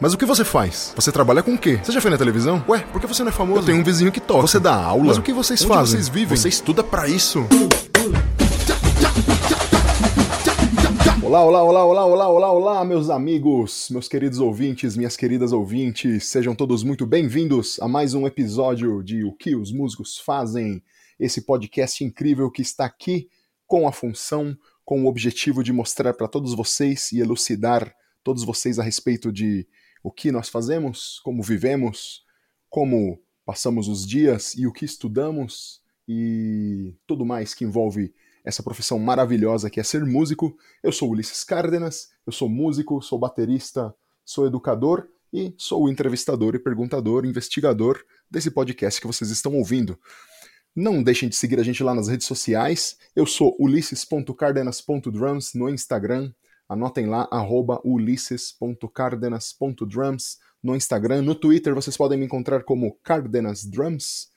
Mas 0.00 0.12
o 0.12 0.18
que 0.18 0.26
você 0.26 0.44
faz? 0.44 0.92
Você 0.96 1.12
trabalha 1.12 1.42
com 1.42 1.54
o 1.54 1.58
quê? 1.58 1.78
Você 1.82 1.92
já 1.92 2.00
foi 2.00 2.10
na 2.10 2.18
televisão? 2.18 2.62
Ué, 2.68 2.80
por 2.80 3.00
que 3.00 3.06
você 3.06 3.22
não 3.22 3.30
é 3.30 3.32
famoso? 3.32 3.60
Eu 3.60 3.64
tenho 3.66 3.78
um 3.78 3.84
vizinho 3.84 4.10
que 4.10 4.20
toca. 4.20 4.42
Você 4.42 4.58
dá 4.58 4.74
aula? 4.74 5.04
Mas 5.04 5.18
o 5.18 5.22
que 5.22 5.32
vocês 5.32 5.62
Onde 5.62 5.68
fazem? 5.72 5.92
vocês 6.00 6.08
vivem? 6.08 6.36
Você 6.36 6.48
estuda 6.48 6.82
pra 6.82 7.08
isso? 7.08 7.46
Olá, 11.22 11.42
olá, 11.44 11.62
olá, 11.62 11.84
olá, 11.84 12.06
olá, 12.06 12.28
olá, 12.28 12.52
olá, 12.52 12.84
meus 12.84 13.08
amigos, 13.08 13.88
meus 13.90 14.08
queridos 14.08 14.40
ouvintes, 14.40 14.96
minhas 14.96 15.16
queridas 15.16 15.52
ouvintes, 15.52 16.26
sejam 16.26 16.54
todos 16.54 16.82
muito 16.82 17.06
bem-vindos 17.06 17.78
a 17.80 17.88
mais 17.88 18.14
um 18.14 18.26
episódio 18.26 19.02
de 19.02 19.24
O 19.24 19.32
que 19.32 19.56
os 19.56 19.72
músicos 19.72 20.18
fazem, 20.18 20.82
esse 21.18 21.40
podcast 21.42 22.04
incrível 22.04 22.50
que 22.50 22.62
está 22.62 22.84
aqui 22.84 23.28
com 23.66 23.88
a 23.88 23.92
função, 23.92 24.56
com 24.84 25.04
o 25.04 25.06
objetivo 25.06 25.62
de 25.62 25.72
mostrar 25.72 26.14
para 26.14 26.28
todos 26.28 26.54
vocês 26.54 27.10
e 27.12 27.20
elucidar 27.20 27.94
todos 28.22 28.44
vocês 28.44 28.78
a 28.78 28.82
respeito 28.82 29.32
de 29.32 29.66
o 30.04 30.12
que 30.12 30.30
nós 30.30 30.50
fazemos, 30.50 31.18
como 31.24 31.42
vivemos, 31.42 32.22
como 32.68 33.18
passamos 33.42 33.88
os 33.88 34.06
dias 34.06 34.54
e 34.54 34.66
o 34.66 34.72
que 34.72 34.84
estudamos 34.84 35.80
e 36.06 36.94
tudo 37.06 37.24
mais 37.24 37.54
que 37.54 37.64
envolve 37.64 38.14
essa 38.44 38.62
profissão 38.62 38.98
maravilhosa 38.98 39.70
que 39.70 39.80
é 39.80 39.82
ser 39.82 40.04
músico. 40.04 40.54
Eu 40.82 40.92
sou 40.92 41.10
Ulisses 41.10 41.42
Cárdenas, 41.42 42.10
eu 42.26 42.32
sou 42.32 42.50
músico, 42.50 43.00
sou 43.00 43.18
baterista, 43.18 43.94
sou 44.22 44.46
educador 44.46 45.08
e 45.32 45.54
sou 45.56 45.84
o 45.84 45.88
entrevistador 45.88 46.54
e 46.54 46.58
perguntador, 46.58 47.24
investigador 47.24 48.04
desse 48.30 48.50
podcast 48.50 49.00
que 49.00 49.06
vocês 49.06 49.30
estão 49.30 49.54
ouvindo. 49.54 49.98
Não 50.76 51.02
deixem 51.02 51.30
de 51.30 51.36
seguir 51.36 51.58
a 51.58 51.62
gente 51.62 51.82
lá 51.82 51.94
nas 51.94 52.08
redes 52.08 52.26
sociais. 52.26 52.98
Eu 53.16 53.24
sou 53.24 53.56
ulisses.cardenas.drums 53.58 55.54
no 55.54 55.70
Instagram. 55.70 56.30
Anotem 56.68 57.06
lá, 57.06 57.28
arroba 57.30 57.80
ulisses.cardenas.drums 57.84 60.38
no 60.62 60.74
Instagram. 60.74 61.22
No 61.22 61.34
Twitter 61.34 61.74
vocês 61.74 61.96
podem 61.96 62.18
me 62.18 62.24
encontrar 62.24 62.64
como 62.64 62.98
Cardenas 63.02 63.64
Drums. 63.64 64.32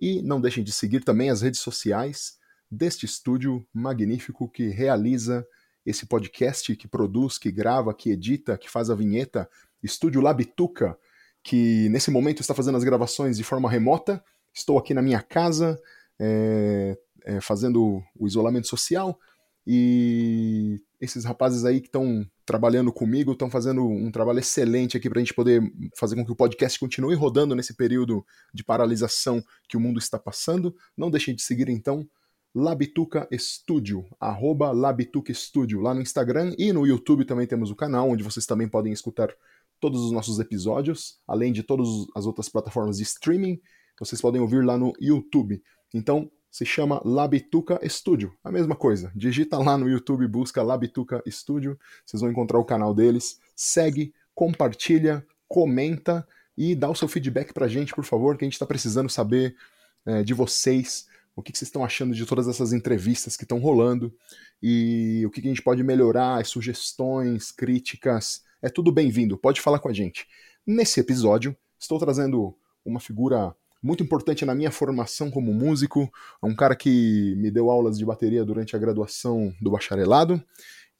E 0.00 0.22
não 0.22 0.40
deixem 0.40 0.64
de 0.64 0.72
seguir 0.72 1.04
também 1.04 1.30
as 1.30 1.42
redes 1.42 1.60
sociais 1.60 2.38
deste 2.70 3.04
estúdio 3.04 3.66
magnífico 3.72 4.48
que 4.48 4.68
realiza 4.68 5.46
esse 5.84 6.06
podcast, 6.06 6.74
que 6.76 6.88
produz, 6.88 7.36
que 7.36 7.50
grava, 7.50 7.92
que 7.92 8.10
edita, 8.10 8.56
que 8.56 8.70
faz 8.70 8.88
a 8.88 8.94
vinheta. 8.94 9.48
Estúdio 9.82 10.20
Labituca, 10.20 10.96
que 11.42 11.88
nesse 11.88 12.10
momento 12.10 12.40
está 12.40 12.54
fazendo 12.54 12.78
as 12.78 12.84
gravações 12.84 13.36
de 13.36 13.44
forma 13.44 13.68
remota. 13.68 14.24
Estou 14.54 14.78
aqui 14.78 14.94
na 14.94 15.02
minha 15.02 15.20
casa, 15.20 15.78
é, 16.18 16.96
é, 17.24 17.40
fazendo 17.40 18.02
o 18.16 18.26
isolamento 18.26 18.68
social. 18.68 19.18
E 19.66 20.80
esses 21.00 21.24
rapazes 21.24 21.64
aí 21.64 21.80
que 21.80 21.86
estão 21.86 22.26
trabalhando 22.44 22.92
comigo 22.92 23.32
estão 23.32 23.50
fazendo 23.50 23.86
um 23.86 24.10
trabalho 24.10 24.40
excelente 24.40 24.96
aqui 24.96 25.08
para 25.08 25.18
a 25.18 25.22
gente 25.22 25.34
poder 25.34 25.62
fazer 25.96 26.16
com 26.16 26.24
que 26.24 26.32
o 26.32 26.36
podcast 26.36 26.78
continue 26.78 27.14
rodando 27.14 27.54
nesse 27.54 27.74
período 27.74 28.24
de 28.52 28.64
paralisação 28.64 29.42
que 29.68 29.76
o 29.76 29.80
mundo 29.80 29.98
está 29.98 30.18
passando. 30.18 30.74
Não 30.96 31.10
deixem 31.10 31.34
de 31.34 31.42
seguir 31.42 31.68
então 31.68 32.08
Labituca 32.54 33.26
Studio, 33.32 34.04
arroba 34.20 34.72
Labituca 34.72 35.32
Studio, 35.32 35.80
lá 35.80 35.94
no 35.94 36.02
Instagram 36.02 36.54
e 36.58 36.72
no 36.72 36.86
YouTube 36.86 37.24
também 37.24 37.46
temos 37.46 37.70
o 37.70 37.76
canal, 37.76 38.10
onde 38.10 38.22
vocês 38.22 38.44
também 38.44 38.68
podem 38.68 38.92
escutar 38.92 39.32
todos 39.80 40.02
os 40.02 40.12
nossos 40.12 40.38
episódios, 40.38 41.18
além 41.26 41.52
de 41.52 41.62
todas 41.62 41.88
as 42.14 42.26
outras 42.26 42.48
plataformas 42.48 42.98
de 42.98 43.04
streaming, 43.04 43.58
vocês 43.98 44.20
podem 44.20 44.40
ouvir 44.40 44.64
lá 44.64 44.76
no 44.76 44.92
YouTube. 45.00 45.62
Então, 45.94 46.30
se 46.52 46.66
chama 46.66 47.00
Labituca 47.02 47.80
Studio, 47.88 48.36
a 48.44 48.52
mesma 48.52 48.76
coisa. 48.76 49.10
Digita 49.16 49.56
lá 49.56 49.78
no 49.78 49.88
YouTube, 49.88 50.28
busca 50.28 50.62
Labituca 50.62 51.22
Studio, 51.26 51.78
vocês 52.04 52.20
vão 52.20 52.30
encontrar 52.30 52.58
o 52.58 52.64
canal 52.64 52.92
deles. 52.92 53.40
Segue, 53.56 54.12
compartilha, 54.34 55.26
comenta 55.48 56.28
e 56.54 56.74
dá 56.74 56.90
o 56.90 56.94
seu 56.94 57.08
feedback 57.08 57.54
pra 57.54 57.66
gente, 57.66 57.94
por 57.94 58.04
favor, 58.04 58.36
que 58.36 58.44
a 58.44 58.46
gente 58.46 58.52
está 58.52 58.66
precisando 58.66 59.08
saber 59.08 59.56
é, 60.04 60.22
de 60.22 60.34
vocês 60.34 61.06
o 61.34 61.42
que, 61.42 61.56
vocês 61.56 61.68
estão 61.68 61.82
achando 61.82 62.14
de 62.14 62.26
todas 62.26 62.46
essas 62.46 62.74
entrevistas 62.74 63.34
que 63.34 63.44
estão 63.44 63.58
rolando 63.58 64.14
e 64.62 65.24
o 65.24 65.30
que, 65.30 65.40
a 65.40 65.44
gente 65.44 65.62
pode 65.62 65.82
melhorar, 65.82 66.44
sugestões, 66.44 67.50
críticas, 67.50 68.42
é 68.60 68.68
tudo 68.68 68.92
bem-vindo, 68.92 69.38
pode 69.38 69.58
falar 69.58 69.78
com 69.78 69.88
a 69.88 69.92
gente. 69.94 70.28
Nesse 70.66 71.00
episódio, 71.00 71.56
estou 71.78 71.98
trazendo 71.98 72.54
uma 72.84 73.00
figura 73.00 73.56
muito 73.82 74.02
importante 74.02 74.44
na 74.44 74.54
minha 74.54 74.70
formação 74.70 75.30
como 75.30 75.52
músico, 75.52 76.10
um 76.42 76.54
cara 76.54 76.76
que 76.76 77.34
me 77.36 77.50
deu 77.50 77.70
aulas 77.70 77.98
de 77.98 78.04
bateria 78.04 78.44
durante 78.44 78.76
a 78.76 78.78
graduação 78.78 79.52
do 79.60 79.70
bacharelado 79.70 80.42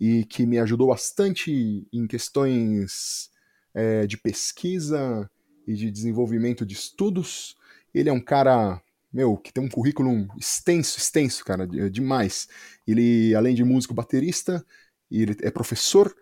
e 0.01 0.25
que 0.25 0.45
me 0.45 0.59
ajudou 0.59 0.89
bastante 0.89 1.87
em 1.93 2.07
questões 2.07 3.31
é, 3.73 4.07
de 4.07 4.17
pesquisa 4.17 5.31
e 5.67 5.75
de 5.75 5.91
desenvolvimento 5.91 6.67
de 6.67 6.75
estudos. 6.75 7.55
Ele 7.95 8.09
é 8.09 8.13
um 8.13 8.21
cara 8.21 8.83
meu, 9.13 9.37
que 9.37 9.53
tem 9.53 9.63
um 9.63 9.69
currículo 9.69 10.27
extenso, 10.39 10.99
extenso, 10.99 11.45
cara, 11.45 11.67
demais. 11.91 12.49
Ele, 12.87 13.35
além 13.35 13.55
de 13.55 13.63
músico 13.63 13.93
baterista, 13.93 14.65
ele 15.11 15.37
é 15.43 15.51
professor 15.51 16.15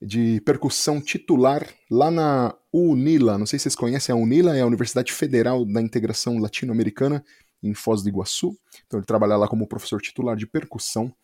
de 0.00 0.40
percussão 0.42 1.00
titular 1.00 1.66
lá 1.90 2.10
na 2.10 2.54
UNILA. 2.80 3.38
Não 3.38 3.46
sei 3.46 3.58
se 3.58 3.64
vocês 3.64 3.76
conhecem 3.76 4.12
a 4.12 4.16
UNILA, 4.16 4.56
é 4.56 4.60
a 4.60 4.66
Universidade 4.66 5.12
Federal 5.12 5.64
da 5.64 5.80
Integração 5.80 6.38
Latino-Americana, 6.38 7.24
em 7.62 7.72
Foz 7.72 8.02
do 8.02 8.08
Iguaçu. 8.08 8.58
Então 8.86 8.98
ele 8.98 9.06
trabalha 9.06 9.36
lá 9.36 9.46
como 9.48 9.66
professor 9.66 10.00
titular 10.00 10.36
de 10.36 10.46
percussão. 10.46 11.14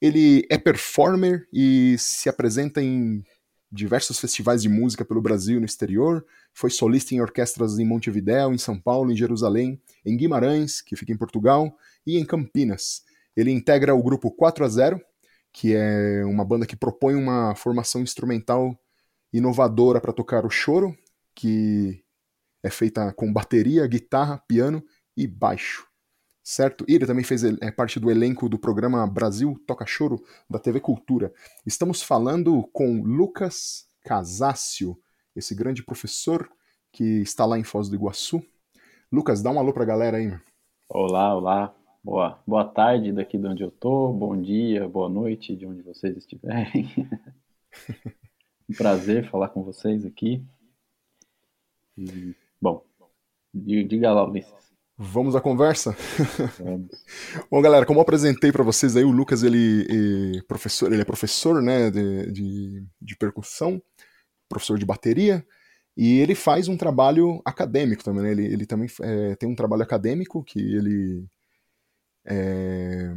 Ele 0.00 0.46
é 0.50 0.56
performer 0.56 1.46
e 1.52 1.96
se 1.98 2.28
apresenta 2.28 2.82
em 2.82 3.24
diversos 3.72 4.20
festivais 4.20 4.62
de 4.62 4.68
música 4.68 5.04
pelo 5.04 5.20
Brasil 5.20 5.56
e 5.56 5.60
no 5.60 5.66
exterior, 5.66 6.24
foi 6.52 6.70
solista 6.70 7.12
em 7.12 7.20
orquestras 7.20 7.76
em 7.78 7.84
Montevidéu, 7.84 8.54
em 8.54 8.58
São 8.58 8.78
Paulo, 8.78 9.10
em 9.10 9.16
Jerusalém, 9.16 9.80
em 10.06 10.16
Guimarães, 10.16 10.80
que 10.80 10.94
fica 10.94 11.12
em 11.12 11.16
Portugal, 11.16 11.76
e 12.06 12.16
em 12.16 12.24
Campinas. 12.24 13.02
Ele 13.36 13.50
integra 13.50 13.92
o 13.92 14.02
grupo 14.02 14.30
4 14.30 14.64
a 14.64 14.68
0, 14.68 15.00
que 15.52 15.74
é 15.74 16.24
uma 16.24 16.44
banda 16.44 16.66
que 16.66 16.76
propõe 16.76 17.16
uma 17.16 17.56
formação 17.56 18.00
instrumental 18.00 18.78
inovadora 19.36 20.00
para 20.00 20.12
tocar 20.12 20.46
o 20.46 20.50
choro, 20.50 20.96
que 21.34 22.02
é 22.62 22.70
feita 22.70 23.12
com 23.12 23.30
bateria, 23.32 23.86
guitarra, 23.86 24.38
piano 24.48 24.82
e 25.16 25.26
baixo 25.26 25.86
certo? 26.44 26.84
E 26.86 26.94
ele 26.94 27.06
também 27.06 27.24
fez 27.24 27.42
é, 27.42 27.70
parte 27.70 27.98
do 27.98 28.10
elenco 28.10 28.48
do 28.48 28.58
programa 28.58 29.06
Brasil 29.06 29.58
Toca 29.66 29.86
Choro 29.86 30.22
da 30.48 30.58
TV 30.58 30.78
Cultura. 30.78 31.32
Estamos 31.66 32.02
falando 32.02 32.68
com 32.72 33.02
Lucas 33.02 33.86
Casácio, 34.04 34.96
esse 35.34 35.54
grande 35.54 35.82
professor 35.82 36.48
que 36.92 37.22
está 37.22 37.46
lá 37.46 37.58
em 37.58 37.64
Foz 37.64 37.88
do 37.88 37.96
Iguaçu. 37.96 38.44
Lucas, 39.10 39.42
dá 39.42 39.50
um 39.50 39.58
alô 39.58 39.72
pra 39.72 39.86
galera 39.86 40.18
aí. 40.18 40.26
Meu. 40.26 40.38
Olá, 40.88 41.34
olá. 41.34 41.74
Boa, 42.04 42.38
boa 42.46 42.66
tarde 42.66 43.12
daqui 43.12 43.38
de 43.38 43.46
onde 43.46 43.62
eu 43.62 43.70
tô, 43.70 44.12
bom 44.12 44.38
dia, 44.38 44.86
boa 44.86 45.08
noite 45.08 45.56
de 45.56 45.64
onde 45.64 45.80
vocês 45.80 46.14
estiverem. 46.18 46.86
um 48.68 48.74
prazer 48.74 49.28
falar 49.30 49.48
com 49.48 49.62
vocês 49.62 50.04
aqui. 50.04 50.44
E, 51.96 52.34
bom, 52.60 52.84
diga 53.52 54.12
lá, 54.12 54.28
Ulisses. 54.28 54.64
Vamos 54.96 55.34
à 55.34 55.40
conversa? 55.40 55.96
Vamos. 56.58 56.88
Bom, 57.50 57.60
galera, 57.60 57.84
como 57.84 57.98
eu 57.98 58.02
apresentei 58.02 58.52
para 58.52 58.62
vocês 58.62 58.96
aí, 58.96 59.02
o 59.02 59.10
Lucas 59.10 59.42
ele, 59.42 60.38
é 60.38 60.42
professor, 60.42 60.92
ele 60.92 61.02
é 61.02 61.04
professor 61.04 61.60
né, 61.60 61.90
de, 61.90 62.30
de, 62.30 62.86
de, 63.02 63.16
percussão, 63.16 63.82
professor 64.48 64.78
de 64.78 64.86
bateria, 64.86 65.44
e 65.96 66.20
ele 66.20 66.36
faz 66.36 66.68
um 66.68 66.76
trabalho 66.76 67.42
acadêmico 67.44 68.04
também. 68.04 68.22
Né? 68.22 68.30
Ele, 68.30 68.44
ele 68.44 68.66
também 68.66 68.88
é, 69.00 69.34
tem 69.34 69.48
um 69.48 69.56
trabalho 69.56 69.82
acadêmico 69.82 70.44
que 70.44 70.60
ele. 70.60 71.26
É, 72.24 73.12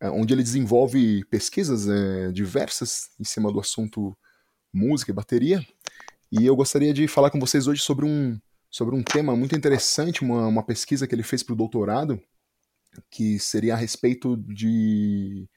é 0.00 0.10
onde 0.10 0.34
ele 0.34 0.42
desenvolve 0.42 1.24
pesquisas 1.24 1.88
é, 1.88 2.30
diversas 2.32 3.08
em 3.18 3.24
cima 3.24 3.50
do 3.50 3.60
assunto 3.60 4.14
música 4.76 5.10
e 5.10 5.14
bateria. 5.14 5.66
E 6.30 6.44
eu 6.44 6.54
gostaria 6.54 6.92
de 6.92 7.08
falar 7.08 7.30
com 7.30 7.40
vocês 7.40 7.66
hoje 7.66 7.80
sobre 7.80 8.04
um, 8.04 8.38
sobre 8.70 8.94
um 8.94 9.02
tema 9.02 9.34
muito 9.34 9.56
interessante, 9.56 10.22
uma, 10.22 10.46
uma 10.46 10.62
pesquisa 10.62 11.06
que 11.06 11.14
ele 11.14 11.22
fez 11.22 11.42
para 11.42 11.54
o 11.54 11.56
doutorado, 11.56 12.20
que 13.10 13.38
seria 13.38 13.74
a 13.74 13.76
respeito 13.76 14.36
de 14.36 15.48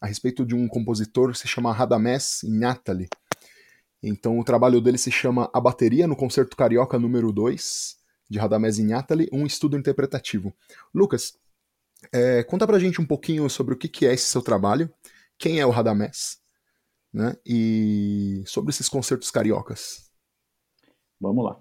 a 0.00 0.06
respeito 0.06 0.46
de 0.46 0.54
um 0.54 0.66
compositor 0.66 1.30
que 1.30 1.38
se 1.38 1.46
chama 1.46 1.74
Radamés 1.74 2.42
Inátali. 2.42 3.06
Então 4.02 4.38
o 4.38 4.44
trabalho 4.44 4.80
dele 4.80 4.96
se 4.96 5.10
chama 5.10 5.50
A 5.52 5.60
Bateria 5.60 6.06
no 6.06 6.16
Concerto 6.16 6.56
Carioca 6.56 6.98
número 6.98 7.30
2, 7.30 7.96
de 8.30 8.38
Radamés 8.38 8.78
Inátali, 8.78 9.28
um 9.30 9.44
estudo 9.44 9.76
interpretativo. 9.76 10.54
Lucas, 10.94 11.34
é, 12.12 12.42
conta 12.44 12.66
pra 12.66 12.78
gente 12.78 13.00
um 13.00 13.04
pouquinho 13.04 13.50
sobre 13.50 13.74
o 13.74 13.76
que, 13.76 13.88
que 13.88 14.06
é 14.06 14.14
esse 14.14 14.24
seu 14.24 14.40
trabalho, 14.40 14.90
quem 15.36 15.60
é 15.60 15.66
o 15.66 15.70
Radamés, 15.70 16.38
né, 17.12 17.36
e 17.44 18.42
sobre 18.46 18.70
esses 18.70 18.88
concertos 18.88 19.30
cariocas. 19.30 20.10
Vamos 21.20 21.44
lá. 21.44 21.60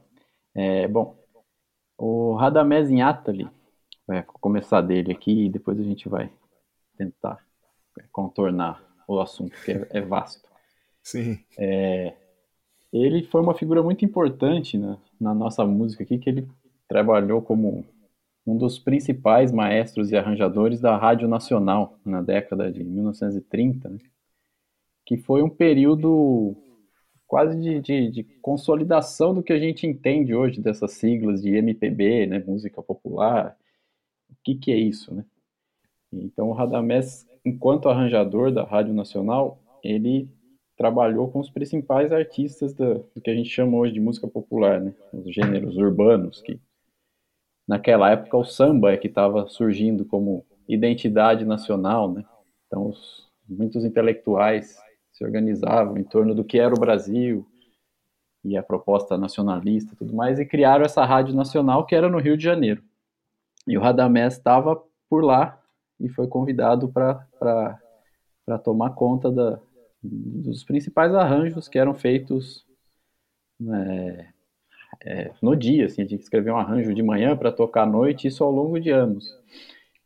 É, 0.56 0.88
bom, 0.88 1.18
o 1.98 2.36
Radamés 2.36 2.90
Inátali, 2.90 3.50
vai 4.07 4.24
começar 4.24 4.81
dele 4.81 5.12
aqui 5.12 5.46
e 5.46 5.50
depois 5.50 5.80
a 5.80 5.84
gente 5.84 6.10
vai 6.10 6.31
tentar 6.98 7.44
contornar 8.12 8.84
o 9.07 9.19
assunto, 9.19 9.56
que 9.63 9.72
é, 9.72 9.88
é 9.92 10.01
vasto. 10.01 10.48
Sim. 11.04 11.40
É, 11.57 12.16
ele 12.92 13.24
foi 13.24 13.42
uma 13.42 13.54
figura 13.54 13.84
muito 13.84 14.04
importante 14.04 14.78
na, 14.78 14.98
na 15.19 15.34
nossa 15.34 15.66
música 15.66 16.04
aqui, 16.04 16.18
que 16.18 16.30
ele 16.30 16.48
trabalhou 16.88 17.42
como 17.42 17.86
um 18.46 18.57
dos 18.57 18.80
principais 18.80 19.51
maestros 19.51 20.12
e 20.12 20.18
arranjadores 20.18 20.80
da 20.80 20.98
Rádio 20.98 21.28
Nacional 21.28 22.00
na 22.04 22.22
década 22.22 22.72
de 22.72 22.84
1930, 22.84 23.90
né? 23.90 24.00
Que 25.09 25.17
foi 25.17 25.41
um 25.41 25.50
período 25.50 26.56
quase 27.25 27.59
de, 27.59 27.81
de, 27.81 28.11
de, 28.11 28.23
consolidação 28.44 29.33
do 29.33 29.41
que 29.41 29.51
a 29.51 29.57
gente 29.57 29.88
entende 29.88 30.35
hoje 30.35 30.61
dessas 30.61 30.91
siglas 30.94 31.41
de 31.41 31.50
MPB, 31.50 32.27
né, 32.27 32.44
música 32.45 32.79
popular. 32.83 33.57
O 34.29 34.35
que, 34.44 34.53
que 34.53 34.71
é 34.71 34.77
isso, 34.77 35.15
né? 35.15 35.25
Então 36.13 36.50
o 36.50 36.53
Radamés, 36.53 37.27
enquanto 37.44 37.89
arranjador 37.89 38.51
da 38.51 38.63
Rádio 38.63 38.94
Nacional, 38.94 39.59
ele 39.83 40.29
trabalhou 40.77 41.31
com 41.31 41.39
os 41.39 41.50
principais 41.50 42.12
artistas 42.12 42.75
da, 42.75 42.94
do 42.94 43.19
que 43.19 43.31
a 43.31 43.35
gente 43.35 43.50
chama 43.50 43.77
hoje 43.77 43.94
de 43.94 44.00
música 44.00 44.27
popular, 44.27 44.79
né? 44.79 44.94
Os 45.12 45.33
gêneros 45.33 45.75
urbanos, 45.75 46.39
que 46.39 46.59
naquela 47.67 48.12
época 48.12 48.38
o 48.38 48.45
samba 48.45 48.91
é 48.91 48.97
que 48.97 49.07
estava 49.07 49.47
surgindo 49.47 50.05
como 50.05 50.45
identidade 50.67 51.45
nacional, 51.45 52.13
né? 52.13 52.23
Então 52.67 52.89
os, 52.89 53.27
muitos 53.50 53.83
intelectuais 53.83 54.77
se 55.19 55.25
organizavam 55.25 55.98
em 55.98 56.04
torno 56.04 56.33
do 56.33 56.45
que 56.45 56.57
era 56.57 56.74
o 56.74 56.80
Brasil 56.80 57.45
e 58.42 58.56
a 58.56 58.63
proposta 58.63 59.18
nacionalista 59.18 59.94
tudo 59.98 60.16
mais, 60.16 60.39
e 60.39 60.45
criaram 60.45 60.86
essa 60.86 61.04
rádio 61.04 61.36
nacional 61.36 61.86
que 61.86 61.94
era 61.94 62.07
no 62.07 62.19
Rio 62.19 62.38
de 62.38 62.44
Janeiro. 62.45 62.81
E 63.68 63.77
o 63.77 63.81
Radamés 63.81 64.36
estava 64.36 64.81
por 65.10 65.21
lá 65.21 65.62
e 66.00 66.07
foi 66.07 66.25
convidado 66.25 66.88
para 66.88 67.77
tomar 68.63 68.92
conta 68.92 69.30
da, 69.30 69.60
dos 70.01 70.63
principais 70.63 71.13
arranjos 71.13 71.68
que 71.68 71.77
eram 71.77 71.94
feitos 71.94 72.65
né, 73.60 74.31
é, 75.06 75.33
no 75.42 75.54
dia, 75.54 75.88
assim, 75.88 76.01
a 76.01 76.06
gente 76.06 76.22
escreveu 76.22 76.54
um 76.54 76.57
arranjo 76.57 76.94
de 76.94 77.04
manhã 77.04 77.36
para 77.36 77.51
tocar 77.51 77.83
à 77.83 77.86
noite, 77.86 78.27
isso 78.30 78.42
ao 78.42 78.51
longo 78.51 78.80
de 78.80 78.89
anos. 78.89 79.38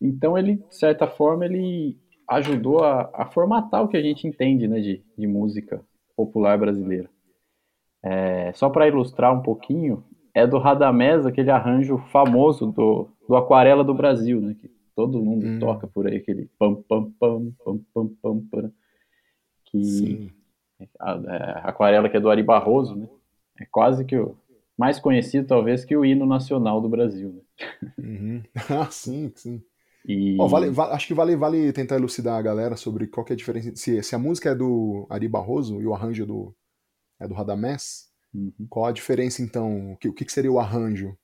Então 0.01 0.35
ele, 0.35 0.55
de 0.55 0.75
certa 0.75 1.05
forma, 1.05 1.45
ele 1.45 2.01
ajudou 2.33 2.83
a, 2.83 3.09
a 3.13 3.25
formatar 3.25 3.83
o 3.83 3.87
que 3.87 3.97
a 3.97 4.01
gente 4.01 4.27
entende 4.27 4.67
né, 4.67 4.79
de, 4.79 5.03
de 5.17 5.27
música 5.27 5.81
popular 6.15 6.57
brasileira. 6.57 7.09
É, 8.03 8.51
só 8.53 8.69
para 8.69 8.87
ilustrar 8.87 9.33
um 9.33 9.41
pouquinho, 9.41 10.03
é 10.33 10.45
do 10.45 10.57
Radamés 10.57 11.25
aquele 11.25 11.51
arranjo 11.51 11.97
famoso 12.11 12.67
do, 12.71 13.09
do 13.27 13.35
Aquarela 13.35 13.83
do 13.83 13.93
Brasil, 13.93 14.41
né, 14.41 14.55
que 14.59 14.69
todo 14.95 15.21
mundo 15.21 15.45
hum. 15.45 15.59
toca 15.59 15.87
por 15.87 16.07
aí, 16.07 16.17
aquele 16.17 16.49
pam 16.59 16.75
pam 16.75 17.11
pam 17.19 17.51
pam 17.63 17.79
pam 17.93 18.07
pam, 18.21 18.39
pam 18.51 18.71
que 19.65 20.31
a, 20.99 21.13
a, 21.13 21.35
é, 21.35 21.61
aquarela 21.63 22.09
que 22.09 22.17
é 22.17 22.19
do 22.19 22.29
Ari 22.29 22.43
Barroso, 22.43 22.95
né? 22.95 23.07
É 23.59 23.65
quase 23.65 24.05
que 24.05 24.17
o 24.17 24.35
mais 24.77 24.99
conhecido 24.99 25.47
talvez 25.47 25.85
que 25.85 25.95
o 25.95 26.03
hino 26.03 26.25
nacional 26.25 26.81
do 26.81 26.89
Brasil. 26.89 27.29
Né? 27.29 27.93
Uhum. 27.97 28.43
Ah, 28.81 28.89
sim, 28.89 29.31
sim. 29.35 29.63
E... 30.05 30.35
Vale, 30.35 30.69
vale, 30.69 30.93
acho 30.93 31.07
que 31.07 31.13
vale, 31.13 31.35
vale 31.35 31.71
tentar 31.71 31.95
elucidar 31.95 32.37
a 32.37 32.41
galera 32.41 32.75
sobre 32.75 33.07
qual 33.07 33.25
é 33.29 33.33
a 33.33 33.35
diferença. 33.35 33.75
Se, 33.75 34.03
se 34.03 34.15
a 34.15 34.19
música 34.19 34.49
é 34.49 34.55
do 34.55 35.07
Ari 35.09 35.27
Barroso 35.27 35.81
e 35.81 35.87
o 35.87 35.93
arranjo 35.93 36.25
do, 36.25 36.55
é 37.19 37.27
do 37.27 37.33
Radamés, 37.33 38.09
uhum. 38.33 38.51
qual 38.69 38.85
a 38.85 38.91
diferença 38.91 39.41
então? 39.41 39.93
O 39.93 39.97
que, 39.97 40.09
o 40.09 40.13
que 40.13 40.29
seria 40.29 40.51
o 40.51 40.59
arranjo 40.59 41.17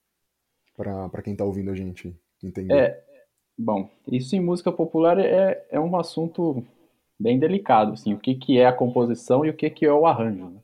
para 0.75 1.21
quem 1.21 1.33
está 1.33 1.43
ouvindo 1.43 1.71
a 1.71 1.75
gente 1.75 2.15
entender? 2.41 2.73
É, 2.73 3.03
bom, 3.57 3.89
isso 4.07 4.35
em 4.35 4.39
música 4.39 4.71
popular 4.71 5.19
é, 5.19 5.65
é 5.69 5.79
um 5.79 5.97
assunto 5.97 6.65
bem 7.19 7.37
delicado, 7.37 7.93
assim, 7.93 8.13
o 8.13 8.19
que, 8.19 8.35
que 8.35 8.57
é 8.57 8.65
a 8.65 8.73
composição 8.73 9.45
e 9.45 9.49
o 9.49 9.53
que, 9.53 9.69
que 9.69 9.85
é 9.85 9.91
o 9.91 10.05
arranjo. 10.05 10.49
Né? 10.49 10.59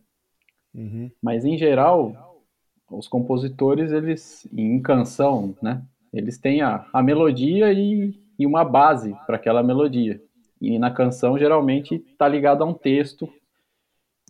Uhum. 0.73 1.11
Mas 1.21 1.44
em 1.44 1.57
geral, 1.57 2.45
os 2.89 3.09
compositores, 3.09 3.91
eles, 3.91 4.47
em 4.53 4.81
canção, 4.81 5.53
né, 5.61 5.83
eles 6.17 6.38
têm 6.38 6.62
a, 6.62 6.85
a 6.91 7.01
melodia 7.01 7.71
e, 7.73 8.13
e 8.38 8.45
uma 8.45 8.63
base 8.63 9.15
para 9.25 9.35
aquela 9.35 9.63
melodia. 9.63 10.21
E 10.62 10.79
na 10.79 10.91
canção, 10.91 11.38
geralmente, 11.38 11.95
está 11.95 12.27
ligado 12.27 12.63
a 12.63 12.67
um 12.67 12.73
texto 12.73 13.29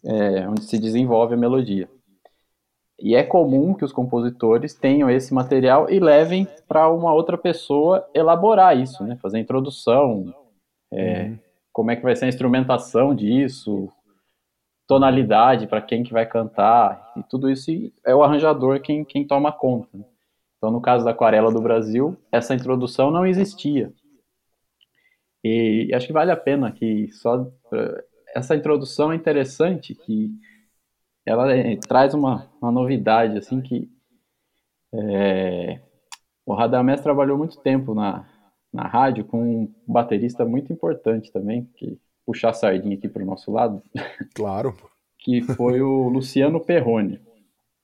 é, 0.04 0.48
onde 0.48 0.64
se 0.64 0.78
desenvolve 0.78 1.34
a 1.34 1.38
melodia. 1.38 1.90
E 3.00 3.16
é 3.16 3.24
comum 3.24 3.74
que 3.74 3.84
os 3.84 3.92
compositores 3.92 4.74
tenham 4.74 5.10
esse 5.10 5.34
material 5.34 5.90
e 5.90 6.00
levem 6.00 6.48
para 6.68 6.90
uma 6.90 7.14
outra 7.14 7.38
pessoa 7.38 8.08
elaborar 8.14 8.78
isso, 8.78 9.04
né? 9.04 9.18
Fazer 9.22 9.38
a 9.38 9.42
introdução, 9.42 10.34
é, 10.92 11.24
uhum 11.24 11.40
como 11.76 11.92
é 11.92 11.96
que 11.98 12.04
vai 12.04 12.16
ser 12.16 12.24
a 12.24 12.30
instrumentação 12.30 13.14
disso, 13.14 13.90
tonalidade 14.88 15.68
para 15.68 15.82
quem 15.82 16.04
que 16.04 16.14
vai 16.14 16.26
cantar, 16.26 17.12
e 17.18 17.24
tudo 17.24 17.50
isso 17.50 17.70
é 18.06 18.16
o 18.16 18.24
arranjador 18.24 18.80
quem, 18.80 19.04
quem 19.04 19.28
toma 19.28 19.52
conta. 19.52 19.90
Né? 19.94 20.06
Então, 20.66 20.74
no 20.74 20.82
caso 20.82 21.06
da 21.06 21.12
Aquarela 21.12 21.52
do 21.52 21.62
Brasil, 21.62 22.18
essa 22.32 22.56
introdução 22.56 23.12
não 23.12 23.24
existia. 23.24 23.94
E 25.44 25.92
acho 25.94 26.08
que 26.08 26.14
vale 26.14 26.32
a 26.32 26.36
pena 26.36 26.72
que 26.72 27.08
só 27.12 27.48
essa 28.36 28.56
introdução 28.56 29.12
é 29.12 29.16
interessante, 29.16 29.94
que 29.94 30.32
ela 31.24 31.54
é, 31.54 31.76
traz 31.76 32.16
uma, 32.16 32.52
uma 32.60 32.72
novidade, 32.72 33.38
assim, 33.38 33.62
que 33.62 33.88
é, 34.92 35.80
o 36.44 36.56
Radamés 36.56 37.00
trabalhou 37.00 37.38
muito 37.38 37.60
tempo 37.60 37.94
na, 37.94 38.28
na 38.74 38.88
rádio 38.88 39.24
com 39.24 39.66
um 39.66 39.74
baterista 39.88 40.46
muito 40.46 40.74
importante 40.74 41.32
também, 41.32 41.70
que 41.78 42.00
puxar 42.26 42.50
a 42.50 42.54
sardinha 42.54 42.98
aqui 42.98 43.08
para 43.08 43.22
o 43.22 43.28
nosso 43.28 43.52
lado. 43.52 43.84
Claro. 44.34 44.76
que 45.20 45.44
foi 45.44 45.80
o 45.84 46.10
Luciano 46.10 46.60
Perrone. 46.60 47.22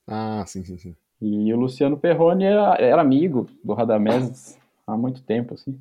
Ah, 0.08 0.44
sim, 0.48 0.66
sim, 0.66 0.80
sim. 0.80 0.96
E 1.22 1.54
o 1.54 1.58
Luciano 1.58 1.98
Perrone 1.98 2.46
era, 2.46 2.76
era 2.80 3.02
amigo 3.02 3.48
do 3.64 3.74
Radamés 3.74 4.60
há 4.88 4.98
muito 4.98 5.22
tempo, 5.24 5.54
assim. 5.54 5.80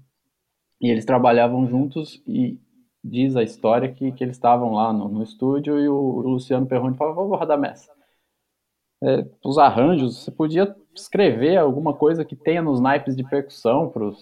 E 0.80 0.90
eles 0.90 1.04
trabalhavam 1.04 1.66
juntos 1.66 2.22
e 2.26 2.58
diz 3.02 3.36
a 3.36 3.42
história 3.42 3.90
que, 3.92 4.12
que 4.12 4.22
eles 4.22 4.36
estavam 4.36 4.72
lá 4.72 4.92
no, 4.92 5.08
no 5.08 5.22
estúdio 5.22 5.78
e 5.78 5.88
o, 5.88 5.94
o 5.94 6.20
Luciano 6.20 6.66
Perrone 6.66 6.96
falava, 6.96 7.22
ô 7.22 7.34
Radamés, 7.34 7.88
é, 9.02 9.26
os 9.42 9.56
arranjos, 9.56 10.18
você 10.18 10.30
podia 10.30 10.74
escrever 10.94 11.56
alguma 11.56 11.94
coisa 11.94 12.24
que 12.24 12.36
tenha 12.36 12.60
nos 12.60 12.80
naipes 12.80 13.16
de 13.16 13.24
percussão 13.24 13.88
para 13.88 14.04
os 14.04 14.18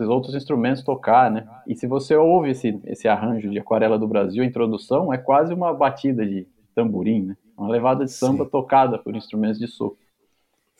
outros 0.00 0.34
instrumentos 0.34 0.82
tocar, 0.82 1.30
né? 1.30 1.46
E 1.66 1.74
se 1.74 1.86
você 1.86 2.14
ouve 2.16 2.50
esse, 2.50 2.80
esse 2.84 3.08
arranjo 3.08 3.50
de 3.50 3.58
Aquarela 3.58 3.98
do 3.98 4.06
Brasil, 4.06 4.42
a 4.42 4.46
introdução, 4.46 5.12
é 5.12 5.18
quase 5.18 5.52
uma 5.52 5.72
batida 5.72 6.24
de 6.24 6.46
tamborim, 6.74 7.22
né? 7.22 7.36
Uma 7.56 7.68
levada 7.68 8.04
de 8.04 8.12
samba 8.12 8.44
sim. 8.44 8.50
tocada 8.50 8.98
por 8.98 9.14
instrumentos 9.14 9.58
de 9.58 9.66
sopro. 9.66 9.98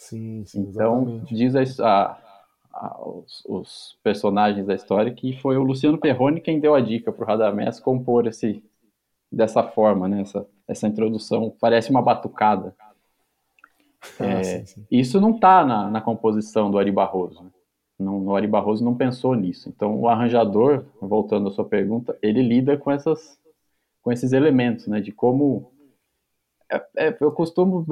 Sim, 0.02 0.44
sim, 0.44 0.66
Então, 0.68 1.02
exatamente. 1.02 1.34
diz 1.34 1.80
a, 1.80 2.18
a, 2.72 3.08
os, 3.08 3.44
os, 3.46 3.98
personagens 4.02 4.66
da 4.66 4.74
história 4.74 5.14
que 5.14 5.38
foi 5.38 5.56
o 5.56 5.62
Luciano 5.62 5.96
Perrone 5.96 6.40
quem 6.40 6.58
deu 6.58 6.74
a 6.74 6.80
dica 6.80 7.12
para 7.12 7.24
o 7.24 7.26
Radamés 7.26 7.78
compor 7.78 8.26
esse, 8.26 8.64
dessa 9.30 9.62
forma, 9.62 10.08
né? 10.08 10.22
Essa, 10.22 10.44
essa 10.66 10.88
introdução, 10.88 11.54
parece 11.60 11.90
uma 11.90 12.02
batucada. 12.02 12.74
Ah, 14.18 14.24
é, 14.24 14.42
sim, 14.42 14.66
sim. 14.66 14.86
Isso 14.90 15.20
não 15.20 15.36
está 15.36 15.64
na, 15.64 15.88
na 15.88 16.00
composição 16.00 16.68
do 16.68 16.78
Ari 16.78 16.90
Barroso, 16.90 17.44
né? 17.44 17.50
Não, 17.96 18.26
o 18.26 18.34
Ari 18.34 18.48
Barroso 18.48 18.84
não 18.84 18.96
pensou 18.96 19.36
nisso. 19.36 19.68
Então, 19.68 20.00
o 20.00 20.08
arranjador, 20.08 20.84
voltando 21.00 21.48
à 21.48 21.52
sua 21.52 21.64
pergunta, 21.64 22.18
ele 22.20 22.42
lida 22.42 22.76
com 22.76 22.90
essas, 22.90 23.38
com 24.02 24.10
esses 24.10 24.32
elementos, 24.32 24.88
né? 24.88 25.00
De 25.00 25.12
como 25.12 25.72
é, 26.68 26.82
é, 26.96 27.16
eu 27.20 27.30
costumo 27.30 27.86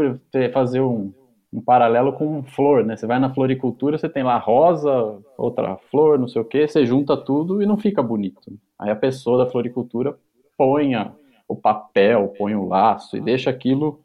fazer 0.53 0.81
um, 0.81 1.13
um, 1.53 1.61
paralelo 1.61 2.13
com 2.13 2.43
flor, 2.43 2.85
né? 2.85 2.97
Você 2.97 3.07
vai 3.07 3.19
na 3.19 3.33
floricultura, 3.33 3.99
você 3.99 4.09
tem 4.09 4.23
lá 4.23 4.39
rosa, 4.39 5.19
outra 5.37 5.77
flor, 5.91 6.19
não 6.19 6.29
sei 6.29 6.41
o 6.41 6.45
que, 6.45 6.67
você 6.67 6.87
junta 6.87 7.17
tudo 7.17 7.63
e 7.63 7.67
não 7.67 7.77
fica 7.77 8.03
bonito. 8.03 8.53
Aí 8.79 8.91
a 8.91 8.97
pessoa 8.97 9.45
da 9.45 9.51
floricultura 9.51 10.17
põe 10.57 10.95
a, 10.95 11.13
o 11.49 11.57
papel, 11.57 12.35
põe 12.39 12.55
o 12.55 12.67
laço 12.67 13.17
e 13.17 13.21
deixa 13.21 13.51
aquilo 13.51 14.01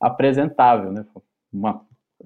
apresentável, 0.00 0.92
né? 0.92 1.04
Uma, 1.52 1.82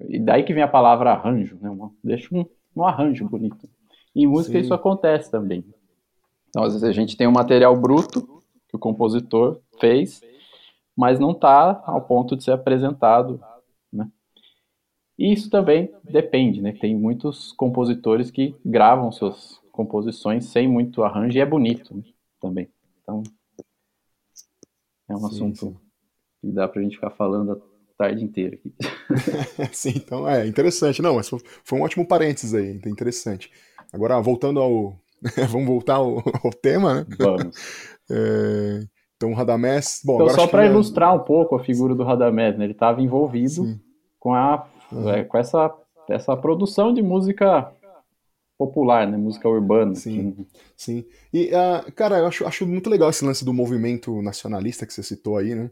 e 0.07 0.19
daí 0.19 0.43
que 0.43 0.53
vem 0.53 0.63
a 0.63 0.67
palavra 0.67 1.11
arranjo, 1.11 1.57
né? 1.61 1.69
Uma, 1.69 1.91
deixa 2.03 2.33
um, 2.35 2.45
no 2.75 2.85
arranjo 2.85 3.27
bonito. 3.27 3.67
E 4.15 4.23
em 4.23 4.27
música 4.27 4.57
Sim. 4.57 4.63
isso 4.63 4.73
acontece 4.73 5.29
também. 5.29 5.65
Então, 6.49 6.63
às 6.63 6.73
vezes 6.73 6.87
a 6.87 6.93
gente 6.93 7.17
tem 7.17 7.27
um 7.27 7.33
material 7.33 7.75
bruto 7.75 8.21
que 8.69 8.75
o 8.75 8.79
compositor 8.79 9.59
fez, 9.79 10.21
mas 10.95 11.19
não 11.19 11.31
está 11.31 11.83
ao 11.85 12.01
ponto 12.01 12.35
de 12.35 12.43
ser 12.43 12.51
apresentado, 12.51 13.37
né? 13.37 13.54
E 15.17 15.31
isso 15.31 15.49
também 15.49 15.93
depende, 16.03 16.61
né? 16.61 16.73
Tem 16.73 16.95
muitos 16.95 17.51
compositores 17.53 18.29
que 18.29 18.55
gravam 18.65 19.11
suas 19.11 19.59
composições 19.71 20.45
sem 20.45 20.67
muito 20.67 21.03
arranjo 21.03 21.37
e 21.37 21.41
é 21.41 21.45
bonito 21.45 21.95
né? 21.95 22.03
também. 22.39 22.69
Então, 23.01 23.23
é 25.09 25.13
um 25.13 25.19
sim, 25.19 25.25
assunto 25.25 25.57
sim. 25.57 25.75
que 26.41 26.51
dá 26.51 26.67
para 26.67 26.81
a 26.81 26.83
gente 26.83 26.95
ficar 26.95 27.11
falando 27.11 27.61
tarde 27.97 28.23
inteira 28.23 28.55
aqui. 28.55 28.73
Sim, 29.71 29.93
então 29.95 30.27
é 30.27 30.45
interessante. 30.45 31.01
Não, 31.01 31.15
mas 31.15 31.29
foi 31.63 31.79
um 31.79 31.81
ótimo 31.83 32.05
parênteses 32.05 32.53
aí, 32.53 32.79
interessante. 32.85 33.49
Agora, 33.93 34.19
voltando 34.21 34.59
ao. 34.59 34.99
Vamos 35.49 35.67
voltar 35.67 35.95
ao, 35.95 36.17
ao 36.43 36.51
tema, 36.51 36.95
né? 36.95 37.05
Vamos. 37.17 37.55
É... 38.07 38.85
Então 39.15 39.31
o 39.31 39.33
Radamés. 39.33 40.01
Bom, 40.05 40.21
então, 40.21 40.29
só 40.29 40.45
para 40.45 40.67
ilustrar 40.67 41.15
um 41.15 41.23
pouco 41.23 41.55
a 41.55 41.63
figura 41.63 41.95
do 41.95 42.03
Radamés, 42.03 42.55
né? 42.55 42.65
ele 42.65 42.73
estava 42.73 43.01
envolvido 43.01 43.65
Sim. 43.65 43.79
com, 44.19 44.35
a. 44.35 44.67
é, 45.13 45.23
com 45.23 45.37
essa, 45.37 45.73
essa 46.09 46.35
produção 46.35 46.93
de 46.93 47.01
música 47.01 47.71
popular, 48.57 49.07
né? 49.07 49.17
Música 49.17 49.47
urbana. 49.49 49.95
Sim, 49.95 50.31
que... 50.31 50.47
sim. 50.75 51.05
E, 51.33 51.49
uh, 51.49 51.91
cara, 51.93 52.19
eu 52.19 52.27
acho, 52.27 52.45
acho 52.45 52.65
muito 52.65 52.89
legal 52.89 53.09
esse 53.09 53.25
lance 53.25 53.43
do 53.43 53.53
movimento 53.53 54.21
nacionalista 54.21 54.85
que 54.85 54.93
você 54.93 55.03
citou 55.03 55.37
aí, 55.37 55.53
né? 55.53 55.69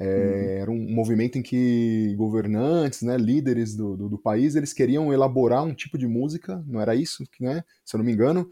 É, 0.00 0.04
uhum. 0.04 0.62
Era 0.62 0.70
um 0.70 0.94
movimento 0.94 1.38
em 1.38 1.42
que 1.42 2.14
governantes, 2.16 3.02
né, 3.02 3.16
líderes 3.16 3.74
do, 3.74 3.96
do, 3.96 4.08
do, 4.08 4.18
país, 4.18 4.54
eles 4.54 4.72
queriam 4.72 5.12
elaborar 5.12 5.64
um 5.64 5.74
tipo 5.74 5.98
de 5.98 6.06
música, 6.06 6.62
não 6.68 6.80
era 6.80 6.94
isso, 6.94 7.24
né? 7.40 7.64
Se 7.84 7.96
eu 7.96 7.98
não 7.98 8.04
me 8.04 8.12
engano, 8.12 8.48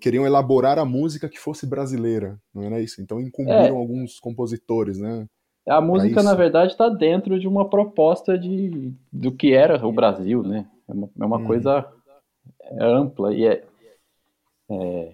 queriam 0.00 0.24
elaborar 0.24 0.78
a 0.78 0.84
música 0.84 1.28
que 1.28 1.40
fosse 1.40 1.66
brasileira, 1.66 2.40
não 2.54 2.62
era 2.62 2.80
isso? 2.80 3.02
Então 3.02 3.20
incumbiram 3.20 3.64
é. 3.64 3.70
alguns 3.70 4.20
compositores, 4.20 4.96
né? 4.96 5.26
A 5.68 5.80
música, 5.80 6.22
na 6.22 6.34
verdade, 6.34 6.72
está 6.72 6.88
dentro 6.88 7.38
de 7.40 7.48
uma 7.48 7.68
proposta 7.68 8.38
de, 8.38 8.92
do 9.12 9.32
que 9.32 9.52
era 9.52 9.84
o 9.86 9.92
Brasil, 9.92 10.42
né? 10.42 10.66
É 10.88 10.92
uma, 10.92 11.10
é 11.20 11.24
uma 11.24 11.38
hum. 11.38 11.44
coisa 11.44 11.86
ampla 12.78 13.34
e 13.34 13.44
é, 13.44 13.64
é, 14.70 15.12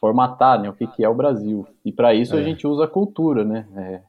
formatar 0.00 0.60
né, 0.60 0.68
o 0.68 0.72
que, 0.72 0.86
que 0.86 1.04
é 1.04 1.08
o 1.08 1.14
Brasil. 1.14 1.66
E 1.84 1.92
para 1.92 2.14
isso 2.14 2.34
a 2.34 2.40
é. 2.40 2.44
gente 2.44 2.66
usa 2.66 2.84
a 2.84 2.88
cultura, 2.88 3.44
né? 3.44 3.66
É, 3.76 4.00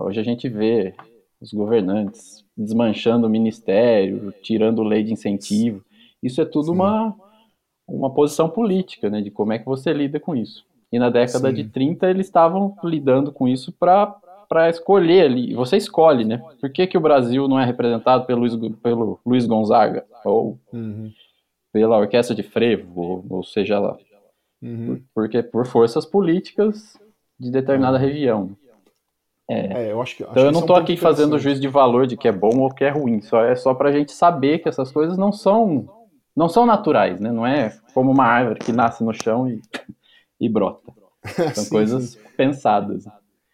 hoje 0.00 0.18
a 0.18 0.24
gente 0.24 0.48
vê 0.48 0.94
os 1.40 1.52
governantes 1.52 2.44
desmanchando 2.56 3.26
o 3.26 3.30
ministério, 3.30 4.32
tirando 4.42 4.82
lei 4.82 5.04
de 5.04 5.12
incentivo. 5.12 5.84
Isso 6.22 6.40
é 6.40 6.44
tudo 6.44 6.66
Sim. 6.66 6.72
uma 6.72 7.14
uma 7.88 8.12
posição 8.12 8.50
política, 8.50 9.08
né, 9.08 9.22
de 9.22 9.30
como 9.30 9.54
é 9.54 9.58
que 9.58 9.64
você 9.64 9.94
lida 9.94 10.20
com 10.20 10.36
isso. 10.36 10.66
E 10.92 10.98
na 10.98 11.08
década 11.08 11.48
Sim. 11.48 11.54
de 11.54 11.64
30 11.64 12.10
eles 12.10 12.26
estavam 12.26 12.76
lidando 12.84 13.32
com 13.32 13.48
isso 13.48 13.72
para 13.72 14.14
para 14.48 14.70
escolher 14.70 15.26
ali, 15.26 15.54
você 15.54 15.76
escolhe, 15.76 16.24
né? 16.24 16.42
Por 16.60 16.70
que, 16.70 16.86
que 16.86 16.96
o 16.96 17.00
Brasil 17.00 17.46
não 17.46 17.60
é 17.60 17.64
representado 17.64 18.24
pelo 18.24 18.40
Luiz, 18.40 18.54
pelo 18.82 19.20
Luiz 19.24 19.46
Gonzaga 19.46 20.06
ou 20.24 20.58
uhum. 20.72 21.12
pela 21.72 21.98
Orquestra 21.98 22.34
de 22.34 22.42
Frevo, 22.42 23.00
ou, 23.00 23.26
ou 23.28 23.44
seja 23.44 23.78
lá, 23.78 23.96
uhum. 24.62 25.02
porque 25.14 25.42
por 25.42 25.66
forças 25.66 26.06
políticas 26.06 26.98
de 27.38 27.50
determinada 27.50 27.98
uhum. 27.98 28.04
região. 28.04 28.56
É. 29.50 29.84
É, 29.84 29.92
eu 29.92 30.02
acho 30.02 30.16
que, 30.16 30.22
acho 30.22 30.32
então 30.32 30.44
eu 30.44 30.52
não 30.52 30.60
estou 30.60 30.76
é 30.76 30.80
um 30.80 30.82
aqui 30.82 30.96
fazendo 30.96 31.38
juízo 31.38 31.60
de 31.60 31.68
valor 31.68 32.06
de 32.06 32.16
que 32.16 32.28
é 32.28 32.32
bom 32.32 32.58
ou 32.58 32.70
que 32.70 32.84
é 32.84 32.90
ruim, 32.90 33.20
só 33.20 33.42
é 33.42 33.54
só 33.54 33.74
para 33.74 33.90
a 33.90 33.92
gente 33.92 34.12
saber 34.12 34.58
que 34.58 34.68
essas 34.68 34.90
coisas 34.90 35.16
não 35.16 35.32
são 35.32 35.88
não 36.34 36.48
são 36.48 36.64
naturais, 36.64 37.18
né? 37.20 37.32
Não 37.32 37.46
é 37.46 37.76
como 37.92 38.12
uma 38.12 38.24
árvore 38.24 38.60
que 38.60 38.72
nasce 38.72 39.02
no 39.02 39.12
chão 39.12 39.48
e, 39.48 39.60
e 40.40 40.48
brota. 40.48 40.92
São 41.52 41.64
sim, 41.64 41.70
coisas 41.70 42.10
sim. 42.10 42.18
pensadas. 42.36 43.04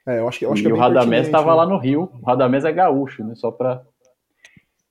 É, 0.06 0.18
eu 0.18 0.28
acho 0.28 0.38
que, 0.38 0.44
eu 0.44 0.52
acho 0.52 0.62
e 0.62 0.64
que 0.64 0.70
é 0.70 0.74
o 0.74 0.78
Radamés 0.78 1.26
estava 1.26 1.50
né? 1.50 1.56
lá 1.56 1.66
no 1.66 1.78
Rio. 1.78 2.10
O 2.20 2.26
Radamés 2.26 2.64
é 2.64 2.72
gaúcho, 2.72 3.24
né? 3.24 3.34
Só 3.34 3.50
para 3.50 3.82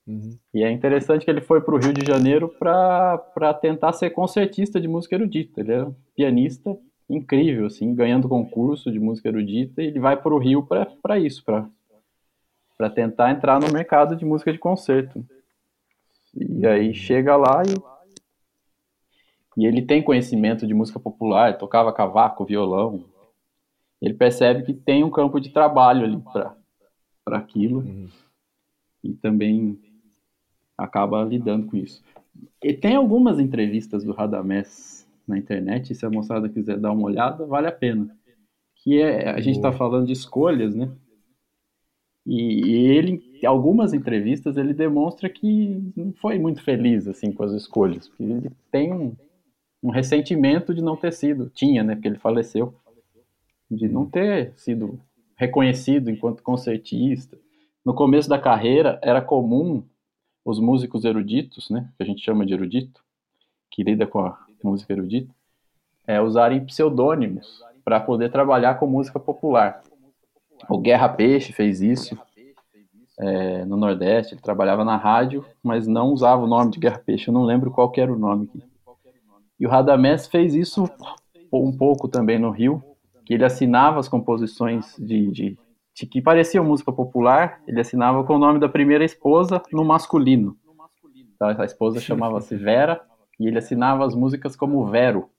uhum. 0.08 0.38
E 0.54 0.64
é 0.64 0.72
interessante 0.72 1.24
que 1.24 1.32
ele 1.32 1.42
foi 1.42 1.62
para 1.62 1.76
o 1.76 1.78
Rio 1.78 1.94
de 1.94 2.06
Janeiro 2.06 2.50
para 2.58 3.54
tentar 3.62 3.94
ser 3.94 4.10
concertista 4.10 4.82
de 4.82 4.88
música 4.88 5.16
erudita. 5.16 5.62
Ele 5.62 5.74
é 5.74 5.84
um 5.84 5.96
pianista 6.16 6.78
incrível, 7.10 7.66
assim, 7.66 7.94
ganhando 7.94 8.30
concurso 8.30 8.92
de 8.92 9.00
música 9.00 9.30
erudita, 9.30 9.82
e 9.82 9.88
ele 9.88 10.00
vai 10.00 10.16
para 10.22 10.34
o 10.34 10.38
Rio 10.38 10.66
para 10.66 11.20
isso, 11.20 11.44
para 11.44 12.90
tentar 12.90 13.32
entrar 13.32 13.60
no 13.60 13.72
mercado 13.72 14.16
de 14.16 14.26
música 14.26 14.52
de 14.52 14.58
concerto. 14.58 15.24
E 16.36 16.66
aí 16.66 16.94
chega 16.94 17.36
lá 17.36 17.62
e, 17.68 19.62
e 19.62 19.66
ele 19.68 19.82
tem 19.82 20.02
conhecimento 20.02 20.66
de 20.66 20.74
música 20.74 21.00
popular, 21.00 21.58
tocava 21.58 21.94
cavaco, 21.94 22.46
violão. 22.46 23.06
Ele 24.04 24.14
percebe 24.14 24.64
que 24.64 24.74
tem 24.74 25.02
um 25.02 25.10
campo 25.10 25.40
de 25.40 25.50
trabalho 25.50 26.04
ali 26.04 26.22
para 27.24 27.38
aquilo 27.38 27.80
uhum. 27.80 28.10
e 29.02 29.14
também 29.14 29.80
acaba 30.78 31.24
lidando 31.24 31.68
com 31.68 31.78
isso. 31.78 32.04
E 32.62 32.74
tem 32.74 32.98
algumas 32.98 33.40
entrevistas 33.40 34.04
do 34.04 34.12
Radamés 34.12 35.08
na 35.26 35.38
internet, 35.38 35.96
se 35.96 36.06
a 36.06 36.10
moçada 36.10 36.50
quiser 36.50 36.78
dar 36.78 36.92
uma 36.92 37.06
olhada, 37.06 37.46
vale 37.46 37.68
a 37.68 37.72
pena. 37.72 38.14
Que 38.76 39.02
é, 39.02 39.30
a 39.30 39.40
gente 39.40 39.56
está 39.56 39.72
falando 39.72 40.08
de 40.08 40.12
escolhas, 40.12 40.76
né? 40.76 40.92
E, 42.26 42.72
e 42.72 42.88
ele 42.88 43.46
algumas 43.46 43.94
entrevistas 43.94 44.58
ele 44.58 44.74
demonstra 44.74 45.30
que 45.30 45.94
não 45.96 46.12
foi 46.14 46.38
muito 46.40 46.62
feliz 46.62 47.08
assim 47.08 47.32
com 47.32 47.44
as 47.44 47.54
escolhas, 47.54 48.10
porque 48.10 48.24
ele 48.24 48.52
tem 48.70 48.94
um, 48.94 49.16
um 49.82 49.90
ressentimento 49.90 50.74
de 50.74 50.82
não 50.82 50.96
ter 50.98 51.12
sido, 51.14 51.50
tinha, 51.50 51.84
né, 51.84 51.96
porque 51.96 52.08
ele 52.08 52.18
faleceu, 52.18 52.74
de 53.70 53.88
não 53.88 54.06
ter 54.06 54.54
sido 54.58 55.00
reconhecido 55.36 56.10
enquanto 56.10 56.44
concertista. 56.44 57.38
No 57.84 57.94
começo 57.94 58.30
da 58.30 58.40
carreira 58.40 59.00
era 59.02 59.22
comum 59.22 59.84
os 60.46 60.60
músicos 60.60 61.06
eruditos, 61.06 61.70
né, 61.70 61.90
que 61.98 62.04
a 62.04 62.06
gente 62.06 62.24
chama 62.24 62.46
de 62.46 62.54
erudito, 62.54 63.04
que 63.70 63.84
lida 63.84 64.06
com 64.06 64.20
a 64.20 64.38
música 64.64 64.94
erudita, 64.94 65.34
é, 66.06 66.22
usarem 66.22 66.64
pseudônimos 66.66 67.62
para 67.84 68.00
poder 68.00 68.32
trabalhar 68.32 68.76
com 68.76 68.88
música 68.88 69.20
popular. 69.20 69.82
O 70.70 70.78
Guerra 70.78 71.10
Peixe 71.10 71.52
fez 71.52 71.82
isso, 71.82 72.18
é, 73.20 73.64
no 73.66 73.78
Nordeste, 73.78 74.34
ele 74.34 74.42
trabalhava 74.42 74.84
na 74.84 74.98
rádio, 74.98 75.46
mas 75.62 75.88
não 75.88 76.10
usava 76.10 76.44
o 76.44 76.48
nome 76.48 76.72
de 76.72 76.80
Guerra 76.80 77.00
Peixe, 77.00 77.28
eu 77.28 77.34
não 77.34 77.44
lembro 77.44 77.72
qual 77.72 77.92
era 77.98 78.12
o 78.12 78.18
nome 78.18 78.50
aqui. 78.50 78.64
E 79.60 79.66
o 79.66 79.70
Radamés 79.70 80.28
fez 80.28 80.54
isso 80.54 80.90
um 81.52 81.72
pouco 81.72 82.08
também 82.08 82.40
no 82.40 82.50
Rio, 82.50 82.84
que 83.26 83.34
ele 83.34 83.46
assinava 83.46 84.00
as 84.00 84.08
composições 84.08 84.96
de, 84.98 85.32
de, 85.32 85.58
de 85.94 86.06
que 86.06 86.22
pareciam 86.22 86.66
música 86.66 86.92
popular, 86.92 87.62
ele 87.68 87.80
assinava 87.80 88.24
com 88.24 88.36
o 88.36 88.40
nome 88.40 88.60
da 88.60 88.70
primeira 88.70 89.04
esposa 89.04 89.62
no 89.72 89.84
masculino. 89.84 90.58
Então, 91.36 91.50
a 91.50 91.66
esposa 91.66 92.00
chamava-se 92.00 92.56
Vera, 92.56 93.02
e 93.40 93.48
ele 93.48 93.58
assinava 93.58 94.06
as 94.06 94.16
músicas 94.16 94.56
como 94.56 94.86
Vero. 94.86 95.30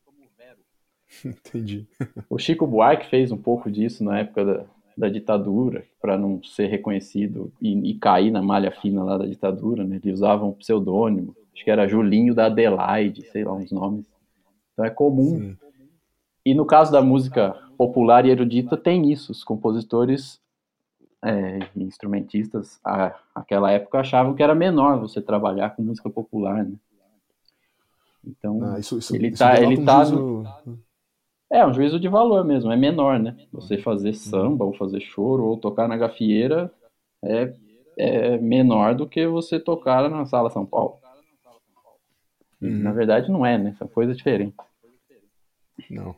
Entendi. 1.25 1.87
O 2.29 2.38
Chico 2.38 2.67
Buarque 2.67 3.09
fez 3.09 3.31
um 3.31 3.37
pouco 3.37 3.71
disso 3.71 4.03
na 4.03 4.19
época 4.19 4.45
da, 4.45 4.64
da 4.97 5.09
ditadura, 5.09 5.85
para 6.00 6.19
não 6.19 6.43
ser 6.43 6.67
reconhecido 6.67 7.53
e, 7.61 7.91
e, 7.91 7.95
cair 7.95 8.31
na 8.31 8.43
malha 8.43 8.71
fina 8.71 9.03
lá 9.03 9.19
da 9.19 9.26
ditadura, 9.26 9.85
né? 9.85 10.00
Ele 10.03 10.12
usava 10.12 10.45
um 10.45 10.53
pseudônimo, 10.53 11.35
acho 11.55 11.64
que 11.64 11.71
era 11.71 11.88
Julinho 11.88 12.35
da 12.35 12.47
Adelaide, 12.47 13.23
sei 13.31 13.45
lá, 13.45 13.53
uns 13.53 13.71
nomes. 13.71 14.07
Então 14.73 14.85
é 14.85 14.91
comum. 14.91 15.38
Sim. 15.38 15.57
E 16.45 16.55
no 16.55 16.67
caso 16.67 16.93
da 16.93 17.00
música 17.00 17.57
popular 17.76 18.25
e 18.26 18.31
erudita, 18.31 18.76
tem 18.76 19.11
isso. 19.12 19.33
Os 19.33 19.45
compositores 19.45 20.40
é, 21.23 21.59
instrumentistas, 21.76 22.78
a, 22.85 23.14
aquela 23.35 23.71
época, 23.71 24.00
achavam 24.00 24.35
que 24.35 24.43
era 24.43 24.54
menor 24.54 24.99
você 24.99 25.21
trabalhar 25.21 25.71
com 25.71 25.83
música 25.83 26.11
popular, 26.11 26.64
né? 26.64 26.76
Então, 28.26 28.62
ah, 28.64 28.78
isso, 28.78 28.99
isso, 28.99 29.14
ele 29.14 29.28
está 29.28 29.61
ele 29.61 29.85
tá, 29.85 30.04
tá 30.04 30.11
no, 30.11 30.45
é, 31.50 31.64
um 31.66 31.73
juízo 31.73 32.00
de 32.00 32.09
valor 32.09 32.45
mesmo, 32.45 32.73
é 32.73 32.76
menor, 32.76 33.19
né? 33.19 33.37
Você 33.52 33.78
fazer 33.78 34.14
samba, 34.14 34.64
ou 34.64 34.75
fazer 34.75 35.00
choro, 35.00 35.45
ou 35.45 35.57
tocar 35.57 35.87
na 35.87 35.97
gafieira 35.97 36.73
é, 37.23 37.54
é 37.97 38.38
menor 38.38 38.95
do 38.95 39.07
que 39.07 39.26
você 39.26 39.61
tocar 39.61 40.09
na 40.11 40.26
Sala 40.26 40.50
São 40.50 40.66
Paulo. 40.66 40.99
Uhum. 42.61 42.83
Na 42.83 42.93
verdade, 42.93 43.31
não 43.31 43.45
é, 43.45 43.59
né? 43.59 43.75
São 43.78 43.87
coisas 43.87 44.16
diferentes. 44.16 44.57
Não. 45.90 46.16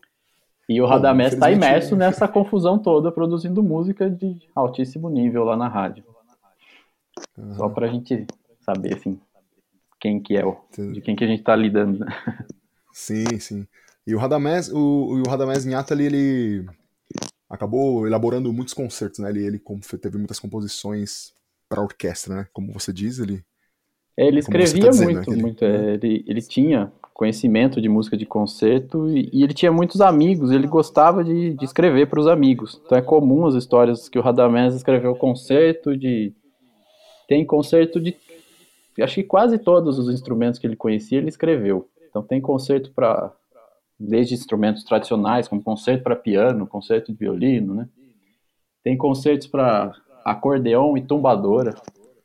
E 0.69 0.81
o 0.81 0.87
Radamés 0.87 1.33
está 1.33 1.51
imerso 1.51 1.95
nessa 1.95 2.27
confusão 2.27 2.79
toda, 2.79 3.13
produzindo 3.13 3.63
música 3.63 4.11
de 4.11 4.37
altíssimo 4.55 5.09
nível 5.09 5.45
lá 5.45 5.57
na 5.57 5.69
rádio. 5.69 6.05
Uhum. 7.39 7.55
Só 7.55 7.69
pra 7.69 7.87
gente 7.87 8.27
saber, 8.61 8.95
assim, 8.95 9.21
quem 10.01 10.21
que 10.21 10.37
é 10.37 10.45
o, 10.45 10.57
de 10.93 11.01
quem 11.01 11.15
que 11.15 11.25
a 11.25 11.27
gente 11.27 11.43
tá 11.43 11.55
lidando. 11.55 12.01
Né? 12.01 12.07
Sim, 12.93 13.39
sim. 13.39 13.67
E 14.07 14.15
o 14.15 14.19
Radamés, 14.19 14.73
o, 14.73 14.79
o 14.79 15.29
Radamés 15.29 15.65
Inhatali, 15.65 16.05
ele 16.05 16.67
acabou 17.49 18.07
elaborando 18.07 18.53
muitos 18.53 18.75
concertos, 18.75 19.21
né? 19.21 19.31
Ele, 19.31 19.45
ele 19.45 19.63
teve 20.01 20.19
muitas 20.19 20.41
composições 20.41 21.33
para 21.69 21.83
orquestra, 21.83 22.37
né? 22.37 22.47
Como 22.53 22.73
você 22.73 22.93
diz, 22.93 23.19
ele... 23.19 23.45
Ele 24.17 24.39
escrevia 24.41 24.85
tá 24.85 24.89
dizendo, 24.89 25.13
muito, 25.13 25.31
né? 25.31 25.37
muito. 25.37 25.65
É, 25.65 25.95
ele, 25.95 26.25
ele 26.27 26.41
tinha 26.41 26.91
conhecimento 27.17 27.81
de 27.81 27.89
música 27.89 28.15
de 28.15 28.27
concerto 28.27 29.09
e, 29.09 29.31
e 29.33 29.43
ele 29.43 29.55
tinha 29.55 29.73
muitos 29.73 30.03
amigos, 30.03 30.51
ele 30.51 30.67
gostava 30.67 31.25
de, 31.25 31.55
de 31.55 31.65
escrever 31.65 32.11
para 32.11 32.21
os 32.21 32.27
amigos. 32.27 32.79
Então 32.85 32.99
é 32.99 33.01
comum 33.01 33.47
as 33.47 33.55
histórias 33.55 34.07
que 34.07 34.19
o 34.19 34.23
Radamés 34.23 34.75
escreveu 34.75 35.17
concerto 35.17 35.97
de... 35.97 36.35
Tem 37.27 37.43
concerto 37.47 37.99
de... 37.99 38.15
Acho 39.01 39.15
que 39.15 39.23
quase 39.23 39.57
todos 39.57 39.99
os 39.99 40.13
instrumentos 40.13 40.61
que 40.61 40.67
ele 40.67 40.77
conhecia 40.77 41.17
ele 41.17 41.31
escreveu. 41.31 41.89
Então 42.07 42.23
tem 42.23 42.39
concerto 42.39 42.93
para 42.93 43.33
desde 43.99 44.35
instrumentos 44.35 44.85
tradicionais, 44.85 45.49
como 45.49 45.63
concerto 45.63 46.05
para 46.05 46.17
piano, 46.17 46.67
concerto 46.67 47.13
de 47.13 47.19
violino, 47.19 47.75
né? 47.75 47.89
Tem 48.85 48.95
concertos 48.95 49.47
para 49.47 49.91
acordeão 50.23 50.99
e 50.99 51.01
tumbadora. 51.01 51.75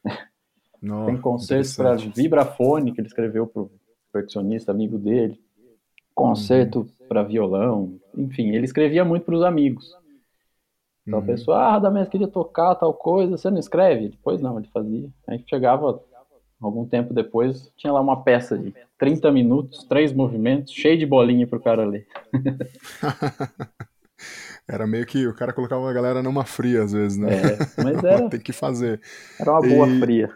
Tem 1.05 1.15
concertos 1.15 1.77
para 1.77 1.95
vibrafone, 1.95 2.91
que 2.91 3.00
ele 3.00 3.07
escreveu 3.07 3.48
percussionista 4.11 4.71
amigo 4.71 4.97
dele. 4.97 5.39
Concerto 6.13 6.79
uhum. 6.79 7.07
para 7.07 7.23
violão. 7.23 7.99
Enfim, 8.17 8.49
ele 8.49 8.65
escrevia 8.65 9.05
muito 9.05 9.25
para 9.25 9.35
os 9.35 9.43
amigos. 9.43 9.95
Então 11.05 11.19
uhum. 11.19 11.25
a 11.25 11.27
pessoa, 11.27 11.57
ah, 11.57 11.71
Radamés 11.71 12.09
queria 12.09 12.27
tocar 12.27 12.75
tal 12.75 12.93
coisa, 12.93 13.37
você 13.37 13.49
não 13.49 13.59
escreve? 13.59 14.09
Depois 14.09 14.41
não, 14.41 14.57
ele 14.57 14.67
fazia. 14.71 15.09
Aí 15.27 15.43
chegava 15.47 16.01
algum 16.61 16.85
tempo 16.85 17.13
depois, 17.13 17.71
tinha 17.75 17.91
lá 17.91 17.99
uma 17.99 18.21
peça 18.23 18.57
de 18.57 18.73
30 18.99 19.31
minutos, 19.31 19.83
três 19.85 20.13
movimentos, 20.13 20.71
cheio 20.71 20.97
de 20.97 21.05
bolinha 21.05 21.47
pro 21.47 21.59
cara 21.59 21.83
ler. 21.83 22.07
era 24.69 24.85
meio 24.85 25.05
que 25.05 25.25
o 25.25 25.33
cara 25.33 25.51
colocava 25.53 25.89
a 25.89 25.93
galera 25.93 26.21
numa 26.21 26.45
fria 26.45 26.83
às 26.83 26.93
vezes, 26.93 27.17
né? 27.17 27.29
É, 27.33 27.83
mas 27.83 28.01
era. 28.05 28.29
Tem 28.29 28.39
que 28.39 28.53
fazer. 28.53 29.01
Era 29.39 29.51
uma 29.51 29.61
boa 29.61 29.87
e... 29.87 29.99
fria. 29.99 30.31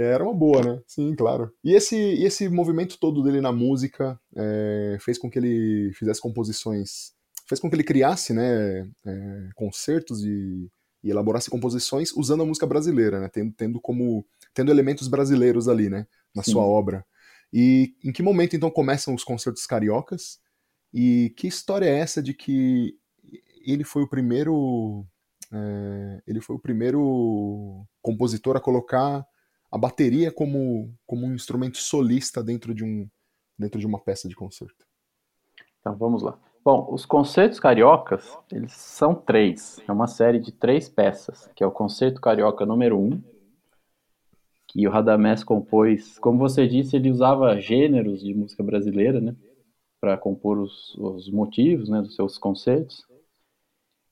Era 0.00 0.22
uma 0.22 0.34
boa, 0.34 0.62
né? 0.62 0.82
Sim, 0.86 1.14
claro. 1.16 1.52
E 1.64 1.74
esse, 1.74 1.96
e 1.96 2.24
esse 2.24 2.48
movimento 2.48 2.98
todo 3.00 3.22
dele 3.22 3.40
na 3.40 3.50
música 3.50 4.18
é, 4.36 4.96
fez 5.00 5.18
com 5.18 5.28
que 5.28 5.38
ele 5.38 5.92
fizesse 5.94 6.20
composições, 6.20 7.12
fez 7.48 7.60
com 7.60 7.68
que 7.68 7.74
ele 7.74 7.82
criasse, 7.82 8.32
né, 8.32 8.88
é, 9.04 9.48
concertos 9.56 10.22
e, 10.24 10.70
e, 11.02 11.10
elaborasse 11.10 11.50
composições 11.50 12.12
usando 12.12 12.44
a 12.44 12.46
música 12.46 12.66
brasileira, 12.66 13.18
né? 13.18 13.28
Tendo, 13.28 13.52
tendo 13.54 13.80
como 13.80 14.24
tendo 14.54 14.70
elementos 14.70 15.08
brasileiros 15.08 15.66
ali, 15.66 15.90
né, 15.90 16.06
na 16.32 16.44
Sim. 16.44 16.52
sua 16.52 16.62
obra. 16.62 17.04
E 17.52 17.94
em 18.04 18.12
que 18.12 18.22
momento 18.22 18.54
então 18.54 18.70
começam 18.70 19.14
os 19.14 19.24
concertos 19.24 19.66
cariocas? 19.66 20.38
E 20.94 21.34
que 21.36 21.48
história 21.48 21.86
é 21.86 21.98
essa 21.98 22.22
de 22.22 22.34
que 22.34 22.94
ele 23.66 23.82
foi 23.82 24.02
o 24.04 24.08
primeiro 24.08 25.04
é, 25.52 26.22
ele 26.24 26.40
foi 26.40 26.54
o 26.54 26.60
primeiro 26.60 27.84
compositor 28.00 28.56
a 28.56 28.60
colocar 28.60 29.26
a 29.70 29.78
bateria 29.78 30.32
como, 30.32 30.94
como 31.06 31.26
um 31.26 31.34
instrumento 31.34 31.78
solista 31.78 32.42
dentro 32.42 32.74
de, 32.74 32.84
um, 32.84 33.08
dentro 33.58 33.78
de 33.78 33.86
uma 33.86 33.98
peça 33.98 34.28
de 34.28 34.34
concerto? 34.34 34.86
Então 35.80 35.96
vamos 35.96 36.22
lá. 36.22 36.38
Bom, 36.64 36.88
os 36.92 37.06
concertos 37.06 37.58
cariocas, 37.60 38.36
eles 38.52 38.72
são 38.72 39.14
três. 39.14 39.80
É 39.88 39.92
uma 39.92 40.06
série 40.06 40.38
de 40.38 40.52
três 40.52 40.88
peças, 40.88 41.48
que 41.54 41.64
é 41.64 41.66
o 41.66 41.70
Concerto 41.70 42.20
Carioca 42.20 42.66
número 42.66 42.98
um, 42.98 43.22
que 44.66 44.86
o 44.86 44.90
Radamés 44.90 45.42
compôs. 45.42 46.18
Como 46.18 46.38
você 46.38 46.66
disse, 46.66 46.96
ele 46.96 47.10
usava 47.10 47.58
gêneros 47.58 48.20
de 48.20 48.34
música 48.34 48.62
brasileira, 48.62 49.20
né? 49.20 49.34
Para 50.00 50.18
compor 50.18 50.58
os, 50.58 50.94
os 50.96 51.30
motivos 51.30 51.88
né, 51.88 52.02
dos 52.02 52.14
seus 52.14 52.36
concertos. 52.36 53.02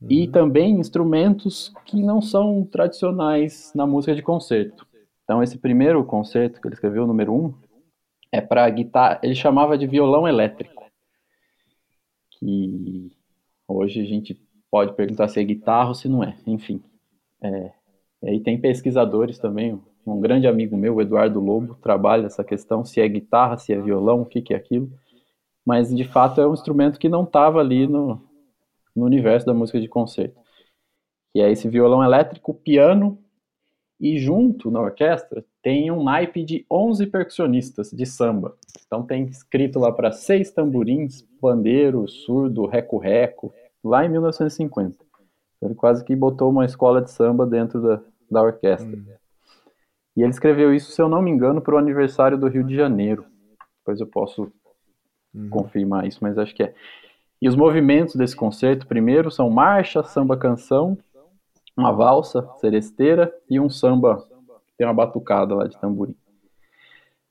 Uhum. 0.01 0.09
E 0.11 0.29
também 0.29 0.81
instrumentos 0.81 1.73
que 1.85 2.03
não 2.03 2.23
são 2.23 2.65
tradicionais 2.65 3.71
na 3.75 3.87
música 3.87 4.15
de 4.15 4.23
concerto. 4.23 4.87
Então, 5.27 5.43
esse 5.43 5.59
primeiro 5.59 6.05
concerto 6.05 6.61
que 6.61 6.69
ele 6.69 6.75
escreveu, 6.75 7.03
o 7.03 7.07
número 7.07 7.35
um, 7.35 7.53
é 8.31 8.41
para 8.41 8.71
guitarra. 8.71 9.19
Ele 9.25 9.35
chamava 9.35 9.77
de 9.77 9.85
violão 9.85 10.27
elétrico. 10.27 10.85
Que 12.31 13.11
hoje 13.67 14.01
a 14.01 14.05
gente 14.05 14.41
pode 14.71 14.95
perguntar 14.95 15.27
se 15.27 15.41
é 15.41 15.43
guitarra 15.45 15.89
ou 15.89 15.95
se 15.95 16.09
não 16.09 16.23
é. 16.23 16.37
Enfim. 16.47 16.81
É, 17.43 17.73
e 18.23 18.29
aí 18.29 18.41
tem 18.41 18.61
pesquisadores 18.61 19.37
também. 19.37 19.83
Um 20.07 20.21
grande 20.21 20.47
amigo 20.47 20.77
meu, 20.77 21.01
Eduardo 21.01 21.41
Lobo, 21.41 21.75
trabalha 21.75 22.27
essa 22.27 22.45
questão: 22.45 22.85
se 22.85 23.01
é 23.01 23.09
guitarra, 23.09 23.59
se 23.59 23.73
é 23.73 23.81
violão, 23.81 24.23
o 24.23 24.27
que, 24.27 24.41
que 24.41 24.55
é 24.55 24.57
aquilo. 24.57 24.93
Mas 25.65 25.93
de 25.93 26.05
fato 26.05 26.41
é 26.41 26.47
um 26.47 26.55
instrumento 26.55 27.01
que 27.01 27.09
não 27.09 27.25
estava 27.25 27.59
ali 27.59 27.89
no, 27.89 28.23
no 28.95 29.05
universo 29.05 29.45
da 29.45 29.53
música 29.53 29.81
de 29.81 29.89
concerto. 29.89 30.41
E 31.35 31.41
é 31.41 31.51
esse 31.51 31.69
violão 31.69 32.05
elétrico, 32.05 32.55
piano 32.55 33.19
e 33.99 34.19
junto 34.19 34.71
na 34.71 34.81
orquestra 34.81 35.45
tem 35.63 35.91
um 35.91 36.03
naipe 36.03 36.45
de 36.45 36.67
11 36.71 37.07
percussionistas 37.07 37.91
de 37.91 38.05
samba. 38.05 38.55
Então 38.87 39.03
tem 39.03 39.25
escrito 39.25 39.79
lá 39.79 39.91
para 39.91 40.13
seis 40.13 40.51
tamborins, 40.51 41.23
pandeiro, 41.41 42.07
surdo, 42.07 42.67
reco-reco, 42.67 43.53
lá 43.83 44.05
em 44.05 44.09
1950. 44.09 45.05
Ele 45.63 45.75
quase 45.75 46.05
que 46.05 46.15
botou 46.15 46.51
uma 46.51 46.65
escola 46.65 47.01
de 47.01 47.11
samba 47.11 47.47
dentro 47.47 47.81
da, 47.81 48.01
da 48.31 48.43
orquestra. 48.43 48.97
Hum. 48.97 49.07
E 50.17 50.23
ele 50.23 50.31
escreveu 50.31 50.75
isso, 50.75 50.93
se 50.93 51.01
eu 51.01 51.09
não 51.09 51.21
me 51.21 51.31
engano, 51.31 51.61
para 51.61 51.75
o 51.75 51.79
aniversário 51.79 52.39
do 52.39 52.49
Rio 52.49 52.65
de 52.65 52.75
Janeiro. 52.75 53.25
Depois 53.79 54.01
eu 54.01 54.07
posso 54.07 54.51
uhum. 55.35 55.49
confirmar 55.51 56.07
isso, 56.07 56.19
mas 56.23 56.39
acho 56.39 56.55
que 56.55 56.63
é. 56.63 56.75
E 57.41 57.49
os 57.49 57.55
movimentos 57.55 58.17
desse 58.17 58.35
concerto, 58.35 58.87
primeiro, 58.87 59.31
são 59.31 59.51
marcha, 59.51 60.03
samba, 60.03 60.37
canção, 60.37 60.97
uma 61.77 61.93
valsa 61.93 62.49
seresteira 62.59 63.33
e 63.51 63.61
um 63.61 63.69
samba 63.69 64.27
que 64.67 64.77
tem 64.79 64.87
uma 64.87 64.95
batucada 64.95 65.55
lá 65.55 65.67
de 65.67 65.79
tamborim. 65.79 66.17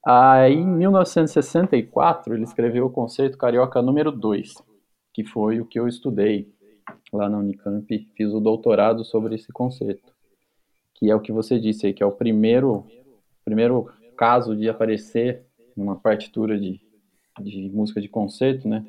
Aí, 0.05 0.53
em 0.53 0.67
1964, 0.67 2.34
ele 2.36 2.43
escreveu 2.43 2.86
o 2.86 2.91
concerto 2.91 3.38
carioca 3.38 3.81
número 3.81 4.12
2, 4.12 4.53
que 5.12 5.23
foi 5.23 5.60
o 5.60 5.65
que 5.65 5.79
eu 5.79 5.88
estudei 5.88 6.53
lá 7.12 7.27
na 7.27 7.39
Unicamp, 7.39 7.88
fiz 8.15 8.31
o 8.31 8.39
doutorado 8.39 9.03
sobre 9.03 9.34
esse 9.34 9.51
concerto, 9.51 10.13
que 10.93 11.10
é 11.10 11.15
o 11.15 11.19
que 11.19 11.31
você 11.31 11.60
disse 11.60 11.88
aí, 11.88 11.93
que 11.93 12.03
é 12.03 12.05
o 12.05 12.12
primeiro, 12.12 12.86
primeiro 13.43 13.91
caso 14.15 14.55
de 14.55 14.69
aparecer 14.69 15.43
numa 15.75 15.95
partitura 15.95 16.60
de, 16.60 16.79
de 17.41 17.69
música 17.73 17.99
de 17.99 18.08
concerto, 18.08 18.67
né, 18.67 18.86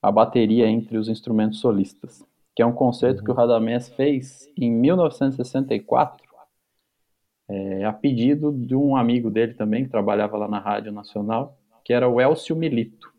a 0.00 0.12
bateria 0.12 0.68
entre 0.68 0.96
os 0.96 1.08
instrumentos 1.08 1.58
solistas 1.58 2.24
que 2.54 2.62
é 2.62 2.66
um 2.66 2.72
concerto 2.72 3.18
uhum. 3.20 3.24
que 3.24 3.30
o 3.30 3.34
Radamés 3.34 3.88
fez 3.88 4.48
em 4.56 4.70
1964, 4.70 6.24
é, 7.48 7.84
a 7.84 7.92
pedido 7.92 8.52
de 8.52 8.74
um 8.74 8.96
amigo 8.96 9.30
dele 9.30 9.54
também, 9.54 9.84
que 9.84 9.90
trabalhava 9.90 10.36
lá 10.36 10.48
na 10.48 10.58
Rádio 10.58 10.92
Nacional, 10.92 11.58
que 11.84 11.92
era 11.92 12.08
o 12.08 12.20
Elcio 12.20 12.56
Milito. 12.56 13.12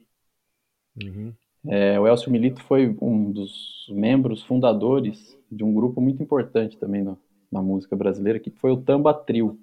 Uhum. 1.02 1.34
É, 1.68 2.00
o 2.00 2.08
Elcio 2.08 2.32
Milito 2.32 2.62
foi 2.64 2.96
um 3.02 3.32
dos 3.32 3.88
membros 3.90 4.44
fundadores 4.44 5.38
de 5.52 5.64
um 5.64 5.74
grupo 5.74 6.00
muito 6.00 6.22
importante 6.22 6.78
também 6.78 7.04
no, 7.04 7.18
na 7.52 7.62
música 7.62 7.96
brasileira, 7.96 8.40
que 8.40 8.50
foi 8.50 8.72
o 8.72 8.82
Tamba 8.82 9.14
Trio. 9.14 9.60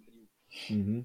Uhum. 0.71 1.05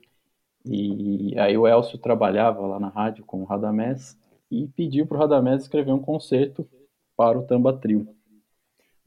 E 0.66 1.34
aí 1.40 1.58
o 1.58 1.66
Elcio 1.66 1.98
trabalhava 1.98 2.62
lá 2.62 2.80
na 2.80 2.90
rádio 2.90 3.24
com 3.26 3.42
o 3.42 3.46
Radamés 3.46 4.20
e 4.52 4.68
pediu 4.68 5.08
para 5.08 5.18
o 5.18 5.20
Radamés 5.20 5.64
escrever 5.64 5.94
um 5.94 6.02
concerto 6.02 6.68
para 7.16 7.40
o 7.40 7.44
Tamba 7.44 7.74
Trio. 7.74 8.08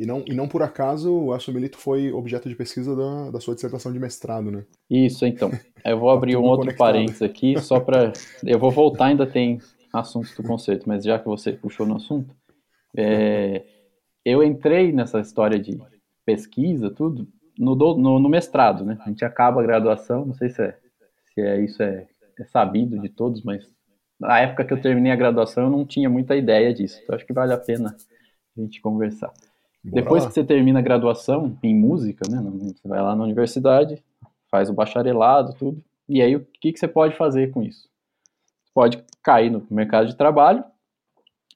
E 0.01 0.07
não, 0.07 0.25
e 0.27 0.33
não 0.33 0.49
por 0.49 0.63
acaso 0.63 1.13
o 1.13 1.35
Elcio 1.35 1.53
Milito 1.53 1.77
foi 1.77 2.11
objeto 2.11 2.49
de 2.49 2.55
pesquisa 2.55 2.97
da, 2.97 3.33
da 3.33 3.39
sua 3.39 3.55
dissertação 3.55 3.93
de 3.93 3.99
mestrado, 3.99 4.51
né? 4.51 4.65
Isso, 4.89 5.27
então. 5.27 5.51
Eu 5.85 5.99
vou 5.99 6.09
tá 6.09 6.15
abrir 6.15 6.37
um 6.39 6.43
outro 6.43 6.65
conectado. 6.65 6.87
parênteses 6.87 7.21
aqui, 7.21 7.61
só 7.61 7.79
para. 7.79 8.11
Eu 8.43 8.59
vou 8.59 8.71
voltar, 8.71 9.07
ainda 9.07 9.27
tem 9.27 9.59
assuntos 9.93 10.35
do 10.35 10.43
conceito, 10.43 10.89
mas 10.89 11.05
já 11.05 11.19
que 11.19 11.27
você 11.27 11.53
puxou 11.53 11.87
no 11.87 11.97
assunto, 11.97 12.35
é... 12.97 13.63
eu 14.25 14.43
entrei 14.43 14.91
nessa 14.91 15.21
história 15.21 15.59
de 15.59 15.79
pesquisa, 16.25 16.91
tudo, 16.91 17.29
no, 17.59 17.75
do, 17.75 17.95
no, 17.99 18.19
no, 18.19 18.29
mestrado, 18.31 18.87
né? 18.87 18.97
A 19.01 19.09
gente 19.11 19.23
acaba 19.23 19.61
a 19.61 19.67
graduação, 19.67 20.25
não 20.25 20.35
sei 20.35 20.49
se, 20.49 20.63
é, 20.63 20.79
se 21.35 21.41
é, 21.43 21.61
isso 21.63 21.83
é, 21.83 22.09
é 22.39 22.45
sabido 22.45 22.99
de 22.99 23.11
todos, 23.11 23.43
mas 23.43 23.71
na 24.19 24.41
época 24.41 24.65
que 24.65 24.73
eu 24.73 24.81
terminei 24.81 25.13
a 25.13 25.17
graduação 25.17 25.65
eu 25.65 25.71
não 25.71 25.85
tinha 25.85 26.09
muita 26.09 26.35
ideia 26.37 26.73
disso, 26.73 26.99
então 27.03 27.15
acho 27.17 27.27
que 27.27 27.35
vale 27.35 27.53
a 27.53 27.59
pena 27.59 27.95
a 28.57 28.61
gente 28.63 28.81
conversar. 28.81 29.31
Bora 29.83 30.03
Depois 30.03 30.23
lá. 30.23 30.29
que 30.29 30.35
você 30.35 30.45
termina 30.45 30.79
a 30.79 30.83
graduação 30.83 31.59
em 31.63 31.75
música, 31.75 32.29
né? 32.31 32.39
Você 32.41 32.87
vai 32.87 33.01
lá 33.01 33.17
na 33.17 33.25
universidade, 33.25 34.03
faz 34.51 34.69
o 34.69 34.75
bacharelado, 34.75 35.55
tudo. 35.55 35.83
E 36.09 36.21
aí 36.21 36.37
o 36.37 36.47
que, 36.61 36.73
que 36.73 36.79
você 36.79 36.89
pode 36.89 37.17
fazer 37.17 37.51
com 37.51 37.63
isso? 37.63 37.89
Pode 38.75 39.03
cair 39.23 39.51
no 39.51 39.67
mercado 39.71 40.07
de 40.07 40.17
trabalho 40.17 40.65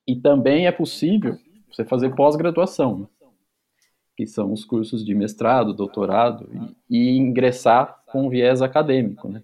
e 0.07 0.17
também 0.17 0.67
é 0.67 0.73
possível 0.73 1.39
você 1.71 1.85
fazer 1.85 2.15
pós-graduação, 2.15 3.01
né? 3.01 3.07
que 4.17 4.27
são 4.27 4.53
os 4.53 4.65
cursos 4.65 5.05
de 5.05 5.15
mestrado, 5.15 5.75
doutorado, 5.75 6.49
e, 6.89 6.97
e 6.97 7.19
ingressar 7.19 8.03
com 8.07 8.29
viés 8.31 8.63
acadêmico, 8.63 9.29
né? 9.29 9.43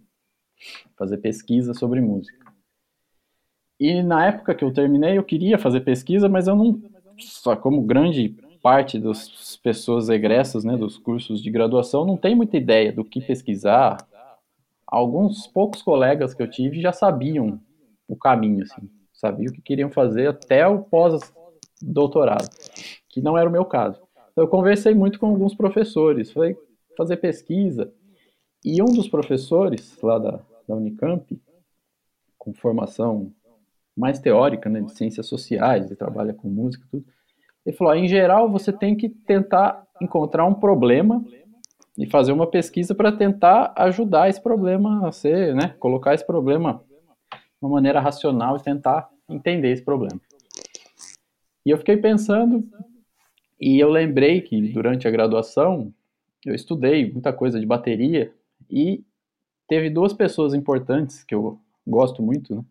Fazer 0.96 1.18
pesquisa 1.18 1.74
sobre 1.74 2.00
música. 2.00 2.38
E 3.80 4.02
na 4.02 4.26
época 4.26 4.54
que 4.54 4.64
eu 4.64 4.72
terminei, 4.72 5.18
eu 5.18 5.24
queria 5.24 5.58
fazer 5.58 5.80
pesquisa, 5.80 6.28
mas 6.28 6.46
eu 6.46 6.54
não, 6.54 6.80
só 7.18 7.56
como 7.56 7.82
grande 7.82 8.36
parte 8.62 8.98
das 8.98 9.56
pessoas 9.56 10.08
egressas 10.08 10.64
né, 10.64 10.76
dos 10.76 10.98
cursos 10.98 11.42
de 11.42 11.50
graduação 11.50 12.04
não 12.04 12.16
tem 12.16 12.34
muita 12.34 12.56
ideia 12.56 12.92
do 12.92 13.04
que 13.04 13.20
pesquisar. 13.20 14.06
Alguns 14.86 15.46
poucos 15.46 15.82
colegas 15.82 16.34
que 16.34 16.42
eu 16.42 16.50
tive 16.50 16.80
já 16.80 16.92
sabiam 16.92 17.60
o 18.08 18.16
caminho, 18.16 18.64
assim, 18.64 18.90
sabiam 19.12 19.50
o 19.50 19.54
que 19.54 19.62
queriam 19.62 19.90
fazer 19.90 20.28
até 20.28 20.66
o 20.66 20.82
pós-doutorado, 20.82 22.48
que 23.08 23.20
não 23.20 23.38
era 23.38 23.48
o 23.48 23.52
meu 23.52 23.64
caso. 23.64 24.00
Então, 24.32 24.44
eu 24.44 24.48
conversei 24.48 24.94
muito 24.94 25.18
com 25.18 25.26
alguns 25.26 25.54
professores, 25.54 26.32
falei 26.32 26.56
fazer 26.96 27.16
pesquisa, 27.16 27.92
e 28.64 28.82
um 28.82 28.86
dos 28.86 29.08
professores 29.08 29.96
lá 30.02 30.18
da, 30.18 30.40
da 30.68 30.74
Unicamp, 30.74 31.40
com 32.36 32.52
formação 32.52 33.32
mais 33.96 34.18
teórica, 34.18 34.68
né, 34.68 34.80
de 34.80 34.92
ciências 34.92 35.26
sociais, 35.26 35.86
ele 35.86 35.96
trabalha 35.96 36.34
com 36.34 36.48
música 36.48 36.84
e 36.86 36.88
tudo, 36.90 37.06
ele 37.64 37.76
falou: 37.76 37.94
em 37.94 38.08
geral, 38.08 38.50
você 38.50 38.72
tem 38.72 38.96
que 38.96 39.08
tentar 39.08 39.86
encontrar 40.00 40.46
um 40.46 40.54
problema 40.54 41.24
e 41.98 42.06
fazer 42.06 42.32
uma 42.32 42.46
pesquisa 42.46 42.94
para 42.94 43.12
tentar 43.12 43.72
ajudar 43.76 44.28
esse 44.28 44.42
problema 44.42 45.06
a 45.06 45.12
ser, 45.12 45.54
né, 45.54 45.74
colocar 45.78 46.14
esse 46.14 46.26
problema 46.26 46.82
de 47.30 47.36
uma 47.60 47.70
maneira 47.70 48.00
racional 48.00 48.56
e 48.56 48.62
tentar 48.62 49.10
entender 49.28 49.70
esse 49.72 49.84
problema. 49.84 50.20
E 51.64 51.70
eu 51.70 51.78
fiquei 51.78 51.96
pensando 51.96 52.66
E 53.60 53.78
eu 53.78 53.90
lembrei 53.90 54.40
que 54.40 54.72
durante 54.72 55.06
a 55.06 55.10
graduação 55.10 55.92
eu 56.46 56.54
estudei 56.54 57.12
muita 57.12 57.30
coisa 57.30 57.60
de 57.60 57.66
bateria 57.66 58.32
e 58.70 59.04
teve 59.68 59.90
duas 59.90 60.14
pessoas 60.14 60.54
importantes 60.54 61.22
que 61.22 61.34
eu 61.34 61.60
gosto 61.86 62.22
muito, 62.22 62.54
né? 62.54 62.64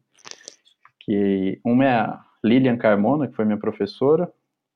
que 0.99 1.59
uma 1.63 1.85
é 1.85 1.93
a 1.93 2.25
Lilian 2.43 2.77
Carmona, 2.77 3.27
que 3.27 3.35
foi 3.35 3.45
minha 3.45 3.59
professora, 3.59 4.31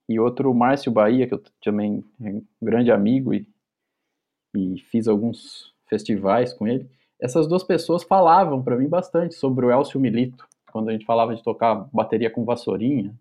e 0.08 0.20
outro 0.20 0.54
Márcio 0.54 0.92
Bahia, 0.92 1.28
que 1.28 1.34
eu 1.34 1.44
também 1.62 2.04
é 2.22 2.30
um 2.30 2.44
grande 2.62 2.92
amigo 2.92 3.34
e, 3.34 3.48
e 4.56 4.80
fiz 4.80 5.08
alguns 5.08 5.74
festivais 5.88 6.54
com 6.54 6.68
ele. 6.68 6.90
Essas 7.20 7.48
duas 7.48 7.64
pessoas 7.64 8.04
falavam 8.04 8.62
para 8.62 8.76
mim 8.76 8.88
bastante 8.88 9.36
sobre 9.36 9.66
o 9.66 9.72
Elcio 9.72 10.00
Milito, 10.00 10.46
quando 10.72 10.90
a 10.90 10.92
gente 10.92 11.06
falava 11.06 11.36
de 11.36 11.44
tocar 11.44 11.88
bateria 11.94 12.30
com 12.30 12.44
vassourinha. 12.44 13.14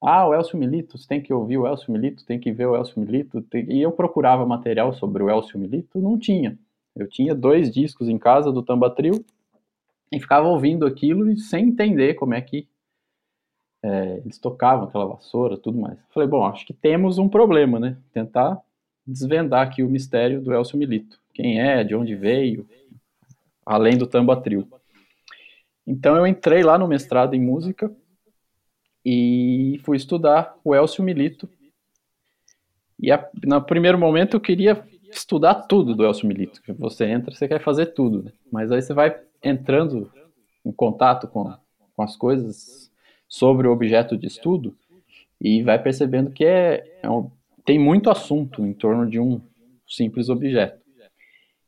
Ah, 0.00 0.28
o 0.28 0.34
Elcio 0.34 0.58
Milito, 0.58 0.98
você 0.98 1.08
tem 1.08 1.20
que 1.20 1.32
ouvir 1.32 1.58
o 1.58 1.66
Elcio 1.66 1.92
Milito, 1.92 2.24
tem 2.24 2.38
que 2.38 2.52
ver 2.52 2.66
o 2.66 2.76
Elcio 2.76 3.00
Milito. 3.00 3.42
Tem... 3.42 3.64
E 3.72 3.82
eu 3.82 3.90
procurava 3.90 4.46
material 4.46 4.92
sobre 4.92 5.22
o 5.22 5.30
Elcio 5.30 5.58
Milito, 5.58 5.98
não 6.00 6.18
tinha. 6.18 6.58
Eu 6.94 7.08
tinha 7.08 7.34
dois 7.34 7.72
discos 7.72 8.08
em 8.08 8.18
casa 8.18 8.52
do 8.52 8.62
Tamba 8.62 8.90
Trio 8.90 9.24
e 10.12 10.20
ficava 10.20 10.46
ouvindo 10.46 10.86
aquilo 10.86 11.30
e 11.30 11.38
sem 11.38 11.68
entender 11.68 12.14
como 12.14 12.34
é 12.34 12.40
que 12.40 12.68
é, 13.82 14.18
eles 14.18 14.38
tocavam 14.38 14.88
aquela 14.88 15.06
vassoura, 15.06 15.56
tudo 15.56 15.78
mais. 15.78 15.98
Falei, 16.12 16.28
bom, 16.28 16.44
acho 16.44 16.66
que 16.66 16.72
temos 16.72 17.18
um 17.18 17.28
problema, 17.28 17.78
né? 17.78 17.96
Tentar 18.12 18.60
desvendar 19.06 19.66
aqui 19.66 19.82
o 19.82 19.88
mistério 19.88 20.40
do 20.40 20.52
Elcio 20.52 20.78
Milito. 20.78 21.20
Quem 21.32 21.60
é, 21.60 21.84
de 21.84 21.94
onde 21.94 22.16
veio, 22.16 22.66
além 23.64 23.96
do 23.96 24.06
Tamba 24.06 24.40
Trio. 24.40 24.66
Então 25.86 26.16
eu 26.16 26.26
entrei 26.26 26.62
lá 26.62 26.76
no 26.78 26.88
mestrado 26.88 27.34
em 27.34 27.40
música 27.40 27.94
e 29.04 29.80
fui 29.84 29.96
estudar 29.96 30.56
o 30.64 30.74
Elcio 30.74 31.04
Milito. 31.04 31.48
E 32.98 33.12
a, 33.12 33.28
no 33.44 33.62
primeiro 33.62 33.98
momento 33.98 34.34
eu 34.34 34.40
queria 34.40 34.84
estudar 35.10 35.54
tudo 35.54 35.94
do 35.94 36.04
Elcio 36.04 36.26
Milito. 36.26 36.60
Você 36.78 37.04
entra, 37.04 37.32
você 37.32 37.46
quer 37.46 37.62
fazer 37.62 37.86
tudo, 37.86 38.24
né? 38.24 38.32
mas 38.50 38.72
aí 38.72 38.82
você 38.82 38.92
vai 38.92 39.16
entrando 39.42 40.10
em 40.64 40.72
contato 40.72 41.28
com, 41.28 41.54
com 41.94 42.02
as 42.02 42.16
coisas 42.16 42.85
sobre 43.36 43.68
o 43.68 43.72
objeto 43.72 44.16
de 44.16 44.26
estudo 44.26 44.74
e 45.40 45.62
vai 45.62 45.80
percebendo 45.80 46.30
que 46.30 46.44
é, 46.44 46.98
é 47.02 47.10
um, 47.10 47.30
tem 47.64 47.78
muito 47.78 48.08
assunto 48.08 48.64
em 48.64 48.72
torno 48.72 49.08
de 49.08 49.20
um 49.20 49.40
simples 49.86 50.28
objeto. 50.28 50.80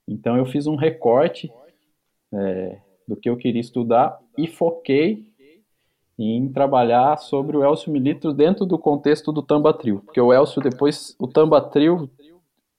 Então 0.07 0.37
eu 0.37 0.47
fiz 0.47 0.67
um 0.67 0.77
recorte 0.77 1.53
é, 2.33 2.79
do 3.07 3.15
que 3.15 3.29
eu 3.29 3.37
queria 3.37 3.61
estudar 3.61 4.19
e 4.37 4.47
foquei 4.47 5.27
em 6.19 6.49
trabalhar 6.49 7.19
sobre 7.19 7.57
o 7.57 7.63
Elcio 7.63 7.93
Milito 7.93 8.33
dentro 8.33 8.65
do 8.65 8.79
contexto 8.79 9.31
do 9.31 9.43
Tamba 9.43 9.73
Trio, 9.73 10.01
porque 10.05 10.21
o 10.21 10.33
Elcio 10.33 10.63
depois, 10.63 11.15
o 11.19 11.29
Tamba 11.29 11.61
Trio 11.61 12.11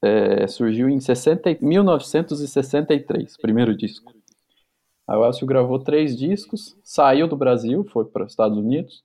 é, 0.01 0.47
surgiu 0.47 0.89
em 0.89 0.99
60, 0.99 1.57
1963, 1.61 3.37
primeiro 3.37 3.77
disco. 3.77 4.11
O 5.17 5.25
Elcio 5.25 5.47
gravou 5.47 5.79
três 5.79 6.15
discos, 6.15 6.77
saiu 6.83 7.27
do 7.27 7.35
Brasil, 7.35 7.83
foi 7.85 8.05
para 8.05 8.25
os 8.25 8.31
Estados 8.31 8.57
Unidos, 8.57 9.03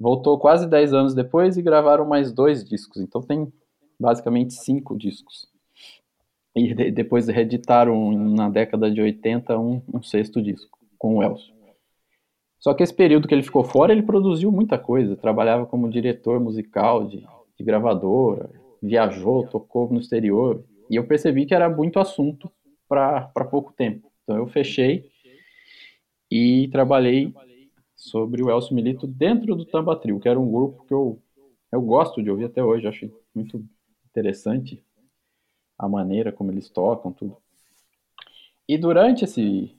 voltou 0.00 0.38
quase 0.38 0.66
dez 0.66 0.94
anos 0.94 1.14
depois 1.14 1.56
e 1.56 1.62
gravaram 1.62 2.06
mais 2.06 2.32
dois 2.32 2.64
discos. 2.64 3.02
Então 3.02 3.20
tem 3.20 3.52
basicamente 4.00 4.54
cinco 4.54 4.96
discos. 4.96 5.46
E 6.56 6.74
de, 6.74 6.90
depois 6.90 7.28
reeditaram 7.28 8.12
na 8.12 8.48
década 8.48 8.90
de 8.90 9.00
80 9.00 9.58
um, 9.58 9.82
um 9.92 10.02
sexto 10.02 10.42
disco 10.42 10.78
com 10.98 11.16
o 11.16 11.22
Elcio. 11.22 11.52
Só 12.58 12.72
que 12.72 12.82
esse 12.82 12.94
período 12.94 13.26
que 13.26 13.34
ele 13.34 13.42
ficou 13.42 13.64
fora, 13.64 13.92
ele 13.92 14.02
produziu 14.02 14.52
muita 14.52 14.78
coisa. 14.78 15.16
Trabalhava 15.16 15.66
como 15.66 15.90
diretor 15.90 16.38
musical 16.38 17.06
de, 17.06 17.26
de 17.58 17.64
gravadora, 17.64 18.48
viajou, 18.80 19.46
tocou 19.48 19.88
no 19.92 19.98
exterior. 19.98 20.64
E 20.88 20.96
eu 20.96 21.04
percebi 21.04 21.44
que 21.44 21.54
era 21.54 21.68
muito 21.68 21.98
assunto 21.98 22.50
para 22.88 23.28
pouco 23.50 23.72
tempo. 23.72 24.10
Então 24.22 24.36
eu 24.36 24.46
fechei 24.46 25.10
e 26.32 26.66
trabalhei 26.68 27.30
sobre 27.94 28.42
o 28.42 28.50
Elcio 28.50 28.74
Milito 28.74 29.06
dentro 29.06 29.54
do 29.54 29.66
Tambatril, 29.66 30.18
que 30.18 30.26
era 30.26 30.40
um 30.40 30.50
grupo 30.50 30.82
que 30.86 30.94
eu, 30.94 31.20
eu 31.70 31.82
gosto 31.82 32.22
de 32.22 32.30
ouvir 32.30 32.46
até 32.46 32.64
hoje, 32.64 32.86
acho 32.86 33.12
muito 33.34 33.62
interessante 34.06 34.82
a 35.78 35.86
maneira 35.86 36.32
como 36.32 36.50
eles 36.50 36.70
tocam, 36.70 37.12
tudo. 37.12 37.36
E 38.66 38.78
durante 38.78 39.26
esse, 39.26 39.76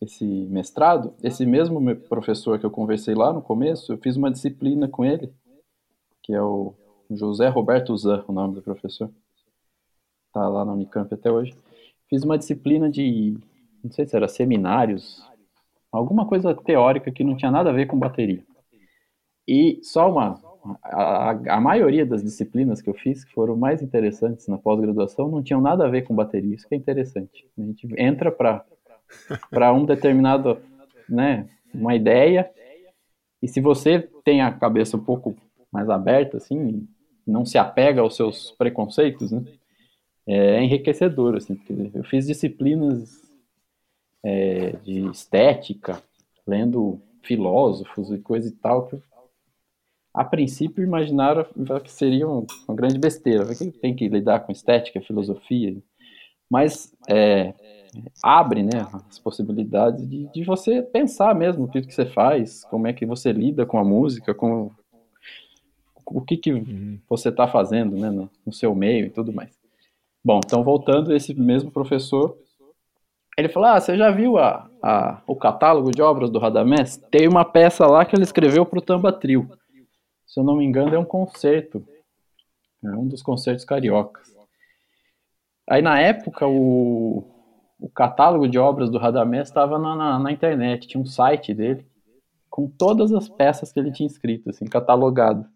esse 0.00 0.24
mestrado, 0.24 1.14
esse 1.22 1.46
mesmo 1.46 1.94
professor 2.08 2.58
que 2.58 2.66
eu 2.66 2.70
conversei 2.70 3.14
lá 3.14 3.32
no 3.32 3.40
começo, 3.40 3.92
eu 3.92 3.98
fiz 3.98 4.16
uma 4.16 4.30
disciplina 4.30 4.88
com 4.88 5.04
ele, 5.04 5.32
que 6.20 6.34
é 6.34 6.42
o 6.42 6.74
José 7.08 7.46
Roberto 7.46 7.96
Zan, 7.96 8.24
o 8.26 8.32
nome 8.32 8.56
do 8.56 8.62
professor. 8.62 9.08
Tá 10.32 10.48
lá 10.48 10.64
na 10.64 10.72
Unicamp 10.72 11.14
até 11.14 11.30
hoje. 11.30 11.54
Fiz 12.08 12.24
uma 12.24 12.36
disciplina 12.36 12.90
de, 12.90 13.38
não 13.84 13.92
sei 13.92 14.04
se 14.04 14.16
era 14.16 14.26
seminários, 14.26 15.22
alguma 15.92 16.26
coisa 16.26 16.54
teórica 16.54 17.12
que 17.12 17.22
não 17.22 17.36
tinha 17.36 17.50
nada 17.50 17.70
a 17.70 17.72
ver 17.72 17.86
com 17.86 17.98
bateria. 17.98 18.42
E 19.46 19.78
só 19.82 20.10
uma. 20.10 20.40
A, 20.84 21.30
a, 21.56 21.60
maioria 21.60 22.06
das 22.06 22.22
disciplinas 22.22 22.80
que 22.80 22.88
eu 22.88 22.94
fiz, 22.94 23.24
que 23.24 23.32
foram 23.32 23.56
mais 23.56 23.82
interessantes 23.82 24.46
na 24.46 24.56
pós-graduação, 24.56 25.28
não 25.28 25.42
tinham 25.42 25.60
nada 25.60 25.84
a 25.84 25.90
ver 25.90 26.02
com 26.02 26.14
bateria. 26.14 26.54
Isso 26.54 26.68
que 26.68 26.74
é 26.74 26.78
interessante. 26.78 27.48
A 27.58 27.62
gente 27.62 27.88
entra 27.98 28.30
para 28.30 29.72
um 29.72 29.84
determinado. 29.84 30.58
Né, 31.08 31.48
uma 31.74 31.94
ideia, 31.94 32.50
e 33.42 33.48
se 33.48 33.60
você 33.60 34.08
tem 34.24 34.42
a 34.42 34.52
cabeça 34.52 34.96
um 34.96 35.04
pouco 35.04 35.34
mais 35.72 35.88
aberta, 35.88 36.36
assim, 36.36 36.86
não 37.26 37.44
se 37.44 37.56
apega 37.58 38.00
aos 38.00 38.14
seus 38.14 38.52
preconceitos, 38.52 39.32
né, 39.32 39.42
é 40.26 40.62
enriquecedor, 40.62 41.36
assim, 41.36 41.58
eu 41.94 42.04
fiz 42.04 42.26
disciplinas 42.26 43.22
é, 44.24 44.72
de 44.76 45.06
estética, 45.10 46.02
lendo 46.46 47.00
filósofos 47.22 48.10
e 48.10 48.18
coisa 48.18 48.48
e 48.48 48.52
tal, 48.52 48.86
que 48.86 48.96
a 50.14 50.24
princípio 50.24 50.84
imaginaram 50.84 51.46
que 51.82 51.90
seria 51.90 52.28
uma 52.28 52.46
grande 52.70 52.98
besteira, 52.98 53.54
que 53.54 53.70
tem 53.70 53.94
que 53.94 54.08
lidar 54.08 54.40
com 54.40 54.52
estética, 54.52 55.00
filosofia, 55.00 55.76
mas 56.50 56.94
é, 57.08 57.54
abre 58.22 58.62
né, 58.62 58.86
as 59.08 59.18
possibilidades 59.18 60.06
de, 60.06 60.26
de, 60.32 60.44
você 60.44 60.82
pensar 60.82 61.34
mesmo 61.34 61.64
o 61.64 61.68
que, 61.68 61.80
que 61.80 61.94
você 61.94 62.04
faz, 62.04 62.62
como 62.64 62.86
é 62.86 62.92
que 62.92 63.06
você 63.06 63.32
lida 63.32 63.64
com 63.64 63.78
a 63.78 63.84
música, 63.84 64.34
com 64.34 64.70
o 66.04 66.20
que, 66.20 66.36
que 66.36 66.52
uhum. 66.52 66.98
você 67.08 67.30
está 67.30 67.48
fazendo 67.48 67.96
né, 67.96 68.10
no, 68.10 68.28
no 68.44 68.52
seu 68.52 68.74
meio 68.74 69.06
e 69.06 69.10
tudo 69.10 69.32
mais. 69.32 69.50
Bom, 70.22 70.40
então 70.44 70.62
voltando, 70.62 71.14
esse 71.14 71.34
mesmo 71.34 71.70
professor 71.70 72.36
ele 73.36 73.48
falou: 73.48 73.70
Ah, 73.70 73.80
você 73.80 73.96
já 73.96 74.10
viu 74.10 74.38
a, 74.38 74.68
a, 74.82 75.22
o 75.26 75.36
catálogo 75.36 75.90
de 75.90 76.02
obras 76.02 76.30
do 76.30 76.38
Radamés? 76.38 76.96
Tem 77.10 77.28
uma 77.28 77.44
peça 77.44 77.86
lá 77.86 78.04
que 78.04 78.14
ele 78.14 78.24
escreveu 78.24 78.66
para 78.66 78.78
o 78.78 78.82
Tamba 78.82 79.12
Trio. 79.12 79.48
Se 80.26 80.40
eu 80.40 80.44
não 80.44 80.56
me 80.56 80.64
engano, 80.64 80.94
é 80.94 80.98
um 80.98 81.04
concerto. 81.04 81.86
É 82.84 82.88
um 82.88 83.06
dos 83.06 83.22
concertos 83.22 83.64
cariocas. 83.64 84.34
Aí, 85.68 85.80
na 85.80 86.00
época, 86.00 86.46
o, 86.46 87.24
o 87.78 87.88
catálogo 87.88 88.48
de 88.48 88.58
obras 88.58 88.90
do 88.90 88.98
Radamés 88.98 89.48
estava 89.48 89.78
na, 89.78 89.94
na, 89.94 90.18
na, 90.18 90.32
internet. 90.32 90.88
Tinha 90.88 91.00
um 91.00 91.06
site 91.06 91.54
dele 91.54 91.86
com 92.50 92.66
todas 92.66 93.12
as 93.12 93.28
peças 93.28 93.72
que 93.72 93.78
ele 93.78 93.92
tinha 93.92 94.06
escrito, 94.06 94.50
assim, 94.50 94.66
catalogado. 94.66 95.46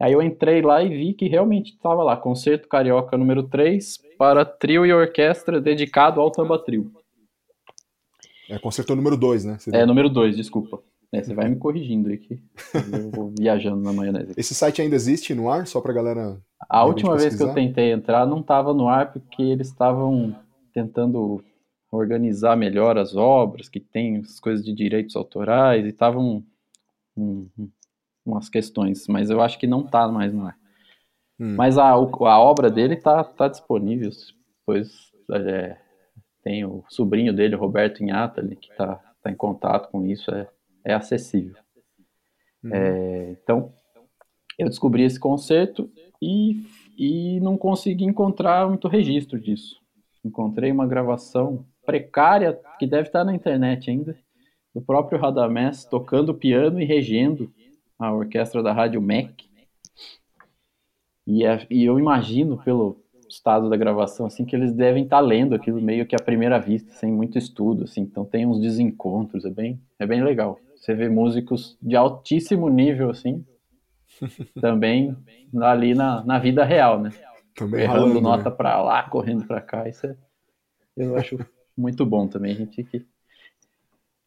Aí 0.00 0.12
eu 0.12 0.22
entrei 0.22 0.62
lá 0.62 0.82
e 0.82 0.88
vi 0.88 1.12
que 1.12 1.28
realmente 1.28 1.72
estava 1.72 2.02
lá, 2.02 2.16
Concerto 2.16 2.68
Carioca 2.68 3.16
número 3.16 3.42
3 3.42 3.98
para 4.16 4.44
trio 4.44 4.86
e 4.86 4.92
orquestra 4.92 5.60
dedicado 5.60 6.20
ao 6.20 6.30
Tamba 6.30 6.58
Trio. 6.58 6.92
É, 8.48 8.58
concertou 8.58 8.96
número 8.96 9.16
2, 9.16 9.44
né? 9.44 9.56
Você 9.58 9.74
é, 9.74 9.84
número 9.84 10.08
2, 10.08 10.36
desculpa. 10.36 10.80
É, 11.12 11.22
você 11.22 11.34
vai 11.34 11.48
me 11.48 11.56
corrigindo 11.56 12.12
aqui. 12.12 12.40
Eu 12.92 13.10
vou 13.10 13.32
viajando 13.38 13.82
na 13.82 13.92
maionese. 13.92 14.34
Esse 14.36 14.54
site 14.54 14.82
ainda 14.82 14.94
existe 14.94 15.34
no 15.34 15.50
ar, 15.50 15.66
só 15.66 15.80
pra 15.80 15.92
galera. 15.92 16.40
A 16.68 16.84
última 16.84 17.16
vez 17.16 17.34
que 17.34 17.42
eu 17.42 17.52
tentei 17.52 17.92
entrar 17.92 18.26
não 18.26 18.40
estava 18.40 18.74
no 18.74 18.88
ar 18.88 19.12
porque 19.12 19.42
eles 19.42 19.68
estavam 19.68 20.36
tentando 20.72 21.42
organizar 21.90 22.56
melhor 22.56 22.98
as 22.98 23.16
obras, 23.16 23.68
que 23.68 23.80
tem 23.80 24.18
as 24.18 24.38
coisas 24.38 24.64
de 24.64 24.74
direitos 24.74 25.16
autorais, 25.16 25.84
e 25.84 25.88
estavam 25.88 26.44
um, 27.16 27.48
um, 27.58 27.68
umas 28.32 28.48
questões, 28.48 29.06
mas 29.08 29.30
eu 29.30 29.40
acho 29.40 29.58
que 29.58 29.66
não 29.66 29.80
está 29.80 30.08
mais 30.08 30.32
no 30.32 30.46
ar. 30.46 30.56
Hum. 31.38 31.54
Mas 31.56 31.78
a, 31.78 31.88
a 31.88 32.40
obra 32.40 32.70
dele 32.70 32.96
tá, 32.96 33.22
tá 33.24 33.48
disponível, 33.48 34.10
pois 34.66 35.12
é, 35.32 35.76
tem 36.42 36.64
o 36.64 36.84
sobrinho 36.88 37.32
dele, 37.32 37.54
Roberto 37.54 38.02
Inhatali, 38.02 38.56
que 38.56 38.70
está 38.70 38.96
tá 39.22 39.30
em 39.30 39.36
contato 39.36 39.90
com 39.90 40.04
isso, 40.06 40.30
é, 40.30 40.48
é 40.84 40.94
acessível. 40.94 41.56
Uhum. 42.62 42.74
É, 42.74 43.36
então, 43.42 43.72
eu 44.58 44.68
descobri 44.68 45.04
esse 45.04 45.20
conceito 45.20 45.90
e, 46.20 46.64
e 46.96 47.40
não 47.40 47.56
consegui 47.56 48.04
encontrar 48.04 48.66
muito 48.68 48.88
registro 48.88 49.38
disso. 49.38 49.76
Encontrei 50.24 50.72
uma 50.72 50.86
gravação 50.86 51.64
precária, 51.86 52.58
que 52.78 52.86
deve 52.86 53.08
estar 53.08 53.24
na 53.24 53.34
internet 53.34 53.90
ainda, 53.90 54.16
do 54.74 54.80
próprio 54.80 55.18
Radamés 55.18 55.84
tocando 55.84 56.34
piano 56.34 56.80
e 56.80 56.84
regendo 56.84 57.52
a 57.98 58.12
orquestra 58.12 58.62
da 58.62 58.72
Rádio 58.72 59.00
MEC. 59.00 59.48
E, 61.26 61.44
é, 61.44 61.66
e 61.68 61.84
eu 61.84 61.98
imagino 61.98 62.56
pelo 62.62 63.02
estado 63.28 63.68
da 63.68 63.76
gravação 63.76 64.24
assim 64.24 64.44
que 64.44 64.56
eles 64.56 64.72
devem 64.72 65.04
estar 65.04 65.18
tá 65.18 65.20
lendo 65.20 65.54
aquilo 65.54 65.80
meio 65.80 66.06
que 66.06 66.16
à 66.16 66.18
primeira 66.18 66.58
vista, 66.58 66.90
sem 66.92 67.12
muito 67.12 67.36
estudo, 67.36 67.84
assim. 67.84 68.00
Então 68.00 68.24
tem 68.24 68.46
uns 68.46 68.60
desencontros, 68.60 69.44
é 69.44 69.50
bem, 69.50 69.80
é 69.98 70.06
bem 70.06 70.22
legal. 70.22 70.58
Você 70.76 70.94
vê 70.94 71.08
músicos 71.08 71.76
de 71.82 71.96
altíssimo 71.96 72.68
nível 72.68 73.10
assim, 73.10 73.44
também 74.60 75.16
ali 75.60 75.94
na, 75.94 76.24
na 76.24 76.38
vida 76.38 76.64
real, 76.64 77.00
né? 77.00 77.10
Também 77.54 77.82
Errando 77.82 78.00
ralando, 78.00 78.20
nota 78.20 78.50
né? 78.50 78.56
para 78.56 78.80
lá, 78.80 79.02
correndo 79.02 79.44
para 79.44 79.60
cá, 79.60 79.88
isso 79.88 80.06
é, 80.06 80.16
eu 80.96 81.16
acho 81.16 81.38
muito 81.76 82.06
bom 82.06 82.26
também. 82.26 82.52
A 82.52 82.56
gente 82.56 82.82
que 82.84 83.04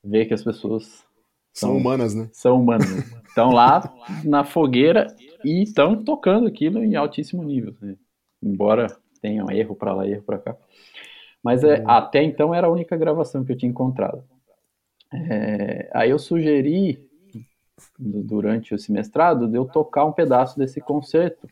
vê 0.03 0.25
que 0.25 0.33
as 0.33 0.43
pessoas 0.43 1.05
são, 1.53 1.69
são 1.69 1.77
humanas, 1.77 2.13
né? 2.13 2.29
São 2.31 2.61
humanas. 2.61 2.87
Estão 3.31 3.51
lá 3.51 3.81
na 4.25 4.43
fogueira 4.43 5.07
e 5.41 5.63
estão 5.63 6.03
tocando 6.03 6.47
aquilo 6.47 6.83
em 6.83 6.97
altíssimo 6.97 7.41
nível. 7.41 7.73
Né? 7.81 7.95
Embora 8.43 8.87
tenham 9.21 9.49
erro 9.49 9.73
para 9.73 9.93
lá, 9.93 10.05
erro 10.05 10.23
para 10.23 10.37
cá. 10.37 10.57
Mas 11.41 11.63
é, 11.63 11.81
até 11.87 12.21
então 12.21 12.53
era 12.53 12.67
a 12.67 12.69
única 12.69 12.97
gravação 12.97 13.45
que 13.45 13.53
eu 13.53 13.57
tinha 13.57 13.69
encontrado. 13.69 14.21
É, 15.13 15.89
aí 15.93 16.09
eu 16.09 16.19
sugeri, 16.19 17.09
durante 17.97 18.75
o 18.75 18.77
semestrado, 18.77 19.47
de 19.47 19.55
eu 19.55 19.63
tocar 19.63 20.03
um 20.03 20.11
pedaço 20.11 20.59
desse 20.59 20.81
concerto 20.81 21.47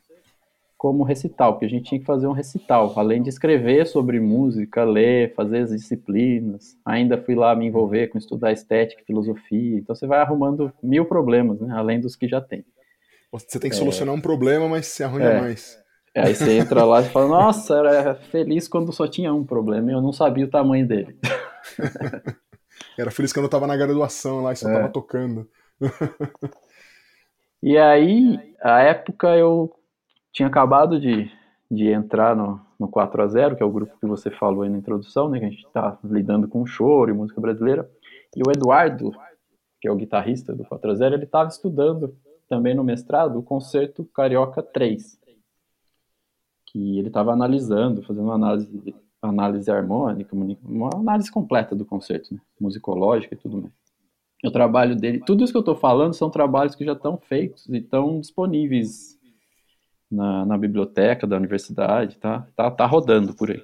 como 0.80 1.04
recital, 1.04 1.52
porque 1.52 1.66
a 1.66 1.70
gente 1.70 1.90
tinha 1.90 2.00
que 2.00 2.06
fazer 2.06 2.26
um 2.26 2.32
recital, 2.32 2.94
além 2.96 3.22
de 3.22 3.28
escrever 3.28 3.86
sobre 3.86 4.18
música, 4.18 4.86
ler, 4.86 5.34
fazer 5.36 5.58
as 5.58 5.72
disciplinas. 5.72 6.78
Ainda 6.86 7.22
fui 7.22 7.36
lá 7.36 7.54
me 7.54 7.66
envolver 7.66 8.08
com 8.08 8.18
estudar 8.18 8.54
estética, 8.54 9.04
filosofia. 9.06 9.78
Então 9.78 9.94
você 9.94 10.08
vai 10.08 10.20
arrumando 10.20 10.72
mil 10.82 11.04
problemas, 11.04 11.60
né, 11.60 11.76
além 11.76 12.00
dos 12.00 12.16
que 12.16 12.30
já 12.30 12.40
tem. 12.40 12.64
Você 13.30 13.60
tem 13.60 13.70
que 13.70 13.76
solucionar 13.76 14.16
é... 14.16 14.18
um 14.18 14.22
problema, 14.22 14.70
mas 14.70 14.88
se 14.88 15.04
arranja 15.04 15.26
é... 15.26 15.42
mais. 15.42 15.78
Aí 16.16 16.34
você 16.34 16.58
entra 16.58 16.86
lá 16.86 17.02
e 17.02 17.10
fala, 17.10 17.28
nossa, 17.28 17.76
era 17.76 18.16
feliz 18.16 18.70
quando 18.70 18.94
só 18.94 19.06
tinha 19.06 19.34
um 19.34 19.46
problema 19.46 19.92
e 19.92 19.94
eu 19.94 20.02
não 20.02 20.14
sabia 20.14 20.46
o 20.46 20.50
tamanho 20.50 20.88
dele. 20.88 21.18
era 22.98 23.12
feliz 23.12 23.34
quando 23.34 23.46
eu 23.46 23.50
tava 23.50 23.68
na 23.68 23.76
graduação 23.76 24.42
lá 24.44 24.54
e 24.54 24.56
só 24.56 24.70
é. 24.70 24.74
tava 24.74 24.88
tocando. 24.88 25.46
e 27.62 27.78
aí, 27.78 28.56
a 28.62 28.82
época 28.82 29.36
eu 29.36 29.76
tinha 30.32 30.48
acabado 30.48 31.00
de, 31.00 31.32
de 31.70 31.88
entrar 31.90 32.36
no, 32.36 32.62
no 32.80 32.88
4 32.88 33.22
a 33.22 33.28
0 33.28 33.56
que 33.56 33.64
é 33.64 33.66
o 33.66 33.72
grupo 33.72 33.98
que 34.00 34.06
você 34.06 34.32
falou 34.32 34.64
aí 34.64 34.70
na 34.70 34.78
introdução, 34.78 35.30
né, 35.30 35.40
que 35.40 35.46
a 35.46 35.50
gente 35.50 35.66
está 35.66 35.98
lidando 36.04 36.48
com 36.48 36.66
choro 36.66 37.12
e 37.12 37.14
música 37.14 37.42
brasileira, 37.42 37.90
e 38.36 38.42
o 38.42 38.52
Eduardo, 38.52 39.12
que 39.82 39.88
é 39.88 39.92
o 39.92 39.96
guitarrista 39.96 40.54
do 40.56 40.64
4 40.66 40.92
a 40.92 40.96
0 40.96 41.16
ele 41.16 41.24
estava 41.24 41.50
estudando 41.50 42.16
também 42.48 42.74
no 42.74 42.84
mestrado 42.84 43.38
o 43.38 43.44
concerto 43.44 44.06
Carioca 44.06 44.64
3, 44.64 45.20
que 46.66 47.00
ele 47.00 47.08
estava 47.08 47.32
analisando, 47.32 48.04
fazendo 48.04 48.26
uma 48.26 48.36
análise, 48.36 48.96
análise 49.22 49.72
harmônica, 49.72 50.36
uma 50.64 50.90
análise 50.94 51.32
completa 51.32 51.76
do 51.76 51.86
concerto, 51.86 52.34
né, 52.34 52.40
musicológica 52.60 53.36
e 53.36 53.38
tudo 53.38 53.62
mais. 53.62 53.74
O 54.44 54.52
trabalho 54.52 54.96
dele, 54.96 55.22
tudo 55.26 55.44
isso 55.44 55.52
que 55.52 55.58
eu 55.58 55.62
estou 55.62 55.76
falando 55.76 56.14
são 56.14 56.30
trabalhos 56.30 56.74
que 56.74 56.86
já 56.86 56.94
estão 56.94 57.18
feitos 57.18 57.68
e 57.68 57.78
estão 57.78 58.22
disponíveis 58.22 59.19
na, 60.12 60.46
na 60.46 60.58
biblioteca 60.58 61.28
da 61.28 61.38
universidade, 61.38 62.18
tá, 62.18 62.48
tá, 62.56 62.72
tá 62.72 62.86
rodando 62.86 63.34
por 63.34 63.52
aí. 63.52 63.64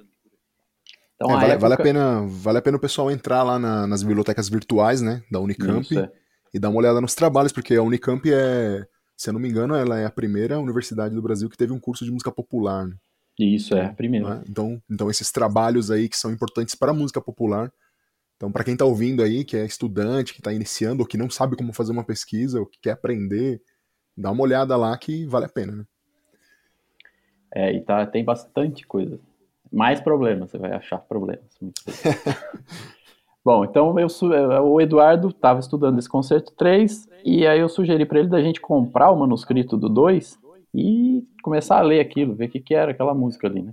Então, 1.14 1.30
é, 1.30 1.34
vale, 1.34 1.52
época... 1.52 1.58
vale, 1.60 1.74
a 1.74 1.78
pena, 1.78 2.26
vale 2.28 2.58
a 2.58 2.62
pena 2.62 2.76
o 2.76 2.80
pessoal 2.80 3.10
entrar 3.10 3.42
lá 3.42 3.58
na, 3.58 3.86
nas 3.86 4.02
bibliotecas 4.02 4.48
virtuais, 4.48 5.00
né, 5.00 5.22
da 5.30 5.40
Unicamp 5.40 5.82
Isso, 5.82 5.98
é. 5.98 6.10
e 6.52 6.58
dar 6.58 6.68
uma 6.68 6.78
olhada 6.78 7.00
nos 7.00 7.14
trabalhos, 7.14 7.52
porque 7.52 7.74
a 7.74 7.82
Unicamp 7.82 8.22
é, 8.30 8.86
se 9.16 9.30
eu 9.30 9.32
não 9.32 9.40
me 9.40 9.48
engano, 9.48 9.74
ela 9.74 9.98
é 9.98 10.04
a 10.04 10.10
primeira 10.10 10.60
universidade 10.60 11.14
do 11.14 11.22
Brasil 11.22 11.48
que 11.48 11.56
teve 11.56 11.72
um 11.72 11.80
curso 11.80 12.04
de 12.04 12.10
música 12.10 12.30
popular. 12.30 12.86
Né? 12.86 12.94
Isso, 13.38 13.74
é 13.74 13.86
a 13.86 13.92
primeira. 13.92 14.36
Né? 14.36 14.44
Então, 14.48 14.82
então, 14.90 15.10
esses 15.10 15.32
trabalhos 15.32 15.90
aí 15.90 16.08
que 16.08 16.18
são 16.18 16.30
importantes 16.30 16.74
para 16.74 16.90
a 16.90 16.94
música 16.94 17.20
popular, 17.20 17.72
então 18.36 18.52
para 18.52 18.62
quem 18.62 18.74
está 18.74 18.84
ouvindo 18.84 19.22
aí, 19.22 19.44
que 19.44 19.56
é 19.56 19.64
estudante, 19.64 20.34
que 20.34 20.40
está 20.40 20.52
iniciando, 20.52 21.02
ou 21.02 21.08
que 21.08 21.16
não 21.16 21.30
sabe 21.30 21.56
como 21.56 21.72
fazer 21.72 21.92
uma 21.92 22.04
pesquisa, 22.04 22.60
ou 22.60 22.66
que 22.66 22.78
quer 22.78 22.90
aprender, 22.90 23.62
dá 24.14 24.30
uma 24.30 24.42
olhada 24.42 24.76
lá 24.76 24.96
que 24.98 25.24
vale 25.26 25.46
a 25.46 25.50
pena, 25.50 25.72
né? 25.72 25.84
É, 27.54 27.72
e 27.72 27.80
tá, 27.80 28.04
tem 28.06 28.24
bastante 28.24 28.86
coisa. 28.86 29.18
Mais 29.72 30.00
problemas, 30.00 30.50
você 30.50 30.58
vai 30.58 30.72
achar 30.72 30.98
problemas. 30.98 31.44
Bom, 33.46 33.64
então 33.64 33.96
eu, 34.00 34.08
é, 34.32 34.60
o 34.60 34.80
Eduardo 34.80 35.28
estava 35.28 35.60
estudando 35.60 36.00
esse 36.00 36.08
concerto 36.08 36.52
3 36.56 37.08
e 37.24 37.46
aí 37.46 37.60
eu 37.60 37.68
sugeri 37.68 38.04
para 38.04 38.18
ele 38.18 38.28
da 38.28 38.42
gente 38.42 38.60
comprar 38.60 39.12
o 39.12 39.16
manuscrito 39.16 39.76
do 39.76 39.88
2 39.88 40.36
e 40.74 41.24
começar 41.44 41.78
a 41.78 41.82
ler 41.82 42.00
aquilo, 42.00 42.34
ver 42.34 42.46
o 42.46 42.48
que, 42.48 42.58
que 42.58 42.74
era 42.74 42.90
aquela 42.90 43.14
música 43.14 43.46
ali, 43.46 43.62
né? 43.62 43.72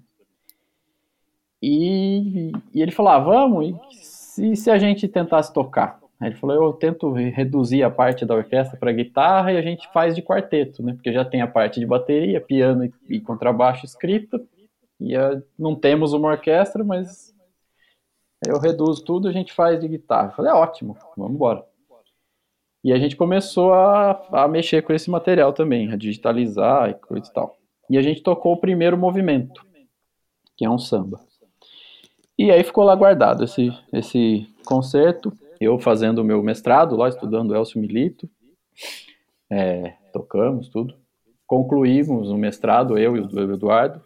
E, 1.59 2.51
e 2.71 2.81
ele 2.83 2.91
falou, 2.91 3.13
ah, 3.13 3.19
vamos, 3.19 3.65
e 3.65 3.75
se, 3.95 4.55
se 4.55 4.69
a 4.69 4.77
gente 4.77 5.07
tentasse 5.07 5.51
tocar? 5.51 5.99
Aí 6.23 6.29
ele 6.29 6.38
falou, 6.38 6.55
eu 6.55 6.71
tento 6.71 7.12
reduzir 7.12 7.83
a 7.83 7.91
parte 7.91 8.25
da 8.25 8.33
orquestra 8.33 8.79
para 8.79 8.93
guitarra 8.93 9.51
e 9.51 9.57
a 9.57 9.62
gente 9.62 9.91
faz 9.91 10.15
de 10.15 10.21
quarteto, 10.21 10.81
né? 10.81 10.93
Porque 10.93 11.12
já 11.12 11.25
tem 11.25 11.41
a 11.41 11.47
parte 11.47 11.81
de 11.81 11.86
bateria, 11.86 12.39
piano 12.39 12.89
e, 13.09 13.19
contrabaixo 13.19 13.86
escrita, 13.86 14.41
e 15.01 15.17
a, 15.17 15.41
não 15.59 15.75
temos 15.75 16.13
uma 16.13 16.29
orquestra, 16.29 16.81
mas 16.81 17.36
eu 18.47 18.57
reduzo 18.57 19.03
tudo, 19.03 19.27
a 19.27 19.33
gente 19.33 19.51
faz 19.51 19.81
de 19.81 19.86
guitarra. 19.86 20.29
Eu 20.29 20.31
falei, 20.31 20.51
é 20.51 20.55
ótimo, 20.55 20.95
vamos 21.17 21.33
embora. 21.33 21.65
E 22.81 22.93
a 22.93 22.97
gente 22.97 23.17
começou 23.17 23.73
a, 23.73 24.25
a 24.31 24.47
mexer 24.47 24.81
com 24.81 24.93
esse 24.93 25.12
material 25.12 25.51
também, 25.51 25.91
a 25.91 25.97
digitalizar 25.97 26.89
e 26.89 26.93
coisa 26.93 27.29
e 27.29 27.33
tal. 27.33 27.57
E 27.89 27.97
a 27.97 28.01
gente 28.01 28.23
tocou 28.23 28.53
o 28.53 28.62
primeiro 28.62 28.97
movimento, 28.97 29.65
que 30.55 30.63
é 30.63 30.69
um 30.69 30.79
samba. 30.79 31.19
E 32.39 32.49
aí 32.49 32.63
ficou 32.63 32.86
lá 32.86 32.95
guardado 32.95 33.43
esse, 33.43 33.77
esse 33.91 34.47
concerto 34.65 35.38
eu 35.63 35.80
fazendo 35.80 36.19
o 36.19 36.23
meu 36.23 36.41
mestrado 36.43 36.95
lá, 36.95 37.10
estudando 37.10 37.56
Elcio 37.56 37.80
Milito, 37.80 38.30
é, 39.49 39.93
tocamos 40.12 40.69
tudo, 40.69 40.95
concluímos 41.45 42.30
o 42.30 42.38
mestrado, 42.38 42.97
eu 42.97 43.15
e 43.15 43.19
o 43.19 43.54
Eduardo. 43.54 44.02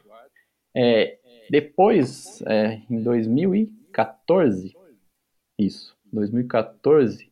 É, 0.75 1.17
depois, 1.49 2.41
é, 2.45 2.81
em 2.89 3.01
2014, 3.01 4.75
isso, 5.57 5.95
2014, 6.11 7.31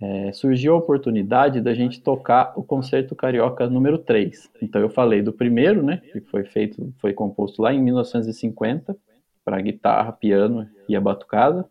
é, 0.00 0.32
surgiu 0.32 0.74
a 0.74 0.78
oportunidade 0.78 1.60
da 1.60 1.74
gente 1.74 2.02
tocar 2.02 2.52
o 2.56 2.62
concerto 2.62 3.14
carioca 3.14 3.68
número 3.68 3.98
3. 3.98 4.50
Então 4.60 4.80
eu 4.80 4.90
falei 4.90 5.22
do 5.22 5.32
primeiro, 5.32 5.82
né, 5.82 5.98
que 6.12 6.20
foi 6.20 6.44
feito, 6.44 6.92
foi 6.98 7.12
composto 7.12 7.62
lá 7.62 7.72
em 7.72 7.82
1950 7.82 8.96
para 9.44 9.60
guitarra, 9.60 10.12
piano 10.12 10.68
e 10.88 10.96
a 10.96 11.00
batucada 11.00 11.68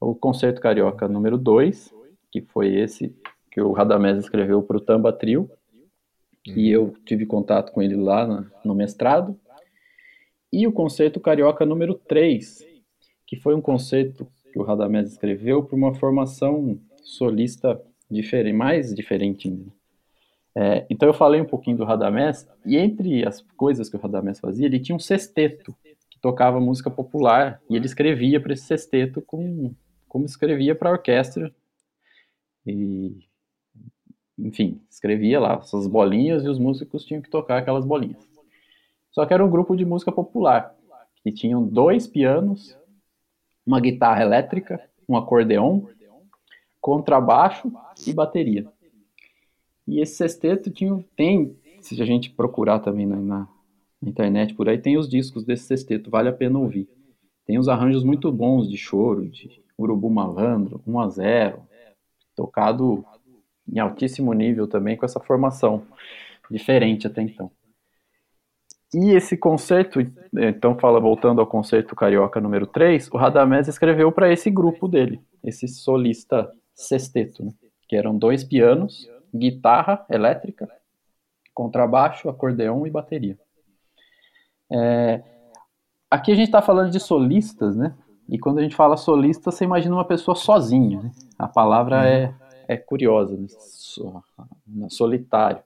o 0.00 0.14
Concerto 0.14 0.60
Carioca 0.60 1.08
número 1.08 1.38
2, 1.38 1.92
que 2.30 2.40
foi 2.40 2.74
esse 2.74 3.14
que 3.50 3.60
o 3.60 3.72
Radamés 3.72 4.18
escreveu 4.18 4.62
para 4.62 4.76
o 4.76 4.80
Tamba 4.80 5.12
Trio, 5.12 5.50
e 6.46 6.70
eu 6.70 6.94
tive 7.04 7.26
contato 7.26 7.72
com 7.72 7.82
ele 7.82 7.96
lá 7.96 8.26
na, 8.26 8.46
no 8.64 8.74
mestrado, 8.74 9.38
e 10.52 10.66
o 10.66 10.72
Concerto 10.72 11.18
Carioca 11.18 11.66
número 11.66 11.94
3, 11.94 12.64
que 13.26 13.36
foi 13.36 13.54
um 13.54 13.60
concerto 13.60 14.26
que 14.52 14.58
o 14.58 14.62
Radamés 14.62 15.12
escreveu 15.12 15.62
para 15.62 15.76
uma 15.76 15.94
formação 15.94 16.78
solista 17.02 17.80
diferente, 18.10 18.56
mais 18.56 18.94
diferente 18.94 19.48
ainda. 19.48 19.72
É, 20.54 20.86
então 20.88 21.08
eu 21.08 21.12
falei 21.12 21.40
um 21.40 21.46
pouquinho 21.46 21.76
do 21.76 21.84
Radamés, 21.84 22.48
e 22.64 22.76
entre 22.76 23.26
as 23.26 23.42
coisas 23.56 23.88
que 23.88 23.96
o 23.96 24.00
Radamés 24.00 24.40
fazia, 24.40 24.66
ele 24.66 24.80
tinha 24.80 24.96
um 24.96 25.00
sexteto, 25.00 25.74
que 26.10 26.18
tocava 26.20 26.60
música 26.60 26.90
popular, 26.90 27.60
e 27.68 27.76
ele 27.76 27.86
escrevia 27.86 28.40
para 28.40 28.52
esse 28.52 28.64
sexteto 28.64 29.20
com 29.20 29.74
como 30.16 30.24
escrevia 30.24 30.74
para 30.74 30.90
orquestra. 30.90 31.54
E, 32.66 33.18
enfim, 34.38 34.80
escrevia 34.88 35.38
lá 35.38 35.60
suas 35.60 35.86
bolinhas 35.86 36.42
e 36.42 36.48
os 36.48 36.58
músicos 36.58 37.04
tinham 37.04 37.20
que 37.20 37.28
tocar 37.28 37.58
aquelas 37.58 37.84
bolinhas. 37.84 38.26
Só 39.10 39.26
que 39.26 39.34
era 39.34 39.44
um 39.44 39.50
grupo 39.50 39.76
de 39.76 39.84
música 39.84 40.10
popular, 40.10 40.74
que 41.22 41.30
tinham 41.30 41.66
dois 41.66 42.06
pianos, 42.06 42.74
uma 43.66 43.78
guitarra 43.78 44.22
elétrica, 44.22 44.82
um 45.06 45.18
acordeon, 45.18 45.82
contrabaixo 46.80 47.70
e 48.06 48.12
bateria. 48.14 48.66
E 49.86 50.00
esse 50.00 50.14
sexteto 50.14 50.70
tinha, 50.70 51.04
tem, 51.14 51.54
se 51.82 52.00
a 52.00 52.06
gente 52.06 52.30
procurar 52.30 52.78
também 52.78 53.04
na, 53.04 53.16
na, 53.16 53.48
internet 54.02 54.54
por 54.54 54.66
aí, 54.66 54.78
tem 54.78 54.96
os 54.96 55.10
discos 55.10 55.44
desse 55.44 55.64
sexteto, 55.64 56.08
vale 56.08 56.30
a 56.30 56.32
pena 56.32 56.58
ouvir. 56.58 56.88
Tem 57.44 57.58
uns 57.58 57.68
arranjos 57.68 58.02
muito 58.02 58.32
bons 58.32 58.66
de 58.66 58.78
choro, 58.78 59.28
de 59.28 59.65
Urubu 59.78 60.10
Malandro, 60.10 60.80
1 60.86 61.00
a 61.00 61.08
0 61.08 61.62
tocado 62.34 63.04
em 63.66 63.78
altíssimo 63.78 64.32
nível 64.32 64.68
também 64.68 64.96
com 64.96 65.04
essa 65.04 65.18
formação 65.20 65.86
diferente 66.50 67.06
até 67.06 67.22
então. 67.22 67.50
E 68.94 69.10
esse 69.10 69.36
concerto, 69.36 70.00
então 70.32 70.78
fala 70.78 71.00
voltando 71.00 71.40
ao 71.40 71.46
concerto 71.46 71.96
carioca 71.96 72.40
número 72.40 72.66
3, 72.66 73.10
o 73.10 73.16
Radamés 73.16 73.66
escreveu 73.66 74.12
para 74.12 74.32
esse 74.32 74.50
grupo 74.50 74.86
dele, 74.86 75.20
esse 75.42 75.66
solista 75.66 76.50
sexteto, 76.74 77.44
né? 77.44 77.52
que 77.88 77.96
eram 77.96 78.16
dois 78.16 78.44
pianos, 78.44 79.08
guitarra 79.34 80.04
elétrica, 80.08 80.68
contrabaixo, 81.52 82.28
acordeão 82.28 82.86
e 82.86 82.90
bateria. 82.90 83.38
É, 84.70 85.22
aqui 86.10 86.32
a 86.32 86.34
gente 86.34 86.46
está 86.46 86.62
falando 86.62 86.90
de 86.90 87.00
solistas, 87.00 87.76
né? 87.76 87.94
E 88.28 88.38
quando 88.38 88.58
a 88.58 88.62
gente 88.62 88.74
fala 88.74 88.96
solista, 88.96 89.50
você 89.50 89.64
imagina 89.64 89.94
uma 89.94 90.04
pessoa 90.04 90.34
sozinha. 90.34 91.02
Né? 91.02 91.12
A 91.38 91.46
palavra 91.46 91.98
uhum. 91.98 92.04
é, 92.04 92.34
é 92.68 92.76
curiosa, 92.76 93.36
né? 93.36 93.46
solitário. 94.88 95.62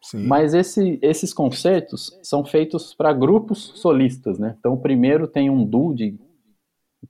Sim. 0.00 0.26
Mas 0.26 0.52
esse, 0.52 0.98
esses 1.00 1.32
concertos 1.32 2.18
são 2.22 2.44
feitos 2.44 2.92
para 2.92 3.12
grupos 3.12 3.72
solistas, 3.76 4.36
né? 4.36 4.56
Então 4.58 4.72
o 4.72 4.80
primeiro 4.80 5.28
tem 5.28 5.48
um 5.48 5.64
duo 5.64 5.94
de, 5.94 6.18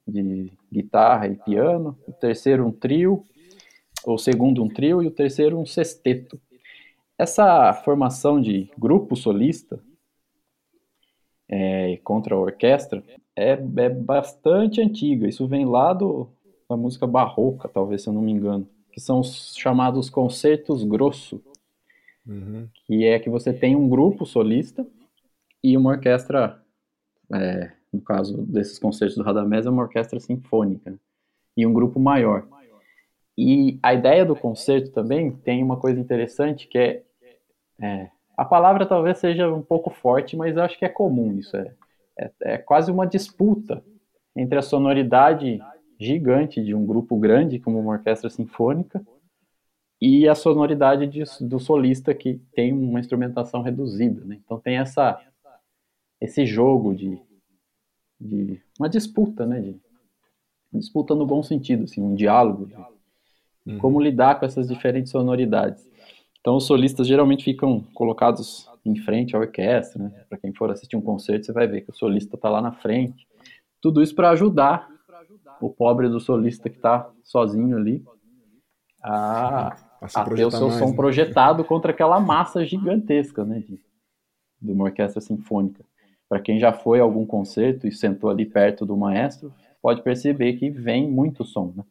de 0.07 0.53
guitarra 0.71 1.27
e 1.27 1.37
piano, 1.37 1.97
o 2.07 2.13
terceiro 2.13 2.67
um 2.67 2.71
trio, 2.71 3.25
o 4.05 4.19
segundo 4.19 4.63
um 4.63 4.69
trio 4.69 5.03
e 5.03 5.07
o 5.07 5.11
terceiro 5.11 5.59
um 5.59 5.65
sexteto. 5.65 6.39
Essa 7.17 7.73
formação 7.73 8.41
de 8.41 8.71
grupo 8.77 9.17
solista 9.17 9.81
é, 11.49 11.99
contra 12.05 12.35
a 12.35 12.39
orquestra 12.39 13.03
é, 13.37 13.53
é 13.53 13.89
bastante 13.89 14.81
antiga. 14.81 15.29
Isso 15.29 15.47
vem 15.47 15.65
lá 15.65 15.93
do, 15.93 16.29
da 16.69 16.77
música 16.77 17.07
barroca, 17.07 17.69
talvez, 17.69 18.03
se 18.03 18.09
eu 18.09 18.13
não 18.13 18.23
me 18.23 18.33
engano, 18.33 18.69
que 18.93 19.01
são 19.01 19.21
os 19.21 19.55
chamados 19.57 20.11
concertos 20.11 20.85
grosso, 20.85 21.43
uhum. 22.27 22.69
que 22.87 23.05
é 23.05 23.19
que 23.19 23.31
você 23.31 23.53
tem 23.53 23.75
um 23.75 23.89
grupo 23.89 24.27
solista 24.27 24.87
e 25.63 25.77
uma 25.77 25.91
orquestra, 25.91 26.63
é, 27.33 27.73
no 27.93 28.01
caso 28.01 28.43
desses 28.43 28.79
concertos 28.79 29.17
do 29.17 29.23
Radamés, 29.23 29.67
é 29.67 29.71
uma 29.71 29.83
orquestra 29.83 30.19
sinfônica 30.21 30.99
e 31.57 31.67
um 31.67 31.73
grupo 31.73 31.99
maior. 31.99 32.47
E 33.37 33.79
a 33.83 33.95
ideia 33.95 34.25
do 34.27 34.37
concerto 34.37 34.91
também 34.91 35.31
tem 35.31 35.63
uma 35.63 35.79
coisa 35.79 35.99
interessante 35.99 36.69
que 36.69 36.79
é, 36.79 37.03
é 37.81 38.11
a 38.37 38.45
palavra 38.45 38.87
talvez 38.87 39.19
seja 39.19 39.53
um 39.53 39.63
pouco 39.63 39.91
forte, 39.91 40.37
mas 40.37 40.57
eu 40.57 40.63
acho 40.63 40.79
que 40.79 40.85
é 40.85 40.89
comum 40.89 41.33
isso. 41.39 41.57
É, 41.57 41.75
é, 42.19 42.31
é 42.43 42.59
quase 42.59 42.91
uma 42.91 43.07
disputa 43.07 43.85
entre 44.37 44.59
a 44.59 44.63
sonoridade 44.63 45.61
gigante 45.99 46.63
de 46.63 46.75
um 46.75 46.85
grupo 46.85 47.17
grande, 47.17 47.61
como 47.61 47.79
uma 47.79 47.93
orquestra 47.93 48.29
sinfônica, 48.29 49.05
e 50.01 50.29
a 50.29 50.35
sonoridade 50.35 51.07
de, 51.07 51.23
do 51.47 51.61
solista, 51.61 52.13
que 52.13 52.41
tem 52.55 52.73
uma 52.73 52.99
instrumentação 52.99 53.63
reduzida. 53.63 54.25
Né? 54.25 54.41
Então 54.45 54.59
tem 54.59 54.79
essa, 54.79 55.21
esse 56.21 56.45
jogo 56.45 56.95
de, 56.95 57.21
de 58.21 58.61
uma 58.79 58.89
disputa, 58.89 59.47
né? 59.47 59.61
De, 59.61 59.81
disputa 60.73 61.15
no 61.15 61.27
bom 61.27 61.43
sentido, 61.43 61.85
assim, 61.85 62.01
um 62.01 62.15
diálogo 62.15 62.67
de 62.67 62.75
uhum. 63.67 63.79
como 63.79 64.01
lidar 64.01 64.41
com 64.41 64.47
essas 64.47 64.67
diferentes 64.69 65.13
sonoridades. 65.13 65.89
Então, 66.43 66.57
os 66.57 66.67
solistas 66.67 67.07
geralmente 67.07 67.45
ficam 67.45 67.85
colocados 67.95 68.69
em 68.85 68.97
frente 68.97 69.37
à 69.37 69.39
orquestra, 69.39 70.03
né? 70.03 70.25
Para 70.29 70.39
quem 70.39 70.53
for 70.53 70.69
assistir 70.73 70.97
um 70.97 71.01
concerto, 71.01 71.47
você 71.47 71.53
vai 71.53 71.69
ver 71.69 71.83
que 71.83 71.91
o 71.91 71.95
solista 71.95 72.35
está 72.35 72.51
lá 72.51 72.61
na 72.61 72.73
frente. 72.73 73.29
Tudo 73.81 74.03
isso 74.03 74.13
para 74.13 74.31
ajudar 74.31 74.89
o 75.61 75.71
pobre 75.71 76.09
do 76.09 76.19
solista 76.19 76.69
que 76.69 76.77
está 76.77 77.09
sozinho 77.23 77.77
ali 77.77 78.05
a, 79.01 79.69
a 80.03 80.25
ter 80.25 80.45
o 80.45 80.51
seu 80.51 80.67
mais, 80.67 80.81
som 80.81 80.91
né? 80.91 80.97
projetado 80.97 81.65
contra 81.65 81.93
aquela 81.93 82.19
massa 82.19 82.67
gigantesca, 82.67 83.45
né? 83.45 83.61
De, 83.61 83.81
de 84.61 84.73
uma 84.73 84.85
orquestra 84.87 85.21
sinfônica. 85.21 85.85
Para 86.29 86.41
quem 86.41 86.59
já 86.59 86.73
foi 86.73 86.99
a 86.99 87.05
algum 87.05 87.25
concerto 87.25 87.87
e 87.87 87.93
sentou 87.93 88.29
ali 88.29 88.45
perto 88.45 88.85
do 88.85 88.97
maestro, 88.97 89.55
pode 89.81 90.03
perceber 90.03 90.55
que 90.55 90.71
vem 90.71 91.09
muito 91.09 91.45
som, 91.45 91.73
né? 91.77 91.85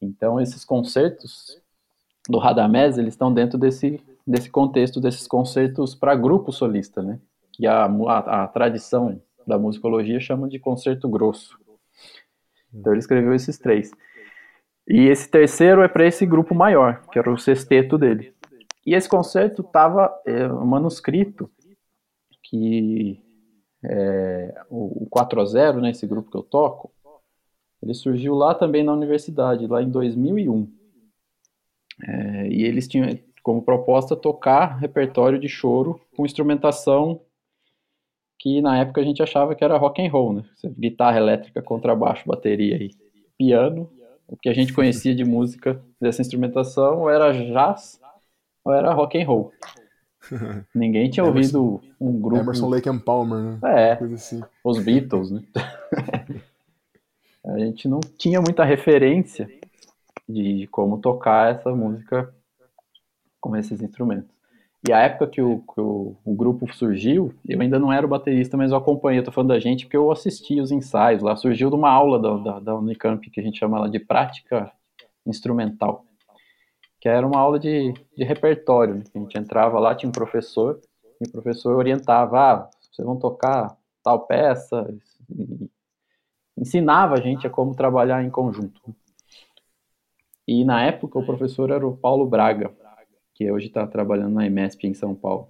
Então, 0.00 0.40
esses 0.40 0.64
concertos 0.64 1.62
do 2.28 2.38
Radamés, 2.38 2.98
eles 2.98 3.14
estão 3.14 3.32
dentro 3.32 3.58
desse, 3.58 4.00
desse 4.26 4.50
contexto 4.50 5.00
desses 5.00 5.26
concertos 5.26 5.94
para 5.94 6.14
grupo 6.14 6.52
solista, 6.52 7.02
né? 7.02 7.18
Que 7.52 7.66
a, 7.66 7.84
a, 7.84 8.44
a, 8.44 8.48
tradição 8.48 9.20
da 9.46 9.58
musicologia 9.58 10.18
chama 10.18 10.48
de 10.48 10.58
concerto 10.58 11.08
grosso. 11.08 11.58
Então 12.72 12.92
ele 12.92 13.00
escreveu 13.00 13.34
esses 13.34 13.58
três. 13.58 13.90
E 14.88 15.06
esse 15.06 15.30
terceiro 15.30 15.82
é 15.82 15.88
para 15.88 16.06
esse 16.06 16.26
grupo 16.26 16.54
maior, 16.54 17.02
que 17.12 17.18
era 17.18 17.30
o 17.30 17.38
sexteto 17.38 17.96
dele. 17.96 18.34
E 18.86 18.94
esse 18.94 19.08
concerto 19.08 19.62
estava 19.62 20.12
é, 20.26 20.46
um 20.46 20.66
manuscrito 20.66 21.50
que 22.42 23.22
é, 23.82 24.62
o, 24.68 25.04
o 25.04 25.06
4 25.08 25.40
a 25.40 25.44
0, 25.44 25.80
né, 25.80 25.90
esse 25.90 26.06
grupo 26.06 26.30
que 26.30 26.36
eu 26.36 26.42
toco, 26.42 26.92
ele 27.82 27.94
surgiu 27.94 28.34
lá 28.34 28.54
também 28.54 28.82
na 28.82 28.92
universidade, 28.92 29.66
lá 29.66 29.82
em 29.82 29.90
2001. 29.90 30.83
É, 32.02 32.48
e 32.48 32.64
eles 32.64 32.88
tinham 32.88 33.18
como 33.42 33.62
proposta 33.62 34.16
tocar 34.16 34.78
repertório 34.78 35.38
de 35.38 35.48
choro 35.48 36.00
com 36.16 36.24
instrumentação 36.24 37.20
que 38.38 38.60
na 38.60 38.78
época 38.78 39.00
a 39.00 39.04
gente 39.04 39.22
achava 39.22 39.54
que 39.54 39.64
era 39.64 39.76
rock 39.76 40.04
and 40.04 40.10
roll, 40.10 40.32
né? 40.34 40.44
Guitarra 40.78 41.18
elétrica, 41.18 41.62
contrabaixo, 41.62 42.26
bateria 42.26 42.76
e 42.76 42.90
piano. 43.38 43.90
O 44.26 44.36
que 44.36 44.48
a 44.48 44.54
gente 44.54 44.72
conhecia 44.72 45.14
de 45.14 45.24
música 45.24 45.80
dessa 46.00 46.22
instrumentação 46.22 47.00
ou 47.00 47.10
era 47.10 47.32
jazz 47.32 48.00
ou 48.64 48.72
era 48.72 48.92
rock 48.92 49.20
and 49.20 49.26
roll. 49.26 49.52
Ninguém 50.74 51.10
tinha 51.10 51.26
Emerson, 51.26 51.58
ouvido 51.58 51.94
um 52.00 52.20
grupo. 52.20 52.42
Emerson 52.42 52.68
Lake 52.68 52.88
and 52.88 52.98
Palmer, 52.98 53.38
né? 53.42 53.58
É. 53.64 53.92
Assim. 54.04 54.42
Os 54.62 54.78
Beatles, 54.78 55.30
né? 55.30 55.42
a 57.46 57.58
gente 57.58 57.88
não 57.88 58.00
tinha 58.00 58.40
muita 58.40 58.64
referência 58.64 59.48
de 60.28 60.66
como 60.68 60.98
tocar 60.98 61.54
essa 61.54 61.74
música 61.74 62.34
com 63.40 63.56
esses 63.56 63.82
instrumentos. 63.82 64.34
E 64.86 64.92
a 64.92 65.00
época 65.00 65.26
que 65.26 65.40
o, 65.40 65.60
que 65.60 65.80
o, 65.80 66.14
o, 66.24 66.34
grupo 66.34 66.70
surgiu, 66.74 67.34
eu 67.48 67.58
ainda 67.60 67.78
não 67.78 67.90
era 67.90 68.04
o 68.04 68.08
baterista, 68.08 68.54
mas 68.54 68.70
eu 68.70 68.76
acompanhei, 68.76 69.20
eu 69.20 69.24
tô 69.24 69.32
falando 69.32 69.48
da 69.48 69.58
gente 69.58 69.86
porque 69.86 69.96
eu 69.96 70.12
assisti 70.12 70.60
os 70.60 70.70
ensaios 70.70 71.22
lá, 71.22 71.34
surgiu 71.36 71.70
de 71.70 71.76
uma 71.76 71.90
aula 71.90 72.20
da, 72.20 72.36
da, 72.36 72.60
da 72.60 72.76
Unicamp, 72.76 73.30
que 73.30 73.40
a 73.40 73.42
gente 73.42 73.58
chama 73.58 73.88
de 73.88 73.98
prática 73.98 74.70
instrumental, 75.26 76.04
que 77.00 77.08
era 77.08 77.26
uma 77.26 77.40
aula 77.40 77.58
de, 77.58 77.94
de 78.14 78.24
repertório, 78.24 78.96
né? 78.96 79.04
a 79.14 79.18
gente 79.18 79.38
entrava 79.38 79.78
lá, 79.78 79.94
tinha 79.94 80.08
um 80.08 80.12
professor, 80.12 80.78
e 81.18 81.28
o 81.28 81.32
professor 81.32 81.76
orientava, 81.76 82.38
ah, 82.38 82.70
vocês 82.92 83.06
vão 83.06 83.18
tocar 83.18 83.74
tal 84.02 84.26
peça, 84.26 84.86
ensinava 86.58 87.14
a 87.14 87.20
gente 87.20 87.46
a 87.46 87.50
como 87.50 87.74
trabalhar 87.74 88.22
em 88.22 88.28
conjunto. 88.28 88.94
E 90.46 90.64
na 90.64 90.84
época 90.84 91.18
o 91.18 91.24
professor 91.24 91.70
era 91.70 91.86
o 91.86 91.96
Paulo 91.96 92.26
Braga, 92.26 92.70
que 93.34 93.50
hoje 93.50 93.66
está 93.66 93.86
trabalhando 93.86 94.34
na 94.34 94.46
EMESP 94.46 94.86
em 94.86 94.94
São 94.94 95.14
Paulo. 95.14 95.48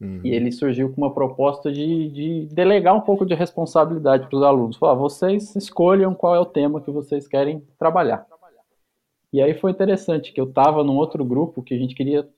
Uhum. 0.00 0.20
E 0.24 0.30
ele 0.30 0.50
surgiu 0.50 0.92
com 0.92 1.00
uma 1.00 1.14
proposta 1.14 1.70
de, 1.70 2.08
de 2.10 2.46
delegar 2.52 2.94
um 2.94 3.00
pouco 3.00 3.24
de 3.24 3.34
responsabilidade 3.34 4.26
para 4.28 4.36
os 4.36 4.42
alunos. 4.42 4.76
Falar, 4.76 4.94
vocês 4.94 5.54
escolham 5.54 6.14
qual 6.14 6.34
é 6.34 6.40
o 6.40 6.46
tema 6.46 6.80
que 6.80 6.90
vocês 6.90 7.28
querem 7.28 7.62
trabalhar. 7.78 8.26
E 9.32 9.40
aí 9.40 9.54
foi 9.54 9.70
interessante 9.70 10.32
que 10.32 10.40
eu 10.40 10.48
estava 10.48 10.82
num 10.82 10.96
outro 10.96 11.24
grupo 11.24 11.62
que 11.62 11.72
a 11.72 11.78
gente 11.78 11.94
queria, 11.94 12.28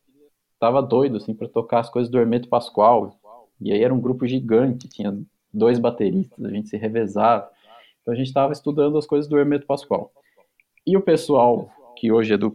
estava 0.52 0.80
doido 0.80 1.16
assim 1.16 1.34
para 1.34 1.48
tocar 1.48 1.80
as 1.80 1.90
coisas 1.90 2.10
do 2.10 2.18
Hermeto 2.18 2.48
Pascoal. 2.48 3.18
E 3.60 3.72
aí 3.72 3.82
era 3.82 3.94
um 3.94 4.00
grupo 4.00 4.26
gigante, 4.26 4.88
tinha 4.88 5.16
dois 5.52 5.78
bateristas, 5.78 6.44
a 6.44 6.50
gente 6.50 6.68
se 6.68 6.76
revezava. 6.76 7.50
Então 8.02 8.12
a 8.12 8.16
gente 8.16 8.26
estava 8.26 8.52
estudando 8.52 8.98
as 8.98 9.06
coisas 9.06 9.28
do 9.28 9.38
Hermeto 9.38 9.66
Pascoal. 9.66 10.12
E 10.86 10.96
o 10.96 11.00
pessoal 11.00 11.70
que 11.96 12.12
hoje 12.12 12.34
é 12.34 12.36
do, 12.36 12.54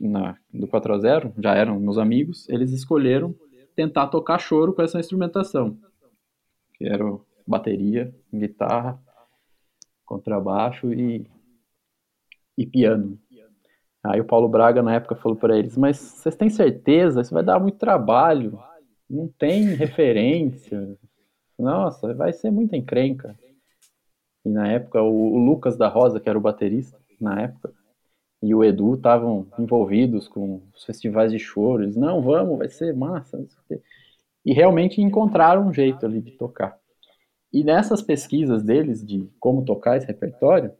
na, 0.00 0.36
do 0.52 0.66
4 0.66 0.94
a 0.94 0.98
0 0.98 1.32
já 1.38 1.54
eram 1.54 1.80
meus 1.80 1.96
amigos, 1.96 2.48
eles 2.48 2.72
escolheram 2.72 3.34
tentar 3.74 4.08
tocar 4.08 4.38
choro 4.38 4.74
com 4.74 4.82
essa 4.82 5.00
instrumentação, 5.00 5.78
que 6.74 6.84
era 6.84 7.04
bateria, 7.46 8.14
guitarra, 8.32 9.00
contrabaixo 10.04 10.92
e, 10.92 11.26
e 12.58 12.66
piano. 12.66 13.18
Aí 14.04 14.20
o 14.20 14.26
Paulo 14.26 14.48
Braga 14.48 14.82
na 14.82 14.94
época 14.94 15.14
falou 15.14 15.38
para 15.38 15.58
eles: 15.58 15.76
Mas 15.76 15.96
vocês 15.96 16.36
têm 16.36 16.50
certeza? 16.50 17.22
Isso 17.22 17.32
vai 17.32 17.42
dar 17.42 17.58
muito 17.58 17.78
trabalho, 17.78 18.58
não 19.08 19.28
tem 19.28 19.64
referência. 19.74 20.98
Nossa, 21.58 22.12
vai 22.12 22.32
ser 22.32 22.50
muita 22.50 22.76
encrenca. 22.76 23.34
E 24.44 24.50
na 24.50 24.68
época 24.68 25.02
o, 25.02 25.34
o 25.34 25.38
Lucas 25.38 25.76
da 25.76 25.88
Rosa, 25.88 26.20
que 26.20 26.28
era 26.28 26.38
o 26.38 26.42
baterista, 26.42 26.99
na 27.20 27.40
época, 27.40 27.72
e 28.42 28.54
o 28.54 28.64
Edu 28.64 28.94
estavam 28.94 29.46
envolvidos 29.58 30.26
com 30.26 30.62
os 30.74 30.84
festivais 30.84 31.30
de 31.30 31.38
choro. 31.38 31.82
Eles, 31.82 31.96
não, 31.96 32.22
vamos, 32.22 32.58
vai 32.58 32.68
ser 32.68 32.94
massa. 32.94 33.46
E 34.44 34.52
realmente 34.52 35.02
encontraram 35.02 35.68
um 35.68 35.72
jeito 35.72 36.06
ali 36.06 36.22
de 36.22 36.32
tocar. 36.32 36.78
E 37.52 37.62
nessas 37.62 38.00
pesquisas 38.00 38.62
deles 38.62 39.04
de 39.04 39.28
como 39.38 39.64
tocar 39.64 39.98
esse 39.98 40.06
repertório, 40.06 40.72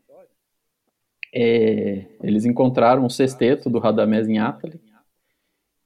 é, 1.35 2.07
eles 2.23 2.45
encontraram 2.45 3.05
o 3.05 3.11
sexteto 3.11 3.69
do 3.69 3.79
Radamés 3.79 4.27
em 4.29 4.39
Atali, 4.39 4.81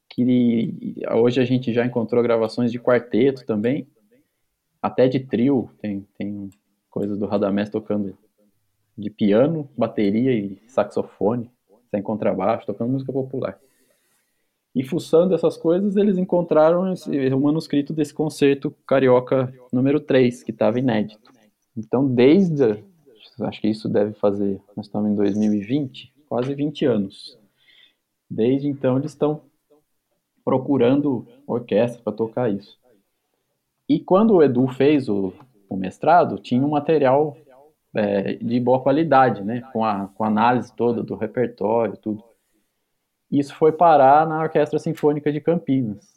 que 0.08 1.02
hoje 1.12 1.40
a 1.40 1.44
gente 1.44 1.72
já 1.72 1.84
encontrou 1.84 2.22
gravações 2.22 2.70
de 2.70 2.78
quarteto 2.78 3.44
também, 3.44 3.88
até 4.80 5.08
de 5.08 5.18
trio, 5.18 5.70
tem, 5.80 6.06
tem 6.16 6.50
coisas 6.88 7.18
do 7.18 7.26
Radamés 7.26 7.68
tocando 7.68 8.16
de 8.96 9.10
piano, 9.10 9.68
bateria 9.76 10.32
e 10.32 10.60
saxofone, 10.68 11.50
sem 11.90 12.02
contrabaixo, 12.02 12.66
tocando 12.66 12.92
música 12.92 13.12
popular. 13.12 13.58
E 14.74 14.82
fuçando 14.82 15.34
essas 15.34 15.56
coisas, 15.56 15.96
eles 15.96 16.18
encontraram 16.18 16.92
o 16.92 17.40
manuscrito 17.40 17.92
desse 17.92 18.12
concerto 18.12 18.74
carioca 18.86 19.54
número 19.72 20.00
3, 20.00 20.42
que 20.42 20.50
estava 20.50 20.78
inédito. 20.78 21.32
Então, 21.76 22.06
desde, 22.12 22.82
acho 23.40 23.60
que 23.60 23.68
isso 23.68 23.88
deve 23.88 24.14
fazer, 24.14 24.60
nós 24.76 24.86
estamos 24.86 25.10
em 25.10 25.14
2020, 25.14 26.12
quase 26.28 26.54
20 26.54 26.84
anos. 26.86 27.38
Desde 28.28 28.68
então, 28.68 28.98
eles 28.98 29.12
estão 29.12 29.42
procurando 30.44 31.26
orquestra 31.46 32.02
para 32.02 32.12
tocar 32.12 32.50
isso. 32.52 32.76
E 33.88 34.00
quando 34.00 34.34
o 34.34 34.42
Edu 34.42 34.66
fez 34.66 35.08
o, 35.08 35.32
o 35.68 35.76
mestrado, 35.76 36.38
tinha 36.38 36.64
um 36.64 36.70
material 36.70 37.36
é, 37.94 38.34
de 38.34 38.60
boa 38.60 38.80
qualidade, 38.80 39.42
né? 39.42 39.62
Com 39.72 39.84
a, 39.84 40.08
com 40.08 40.24
a 40.24 40.28
análise 40.28 40.74
toda 40.74 41.02
do 41.02 41.14
repertório, 41.14 41.96
tudo. 41.96 42.22
Isso 43.30 43.54
foi 43.54 43.72
parar 43.72 44.26
na 44.26 44.40
Orquestra 44.42 44.78
Sinfônica 44.78 45.32
de 45.32 45.40
Campinas. 45.40 46.14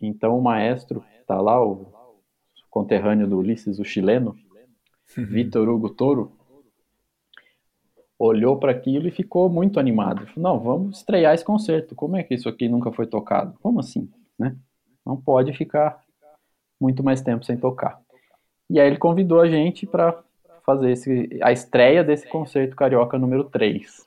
Então 0.00 0.38
o 0.38 0.42
maestro, 0.42 1.04
tá 1.26 1.40
lá, 1.40 1.64
o 1.64 1.92
conterrâneo 2.70 3.26
do 3.26 3.38
Ulisses, 3.38 3.78
o 3.78 3.84
chileno, 3.84 4.36
Vitor 5.16 5.68
Hugo 5.68 5.90
Toro, 5.90 6.32
olhou 8.18 8.58
para 8.58 8.72
aquilo 8.72 9.08
e 9.08 9.12
ficou 9.12 9.48
muito 9.48 9.78
animado. 9.78 10.26
Falou, 10.26 10.52
não, 10.52 10.60
vamos 10.60 10.98
estrear 10.98 11.34
esse 11.34 11.44
concerto. 11.44 11.94
Como 11.94 12.16
é 12.16 12.22
que 12.22 12.34
isso 12.34 12.48
aqui 12.48 12.68
nunca 12.68 12.92
foi 12.92 13.06
tocado? 13.06 13.56
Como 13.60 13.80
assim, 13.80 14.10
né? 14.38 14.56
Não 15.06 15.16
pode 15.16 15.52
ficar 15.52 16.02
muito 16.80 17.02
mais 17.02 17.22
tempo 17.22 17.44
sem 17.44 17.56
tocar. 17.56 18.00
E 18.68 18.78
aí 18.78 18.86
ele 18.86 18.98
convidou 18.98 19.40
a 19.40 19.48
gente 19.48 19.86
para 19.86 20.22
fazer 20.68 20.90
esse, 20.90 21.40
a 21.42 21.50
estreia 21.50 22.04
desse 22.04 22.28
concerto 22.28 22.76
carioca 22.76 23.18
número 23.18 23.44
3. 23.44 24.04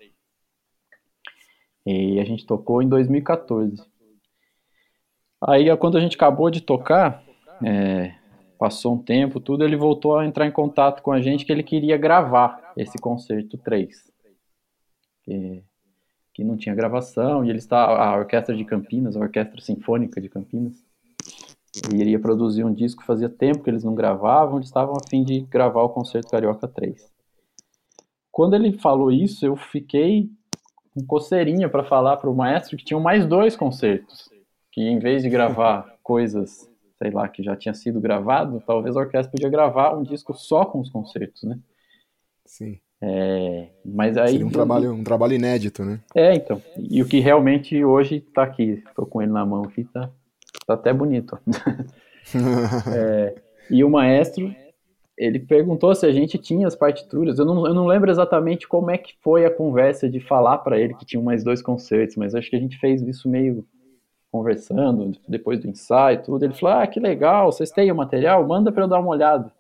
E 1.83 2.19
a 2.19 2.23
gente 2.23 2.45
tocou 2.45 2.83
em 2.83 2.87
2014. 2.87 3.83
Aí, 5.43 5.75
quando 5.77 5.97
a 5.97 5.99
gente 5.99 6.15
acabou 6.15 6.51
de 6.51 6.61
tocar, 6.61 7.23
é, 7.65 8.13
passou 8.59 8.93
um 8.93 9.01
tempo, 9.01 9.39
tudo, 9.39 9.63
ele 9.63 9.75
voltou 9.75 10.19
a 10.19 10.23
entrar 10.23 10.45
em 10.45 10.51
contato 10.51 11.01
com 11.01 11.11
a 11.11 11.19
gente 11.19 11.45
que 11.45 11.51
ele 11.51 11.63
queria 11.63 11.97
gravar 11.97 12.73
esse 12.77 12.99
concerto 12.99 13.57
3. 13.57 14.11
Que, 15.23 15.63
que 16.31 16.43
não 16.43 16.57
tinha 16.57 16.75
gravação, 16.75 17.43
e 17.43 17.49
ele 17.49 17.57
está 17.57 17.85
a 17.85 18.15
Orquestra 18.15 18.55
de 18.55 18.63
Campinas, 18.63 19.17
a 19.17 19.19
Orquestra 19.19 19.59
Sinfônica 19.61 20.21
de 20.21 20.29
Campinas, 20.29 20.75
iria 21.93 22.19
produzir 22.19 22.63
um 22.63 22.73
disco, 22.73 23.03
fazia 23.03 23.29
tempo 23.29 23.63
que 23.63 23.69
eles 23.69 23.83
não 23.83 23.95
gravavam, 23.95 24.57
eles 24.57 24.67
estavam 24.67 24.95
a 24.95 25.09
fim 25.09 25.23
de 25.23 25.41
gravar 25.41 25.83
o 25.83 25.89
Concerto 25.89 26.31
Carioca 26.31 26.67
3. 26.67 27.09
Quando 28.31 28.55
ele 28.55 28.73
falou 28.73 29.11
isso, 29.11 29.45
eu 29.45 29.55
fiquei 29.55 30.29
com 30.93 31.05
coceirinha 31.05 31.69
para 31.69 31.83
falar 31.83 32.17
para 32.17 32.29
o 32.29 32.35
maestro 32.35 32.77
que 32.77 32.83
tinham 32.83 32.99
mais 32.99 33.25
dois 33.25 33.55
concertos, 33.55 34.29
que 34.71 34.81
em 34.81 34.99
vez 34.99 35.23
de 35.23 35.29
gravar 35.29 35.95
coisas, 36.03 36.69
sei 36.97 37.11
lá, 37.11 37.27
que 37.27 37.41
já 37.41 37.55
tinha 37.55 37.73
sido 37.73 38.01
gravado, 38.01 38.61
talvez 38.65 38.95
a 38.95 39.01
orquestra 39.01 39.31
podia 39.31 39.49
gravar 39.49 39.95
um 39.95 40.03
disco 40.03 40.33
só 40.33 40.65
com 40.65 40.79
os 40.79 40.89
concertos, 40.89 41.43
né? 41.43 41.57
Sim. 42.45 42.79
É, 43.03 43.69
mas 43.83 44.15
aí 44.15 44.33
Seria 44.33 44.45
um 44.45 44.51
trabalho, 44.51 44.93
um 44.93 45.03
trabalho 45.03 45.33
inédito, 45.33 45.83
né? 45.83 45.99
É, 46.13 46.35
então. 46.35 46.61
E 46.77 47.01
o 47.01 47.07
que 47.07 47.19
realmente 47.19 47.83
hoje 47.83 48.17
está 48.17 48.43
aqui, 48.43 48.83
estou 48.87 49.07
com 49.07 49.21
ele 49.21 49.31
na 49.31 49.45
mão 49.45 49.63
aqui, 49.63 49.85
tá 49.85 50.11
Tá 50.65 50.73
até 50.73 50.93
bonito. 50.93 51.37
é, 52.95 53.35
e 53.69 53.83
o 53.83 53.89
maestro, 53.89 54.53
ele 55.17 55.39
perguntou 55.39 55.93
se 55.93 56.05
a 56.05 56.11
gente 56.11 56.37
tinha 56.37 56.67
as 56.67 56.75
partituras. 56.75 57.39
Eu 57.39 57.45
não, 57.45 57.65
eu 57.67 57.73
não 57.73 57.85
lembro 57.85 58.09
exatamente 58.09 58.67
como 58.67 58.91
é 58.91 58.97
que 58.97 59.13
foi 59.21 59.45
a 59.45 59.51
conversa 59.53 60.09
de 60.09 60.19
falar 60.19 60.59
para 60.59 60.79
ele 60.79 60.93
que 60.93 61.05
tinha 61.05 61.21
mais 61.21 61.43
dois 61.43 61.61
concertos, 61.61 62.15
mas 62.15 62.35
acho 62.35 62.49
que 62.49 62.55
a 62.55 62.59
gente 62.59 62.77
fez 62.79 63.01
isso 63.01 63.29
meio 63.29 63.65
conversando, 64.31 65.11
depois 65.27 65.59
do 65.59 65.67
ensaio 65.67 66.23
tudo. 66.23 66.45
Ele 66.45 66.53
falou: 66.53 66.77
Ah, 66.77 66.87
que 66.87 66.99
legal, 66.99 67.51
vocês 67.51 67.69
têm 67.69 67.91
o 67.91 67.95
material? 67.95 68.47
Manda 68.47 68.71
para 68.71 68.83
eu 68.83 68.87
dar 68.87 68.99
uma 68.99 69.11
olhada. 69.11 69.51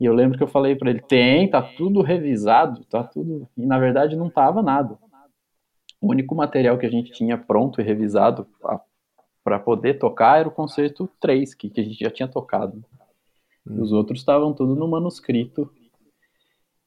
E 0.00 0.04
eu 0.06 0.14
lembro 0.14 0.38
que 0.38 0.44
eu 0.44 0.48
falei 0.48 0.76
para 0.76 0.90
ele: 0.90 1.00
Tem, 1.00 1.50
tá 1.50 1.60
tudo 1.60 2.00
revisado, 2.00 2.84
tá 2.84 3.02
tudo. 3.02 3.48
E 3.56 3.66
na 3.66 3.78
verdade 3.78 4.16
não 4.16 4.30
tava 4.30 4.62
nada. 4.62 4.96
O 6.00 6.10
único 6.10 6.34
material 6.34 6.78
que 6.78 6.86
a 6.86 6.90
gente 6.90 7.12
tinha 7.12 7.36
pronto 7.36 7.80
e 7.80 7.84
revisado, 7.84 8.46
para 9.42 9.58
poder 9.58 9.98
tocar 9.98 10.40
era 10.40 10.48
o 10.48 10.52
concerto 10.52 11.08
3, 11.20 11.54
que, 11.54 11.70
que 11.70 11.80
a 11.80 11.84
gente 11.84 11.98
já 11.98 12.10
tinha 12.10 12.28
tocado. 12.28 12.84
Hum. 13.66 13.82
Os 13.82 13.92
outros 13.92 14.20
estavam 14.20 14.52
tudo 14.52 14.74
no 14.74 14.88
manuscrito. 14.88 15.70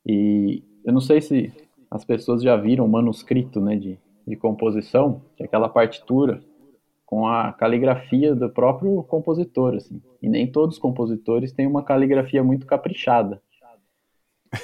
E 0.06 0.64
eu 0.86 0.93
não 0.93 1.01
sei 1.01 1.22
se 1.22 1.54
as 1.89 2.04
pessoas 2.04 2.41
já 2.41 2.56
viram 2.56 2.86
o 2.86 2.89
manuscrito 2.89 3.62
né, 3.62 3.76
de, 3.76 3.99
de 4.28 4.36
composição, 4.36 5.22
que 5.36 5.43
é 5.43 5.45
aquela 5.45 5.70
partitura 5.70 6.43
com 7.06 7.28
a 7.28 7.54
caligrafia 7.54 8.34
do 8.34 8.49
próprio 8.49 9.04
compositor. 9.04 9.76
Assim. 9.76 10.01
E 10.22 10.28
nem 10.28 10.51
todos 10.51 10.76
os 10.76 10.82
compositores 10.82 11.51
têm 11.51 11.68
uma 11.68 11.84
caligrafia 11.84 12.43
muito 12.43 12.66
caprichada. 12.66 13.41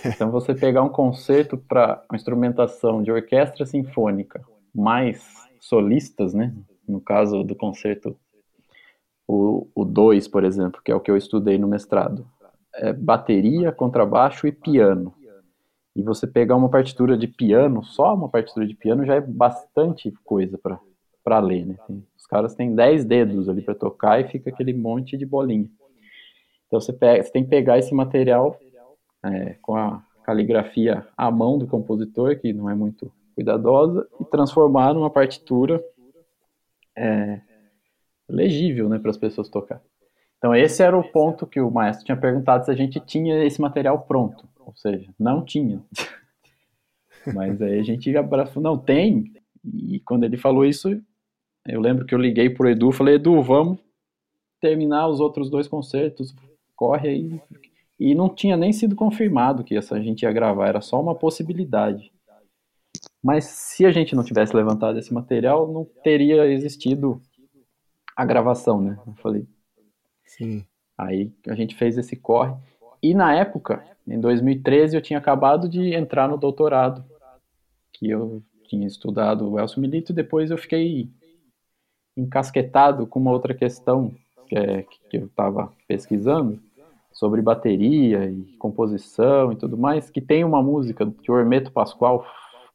Então, 0.06 0.30
você 0.30 0.54
pegar 0.54 0.84
um 0.84 0.90
concerto 0.90 1.58
para 1.58 2.04
uma 2.10 2.16
instrumentação 2.16 3.02
de 3.02 3.12
orquestra 3.12 3.66
sinfônica, 3.66 4.44
mais 4.74 5.24
solistas, 5.60 6.34
né? 6.34 6.54
No 6.90 7.00
caso 7.00 7.44
do 7.44 7.56
concerto, 7.56 8.18
o 9.28 9.86
2, 9.86 10.28
por 10.28 10.44
exemplo, 10.44 10.82
que 10.84 10.92
é 10.92 10.96
o 10.96 11.00
que 11.00 11.12
eu 11.12 11.16
estudei 11.16 11.58
no 11.58 11.68
mestrado, 11.68 12.26
é 12.74 12.92
bateria, 12.92 13.72
contrabaixo 13.72 14.48
e 14.48 14.52
piano. 14.52 15.14
E 15.96 16.02
você 16.02 16.26
pegar 16.26 16.56
uma 16.56 16.70
partitura 16.70 17.18
de 17.18 17.28
piano, 17.28 17.84
só 17.84 18.14
uma 18.14 18.30
partitura 18.30 18.66
de 18.66 18.74
piano 18.74 19.06
já 19.06 19.16
é 19.16 19.22
bastante 19.22 20.12
coisa 20.24 20.58
para 21.24 21.40
ler, 21.40 21.66
né? 21.66 21.76
os 22.18 22.26
caras 22.26 22.56
têm 22.56 22.74
10 22.74 23.06
dedos 23.06 23.50
ali 23.50 23.62
para 23.62 23.76
tocar 23.76 24.20
e 24.20 24.28
fica 24.28 24.50
aquele 24.50 24.74
monte 24.74 25.18
de 25.18 25.26
bolinha. 25.26 25.70
Então 26.68 26.80
você, 26.80 26.94
pega, 26.94 27.24
você 27.24 27.32
tem 27.32 27.44
que 27.44 27.50
pegar 27.50 27.78
esse 27.78 27.94
material 27.94 28.58
é, 29.24 29.56
com 29.62 29.76
a 29.76 30.02
caligrafia 30.24 31.06
à 31.18 31.30
mão 31.32 31.58
do 31.58 31.68
compositor, 31.68 32.38
que 32.40 32.54
não 32.54 32.70
é 32.70 32.76
muito 32.76 33.12
cuidadosa, 33.36 34.08
e 34.20 34.26
transformar 34.26 34.94
numa 34.94 35.10
partitura 35.10 35.84
é, 36.98 37.42
legível 38.28 38.88
né, 38.90 39.00
para 39.00 39.12
as 39.12 39.18
pessoas 39.18 39.50
tocar. 39.50 39.82
Então 40.38 40.56
esse 40.56 40.82
era 40.82 40.98
o 40.98 41.04
ponto 41.04 41.46
que 41.46 41.60
o 41.60 41.70
maestro 41.70 42.06
tinha 42.06 42.18
perguntado 42.18 42.66
se 42.66 42.72
a 42.72 42.76
gente 42.76 43.00
tinha 43.00 43.44
esse 43.44 43.60
material 43.60 44.02
pronto, 44.02 44.48
ou 44.60 44.74
seja, 44.76 45.10
não 45.20 45.44
tinha. 45.44 45.82
Mas 47.34 47.62
aí 47.62 47.80
a 47.80 47.84
gente 47.84 48.16
abraçou, 48.16 48.62
não 48.62 48.78
tem. 48.78 49.34
E 49.64 50.00
quando 50.00 50.24
ele 50.24 50.38
falou 50.38 50.66
isso, 50.66 50.90
eu 51.68 51.82
lembro 51.82 52.06
que 52.06 52.16
eu 52.16 52.20
liguei 52.20 52.50
pro 52.50 52.70
Edu, 52.70 52.92
falei 52.92 53.16
Edu, 53.16 53.42
vamos 53.42 53.80
terminar 54.62 55.08
os 55.08 55.20
outros 55.20 55.50
dois 55.50 55.68
concertos, 55.68 56.34
corre 56.76 57.10
aí. 57.10 57.42
E 58.00 58.16
não 58.16 58.30
tinha 58.30 58.56
nem 58.56 58.72
sido 58.72 58.96
confirmado 58.96 59.64
que 59.64 59.76
essa 59.76 60.02
gente 60.02 60.24
ia 60.24 60.32
gravar, 60.32 60.70
era 60.70 60.82
só 60.82 61.02
uma 61.02 61.16
possibilidade. 61.16 62.12
Mas 63.22 63.46
se 63.46 63.86
a 63.86 63.92
gente 63.92 64.16
não 64.16 64.24
tivesse 64.24 64.56
levantado 64.56 64.98
esse 64.98 65.14
material, 65.14 65.72
não 65.72 65.86
teria 66.04 66.46
existido 66.48 67.22
a 68.16 68.26
gravação, 68.26 68.82
né? 68.82 68.98
Eu 69.06 69.14
falei. 69.16 69.48
Sim. 70.26 70.66
Aí 70.98 71.34
a 71.48 71.56
gente 71.56 71.76
fez 71.76 71.98
esse 71.98 72.16
corre. 72.16 72.54
E 73.02 73.14
na 73.14 73.34
época, 73.34 73.86
em 74.08 74.20
2013, 74.20 74.96
eu 74.96 75.02
tinha 75.02 75.20
acabado 75.20 75.70
de 75.70 75.94
entrar 75.94 76.28
no 76.28 76.38
doutorado, 76.38 77.04
que 77.94 78.10
eu 78.10 78.44
tinha 78.66 78.88
estudado 78.88 79.50
o 79.50 79.60
Elcio 79.60 79.82
Milito, 79.82 80.12
e 80.12 80.16
depois 80.16 80.52
eu 80.52 80.58
fiquei 80.58 81.10
encasquetado 82.16 83.08
com 83.08 83.20
uma 83.20 83.32
outra 83.32 83.54
questão 83.54 84.14
que, 84.48 84.58
é, 84.58 84.84
que 85.10 85.18
eu 85.18 85.26
estava 85.28 85.74
pesquisando, 85.88 86.62
sobre 87.12 87.42
bateria 87.42 88.26
e 88.30 88.44
composição 88.58 89.52
e 89.52 89.56
tudo 89.56 89.78
mais, 89.78 90.10
que 90.10 90.22
tem 90.22 90.44
uma 90.44 90.62
música 90.62 91.10
que 91.22 91.32
o 91.32 91.38
Hermeto 91.38 91.72
Pascoal 91.72 92.26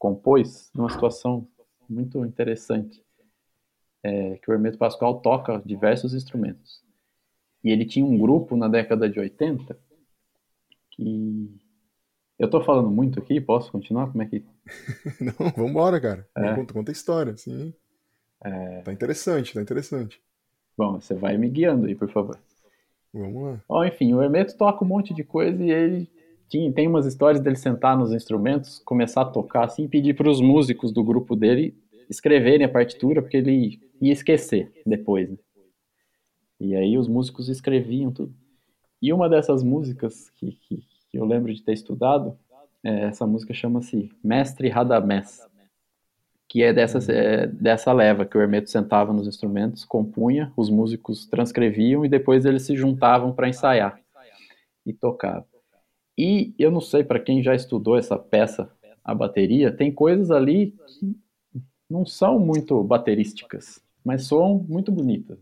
compôs 0.04 0.70
numa 0.74 0.90
situação 0.90 1.48
muito 1.88 2.22
interessante, 2.26 3.02
é, 4.02 4.36
que 4.36 4.50
o 4.50 4.52
Hermeto 4.52 4.76
Pascoal 4.76 5.18
toca 5.22 5.62
diversos 5.64 6.12
instrumentos. 6.12 6.84
E 7.62 7.70
ele 7.70 7.86
tinha 7.86 8.04
um 8.04 8.18
grupo 8.18 8.54
na 8.54 8.68
década 8.68 9.08
de 9.08 9.18
80 9.18 9.78
que... 10.90 11.58
Eu 12.38 12.50
tô 12.50 12.60
falando 12.60 12.90
muito 12.90 13.18
aqui, 13.18 13.40
posso 13.40 13.72
continuar? 13.72 14.10
Como 14.10 14.22
é 14.22 14.26
que... 14.26 14.44
Não, 15.18 15.50
vambora, 15.56 15.98
cara. 15.98 16.28
É. 16.36 16.54
Conta, 16.54 16.74
conta 16.74 16.90
a 16.90 16.92
história, 16.92 17.34
sim. 17.38 17.72
É... 18.42 18.82
Tá 18.82 18.92
interessante, 18.92 19.54
tá 19.54 19.62
interessante. 19.62 20.20
Bom, 20.76 21.00
você 21.00 21.14
vai 21.14 21.38
me 21.38 21.48
guiando 21.48 21.86
aí, 21.86 21.94
por 21.94 22.10
favor. 22.10 22.38
Vamos 23.10 23.42
lá. 23.42 23.64
Bom, 23.66 23.82
enfim, 23.82 24.12
o 24.12 24.22
Hermeto 24.22 24.54
toca 24.54 24.84
um 24.84 24.88
monte 24.88 25.14
de 25.14 25.24
coisa 25.24 25.64
e 25.64 25.70
ele 25.70 26.10
tinha, 26.54 26.72
tem 26.72 26.86
umas 26.86 27.04
histórias 27.04 27.42
dele 27.42 27.56
sentar 27.56 27.98
nos 27.98 28.12
instrumentos, 28.12 28.78
começar 28.78 29.22
a 29.22 29.24
tocar 29.24 29.64
assim, 29.64 29.88
pedir 29.88 30.14
para 30.14 30.30
os 30.30 30.40
músicos 30.40 30.92
do 30.92 31.02
grupo 31.02 31.34
dele 31.34 31.76
escreverem 32.08 32.64
a 32.64 32.68
partitura, 32.68 33.20
porque 33.20 33.38
ele 33.38 33.80
ia 34.00 34.12
esquecer 34.12 34.70
depois. 34.86 35.28
Né? 35.28 35.36
E 36.60 36.76
aí 36.76 36.96
os 36.96 37.08
músicos 37.08 37.48
escreviam 37.48 38.12
tudo. 38.12 38.32
E 39.02 39.12
uma 39.12 39.28
dessas 39.28 39.64
músicas 39.64 40.30
que, 40.30 40.52
que, 40.52 40.76
que 41.10 41.18
eu 41.18 41.24
lembro 41.24 41.52
de 41.52 41.60
ter 41.60 41.72
estudado, 41.72 42.38
é, 42.84 43.06
essa 43.06 43.26
música 43.26 43.52
chama-se 43.52 44.12
Mestre 44.22 44.68
Radamés, 44.68 45.44
que 46.48 46.62
é 46.62 46.72
dessa, 46.72 46.98
é, 47.12 47.48
dessa 47.48 47.92
leva, 47.92 48.24
que 48.24 48.38
o 48.38 48.40
Hermeto 48.40 48.70
sentava 48.70 49.12
nos 49.12 49.26
instrumentos, 49.26 49.84
compunha, 49.84 50.52
os 50.56 50.70
músicos 50.70 51.26
transcreviam 51.26 52.04
e 52.04 52.08
depois 52.08 52.44
eles 52.44 52.62
se 52.62 52.76
juntavam 52.76 53.32
para 53.32 53.48
ensaiar 53.48 53.98
e 54.86 54.92
tocar. 54.92 55.44
E 56.16 56.54
eu 56.58 56.70
não 56.70 56.80
sei, 56.80 57.02
para 57.02 57.18
quem 57.18 57.42
já 57.42 57.54
estudou 57.54 57.96
essa 57.96 58.16
peça, 58.16 58.70
a 59.04 59.14
bateria, 59.14 59.70
tem 59.70 59.92
coisas 59.92 60.30
ali 60.30 60.74
que 60.86 61.16
não 61.90 62.06
são 62.06 62.38
muito 62.38 62.82
baterísticas, 62.82 63.82
mas 64.04 64.24
soam 64.24 64.64
muito 64.68 64.90
bonitas. 64.90 65.38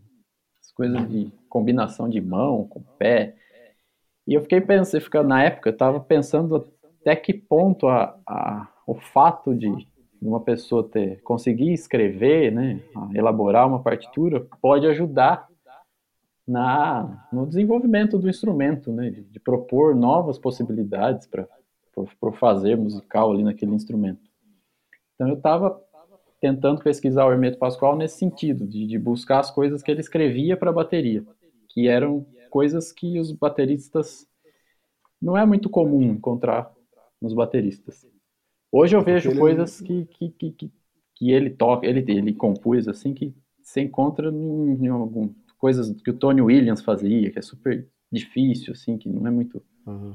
As 0.59 0.71
coisas 0.71 1.09
de 1.09 1.31
combinação 1.47 2.09
de 2.09 2.19
mão 2.19 2.67
com 2.67 2.81
pé. 2.97 3.35
E 4.27 4.33
eu 4.33 4.41
fiquei 4.41 4.59
pensando, 4.59 5.23
na 5.23 5.43
época, 5.43 5.69
eu 5.69 5.73
estava 5.73 5.99
pensando 5.99 6.67
até 6.99 7.15
que 7.15 7.33
ponto 7.33 7.87
a, 7.87 8.17
a, 8.27 8.67
o 8.87 8.95
fato 8.95 9.53
de 9.53 9.71
uma 10.21 10.39
pessoa 10.39 10.87
ter 10.87 11.21
conseguir 11.21 11.73
escrever, 11.73 12.51
né, 12.51 12.79
elaborar 13.13 13.67
uma 13.67 13.83
partitura, 13.83 14.45
pode 14.61 14.87
ajudar 14.87 15.47
na, 16.47 17.27
no 17.31 17.47
desenvolvimento 17.47 18.17
do 18.17 18.29
instrumento, 18.29 18.91
né, 18.91 19.09
de, 19.09 19.23
de 19.23 19.39
propor 19.39 19.95
novas 19.95 20.37
possibilidades 20.37 21.25
para 21.25 21.47
o 21.95 22.31
fazer 22.33 22.77
musical 22.77 23.31
ali 23.31 23.43
naquele 23.43 23.73
instrumento. 23.73 24.29
Então 25.15 25.29
eu 25.29 25.35
estava 25.35 25.81
tentando 26.41 26.81
pesquisar 26.81 27.25
o 27.25 27.31
Hermeto 27.31 27.57
Pascoal 27.57 27.95
nesse 27.95 28.17
sentido, 28.17 28.67
de, 28.67 28.85
de 28.85 28.99
buscar 28.99 29.39
as 29.39 29.49
coisas 29.49 29.81
que 29.81 29.89
ele 29.89 30.01
escrevia 30.01 30.57
para 30.57 30.69
a 30.69 30.73
bateria, 30.73 31.23
que 31.69 31.87
eram 31.87 32.25
coisas 32.49 32.91
que 32.91 33.17
os 33.19 33.31
bateristas 33.31 34.27
não 35.21 35.37
é 35.37 35.45
muito 35.45 35.69
comum 35.69 36.01
encontrar 36.03 36.69
nos 37.21 37.33
bateristas. 37.33 38.05
Hoje 38.69 38.95
eu 38.95 38.99
é 38.99 39.03
vejo 39.03 39.37
coisas 39.37 39.79
que, 39.79 40.05
que, 40.05 40.29
que, 40.31 40.51
que, 40.51 40.71
que 41.15 41.31
ele 41.31 41.51
toca, 41.51 41.87
ele, 41.87 42.03
ele 42.11 42.33
compôs 42.33 42.87
assim, 42.87 43.13
que 43.13 43.33
se 43.61 43.79
encontra 43.79 44.29
em, 44.29 44.83
em 44.83 44.87
algum, 44.89 45.33
coisas 45.63 45.95
que 46.01 46.09
o 46.09 46.13
Tony 46.13 46.41
Williams 46.41 46.81
fazia, 46.81 47.31
que 47.31 47.39
é 47.39 47.41
super 47.41 47.87
difícil, 48.11 48.73
assim, 48.73 48.97
que 48.97 49.07
não 49.07 49.25
é 49.25 49.31
muito. 49.31 49.63
Uhum. 49.87 50.13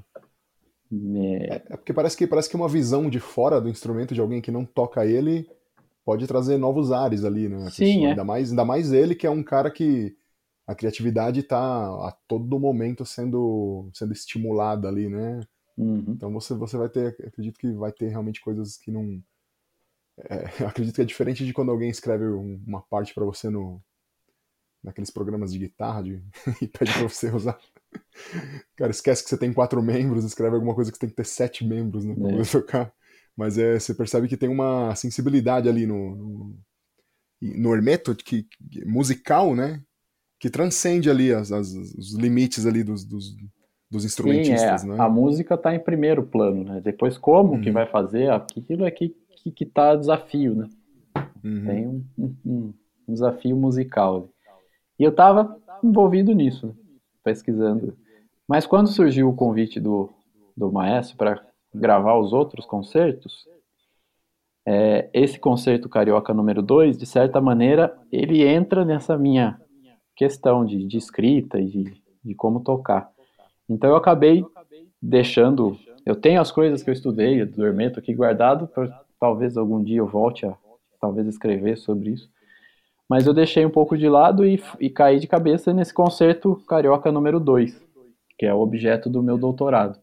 É... 1.16 1.54
é... 1.54 1.58
porque 1.78 1.94
parece 1.94 2.14
que 2.14 2.26
parece 2.26 2.50
que 2.50 2.56
uma 2.56 2.68
visão 2.68 3.08
de 3.08 3.18
fora 3.18 3.58
do 3.58 3.70
instrumento 3.70 4.12
de 4.12 4.20
alguém 4.20 4.42
que 4.42 4.50
não 4.50 4.66
toca 4.66 5.06
ele 5.06 5.48
pode 6.04 6.26
trazer 6.26 6.58
novos 6.58 6.92
ares 6.92 7.24
ali, 7.24 7.48
né? 7.48 7.70
Sim, 7.70 8.04
é. 8.04 8.10
ainda 8.10 8.24
mais 8.24 8.50
ainda 8.50 8.62
mais 8.62 8.92
ele 8.92 9.14
que 9.14 9.26
é 9.26 9.30
um 9.30 9.42
cara 9.42 9.70
que 9.70 10.14
a 10.66 10.74
criatividade 10.74 11.40
está 11.40 11.58
a 11.58 12.14
todo 12.28 12.60
momento 12.60 13.06
sendo 13.06 13.88
sendo 13.94 14.12
estimulada 14.12 14.86
ali, 14.86 15.08
né? 15.08 15.40
Uhum. 15.78 16.04
Então 16.08 16.30
você 16.30 16.52
você 16.52 16.76
vai 16.76 16.90
ter, 16.90 17.16
acredito 17.26 17.58
que 17.58 17.72
vai 17.72 17.90
ter 17.90 18.08
realmente 18.08 18.42
coisas 18.42 18.76
que 18.76 18.90
não 18.90 19.22
é, 20.28 20.44
acredito 20.68 20.96
que 20.96 21.02
é 21.02 21.06
diferente 21.06 21.46
de 21.46 21.54
quando 21.54 21.70
alguém 21.70 21.88
escreve 21.88 22.26
uma 22.26 22.82
parte 22.82 23.14
para 23.14 23.24
você 23.24 23.48
no 23.48 23.80
naqueles 24.82 25.10
programas 25.10 25.52
de 25.52 25.58
guitarra 25.58 26.02
de, 26.02 26.22
e 26.62 26.66
pede 26.66 26.92
pra 26.92 27.08
você 27.08 27.30
usar. 27.30 27.58
Cara, 28.76 28.90
esquece 28.90 29.22
que 29.22 29.30
você 29.30 29.38
tem 29.38 29.52
quatro 29.52 29.82
membros, 29.82 30.24
escreve 30.24 30.54
alguma 30.54 30.74
coisa 30.74 30.90
que 30.90 30.96
você 30.96 31.00
tem 31.00 31.10
que 31.10 31.16
ter 31.16 31.26
sete 31.26 31.66
membros, 31.66 32.04
né? 32.04 32.14
Pra 32.14 32.30
é. 32.30 32.42
tocar. 32.44 32.92
Mas 33.36 33.56
é, 33.56 33.78
você 33.78 33.94
percebe 33.94 34.28
que 34.28 34.36
tem 34.36 34.48
uma 34.48 34.94
sensibilidade 34.94 35.68
ali 35.68 35.86
no, 35.86 36.16
no, 36.16 36.58
no 37.40 37.74
Hermeto, 37.74 38.14
que, 38.14 38.42
que, 38.42 38.84
musical, 38.84 39.54
né? 39.54 39.82
Que 40.40 40.50
transcende 40.50 41.08
ali 41.08 41.32
as, 41.32 41.52
as, 41.52 41.72
os 41.72 42.14
limites 42.14 42.66
ali 42.66 42.82
dos, 42.82 43.04
dos, 43.04 43.36
dos 43.90 44.04
instrumentistas, 44.04 44.82
Sim, 44.82 44.92
é. 44.92 44.96
né? 44.96 45.02
A 45.02 45.08
música 45.08 45.54
está 45.54 45.74
em 45.74 45.80
primeiro 45.80 46.24
plano, 46.24 46.64
né? 46.64 46.80
Depois 46.80 47.16
como 47.16 47.54
uhum. 47.54 47.60
que 47.60 47.70
vai 47.70 47.86
fazer, 47.86 48.30
aquilo 48.30 48.84
é 48.84 48.90
que, 48.90 49.14
que, 49.36 49.50
que 49.50 49.66
tá 49.66 49.94
desafio, 49.94 50.54
né? 50.54 50.68
Uhum. 51.42 51.64
Tem 51.64 51.86
um, 51.86 52.04
um, 52.18 52.74
um 53.08 53.12
desafio 53.12 53.56
musical. 53.56 54.28
E 54.98 55.04
eu 55.04 55.10
estava 55.10 55.56
envolvido 55.82 56.32
nisso, 56.32 56.76
pesquisando. 57.22 57.96
Mas 58.46 58.66
quando 58.66 58.88
surgiu 58.88 59.28
o 59.28 59.36
convite 59.36 59.78
do, 59.78 60.10
do 60.56 60.72
maestro 60.72 61.16
para 61.16 61.44
gravar 61.74 62.18
os 62.18 62.32
outros 62.32 62.66
concertos, 62.66 63.46
é, 64.66 65.08
esse 65.14 65.38
concerto 65.38 65.88
carioca 65.88 66.34
número 66.34 66.62
2, 66.62 66.98
de 66.98 67.06
certa 67.06 67.40
maneira, 67.40 67.96
ele 68.12 68.46
entra 68.46 68.84
nessa 68.84 69.16
minha 69.16 69.60
questão 70.14 70.64
de, 70.64 70.84
de 70.84 70.98
escrita 70.98 71.60
e 71.60 71.66
de, 71.66 72.02
de 72.24 72.34
como 72.34 72.60
tocar. 72.60 73.10
Então 73.68 73.90
eu 73.90 73.96
acabei 73.96 74.44
deixando. 75.00 75.78
Eu 76.04 76.16
tenho 76.16 76.40
as 76.40 76.50
coisas 76.50 76.82
que 76.82 76.90
eu 76.90 76.92
estudei 76.94 77.44
do 77.44 77.64
Hermeto 77.64 77.98
aqui 77.98 78.12
guardado, 78.12 78.66
para 78.66 79.04
talvez 79.20 79.56
algum 79.56 79.82
dia 79.82 79.98
eu 79.98 80.06
volte 80.06 80.44
a 80.44 80.56
talvez 81.00 81.26
escrever 81.26 81.76
sobre 81.76 82.10
isso. 82.10 82.28
Mas 83.08 83.26
eu 83.26 83.32
deixei 83.32 83.64
um 83.64 83.70
pouco 83.70 83.96
de 83.96 84.08
lado 84.08 84.44
e, 84.44 84.62
e 84.78 84.90
caí 84.90 85.18
de 85.18 85.26
cabeça 85.26 85.72
nesse 85.72 85.94
concerto 85.94 86.56
carioca 86.68 87.10
número 87.10 87.40
2, 87.40 87.80
que 88.38 88.44
é 88.44 88.52
o 88.52 88.60
objeto 88.60 89.08
do 89.08 89.22
meu 89.22 89.38
doutorado. 89.38 89.98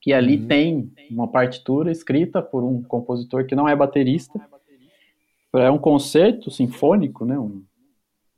Que 0.00 0.12
ali 0.12 0.38
uhum. 0.38 0.46
tem 0.46 0.92
uma 1.10 1.28
partitura 1.28 1.90
escrita 1.92 2.40
por 2.40 2.64
um 2.64 2.82
compositor 2.82 3.46
que 3.46 3.54
não 3.54 3.68
é 3.68 3.76
baterista. 3.76 4.40
É 5.54 5.70
um 5.70 5.78
concerto 5.78 6.50
sinfônico, 6.50 7.24
né? 7.24 7.38
Um, 7.38 7.62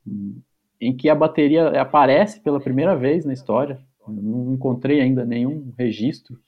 um, 0.07 0.41
em 0.81 0.95
que 0.95 1.09
a 1.09 1.15
bateria 1.15 1.81
aparece 1.81 2.41
pela 2.41 2.61
primeira 2.61 2.95
vez 2.95 3.25
na 3.25 3.33
história. 3.33 3.79
Eu 4.07 4.13
não 4.13 4.53
encontrei 4.53 5.01
ainda 5.01 5.25
nenhum 5.25 5.73
registro 5.79 6.39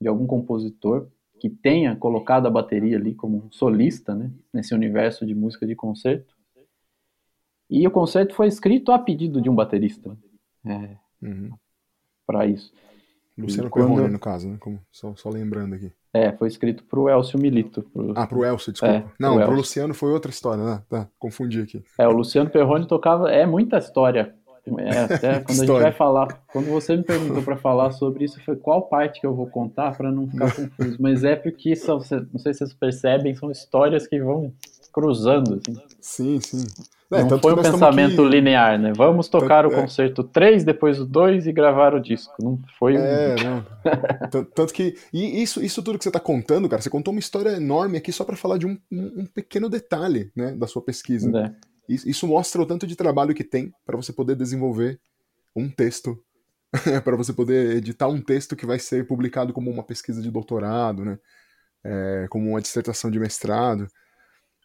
de 0.00 0.08
algum 0.08 0.26
compositor 0.26 1.08
que 1.38 1.50
tenha 1.50 1.94
colocado 1.94 2.46
a 2.46 2.50
bateria 2.50 2.96
ali 2.96 3.14
como 3.14 3.48
solista, 3.50 4.14
né? 4.14 4.30
Nesse 4.52 4.74
universo 4.74 5.26
de 5.26 5.34
música 5.34 5.66
de 5.66 5.76
concerto. 5.76 6.33
E 7.68 7.86
o 7.86 7.90
concerto 7.90 8.34
foi 8.34 8.46
escrito 8.46 8.92
a 8.92 8.98
pedido 8.98 9.40
de 9.40 9.48
um 9.48 9.54
baterista. 9.54 10.16
É, 10.64 10.96
uhum. 11.22 11.50
Para 12.26 12.46
isso. 12.46 12.72
Luciano 13.36 13.68
quando... 13.68 13.88
Perrone, 13.88 14.12
no 14.12 14.18
caso, 14.18 14.48
né? 14.48 14.56
Como, 14.60 14.80
só, 14.92 15.14
só, 15.16 15.28
lembrando 15.28 15.74
aqui. 15.74 15.90
É, 16.12 16.30
foi 16.32 16.46
escrito 16.46 16.84
pro 16.84 17.08
Elcio 17.08 17.38
Milito. 17.38 17.82
Pro... 17.82 18.12
Ah, 18.14 18.26
pro 18.26 18.44
Elcio, 18.44 18.72
desculpa. 18.72 18.94
É, 18.94 19.04
Não, 19.18 19.30
pro, 19.32 19.40
Elcio. 19.40 19.46
pro 19.46 19.56
Luciano 19.56 19.94
foi 19.94 20.12
outra 20.12 20.30
história, 20.30 20.64
né? 20.64 20.82
Tá, 20.88 21.08
confundi 21.18 21.60
aqui. 21.60 21.82
É, 21.98 22.06
o 22.06 22.12
Luciano 22.12 22.48
Perrone 22.48 22.86
tocava. 22.86 23.30
É 23.30 23.44
muita 23.44 23.78
história. 23.78 24.34
É, 24.78 24.98
até 25.14 25.40
quando 25.40 25.62
a 25.62 25.66
gente 25.66 25.82
vai 25.82 25.92
falar. 25.92 26.28
Quando 26.52 26.66
você 26.66 26.96
me 26.96 27.02
perguntou 27.02 27.42
para 27.42 27.56
falar 27.56 27.90
sobre 27.90 28.24
isso, 28.24 28.40
foi 28.44 28.56
qual 28.56 28.82
parte 28.82 29.20
que 29.20 29.26
eu 29.26 29.34
vou 29.34 29.48
contar 29.48 29.96
para 29.96 30.12
não 30.12 30.28
ficar 30.28 30.54
confuso. 30.54 30.96
Mas 31.00 31.24
é 31.24 31.34
porque, 31.34 31.74
só, 31.74 31.94
não 31.94 32.38
sei 32.38 32.54
se 32.54 32.60
vocês 32.60 32.72
percebem, 32.72 33.34
são 33.34 33.50
histórias 33.50 34.06
que 34.06 34.20
vão 34.20 34.52
cruzando. 34.94 35.60
Assim. 35.60 35.82
Sim, 36.00 36.40
sim. 36.40 36.66
É, 37.12 37.22
não 37.22 37.38
foi 37.38 37.52
um 37.52 37.62
pensamento 37.62 38.22
aqui... 38.22 38.30
linear, 38.30 38.78
né? 38.78 38.92
Vamos 38.96 39.28
tocar 39.28 39.64
tanto, 39.64 39.74
o 39.74 39.78
é. 39.78 39.82
concerto 39.82 40.22
é... 40.22 40.32
3, 40.32 40.64
depois 40.64 40.98
o 40.98 41.04
2 41.04 41.46
e 41.46 41.52
gravar 41.52 41.94
o 41.94 42.00
disco. 42.00 42.32
Não 42.40 42.58
foi 42.78 42.96
É, 42.96 43.34
não. 43.42 43.64
tanto, 44.30 44.50
tanto, 44.52 44.72
que. 44.72 44.96
E 45.12 45.42
isso, 45.42 45.62
isso 45.62 45.82
tudo 45.82 45.98
que 45.98 46.04
você 46.04 46.08
está 46.08 46.20
contando, 46.20 46.68
cara, 46.68 46.80
você 46.80 46.88
contou 46.88 47.12
uma 47.12 47.20
história 47.20 47.50
enorme 47.50 47.98
aqui 47.98 48.12
só 48.12 48.24
para 48.24 48.36
falar 48.36 48.56
de 48.56 48.66
um, 48.66 48.78
um, 48.90 49.26
pequeno 49.26 49.68
detalhe 49.68 50.30
né, 50.34 50.52
da 50.52 50.66
sua 50.66 50.82
pesquisa. 50.82 51.30
É. 51.36 51.52
Isso 51.88 52.26
mostra 52.26 52.62
o 52.62 52.66
tanto 52.66 52.86
de 52.86 52.96
trabalho 52.96 53.34
que 53.34 53.44
tem 53.44 53.70
para 53.84 53.96
você 53.96 54.12
poder 54.12 54.36
desenvolver 54.36 54.98
um 55.54 55.68
texto, 55.68 56.18
para 57.04 57.16
você 57.16 57.32
poder 57.32 57.76
editar 57.76 58.08
um 58.08 58.20
texto 58.20 58.56
que 58.56 58.64
vai 58.64 58.78
ser 58.78 59.06
publicado 59.06 59.52
como 59.52 59.70
uma 59.70 59.84
pesquisa 59.84 60.22
de 60.22 60.30
doutorado, 60.30 61.04
né? 61.04 61.18
É, 61.84 62.26
como 62.30 62.50
uma 62.50 62.62
dissertação 62.62 63.10
de 63.10 63.18
mestrado. 63.18 63.86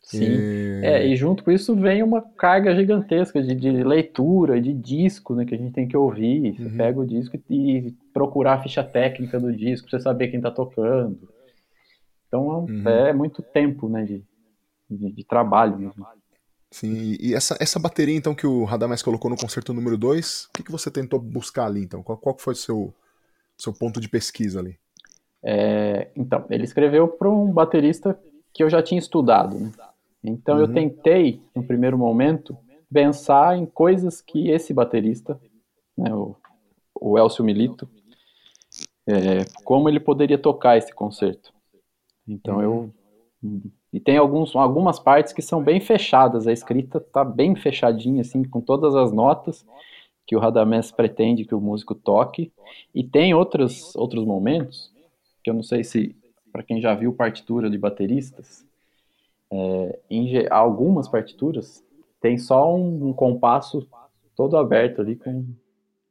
Sim. 0.09 0.23
E... 0.23 0.81
É, 0.83 1.05
e 1.05 1.15
junto 1.15 1.43
com 1.43 1.51
isso 1.51 1.75
vem 1.75 2.01
uma 2.01 2.21
carga 2.21 2.75
gigantesca 2.75 3.43
de, 3.43 3.53
de 3.53 3.83
leitura, 3.83 4.59
de 4.59 4.73
disco, 4.73 5.35
né, 5.35 5.45
que 5.45 5.53
a 5.53 5.57
gente 5.57 5.71
tem 5.71 5.87
que 5.87 5.95
ouvir. 5.95 6.55
Você 6.55 6.63
uhum. 6.63 6.77
pega 6.77 6.99
o 6.99 7.05
disco 7.05 7.39
e, 7.49 7.93
procurar 8.11 8.53
a 8.53 8.61
ficha 8.63 8.83
técnica 8.83 9.39
do 9.39 9.55
disco, 9.55 9.87
pra 9.87 9.97
você 9.97 10.03
saber 10.03 10.29
quem 10.29 10.37
está 10.37 10.49
tocando. 10.49 11.29
Então 12.27 12.67
é 12.67 12.71
uhum. 12.71 12.87
é 12.87 13.13
muito 13.13 13.43
tempo, 13.43 13.87
né, 13.87 14.03
de, 14.03 14.23
de, 14.89 15.11
de 15.11 15.23
trabalho 15.23 15.77
mesmo. 15.77 16.05
Sim, 16.71 17.15
e 17.19 17.33
essa, 17.33 17.55
essa 17.59 17.79
bateria 17.79 18.15
então 18.15 18.33
que 18.33 18.45
o 18.45 18.63
Radamés 18.63 19.01
colocou 19.01 19.29
no 19.29 19.37
concerto 19.37 19.73
número 19.73 19.97
2, 19.97 20.45
o 20.45 20.49
que, 20.53 20.63
que 20.63 20.71
você 20.71 20.89
tentou 20.89 21.19
buscar 21.19 21.65
ali 21.65 21.81
então? 21.81 22.01
Qual, 22.01 22.17
qual 22.17 22.37
foi 22.37 22.53
o 22.53 22.57
seu, 22.57 22.93
seu 23.57 23.73
ponto 23.73 23.99
de 23.99 24.09
pesquisa 24.09 24.59
ali? 24.59 24.77
É, 25.43 26.09
então, 26.15 26.45
ele 26.49 26.63
escreveu 26.63 27.07
para 27.07 27.29
um 27.29 27.51
baterista 27.51 28.19
que 28.53 28.63
eu 28.63 28.69
já 28.69 28.81
tinha 28.81 28.99
estudado, 28.99 29.57
né? 29.59 29.71
Então 30.23 30.55
uhum. 30.55 30.61
eu 30.61 30.73
tentei, 30.73 31.41
no 31.55 31.63
primeiro 31.63 31.97
momento, 31.97 32.57
pensar 32.91 33.57
em 33.57 33.65
coisas 33.65 34.21
que 34.21 34.49
esse 34.49 34.73
baterista, 34.73 35.39
né, 35.97 36.13
o, 36.13 36.35
o 36.99 37.17
Elcio 37.17 37.43
Milito, 37.43 37.89
é, 39.07 39.45
como 39.63 39.89
ele 39.89 39.99
poderia 39.99 40.37
tocar 40.37 40.77
esse 40.77 40.93
concerto. 40.93 41.53
Então 42.27 42.57
uhum. 42.57 42.61
eu 42.61 42.93
e 43.91 43.99
tem 43.99 44.17
alguns, 44.17 44.55
algumas 44.55 44.99
partes 44.99 45.33
que 45.33 45.41
são 45.41 45.63
bem 45.63 45.79
fechadas, 45.79 46.45
a 46.45 46.51
escrita 46.51 46.99
está 46.99 47.23
bem 47.23 47.55
fechadinha, 47.55 48.21
assim, 48.21 48.43
com 48.43 48.61
todas 48.61 48.95
as 48.95 49.11
notas 49.11 49.65
que 50.27 50.35
o 50.35 50.39
Radamés 50.39 50.91
pretende 50.91 51.43
que 51.43 51.55
o 51.55 51.61
músico 51.61 51.95
toque. 51.95 52.51
E 52.93 53.03
tem 53.03 53.33
outros, 53.33 53.95
outros 53.95 54.23
momentos, 54.25 54.93
que 55.43 55.49
eu 55.49 55.55
não 55.55 55.63
sei 55.63 55.83
se, 55.83 56.15
para 56.51 56.61
quem 56.61 56.79
já 56.79 56.93
viu 56.93 57.13
partitura 57.13 57.67
de 57.67 57.79
bateristas, 57.79 58.63
é, 59.51 59.99
em 60.09 60.47
algumas 60.49 61.07
partituras 61.07 61.83
tem 62.21 62.37
só 62.37 62.75
um, 62.75 63.09
um, 63.09 63.13
compasso 63.13 63.87
todo 64.35 64.57
aberto 64.57 65.01
ali 65.01 65.15
com 65.15 65.45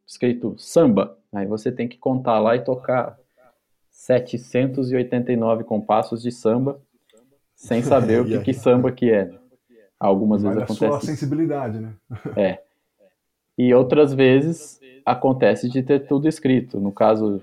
escrito 0.06 0.54
samba. 0.58 1.16
Aí 1.32 1.46
você 1.46 1.70
tem 1.70 1.86
que 1.86 1.98
contar 1.98 2.38
lá 2.38 2.56
e 2.56 2.64
tocar 2.64 3.18
789 3.90 5.64
compassos 5.64 6.22
de 6.22 6.32
samba 6.32 6.80
sem 7.54 7.82
saber 7.82 8.22
o 8.22 8.24
que, 8.24 8.38
que 8.44 8.54
samba 8.54 8.90
que 8.90 9.10
é. 9.10 9.30
Algumas 10.00 10.42
Vai 10.42 10.54
vezes 10.54 10.64
acontece. 10.64 10.90
Sua 10.92 11.00
sensibilidade, 11.00 11.80
né? 11.80 11.92
É. 12.36 12.62
E 13.56 13.74
outras 13.74 14.14
vezes 14.14 14.80
acontece 15.04 15.68
de 15.68 15.82
ter 15.82 16.06
tudo 16.06 16.28
escrito. 16.28 16.78
No 16.78 16.92
caso, 16.92 17.42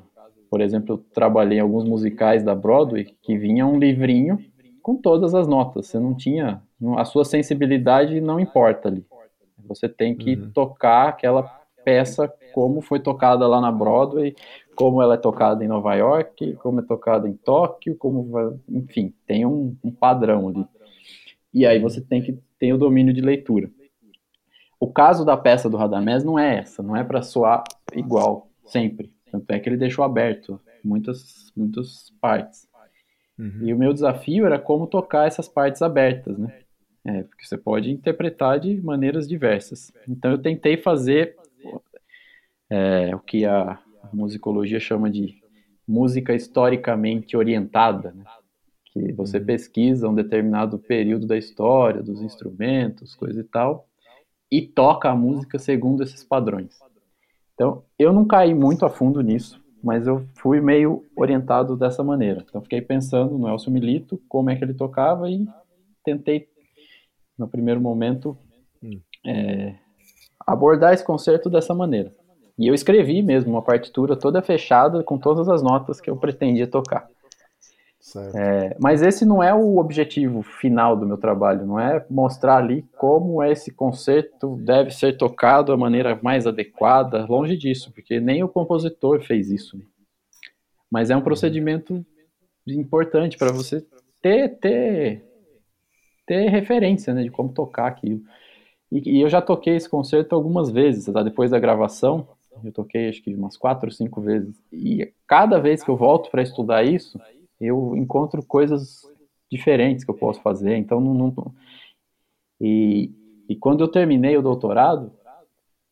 por 0.49 0.61
exemplo, 0.61 0.95
eu 0.95 0.97
trabalhei 1.13 1.57
em 1.57 1.61
alguns 1.61 1.83
musicais 1.83 2.43
da 2.43 2.55
Broadway 2.55 3.13
que 3.21 3.37
vinha 3.37 3.67
um 3.67 3.77
livrinho 3.77 4.39
com 4.85 4.95
todas 4.95 5.33
as 5.33 5.47
notas. 5.47 5.87
Você 5.87 5.97
não 5.97 6.13
tinha. 6.13 6.61
A 6.95 7.05
sua 7.05 7.25
sensibilidade 7.25 8.21
não 8.21 8.39
importa 8.39 8.87
ali. 8.87 9.03
Você 9.67 9.89
tem 9.89 10.15
que 10.15 10.35
uhum. 10.35 10.51
tocar 10.51 11.07
aquela 11.07 11.41
peça 11.83 12.31
como 12.53 12.81
foi 12.81 12.99
tocada 12.99 13.47
lá 13.47 13.59
na 13.59 13.71
Broadway, 13.71 14.35
como 14.75 15.01
ela 15.01 15.15
é 15.15 15.17
tocada 15.17 15.65
em 15.65 15.67
Nova 15.67 15.95
York, 15.95 16.53
como 16.57 16.81
é 16.81 16.83
tocada 16.83 17.27
em 17.27 17.33
Tóquio, 17.33 17.95
como 17.95 18.59
enfim, 18.69 19.11
tem 19.25 19.43
um, 19.43 19.75
um 19.83 19.89
padrão 19.89 20.49
ali. 20.49 20.67
E 21.51 21.65
aí 21.65 21.79
você 21.79 21.99
tem 21.99 22.21
que 22.21 22.37
ter 22.59 22.71
o 22.71 22.77
domínio 22.77 23.11
de 23.11 23.21
leitura. 23.21 23.71
O 24.79 24.93
caso 24.93 25.25
da 25.25 25.35
peça 25.35 25.67
do 25.67 25.77
Radamés 25.77 26.23
não 26.23 26.37
é 26.37 26.59
essa, 26.59 26.83
não 26.83 26.95
é 26.95 27.03
para 27.03 27.23
soar 27.23 27.63
igual 27.95 28.49
sempre. 28.65 29.11
Tanto 29.31 29.49
é 29.49 29.59
que 29.59 29.67
ele 29.67 29.77
deixou 29.77 30.05
aberto 30.05 30.61
muitas, 30.83 31.51
muitas 31.57 32.13
partes. 32.21 32.64
Uhum. 33.37 33.59
E 33.61 33.73
o 33.73 33.77
meu 33.77 33.93
desafio 33.93 34.45
era 34.45 34.57
como 34.57 34.87
tocar 34.87 35.27
essas 35.27 35.47
partes 35.47 35.81
abertas, 35.81 36.37
né? 36.37 36.59
É, 37.05 37.23
porque 37.23 37.45
você 37.45 37.57
pode 37.57 37.91
interpretar 37.91 38.59
de 38.59 38.81
maneiras 38.81 39.27
diversas. 39.27 39.91
Então 40.07 40.31
eu 40.31 40.37
tentei 40.39 40.75
fazer 40.77 41.35
é, 42.69 43.15
o 43.15 43.19
que 43.19 43.45
a 43.45 43.79
musicologia 44.11 44.79
chama 44.79 45.09
de 45.09 45.35
música 45.87 46.33
historicamente 46.33 47.37
orientada, 47.37 48.11
né? 48.11 48.23
que 48.91 49.11
você 49.11 49.37
uhum. 49.37 49.45
pesquisa 49.45 50.09
um 50.09 50.15
determinado 50.15 50.79
período 50.79 51.27
da 51.27 51.37
história, 51.37 52.01
dos 52.01 52.21
instrumentos, 52.21 53.13
coisa 53.13 53.41
e 53.41 53.43
tal, 53.43 53.87
e 54.49 54.61
toca 54.61 55.09
a 55.09 55.15
música 55.15 55.59
segundo 55.59 56.01
esses 56.01 56.23
padrões. 56.23 56.79
Então, 57.53 57.83
eu 57.99 58.13
não 58.13 58.25
caí 58.25 58.53
muito 58.53 58.85
a 58.85 58.89
fundo 58.89 59.21
nisso, 59.21 59.61
mas 59.85 60.07
eu 60.07 60.25
fui 60.33 60.59
meio 60.59 61.05
orientado 61.15 61.77
dessa 61.77 62.03
maneira. 62.03 62.43
Então, 62.49 62.59
fiquei 62.59 62.81
pensando 62.81 63.37
no 63.37 63.47
Elcio 63.47 63.71
Milito, 63.71 64.19
como 64.27 64.49
é 64.49 64.55
que 64.55 64.63
ele 64.63 64.73
tocava 64.73 65.29
e 65.29 65.47
tentei, 66.03 66.47
no 67.37 67.47
primeiro 67.47 67.79
momento, 67.79 68.35
hum. 68.83 68.99
é, 69.23 69.75
abordar 70.39 70.91
esse 70.91 71.05
concerto 71.05 71.51
dessa 71.51 71.75
maneira. 71.75 72.11
E 72.57 72.67
eu 72.67 72.73
escrevi 72.73 73.21
mesmo 73.21 73.51
uma 73.51 73.61
partitura 73.61 74.15
toda 74.15 74.41
fechada 74.41 75.03
com 75.03 75.19
todas 75.19 75.47
as 75.47 75.61
notas 75.61 76.01
que 76.01 76.09
eu 76.09 76.17
pretendia 76.17 76.65
tocar. 76.65 77.07
É, 78.35 78.77
mas 78.79 79.01
esse 79.01 79.25
não 79.25 79.41
é 79.41 79.53
o 79.53 79.77
objetivo 79.77 80.43
final 80.43 80.95
do 80.95 81.07
meu 81.07 81.17
trabalho, 81.17 81.65
não 81.65 81.79
é 81.79 82.05
mostrar 82.09 82.57
ali 82.57 82.83
como 82.97 83.43
esse 83.43 83.71
concerto 83.71 84.55
deve 84.57 84.91
ser 84.91 85.17
tocado 85.17 85.71
da 85.71 85.77
maneira 85.77 86.17
mais 86.21 86.45
adequada, 86.45 87.25
longe 87.25 87.57
disso, 87.57 87.91
porque 87.91 88.19
nem 88.19 88.43
o 88.43 88.47
compositor 88.47 89.21
fez 89.21 89.49
isso. 89.49 89.81
Mas 90.89 91.09
é 91.09 91.17
um 91.17 91.21
procedimento 91.21 92.05
importante 92.67 93.37
para 93.37 93.51
você 93.51 93.83
ter, 94.21 94.57
ter, 94.59 95.23
ter 96.27 96.49
referência 96.49 97.13
né, 97.13 97.23
de 97.23 97.31
como 97.31 97.53
tocar 97.53 97.87
aquilo. 97.87 98.21
E, 98.91 99.17
e, 99.17 99.21
eu 99.21 99.29
já 99.29 99.41
toquei 99.41 99.75
esse 99.75 99.89
concerto 99.89 100.35
algumas 100.35 100.69
vezes, 100.69 101.11
tá? 101.11 101.23
depois 101.23 101.51
da 101.51 101.59
gravação, 101.59 102.27
eu 102.63 102.71
toquei 102.71 103.09
acho 103.09 103.21
que 103.21 103.33
umas 103.33 103.57
quatro 103.57 103.87
ou 103.87 103.91
cinco 103.91 104.21
vezes. 104.21 104.55
E 104.71 105.11
cada 105.27 105.59
vez 105.59 105.83
que 105.83 105.89
eu 105.89 105.97
volto 105.97 106.29
para 106.29 106.43
estudar 106.43 106.83
isso, 106.83 107.19
eu 107.59 107.95
encontro 107.95 108.43
coisas 108.45 109.01
diferentes 109.51 110.03
que 110.03 110.11
eu 110.11 110.15
posso 110.15 110.41
fazer. 110.41 110.75
Então, 110.75 110.99
não, 110.99 111.13
não 111.13 111.53
e, 112.59 113.11
e 113.47 113.55
quando 113.55 113.81
eu 113.81 113.87
terminei 113.87 114.37
o 114.37 114.41
doutorado, 114.41 115.11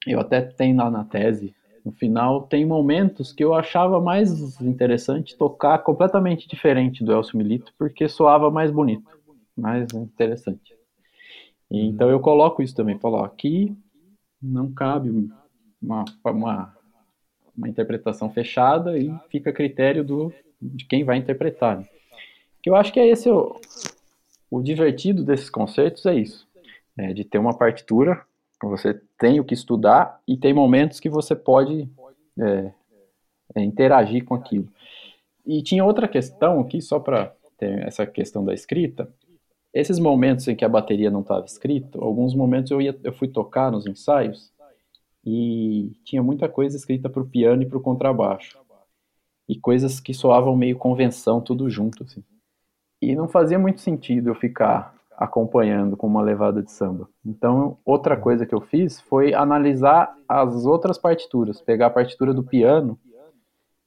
eu 0.06 0.20
até 0.20 0.42
tenho 0.42 0.78
lá 0.78 0.90
na 0.90 1.04
tese, 1.04 1.54
no 1.84 1.92
final, 1.92 2.44
tem 2.44 2.66
momentos 2.66 3.34
que 3.34 3.44
eu 3.44 3.54
achava 3.54 4.00
mais 4.00 4.62
interessante 4.62 5.38
tocar 5.38 5.78
completamente 5.80 6.48
diferente 6.48 7.04
do 7.04 7.12
Elcio 7.12 7.38
Milito, 7.38 7.74
porque 7.78 8.08
soava 8.08 8.50
mais 8.50 8.72
bonito, 8.72 9.10
mais 9.56 9.94
interessante. 9.94 10.74
E, 11.70 11.86
então 11.88 12.10
eu 12.10 12.20
coloco 12.22 12.62
isso 12.62 12.76
também, 12.76 12.98
falo, 13.00 13.18
ó, 13.18 13.26
aqui 13.26 13.76
não 14.42 14.72
cabe 14.72 15.30
uma, 15.82 16.06
uma, 16.24 16.78
uma 17.56 17.68
interpretação 17.68 18.30
fechada 18.30 18.98
e 18.98 19.14
fica 19.30 19.50
a 19.50 19.54
critério 19.54 20.06
do, 20.06 20.34
de 20.70 20.86
quem 20.86 21.04
vai 21.04 21.18
interpretar. 21.18 21.80
Né? 21.80 21.88
Que 22.62 22.70
eu 22.70 22.76
acho 22.76 22.94
que 22.94 23.00
é 23.00 23.08
esse 23.08 23.30
o, 23.30 23.60
o 24.50 24.62
divertido 24.62 25.24
desses 25.24 25.50
concertos 25.50 26.06
é 26.06 26.16
isso, 26.16 26.48
é 26.98 27.14
de 27.14 27.24
ter 27.24 27.38
uma 27.38 27.58
partitura, 27.58 28.24
você 28.62 29.00
tem 29.18 29.40
o 29.40 29.44
que 29.44 29.54
estudar 29.54 30.22
e 30.28 30.38
tem 30.38 30.54
momentos 30.54 31.00
que 31.00 31.10
você 31.10 31.36
pode 31.36 31.90
é, 32.40 32.72
é, 33.56 33.62
interagir 33.62 34.24
com 34.24 34.36
aquilo. 34.36 34.68
E 35.46 35.62
tinha 35.62 35.84
outra 35.84 36.08
questão 36.08 36.62
aqui, 36.62 36.82
só 36.82 37.00
para 37.00 37.34
ter 37.58 37.86
essa 37.86 38.06
questão 38.06 38.46
da 38.46 38.54
escrita. 38.54 39.10
Esses 39.74 40.00
momentos 40.00 40.48
em 40.48 40.56
que 40.56 40.64
a 40.64 40.70
bateria 40.70 41.10
não 41.10 41.22
estava 41.22 41.46
escrita, 41.46 41.98
alguns 42.00 42.34
momentos 42.36 42.72
eu, 42.72 42.82
ia, 42.82 42.98
eu 43.04 43.12
fui 43.12 43.28
tocar 43.28 43.72
nos 43.72 43.86
ensaios 43.88 44.52
e 45.26 45.92
tinha 46.04 46.22
muita 46.22 46.48
coisa 46.48 46.78
escrita 46.78 47.10
para 47.10 47.24
o 47.24 47.28
piano 47.28 47.64
e 47.64 47.66
para 47.66 47.78
o 47.78 47.82
contrabaixo. 47.82 48.58
E 49.54 49.60
coisas 49.60 50.00
que 50.00 50.16
soavam 50.16 50.56
meio 50.56 50.76
convenção, 50.76 51.40
tudo 51.40 51.70
junto. 51.70 52.02
Assim. 52.04 52.24
E 53.00 53.16
não 53.16 53.28
fazia 53.28 53.60
muito 53.60 53.82
sentido 53.82 54.30
eu 54.32 54.36
ficar 54.36 54.96
acompanhando 55.16 55.96
com 55.96 56.08
uma 56.08 56.24
levada 56.24 56.64
de 56.64 56.72
samba. 56.72 57.08
Então, 57.24 57.78
outra 57.86 58.18
coisa 58.18 58.48
que 58.48 58.56
eu 58.56 58.62
fiz 58.62 59.00
foi 59.02 59.36
analisar 59.36 60.12
as 60.28 60.66
outras 60.66 60.98
partituras, 60.98 61.62
pegar 61.62 61.86
a 61.86 61.92
partitura 61.92 62.34
do 62.34 62.42
piano 62.42 63.00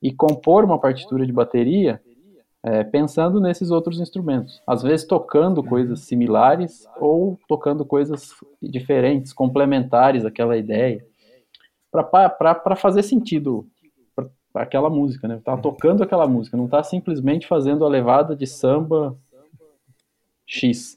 e 0.00 0.12
compor 0.12 0.64
uma 0.64 0.78
partitura 0.78 1.26
de 1.26 1.32
bateria 1.32 2.00
é, 2.62 2.84
pensando 2.84 3.40
nesses 3.40 3.72
outros 3.72 3.98
instrumentos. 3.98 4.62
Às 4.64 4.84
vezes 4.84 5.04
tocando 5.04 5.64
coisas 5.64 6.02
similares 6.02 6.86
ou 7.00 7.36
tocando 7.48 7.84
coisas 7.84 8.36
diferentes, 8.62 9.32
complementares 9.32 10.24
àquela 10.24 10.56
ideia 10.56 11.04
para 11.90 12.76
fazer 12.76 13.02
sentido 13.02 13.66
aquela 14.62 14.90
música, 14.90 15.28
né? 15.28 15.40
Tá 15.44 15.56
tocando 15.56 16.02
aquela 16.02 16.26
música, 16.26 16.56
não 16.56 16.68
tá 16.68 16.82
simplesmente 16.82 17.46
fazendo 17.46 17.84
a 17.84 17.88
levada 17.88 18.34
de 18.34 18.46
samba 18.46 19.16
X. 20.46 20.96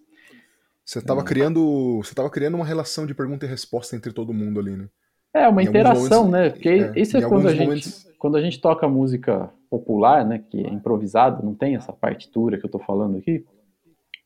Você 0.86 0.99
estava 0.99 1.22
é. 1.22 1.24
criando, 1.24 1.97
você 1.97 2.16
tava 2.16 2.30
criando 2.30 2.55
uma 2.55 2.66
relação 2.66 3.05
de 3.05 3.14
pergunta 3.14 3.45
e 3.45 3.49
resposta 3.49 3.95
entre 3.95 4.12
todo 4.12 4.34
mundo 4.34 4.60
ali, 4.60 4.76
né? 4.76 4.88
É, 5.34 5.47
uma 5.47 5.62
em 5.62 5.68
interação, 5.68 6.26
momentos, 6.26 6.32
né? 6.32 6.49
Porque 6.49 6.70
é, 6.70 6.93
isso 6.95 7.16
é 7.16 7.22
quando 7.22 7.47
a, 7.47 7.51
gente, 7.51 7.66
momentos... 7.66 8.12
quando 8.18 8.38
a 8.38 8.41
gente 8.41 8.60
toca 8.60 8.88
música 8.88 9.51
popular, 9.70 10.26
né? 10.26 10.39
Que 10.49 10.66
é 10.66 10.70
improvisada, 10.70 11.43
não 11.43 11.53
tem 11.53 11.76
essa 11.76 11.93
partitura 11.93 12.57
que 12.57 12.66
eu 12.66 12.70
estou 12.70 12.82
falando 12.82 13.18
aqui. 13.18 13.45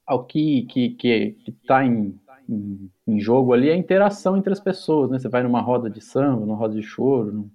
O 0.10 0.20
que, 0.24 0.64
que, 0.64 0.90
que, 0.92 1.32
que 1.44 1.52
tá 1.68 1.86
em 1.86 2.18
em, 2.48 2.92
em, 3.08 3.20
jogo 3.20 3.54
ali 3.54 3.70
é 3.70 3.74
a 3.74 3.78
interação 3.78 4.38
entre 4.38 4.52
as 4.52 4.60
pessoas, 4.60 5.10
né? 5.10 5.20
Você 5.20 5.30
vai 5.30 5.44
numa 5.44 5.62
roda 5.62 5.90
de 5.90 6.02
samba, 6.02 6.46
numa 6.46 6.56
roda 6.56 6.76
de 6.76 6.84
choro, 6.84 7.32
num... 7.32 7.50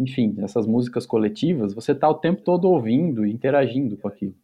enfim, 0.00 0.34
essas 0.38 0.66
músicas 0.66 1.04
coletivas, 1.04 1.74
você 1.74 1.92
está 1.92 2.08
o 2.08 2.14
tempo 2.14 2.40
todo 2.40 2.70
ouvindo 2.70 3.26
e 3.26 3.30
interagindo 3.30 3.98
com 3.98 4.08
aquilo. 4.08 4.34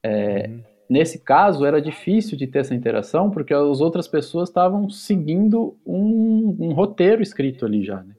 É, 0.00 0.46
uhum. 0.46 0.62
Nesse 0.88 1.18
caso, 1.18 1.64
era 1.64 1.82
difícil 1.82 2.38
de 2.38 2.46
ter 2.46 2.60
essa 2.60 2.74
interação, 2.74 3.30
porque 3.30 3.52
as 3.52 3.80
outras 3.80 4.06
pessoas 4.06 4.48
estavam 4.48 4.88
seguindo 4.88 5.76
um, 5.84 6.56
um, 6.60 6.72
roteiro 6.72 7.20
escrito 7.20 7.66
ali 7.66 7.84
já, 7.84 8.02
né? 8.02 8.14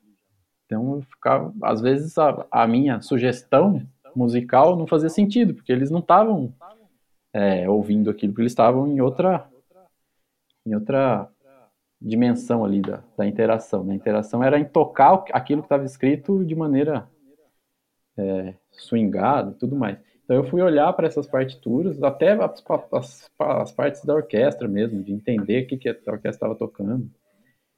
Então, 0.65 0.95
eu 0.95 1.01
ficava, 1.03 1.53
às 1.63 1.81
vezes, 1.81 2.17
a, 2.17 2.45
a 2.51 2.67
minha 2.67 3.01
sugestão 3.01 3.81
musical 4.13 4.75
não 4.75 4.85
fazia 4.85 5.09
sentido, 5.09 5.53
porque 5.53 5.71
eles 5.71 5.89
não 5.89 5.99
estavam 5.99 6.53
é, 7.33 7.69
ouvindo 7.69 8.09
aquilo, 8.09 8.33
porque 8.33 8.41
eles 8.41 8.51
estavam 8.51 8.87
em 8.87 8.99
outra 8.99 9.49
em 10.65 10.75
outra 10.75 11.27
dimensão 12.01 12.65
ali 12.65 12.81
da, 12.81 13.03
da 13.15 13.25
interação. 13.25 13.83
Né? 13.83 13.93
A 13.93 13.95
interação 13.95 14.43
era 14.43 14.59
em 14.59 14.65
tocar 14.65 15.23
aquilo 15.31 15.61
que 15.61 15.67
estava 15.67 15.85
escrito 15.85 16.43
de 16.43 16.55
maneira 16.55 17.07
é, 18.17 18.55
swingada 18.71 19.51
e 19.51 19.55
tudo 19.55 19.75
mais. 19.75 19.97
Então 20.23 20.35
eu 20.35 20.43
fui 20.45 20.61
olhar 20.61 20.91
para 20.93 21.07
essas 21.07 21.27
partituras, 21.27 22.01
até 22.01 22.31
as, 22.31 22.63
as, 22.93 23.29
as, 23.37 23.71
partes 23.71 24.05
da 24.05 24.15
orquestra 24.15 24.67
mesmo, 24.67 25.03
de 25.03 25.11
entender 25.11 25.63
o 25.63 25.67
que, 25.67 25.77
que 25.77 25.89
a 25.89 25.93
orquestra 26.07 26.29
estava 26.29 26.55
tocando, 26.55 27.09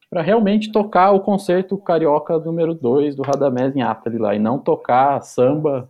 para 0.10 0.22
realmente 0.22 0.72
tocar 0.72 1.12
o 1.12 1.20
concerto 1.20 1.76
carioca 1.78 2.38
número 2.38 2.76
2 2.76 3.16
do 3.16 3.24
Radamés 3.24 3.76
em 3.76 3.82
Atali 3.82 4.20
lá, 4.20 4.36
e 4.36 4.40
não 4.40 4.60
tocar 4.60 5.20
samba 5.22 5.90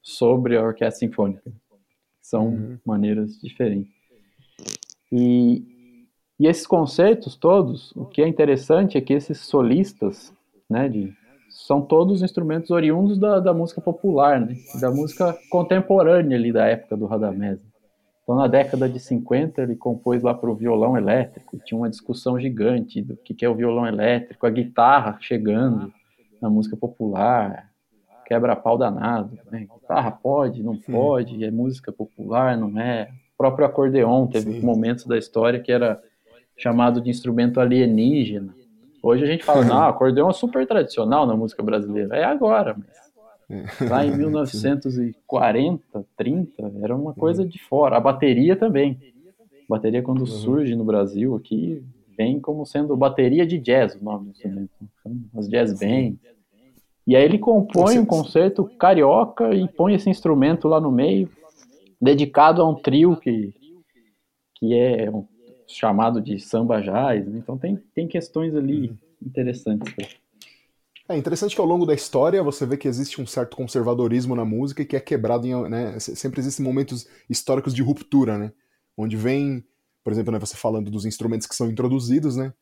sobre 0.00 0.56
a 0.56 0.62
orquestra 0.62 1.06
sinfônica. 1.06 1.52
São 2.22 2.46
uhum. 2.46 2.78
maneiras 2.84 3.38
diferentes. 3.38 3.92
E, 5.12 5.77
e 6.38 6.46
esses 6.46 6.66
concertos 6.66 7.34
todos, 7.34 7.92
o 7.96 8.04
que 8.04 8.22
é 8.22 8.28
interessante 8.28 8.96
é 8.96 9.00
que 9.00 9.12
esses 9.12 9.38
solistas, 9.40 10.32
né, 10.70 10.88
de, 10.88 11.12
são 11.48 11.82
todos 11.82 12.22
instrumentos 12.22 12.70
oriundos 12.70 13.18
da, 13.18 13.40
da 13.40 13.52
música 13.52 13.80
popular, 13.80 14.40
né, 14.40 14.54
da 14.80 14.90
música 14.90 15.36
contemporânea 15.50 16.36
ali 16.36 16.52
da 16.52 16.66
época 16.66 16.96
do 16.96 17.06
Radamés. 17.06 17.60
Então, 18.22 18.36
na 18.36 18.46
década 18.46 18.88
de 18.88 19.00
50, 19.00 19.62
ele 19.62 19.74
compôs 19.74 20.22
lá 20.22 20.34
para 20.34 20.50
o 20.50 20.54
violão 20.54 20.96
elétrico, 20.96 21.58
tinha 21.64 21.78
uma 21.78 21.88
discussão 21.88 22.38
gigante 22.38 23.00
do 23.00 23.16
que 23.16 23.42
é 23.42 23.48
o 23.48 23.54
violão 23.54 23.86
elétrico, 23.86 24.46
a 24.46 24.50
guitarra 24.50 25.16
chegando 25.20 25.90
na 26.40 26.50
música 26.50 26.76
popular, 26.76 27.70
quebra-pau 28.26 28.76
danado. 28.76 29.38
Né? 29.50 29.60
Guitarra 29.60 30.10
pode, 30.10 30.62
não 30.62 30.76
pode, 30.76 31.42
é 31.42 31.50
música 31.50 31.90
popular, 31.90 32.54
não 32.56 32.78
é. 32.78 33.08
O 33.34 33.38
próprio 33.38 33.66
acordeon 33.66 34.26
teve 34.26 34.60
Sim. 34.60 34.60
momentos 34.60 35.06
da 35.06 35.16
história 35.16 35.58
que 35.58 35.72
era 35.72 35.98
chamado 36.58 37.00
de 37.00 37.08
instrumento 37.08 37.60
alienígena. 37.60 38.54
Hoje 39.02 39.24
a 39.24 39.26
gente 39.26 39.44
fala, 39.44 39.64
não, 39.64 39.84
acordeon 39.84 40.28
é 40.28 40.32
super 40.32 40.66
tradicional 40.66 41.26
na 41.26 41.36
música 41.36 41.62
brasileira. 41.62 42.16
É 42.16 42.24
agora, 42.24 42.76
mas 42.76 43.80
é. 43.80 43.88
lá 43.88 44.04
em 44.04 44.10
1940, 44.18 46.06
30, 46.16 46.72
era 46.82 46.94
uma 46.94 47.14
coisa 47.14 47.46
de 47.46 47.58
fora. 47.62 47.96
A 47.96 48.00
bateria 48.00 48.56
também. 48.56 48.98
A 49.52 49.74
bateria, 49.74 50.02
quando 50.02 50.20
uhum. 50.20 50.26
surge 50.26 50.74
no 50.74 50.84
Brasil 50.84 51.34
aqui, 51.36 51.82
vem 52.16 52.40
como 52.40 52.66
sendo 52.66 52.96
bateria 52.96 53.46
de 53.46 53.58
jazz, 53.58 53.94
o 53.94 54.04
nome 54.04 54.26
do 54.26 54.30
instrumento. 54.32 54.70
As 55.36 55.48
jazz 55.48 55.72
bands. 55.78 56.18
E 57.06 57.16
aí 57.16 57.24
ele 57.24 57.38
compõe 57.38 57.98
um 57.98 58.04
concerto 58.04 58.64
carioca 58.78 59.54
e 59.54 59.66
põe 59.66 59.94
esse 59.94 60.10
instrumento 60.10 60.68
lá 60.68 60.78
no 60.78 60.92
meio, 60.92 61.30
dedicado 61.98 62.60
a 62.60 62.68
um 62.68 62.74
trio 62.74 63.16
que, 63.16 63.54
que 64.56 64.74
é 64.74 65.10
um, 65.10 65.26
chamado 65.68 66.20
de 66.20 66.40
samba 66.40 66.80
jazz. 66.80 67.26
Né? 67.26 67.38
Então 67.38 67.56
tem, 67.56 67.76
tem 67.94 68.08
questões 68.08 68.54
ali 68.56 68.96
interessantes. 69.24 69.94
É 71.08 71.16
interessante 71.16 71.54
que 71.54 71.60
ao 71.60 71.66
longo 71.66 71.86
da 71.86 71.94
história 71.94 72.42
você 72.42 72.66
vê 72.66 72.76
que 72.76 72.88
existe 72.88 73.20
um 73.20 73.26
certo 73.26 73.56
conservadorismo 73.56 74.34
na 74.34 74.44
música 74.44 74.82
e 74.82 74.84
que 74.84 74.96
é 74.96 75.00
quebrado 75.00 75.46
em. 75.46 75.68
Né, 75.68 75.98
sempre 76.00 76.40
existem 76.40 76.64
momentos 76.64 77.06
históricos 77.30 77.74
de 77.74 77.82
ruptura, 77.82 78.36
né? 78.36 78.52
Onde 78.96 79.16
vem, 79.16 79.64
por 80.04 80.12
exemplo, 80.12 80.32
né, 80.32 80.38
você 80.38 80.56
falando 80.56 80.90
dos 80.90 81.06
instrumentos 81.06 81.46
que 81.46 81.54
são 81.54 81.70
introduzidos, 81.70 82.36
né? 82.36 82.52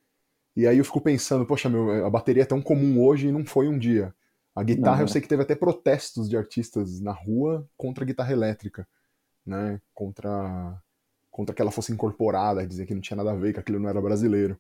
E 0.55 0.67
aí 0.67 0.79
eu 0.79 0.85
fico 0.85 1.01
pensando, 1.01 1.45
poxa, 1.45 1.69
meu, 1.69 2.07
a 2.07 2.11
bateria 2.11 2.45
é 2.45 2.47
tão 2.47 2.63
comum 2.63 3.03
hoje 3.03 3.29
e 3.29 3.33
não 3.33 3.45
foi 3.45 3.69
um 3.69 3.79
dia. 3.79 4.15
A 4.55 4.63
guitarra, 4.63 4.99
não, 4.99 5.03
eu 5.05 5.09
sei 5.09 5.21
que 5.21 5.29
teve 5.29 5.43
até 5.43 5.55
protestos 5.55 6.31
de 6.31 6.37
artistas 6.37 7.01
na 7.01 7.13
rua 7.13 7.69
contra 7.77 8.05
a 8.05 8.07
guitarra 8.07 8.33
elétrica, 8.33 8.89
né? 9.45 9.81
Contra, 9.93 10.81
contra 11.37 11.55
que 11.55 11.61
ela 11.61 11.71
fosse 11.71 11.93
incorporada, 11.93 12.67
dizer 12.67 12.87
que 12.87 12.95
não 12.95 13.01
tinha 13.03 13.15
nada 13.15 13.33
a 13.33 13.35
ver, 13.35 13.53
que 13.53 13.61
aquilo 13.61 13.79
não 13.79 13.91
era 13.91 14.01
brasileiro. 14.01 14.59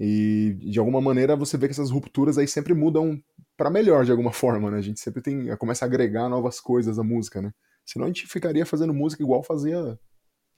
E 0.00 0.56
de 0.58 0.80
alguma 0.80 1.00
maneira 1.00 1.36
você 1.36 1.56
vê 1.56 1.68
que 1.68 1.72
essas 1.72 1.88
rupturas 1.88 2.36
aí 2.36 2.48
sempre 2.48 2.74
mudam 2.74 3.22
para 3.56 3.70
melhor 3.70 4.04
de 4.04 4.10
alguma 4.10 4.32
forma, 4.32 4.72
né? 4.72 4.78
A 4.78 4.80
gente 4.80 4.98
sempre 4.98 5.22
tem 5.22 5.56
começa 5.56 5.84
a 5.84 5.86
agregar 5.86 6.28
novas 6.28 6.58
coisas 6.58 6.98
à 6.98 7.04
música, 7.04 7.40
né? 7.40 7.54
Senão 7.86 8.06
a 8.06 8.08
gente 8.08 8.26
ficaria 8.26 8.66
fazendo 8.66 8.92
música 8.92 9.22
igual 9.22 9.40
fazia 9.44 9.96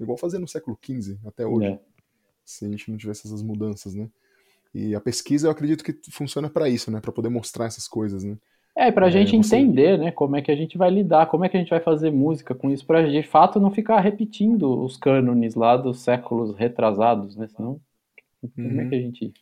igual 0.00 0.16
fazia 0.16 0.38
no 0.38 0.48
século 0.48 0.78
XV 0.82 1.18
até 1.26 1.46
hoje. 1.46 1.66
É. 1.66 1.80
Se 2.42 2.64
a 2.64 2.68
gente 2.70 2.90
não 2.90 2.96
tivesse 2.96 3.26
essas 3.26 3.42
mudanças, 3.42 3.94
né? 3.94 4.08
E 4.72 4.94
a 4.94 5.00
pesquisa 5.02 5.48
eu 5.48 5.50
acredito 5.50 5.84
que 5.84 5.94
funciona 6.10 6.48
para 6.48 6.66
isso, 6.66 6.90
né? 6.90 6.98
Para 6.98 7.12
poder 7.12 7.28
mostrar 7.28 7.66
essas 7.66 7.86
coisas, 7.86 8.24
né? 8.24 8.38
É, 8.76 8.92
para 8.92 9.06
a 9.06 9.08
é, 9.08 9.12
gente 9.12 9.34
entender, 9.34 9.98
né? 9.98 10.12
Como 10.12 10.36
é 10.36 10.42
que 10.42 10.50
a 10.50 10.56
gente 10.56 10.76
vai 10.76 10.90
lidar, 10.90 11.26
como 11.26 11.44
é 11.44 11.48
que 11.48 11.56
a 11.56 11.60
gente 11.60 11.70
vai 11.70 11.80
fazer 11.80 12.10
música 12.10 12.54
com 12.54 12.70
isso, 12.70 12.84
para 12.84 13.08
de 13.08 13.22
fato 13.22 13.58
não 13.58 13.70
ficar 13.70 14.00
repetindo 14.00 14.84
os 14.84 14.96
cânones 14.98 15.54
lá 15.54 15.76
dos 15.76 16.00
séculos 16.00 16.54
retrasados, 16.54 17.36
né? 17.36 17.48
Senão, 17.48 17.80
uhum. 18.42 18.50
como 18.54 18.80
é 18.80 18.84
uhum. 18.84 18.88
que 18.90 18.94
a 18.94 19.00
gente. 19.00 19.32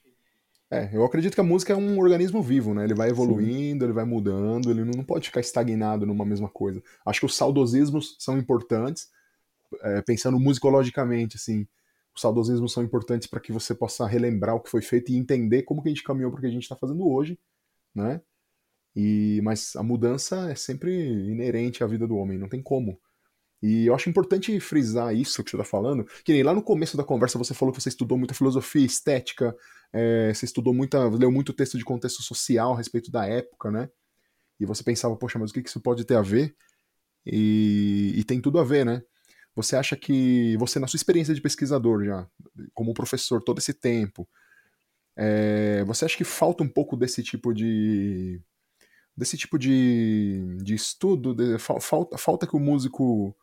É, 0.71 0.91
eu 0.97 1.05
acredito 1.05 1.35
que 1.35 1.41
a 1.41 1.45
música 1.45 1.73
é 1.73 1.77
um 1.77 1.99
organismo 1.99 2.41
vivo, 2.41 2.73
né? 2.75 2.85
Ele 2.85 2.95
vai 2.95 3.11
evoluindo, 3.11 3.81
Sim. 3.81 3.87
ele 3.87 3.93
vai 3.93 4.05
mudando, 4.05 4.71
ele 4.71 4.85
não 4.85 5.05
pode 5.05 5.27
ficar 5.27 5.41
estagnado 5.41 6.07
numa 6.07 6.25
mesma 6.25 6.49
coisa. 6.49 6.83
Acho 7.05 7.21
que 7.21 7.27
os 7.27 7.37
saudosismos 7.37 8.17
são 8.19 8.39
importantes, 8.39 9.09
é, 9.83 10.01
pensando 10.03 10.39
musicologicamente, 10.39 11.37
assim 11.37 11.67
os 12.15 12.21
saudosismos 12.21 12.73
são 12.73 12.83
importantes 12.83 13.27
para 13.27 13.41
que 13.41 13.51
você 13.51 13.75
possa 13.75 14.07
relembrar 14.07 14.55
o 14.55 14.61
que 14.61 14.71
foi 14.71 14.81
feito 14.81 15.11
e 15.11 15.17
entender 15.17 15.63
como 15.63 15.83
que 15.83 15.89
a 15.89 15.91
gente 15.91 16.05
caminhou 16.05 16.31
para 16.31 16.39
o 16.39 16.41
que 16.41 16.47
a 16.47 16.51
gente 16.51 16.63
está 16.63 16.77
fazendo 16.77 17.07
hoje, 17.09 17.39
né? 17.93 18.21
E, 18.95 19.41
mas 19.43 19.75
a 19.77 19.83
mudança 19.83 20.51
é 20.51 20.55
sempre 20.55 20.93
inerente 20.93 21.83
à 21.83 21.87
vida 21.87 22.07
do 22.07 22.17
homem, 22.17 22.39
não 22.39 22.49
tem 22.49 22.63
como. 22.63 22.99
E 23.63 23.87
eu 23.87 23.95
acho 23.95 24.11
importante 24.11 24.61
frisar 24.61 25.15
isso 25.15 25.43
que 25.43 25.51
você 25.51 25.57
está 25.57 25.65
falando, 25.65 26.05
que 26.23 26.33
nem 26.33 26.43
lá 26.43 26.53
no 26.53 26.63
começo 26.63 26.97
da 26.97 27.03
conversa 27.03 27.39
você 27.39 27.55
falou 27.55 27.73
que 27.73 27.81
você 27.81 27.89
estudou 27.89 28.19
muita 28.19 28.35
filosofia, 28.35 28.85
estética, 28.85 29.57
é, 29.93 30.35
você 30.35 30.45
estudou 30.45 30.75
muita, 30.75 31.09
leu 31.09 31.33
muito 31.33 31.53
texto 31.53 31.79
de 31.79 31.85
contexto 31.85 32.23
social 32.23 32.75
a 32.75 32.77
respeito 32.77 33.11
da 33.11 33.27
época, 33.27 33.71
né? 33.71 33.89
E 34.61 34.67
você 34.67 34.85
pensava, 34.85 35.17
poxa, 35.17 35.39
mas 35.39 35.51
o 35.51 35.55
que 35.55 35.61
isso 35.61 35.81
pode 35.81 36.05
ter 36.05 36.17
a 36.17 36.23
ver? 36.23 36.55
E, 37.25 38.13
e 38.17 38.25
tem 38.25 38.41
tudo 38.41 38.59
a 38.59 38.65
ver, 38.65 38.85
né? 38.85 39.03
Você 39.57 39.77
acha 39.77 39.97
que 39.97 40.57
você, 40.59 40.79
na 40.79 40.87
sua 40.87 40.97
experiência 40.97 41.35
de 41.35 41.41
pesquisador 41.41 42.05
já, 42.05 42.29
como 42.75 42.93
professor 42.93 43.43
todo 43.43 43.59
esse 43.59 43.73
tempo, 43.73 44.29
é, 45.17 45.85
você 45.85 46.05
acha 46.05 46.17
que 46.17 46.25
falta 46.25 46.63
um 46.63 46.69
pouco 46.69 46.97
desse 46.97 47.23
tipo 47.23 47.55
de 47.55 48.43
desse 49.17 49.37
tipo 49.37 49.59
de, 49.59 50.57
de 50.63 50.75
estudo? 50.75 51.35
De, 51.35 51.59
falta, 51.59 52.19
falta 52.19 52.47
que 52.47 52.57
o 52.57 52.61
músico, 52.61 53.35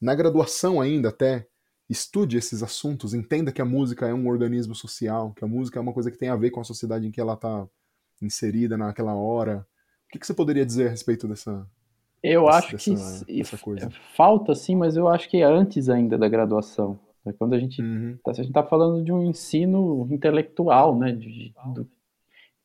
na 0.00 0.14
graduação 0.14 0.80
ainda 0.80 1.08
até, 1.08 1.46
estude 1.88 2.36
esses 2.36 2.62
assuntos, 2.62 3.14
entenda 3.14 3.52
que 3.52 3.60
a 3.60 3.64
música 3.64 4.06
é 4.06 4.14
um 4.14 4.28
organismo 4.28 4.74
social, 4.74 5.32
que 5.32 5.44
a 5.44 5.48
música 5.48 5.78
é 5.78 5.82
uma 5.82 5.92
coisa 5.92 6.10
que 6.10 6.18
tem 6.18 6.28
a 6.28 6.36
ver 6.36 6.50
com 6.50 6.60
a 6.60 6.64
sociedade 6.64 7.06
em 7.06 7.10
que 7.10 7.20
ela 7.20 7.34
está 7.34 7.66
inserida 8.22 8.76
naquela 8.76 9.14
hora. 9.14 9.66
O 10.06 10.12
que, 10.12 10.18
que 10.18 10.26
você 10.26 10.34
poderia 10.34 10.64
dizer 10.64 10.88
a 10.88 10.90
respeito 10.90 11.26
dessa, 11.26 11.66
eu 12.22 12.44
dessa, 12.46 12.58
acho 12.58 12.76
que 12.76 12.94
dessa 13.74 13.90
falta 14.14 14.54
sim, 14.54 14.76
mas 14.76 14.96
eu 14.96 15.08
acho 15.08 15.28
que 15.28 15.38
é 15.38 15.44
antes 15.44 15.88
ainda 15.88 16.18
da 16.18 16.28
graduação. 16.28 16.98
É 17.26 17.32
quando 17.32 17.54
a 17.54 17.58
gente 17.58 17.82
uhum. 17.82 18.18
tá, 18.24 18.30
a 18.30 18.34
gente 18.34 18.48
está 18.48 18.62
falando 18.62 19.04
de 19.04 19.12
um 19.12 19.24
ensino 19.24 20.06
intelectual, 20.10 20.98
né? 20.98 21.12
De, 21.12 21.52
do, 21.74 21.88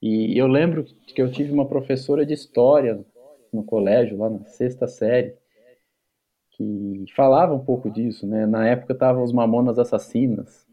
e 0.07 0.37
eu 0.37 0.45
lembro 0.45 0.83
que 0.83 1.19
eu 1.19 1.31
tive 1.31 1.51
uma 1.51 1.67
professora 1.67 2.23
de 2.23 2.31
história 2.31 3.03
no 3.51 3.63
colégio, 3.63 4.17
lá 4.19 4.29
na 4.29 4.45
sexta 4.45 4.87
série, 4.87 5.33
que 6.51 7.05
falava 7.15 7.55
um 7.55 7.65
pouco 7.65 7.89
disso, 7.89 8.27
né? 8.27 8.45
Na 8.45 8.67
época 8.67 8.93
estavam 8.93 9.23
os 9.23 9.33
Mamonas 9.33 9.79
Assassinas 9.79 10.63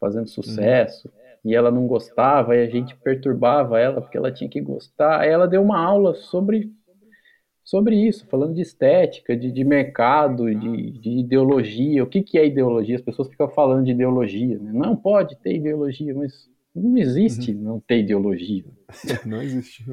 fazendo 0.00 0.28
sucesso, 0.28 1.06
uhum. 1.06 1.50
e 1.52 1.54
ela 1.54 1.70
não 1.70 1.86
gostava, 1.86 2.56
e 2.56 2.66
a 2.66 2.68
gente 2.68 2.96
perturbava 2.96 3.78
ela 3.78 4.00
porque 4.00 4.16
ela 4.16 4.32
tinha 4.32 4.50
que 4.50 4.60
gostar. 4.60 5.20
Aí 5.20 5.30
ela 5.30 5.46
deu 5.46 5.62
uma 5.62 5.78
aula 5.78 6.14
sobre 6.14 6.72
sobre 7.62 7.94
isso, 7.94 8.26
falando 8.26 8.54
de 8.54 8.62
estética, 8.62 9.36
de, 9.36 9.52
de 9.52 9.62
mercado, 9.62 10.52
de, 10.52 10.90
de, 10.90 11.10
ideologia. 11.20 12.02
O 12.02 12.08
que, 12.08 12.20
que 12.20 12.36
é 12.36 12.44
ideologia? 12.44 12.96
As 12.96 13.02
pessoas 13.02 13.28
ficam 13.28 13.48
falando 13.48 13.84
de 13.84 13.92
ideologia. 13.92 14.58
Né? 14.58 14.72
Não 14.74 14.96
pode 14.96 15.36
ter 15.36 15.54
ideologia, 15.54 16.12
mas 16.12 16.50
não 16.74 16.96
existe 16.96 17.52
uhum. 17.52 17.62
não 17.62 17.80
ter 17.80 18.00
ideologia. 18.00 18.64
Não 19.26 19.42
existe. 19.42 19.84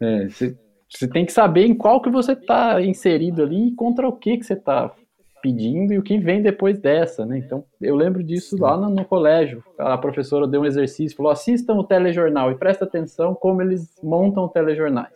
É, 0.00 0.28
você, 0.28 1.08
tem 1.08 1.24
que 1.24 1.32
saber 1.32 1.64
em 1.64 1.74
qual 1.74 2.00
que 2.00 2.10
você 2.10 2.32
está 2.32 2.80
inserido 2.82 3.42
ali 3.42 3.68
e 3.68 3.74
contra 3.74 4.06
o 4.06 4.12
que, 4.12 4.36
que 4.36 4.44
você 4.44 4.52
está 4.52 4.94
pedindo 5.42 5.92
e 5.92 5.98
o 5.98 6.02
que 6.02 6.18
vem 6.18 6.42
depois 6.42 6.78
dessa, 6.78 7.24
né? 7.26 7.38
Então, 7.38 7.64
eu 7.80 7.96
lembro 7.96 8.22
disso 8.22 8.56
lá 8.58 8.76
no, 8.76 8.88
no, 8.88 9.04
colégio. 9.04 9.62
A 9.78 9.98
professora 9.98 10.46
deu 10.46 10.62
um 10.62 10.66
exercício, 10.66 11.16
falou: 11.16 11.32
assistam 11.32 11.74
o 11.74 11.84
telejornal 11.84 12.50
e 12.50 12.56
presta 12.56 12.84
atenção 12.84 13.34
como 13.34 13.60
eles 13.62 13.94
montam 14.02 14.48
telejornais. 14.48 15.12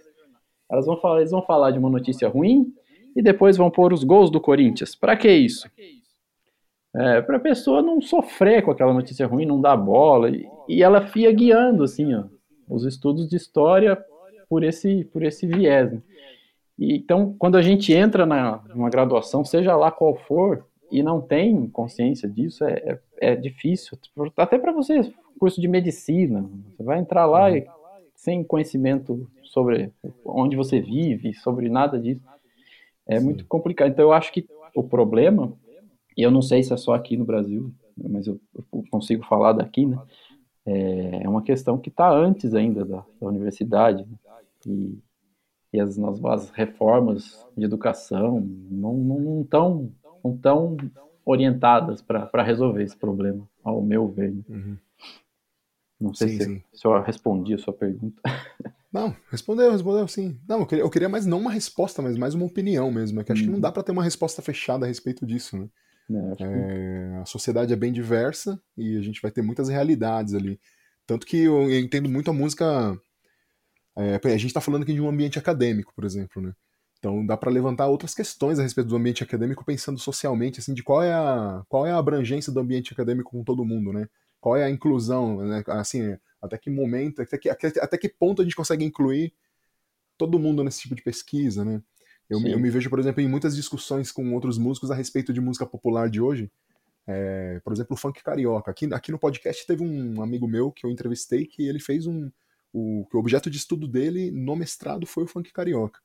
Elas 0.70 0.86
vão 0.86 0.98
falar, 0.98 1.20
eles 1.20 1.30
vão 1.30 1.42
falar 1.42 1.70
de 1.70 1.78
uma 1.78 1.88
notícia 1.88 2.28
ruim 2.28 2.66
e 3.16 3.22
depois 3.22 3.56
vão 3.56 3.70
pôr 3.70 3.92
os 3.92 4.04
gols 4.04 4.30
do 4.30 4.40
Corinthians. 4.40 4.94
Para 4.94 5.16
que 5.16 5.30
isso? 5.30 5.68
É, 6.98 7.20
para 7.22 7.36
a 7.36 7.40
pessoa 7.40 7.80
não 7.80 8.00
sofrer 8.00 8.62
com 8.62 8.70
aquela 8.70 8.92
notícia 8.92 9.26
ruim, 9.26 9.46
não 9.46 9.60
dar 9.60 9.76
bola 9.76 10.30
e, 10.30 10.48
e 10.68 10.82
ela 10.82 11.06
fia 11.06 11.30
guiando 11.30 11.84
assim, 11.84 12.12
ó, 12.14 12.24
os 12.68 12.84
estudos 12.84 13.28
de 13.28 13.36
história 13.36 13.96
por 14.48 14.64
esse 14.64 15.04
por 15.04 15.22
esse 15.22 15.46
viés. 15.46 15.92
Né? 15.92 16.02
E, 16.78 16.96
então, 16.96 17.34
quando 17.38 17.56
a 17.56 17.62
gente 17.62 17.92
entra 17.92 18.26
na 18.26 18.62
numa 18.74 18.90
graduação, 18.90 19.44
seja 19.44 19.76
lá 19.76 19.90
qual 19.90 20.16
for, 20.16 20.66
e 20.90 21.02
não 21.02 21.20
tem 21.20 21.68
consciência 21.68 22.28
disso, 22.28 22.64
é, 22.64 22.72
é, 23.20 23.32
é 23.32 23.36
difícil. 23.36 23.98
Até 24.36 24.58
para 24.58 24.72
você, 24.72 25.12
curso 25.38 25.60
de 25.60 25.68
medicina, 25.68 26.48
você 26.76 26.82
vai 26.82 26.98
entrar 26.98 27.26
lá 27.26 27.50
e 27.50 27.66
sem 28.14 28.42
conhecimento 28.42 29.28
sobre 29.44 29.92
onde 30.24 30.56
você 30.56 30.80
vive, 30.80 31.34
sobre 31.34 31.68
nada 31.68 31.98
disso. 31.98 32.22
É 33.06 33.18
Sim. 33.18 33.24
muito 33.24 33.44
complicado. 33.46 33.88
Então, 33.88 34.06
eu 34.06 34.12
acho 34.12 34.32
que 34.32 34.46
o 34.74 34.82
problema, 34.82 35.52
e 36.18 36.22
eu 36.22 36.32
não 36.32 36.42
sei 36.42 36.64
se 36.64 36.72
é 36.72 36.76
só 36.76 36.94
aqui 36.94 37.16
no 37.16 37.24
Brasil, 37.24 37.72
mas 37.96 38.26
eu, 38.26 38.40
eu 38.52 38.84
consigo 38.90 39.24
falar 39.24 39.52
daqui, 39.52 39.86
né? 39.86 39.96
É, 40.66 41.22
é 41.22 41.28
uma 41.28 41.42
questão 41.42 41.78
que 41.78 41.90
está 41.90 42.10
antes 42.10 42.54
ainda 42.54 42.84
da, 42.84 43.04
da 43.20 43.28
universidade. 43.28 44.04
Né? 44.04 44.18
E, 44.66 44.98
e 45.72 45.80
as 45.80 45.96
novas 45.96 46.50
reformas 46.50 47.46
de 47.56 47.64
educação 47.64 48.40
não 48.40 48.94
estão 49.00 49.04
não, 49.04 49.20
não 49.20 49.44
tão, 49.44 49.92
não 50.24 50.36
tão 50.36 50.76
orientadas 51.24 52.02
para 52.02 52.42
resolver 52.42 52.82
esse 52.82 52.96
problema, 52.96 53.48
ao 53.62 53.80
meu 53.80 54.08
ver. 54.08 54.32
Né? 54.32 54.42
Uhum. 54.48 54.76
Não 56.00 56.14
sei 56.14 56.30
sim, 56.30 56.38
se, 56.38 56.44
sim. 56.44 56.62
se 56.72 56.84
eu 56.84 57.00
respondi 57.00 57.54
a 57.54 57.58
sua 57.58 57.72
pergunta. 57.72 58.20
Não, 58.90 59.14
respondeu, 59.30 59.70
respondeu 59.70 60.08
sim. 60.08 60.40
Não, 60.48 60.60
eu 60.60 60.66
queria, 60.66 60.82
eu 60.82 60.88
queria 60.88 61.08
mais 61.10 61.26
não 61.26 61.40
uma 61.40 61.50
resposta, 61.50 62.00
mas 62.00 62.16
mais 62.16 62.32
uma 62.34 62.46
opinião 62.46 62.90
mesmo. 62.90 63.20
É 63.20 63.24
que 63.24 63.30
acho 63.30 63.42
que 63.42 63.46
não 63.46 63.56
uhum. 63.56 63.60
dá 63.60 63.70
para 63.70 63.82
ter 63.82 63.92
uma 63.92 64.02
resposta 64.02 64.40
fechada 64.40 64.86
a 64.86 64.88
respeito 64.88 65.26
disso, 65.26 65.58
né? 65.58 65.68
É, 66.10 66.42
é, 66.42 67.16
a 67.20 67.26
sociedade 67.26 67.72
é 67.72 67.76
bem 67.76 67.92
diversa 67.92 68.60
e 68.76 68.96
a 68.96 69.02
gente 69.02 69.20
vai 69.20 69.30
ter 69.30 69.42
muitas 69.42 69.68
realidades 69.68 70.34
ali. 70.34 70.58
Tanto 71.06 71.26
que 71.26 71.38
eu 71.38 71.70
entendo 71.70 72.08
muito 72.08 72.30
a 72.30 72.34
música. 72.34 72.98
É, 73.96 74.14
a 74.16 74.28
gente 74.36 74.46
está 74.46 74.60
falando 74.60 74.82
aqui 74.82 74.94
de 74.94 75.00
um 75.00 75.08
ambiente 75.08 75.38
acadêmico, 75.38 75.92
por 75.94 76.04
exemplo, 76.04 76.40
né? 76.40 76.52
Então 76.98 77.24
dá 77.24 77.36
para 77.36 77.50
levantar 77.50 77.86
outras 77.86 78.14
questões 78.14 78.58
a 78.58 78.62
respeito 78.62 78.88
do 78.88 78.96
ambiente 78.96 79.22
acadêmico 79.22 79.64
pensando 79.64 79.98
socialmente, 79.98 80.60
assim, 80.60 80.74
de 80.74 80.82
qual 80.82 81.02
é 81.02 81.12
a, 81.12 81.62
qual 81.68 81.86
é 81.86 81.92
a 81.92 81.98
abrangência 81.98 82.52
do 82.52 82.60
ambiente 82.60 82.92
acadêmico 82.92 83.30
com 83.30 83.44
todo 83.44 83.64
mundo, 83.64 83.92
né? 83.92 84.08
Qual 84.40 84.56
é 84.56 84.64
a 84.64 84.70
inclusão, 84.70 85.38
né? 85.44 85.62
Assim, 85.68 86.16
até 86.40 86.58
que 86.58 86.70
momento, 86.70 87.22
até 87.22 87.38
que, 87.38 87.48
até 87.48 87.98
que 87.98 88.08
ponto 88.08 88.42
a 88.42 88.44
gente 88.44 88.56
consegue 88.56 88.84
incluir 88.84 89.32
todo 90.16 90.38
mundo 90.38 90.64
nesse 90.64 90.80
tipo 90.80 90.94
de 90.94 91.02
pesquisa, 91.02 91.64
né? 91.64 91.80
Eu, 92.28 92.40
eu 92.46 92.58
me 92.58 92.68
vejo, 92.68 92.90
por 92.90 92.98
exemplo, 92.98 93.22
em 93.22 93.28
muitas 93.28 93.56
discussões 93.56 94.12
com 94.12 94.34
outros 94.34 94.58
músicos 94.58 94.90
a 94.90 94.94
respeito 94.94 95.32
de 95.32 95.40
música 95.40 95.66
popular 95.66 96.10
de 96.10 96.20
hoje. 96.20 96.50
É, 97.06 97.58
por 97.64 97.72
exemplo, 97.72 97.94
o 97.94 97.96
funk 97.96 98.22
carioca. 98.22 98.70
Aqui, 98.70 98.86
aqui 98.92 99.10
no 99.10 99.18
podcast 99.18 99.66
teve 99.66 99.82
um 99.82 100.20
amigo 100.22 100.46
meu 100.46 100.70
que 100.70 100.84
eu 100.84 100.90
entrevistei 100.90 101.46
que 101.46 101.66
ele 101.66 101.80
fez 101.80 102.06
um. 102.06 102.30
O, 102.70 103.06
que 103.10 103.16
o 103.16 103.20
objeto 103.20 103.48
de 103.48 103.56
estudo 103.56 103.88
dele 103.88 104.30
no 104.30 104.54
mestrado 104.54 105.06
foi 105.06 105.24
o 105.24 105.26
funk 105.26 105.50
carioca. 105.50 105.98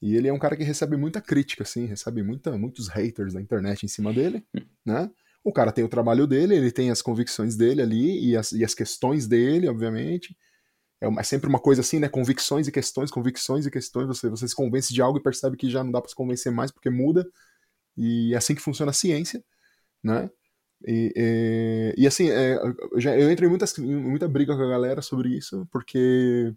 E 0.00 0.14
ele 0.14 0.28
é 0.28 0.32
um 0.32 0.38
cara 0.38 0.56
que 0.56 0.62
recebe 0.62 0.96
muita 0.96 1.20
crítica, 1.20 1.64
assim, 1.64 1.86
recebe 1.86 2.22
muita, 2.22 2.56
muitos 2.56 2.86
haters 2.86 3.34
na 3.34 3.40
internet 3.40 3.84
em 3.84 3.88
cima 3.88 4.12
dele, 4.12 4.44
né? 4.86 5.10
O 5.42 5.52
cara 5.52 5.72
tem 5.72 5.84
o 5.84 5.88
trabalho 5.88 6.26
dele, 6.26 6.54
ele 6.54 6.70
tem 6.70 6.90
as 6.90 7.02
convicções 7.02 7.56
dele 7.56 7.82
ali 7.82 8.28
e 8.28 8.36
as, 8.36 8.52
e 8.52 8.64
as 8.64 8.74
questões 8.74 9.26
dele, 9.26 9.68
obviamente. 9.68 10.36
É, 11.00 11.08
uma, 11.08 11.20
é, 11.20 11.24
sempre 11.24 11.48
uma 11.48 11.58
coisa 11.58 11.80
assim, 11.80 11.98
né? 11.98 12.08
Convicções 12.08 12.66
e 12.66 12.72
questões, 12.72 13.10
convicções 13.10 13.66
e 13.66 13.70
questões. 13.70 14.06
Você, 14.06 14.28
você 14.28 14.48
se 14.48 14.54
convence 14.54 14.92
de 14.92 15.02
algo 15.02 15.18
e 15.18 15.22
percebe 15.22 15.56
que 15.56 15.70
já 15.70 15.84
não 15.84 15.92
dá 15.92 16.00
para 16.00 16.08
se 16.08 16.14
convencer 16.14 16.52
mais 16.52 16.70
porque 16.70 16.90
muda. 16.90 17.26
E 17.96 18.34
é 18.34 18.36
assim 18.36 18.54
que 18.54 18.62
funciona 18.62 18.90
a 18.90 18.94
ciência, 18.94 19.42
né? 20.02 20.30
E, 20.86 21.12
e, 21.16 22.02
e 22.02 22.06
assim, 22.06 22.30
é, 22.30 22.56
eu, 22.92 23.00
já, 23.00 23.16
eu 23.16 23.30
entro 23.30 23.46
em, 23.46 23.48
muitas, 23.48 23.76
em 23.78 23.96
muita 23.96 24.28
briga 24.28 24.54
com 24.56 24.62
a 24.62 24.68
galera 24.68 25.02
sobre 25.02 25.30
isso, 25.30 25.66
porque 25.72 26.54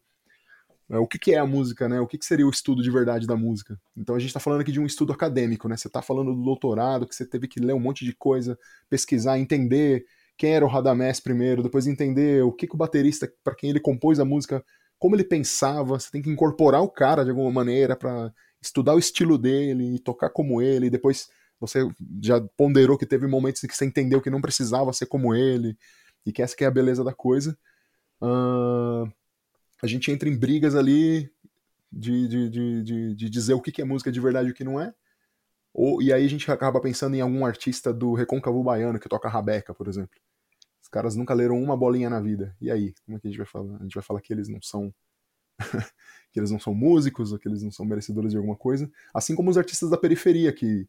é, 0.90 0.98
o 0.98 1.08
que, 1.08 1.20
que, 1.20 1.34
é 1.34 1.38
a 1.40 1.46
música, 1.46 1.88
né? 1.88 2.00
O 2.02 2.08
que, 2.08 2.18
que, 2.18 2.26
seria 2.26 2.46
o 2.46 2.50
estudo 2.50 2.82
de 2.82 2.92
verdade 2.92 3.28
da 3.28 3.36
música? 3.36 3.80
Então 3.96 4.16
a 4.16 4.20
gente 4.20 4.30
está 4.30 4.40
falando 4.40 4.62
aqui 4.62 4.72
de 4.72 4.80
um 4.80 4.86
estudo 4.86 5.14
acadêmico, 5.14 5.68
né? 5.70 5.78
Você 5.78 5.88
está 5.88 6.02
falando 6.02 6.36
do 6.36 6.44
doutorado, 6.44 7.08
que 7.08 7.16
você 7.16 7.26
teve 7.26 7.48
que 7.48 7.60
ler 7.60 7.74
um 7.74 7.80
monte 7.80 8.04
de 8.06 8.14
coisa, 8.14 8.58
pesquisar, 8.90 9.40
entender 9.40 10.06
quem 10.40 10.54
era 10.56 10.66
o 10.66 10.70
Radamés 10.70 11.20
primeiro, 11.20 11.62
depois 11.62 11.86
entender 11.86 12.42
o 12.46 12.54
que, 12.54 12.66
que 12.66 12.74
o 12.74 12.78
baterista, 12.78 13.30
para 13.44 13.54
quem 13.54 13.70
ele 13.70 13.80
compôs 13.80 14.22
a 14.22 14.26
música, 14.26 14.64
como 14.98 15.14
ele 15.14 15.26
pensava. 15.26 16.00
Você 16.00 16.10
tem 16.10 16.22
que 16.22 16.30
incorporar 16.30 16.82
o 16.82 16.90
cara 16.90 17.26
de 17.26 17.30
alguma 17.30 17.52
maneira 17.52 17.94
para 17.94 18.34
estudar 18.62 18.96
o 18.96 19.00
estilo 19.00 19.38
dele 19.38 19.96
e 19.96 20.00
tocar 20.00 20.30
como 20.30 20.62
ele. 20.62 20.88
E 20.88 20.90
depois 20.90 21.28
você 21.60 21.86
já 22.24 22.40
ponderou 22.56 22.98
que 22.98 23.06
teve 23.06 23.28
momentos 23.28 23.62
em 23.62 23.68
que 23.68 23.76
você 23.76 23.84
entendeu 23.84 24.22
que 24.22 24.30
não 24.30 24.40
precisava 24.40 24.94
ser 24.94 25.08
como 25.08 25.36
ele 25.36 25.78
e 26.26 26.32
que 26.32 26.42
essa 26.42 26.56
que 26.56 26.64
é 26.64 26.68
a 26.68 26.72
beleza 26.72 27.04
da 27.04 27.14
coisa. 27.14 27.58
Uh, 28.22 29.12
a 29.84 29.88
gente 29.88 30.10
entra 30.10 30.30
em 30.30 30.38
brigas 30.38 30.74
ali 30.74 31.30
de, 31.92 32.30
de, 32.30 32.50
de, 32.50 32.84
de, 32.84 33.16
de 33.16 33.30
dizer 33.30 33.56
o 33.56 33.62
que 33.62 33.82
é 33.82 33.86
música 33.86 34.10
de 34.10 34.22
verdade 34.22 34.48
e 34.48 34.52
o 34.52 34.56
que 34.56 34.64
não 34.64 34.80
é. 34.80 34.94
Ou, 35.74 36.02
e 36.02 36.12
aí 36.12 36.26
a 36.26 36.30
gente 36.30 36.50
acaba 36.52 36.82
pensando 36.82 37.16
em 37.16 37.22
algum 37.22 37.46
artista 37.46 37.94
do 37.94 38.14
Recôncavo 38.14 38.64
Baiano 38.64 39.00
que 39.00 39.10
toca 39.10 39.30
rabeca, 39.30 39.74
por 39.74 39.88
exemplo. 39.88 40.20
Os 40.82 40.88
caras 40.88 41.16
nunca 41.16 41.34
leram 41.34 41.62
uma 41.62 41.78
bolinha 41.78 42.10
na 42.10 42.20
vida. 42.20 42.56
E 42.60 42.72
aí, 42.72 42.94
como 43.06 43.18
é 43.18 43.22
que 43.22 43.28
a 43.28 43.30
gente 43.30 43.38
vai 43.38 43.48
falar? 43.48 43.76
A 43.78 43.84
gente 43.84 43.94
vai 43.94 44.04
falar 44.04 44.22
que 44.22 44.34
eles 44.34 44.48
não 44.48 44.62
são 44.62 44.94
que 46.32 46.40
eles 46.40 46.52
não 46.52 46.60
são 46.60 46.74
músicos, 46.74 47.32
ou 47.32 47.40
que 47.40 47.48
eles 47.48 47.62
não 47.62 47.72
são 47.72 47.86
merecedores 47.86 48.32
de 48.32 48.38
alguma 48.38 48.56
coisa. 48.56 48.90
Assim 49.14 49.36
como 49.36 49.50
os 49.50 49.58
artistas 49.58 49.90
da 49.90 49.98
periferia 49.98 50.54
que, 50.54 50.88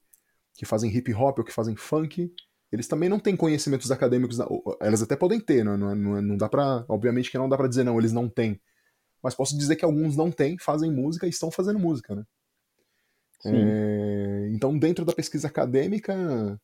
que 0.55 0.65
fazem 0.65 0.95
hip 0.95 1.13
hop 1.13 1.39
ou 1.39 1.45
que 1.45 1.53
fazem 1.53 1.77
funk, 1.77 2.33
eles 2.71 2.87
também 2.87 3.09
não 3.09 3.19
têm 3.19 3.37
conhecimentos 3.37 3.91
acadêmicos. 3.91 4.39
Elas 4.81 5.03
até 5.03 5.17
podem 5.17 5.41
ter, 5.41 5.65
não, 5.65 5.77
não, 5.77 6.23
não 6.23 6.37
dá 6.37 6.49
para, 6.49 6.85
obviamente 6.89 7.31
que 7.31 7.39
não 7.39 7.49
dá 7.49 7.57
para 7.57 7.69
dizer 7.69 7.85
não, 7.85 7.99
eles 7.99 8.13
não 8.13 8.29
têm 8.29 8.61
mas 9.23 9.35
posso 9.35 9.57
dizer 9.57 9.77
que 9.77 9.85
alguns 9.85 10.17
não 10.17 10.31
têm, 10.31 10.59
fazem 10.59 10.91
música 10.91 11.27
e 11.27 11.31
estão 11.31 11.51
fazendo 11.51 11.79
música, 11.79 12.15
né? 12.15 12.25
É, 13.45 14.49
então, 14.53 14.79
dentro 14.79 15.05
da 15.05 15.13
pesquisa 15.13 15.49
acadêmica, 15.49 16.61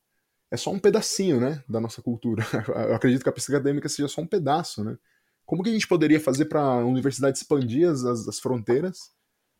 é 0.51 0.57
só 0.57 0.71
um 0.71 0.79
pedacinho, 0.79 1.39
né, 1.39 1.63
da 1.67 1.79
nossa 1.79 2.01
cultura. 2.01 2.43
Eu 2.89 2.95
acredito 2.95 3.23
que 3.23 3.29
a 3.29 3.33
pesquisa 3.33 3.57
acadêmica 3.57 3.89
seja 3.89 4.07
só 4.07 4.21
um 4.21 4.27
pedaço, 4.27 4.83
né? 4.83 4.97
Como 5.45 5.63
que 5.63 5.69
a 5.69 5.73
gente 5.73 5.87
poderia 5.87 6.19
fazer 6.19 6.45
para 6.45 6.61
a 6.61 6.85
universidade 6.85 7.37
expandir 7.37 7.89
as, 7.89 8.03
as 8.03 8.39
fronteiras, 8.39 9.11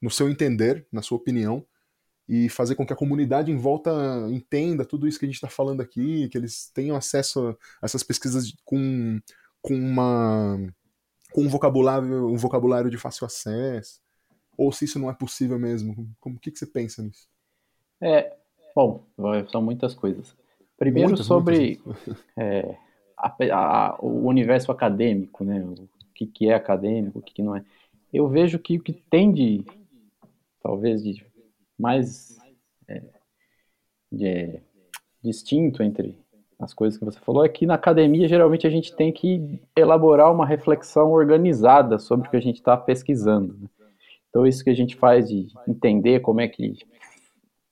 no 0.01 0.11
seu 0.11 0.29
entender, 0.29 0.85
na 0.91 1.01
sua 1.01 1.17
opinião, 1.17 1.65
e 2.27 2.49
fazer 2.49 2.75
com 2.75 2.85
que 2.85 2.91
a 2.91 2.95
comunidade 2.95 3.51
em 3.51 3.57
volta 3.57 3.91
entenda 4.29 4.83
tudo 4.85 5.07
isso 5.07 5.17
que 5.17 5.25
a 5.25 5.27
gente 5.27 5.35
está 5.35 5.47
falando 5.47 5.81
aqui, 5.81 6.27
que 6.27 6.37
eles 6.37 6.69
tenham 6.73 6.95
acesso 6.95 7.57
a 7.81 7.85
essas 7.85 8.03
pesquisas 8.03 8.53
com, 8.65 9.19
com 9.61 9.73
uma 9.73 10.57
com 11.31 11.43
um 11.43 11.49
vocabulário, 11.49 12.27
um 12.27 12.37
vocabulário 12.37 12.89
de 12.89 12.97
fácil 12.97 13.25
acesso, 13.25 14.01
ou 14.57 14.71
se 14.71 14.85
isso 14.85 14.99
não 14.99 15.09
é 15.09 15.13
possível 15.13 15.59
mesmo. 15.59 16.09
Como 16.19 16.39
que, 16.39 16.51
que 16.51 16.57
você 16.57 16.65
pensa 16.65 17.03
nisso? 17.03 17.27
É, 18.01 18.35
bom, 18.75 19.03
são 19.49 19.61
muitas 19.61 19.93
coisas. 19.93 20.35
Primeiro 20.77 21.09
muitas, 21.09 21.25
sobre 21.25 21.79
muitas. 21.85 22.25
É, 22.37 22.77
a, 23.17 23.35
a, 23.53 23.97
o 23.99 24.27
universo 24.27 24.71
acadêmico, 24.71 25.43
né? 25.43 25.63
O 25.63 25.87
que, 26.13 26.25
que 26.25 26.49
é 26.49 26.53
acadêmico, 26.53 27.19
o 27.19 27.21
que, 27.21 27.33
que 27.33 27.43
não 27.43 27.55
é. 27.55 27.63
Eu 28.11 28.27
vejo 28.27 28.57
que 28.57 28.77
o 28.77 28.83
que 28.83 28.93
tem 28.93 29.31
de, 29.31 29.65
talvez, 30.61 31.03
de 31.03 31.25
mais 31.77 32.37
é, 32.87 33.03
de, 34.11 34.27
é, 34.27 34.61
distinto 35.23 35.83
entre 35.83 36.17
as 36.59 36.73
coisas 36.73 36.97
que 36.97 37.05
você 37.05 37.19
falou, 37.19 37.45
é 37.45 37.49
que 37.49 37.67
na 37.67 37.75
academia 37.75 38.27
geralmente 38.27 38.65
a 38.65 38.69
gente 38.69 38.95
tem 38.95 39.11
que 39.11 39.61
elaborar 39.75 40.31
uma 40.31 40.45
reflexão 40.45 41.11
organizada 41.11 41.99
sobre 41.99 42.27
o 42.27 42.31
que 42.31 42.37
a 42.37 42.41
gente 42.41 42.55
está 42.55 42.75
pesquisando. 42.75 43.55
Né? 43.59 43.67
Então 44.29 44.45
isso 44.45 44.63
que 44.63 44.69
a 44.69 44.75
gente 44.75 44.95
faz 44.95 45.29
de 45.29 45.47
entender 45.67 46.19
como 46.19 46.41
é 46.41 46.47
que 46.47 46.73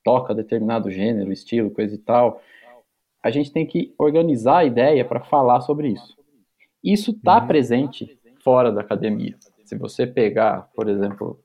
toca 0.03 0.36
determinado 0.36 0.91
gênero, 0.91 1.32
estilo, 1.32 1.72
coisa 1.72 1.95
e 1.95 1.97
tal, 1.97 2.41
a 3.24 3.32
gente 3.32 3.51
tem 3.51 3.66
que 3.66 3.93
organizar 3.97 4.60
a 4.60 4.66
ideia 4.66 5.03
para 5.03 5.20
falar 5.20 5.62
sobre 5.62 5.89
isso. 5.89 6.16
Isso 6.84 7.12
está 7.12 7.41
uhum. 7.41 7.47
presente 7.47 8.20
fora 8.43 8.72
da 8.72 8.82
academia. 8.82 9.36
Se 9.64 9.76
você 9.76 10.06
pegar, 10.06 10.70
por 10.76 10.88
exemplo, 10.88 11.39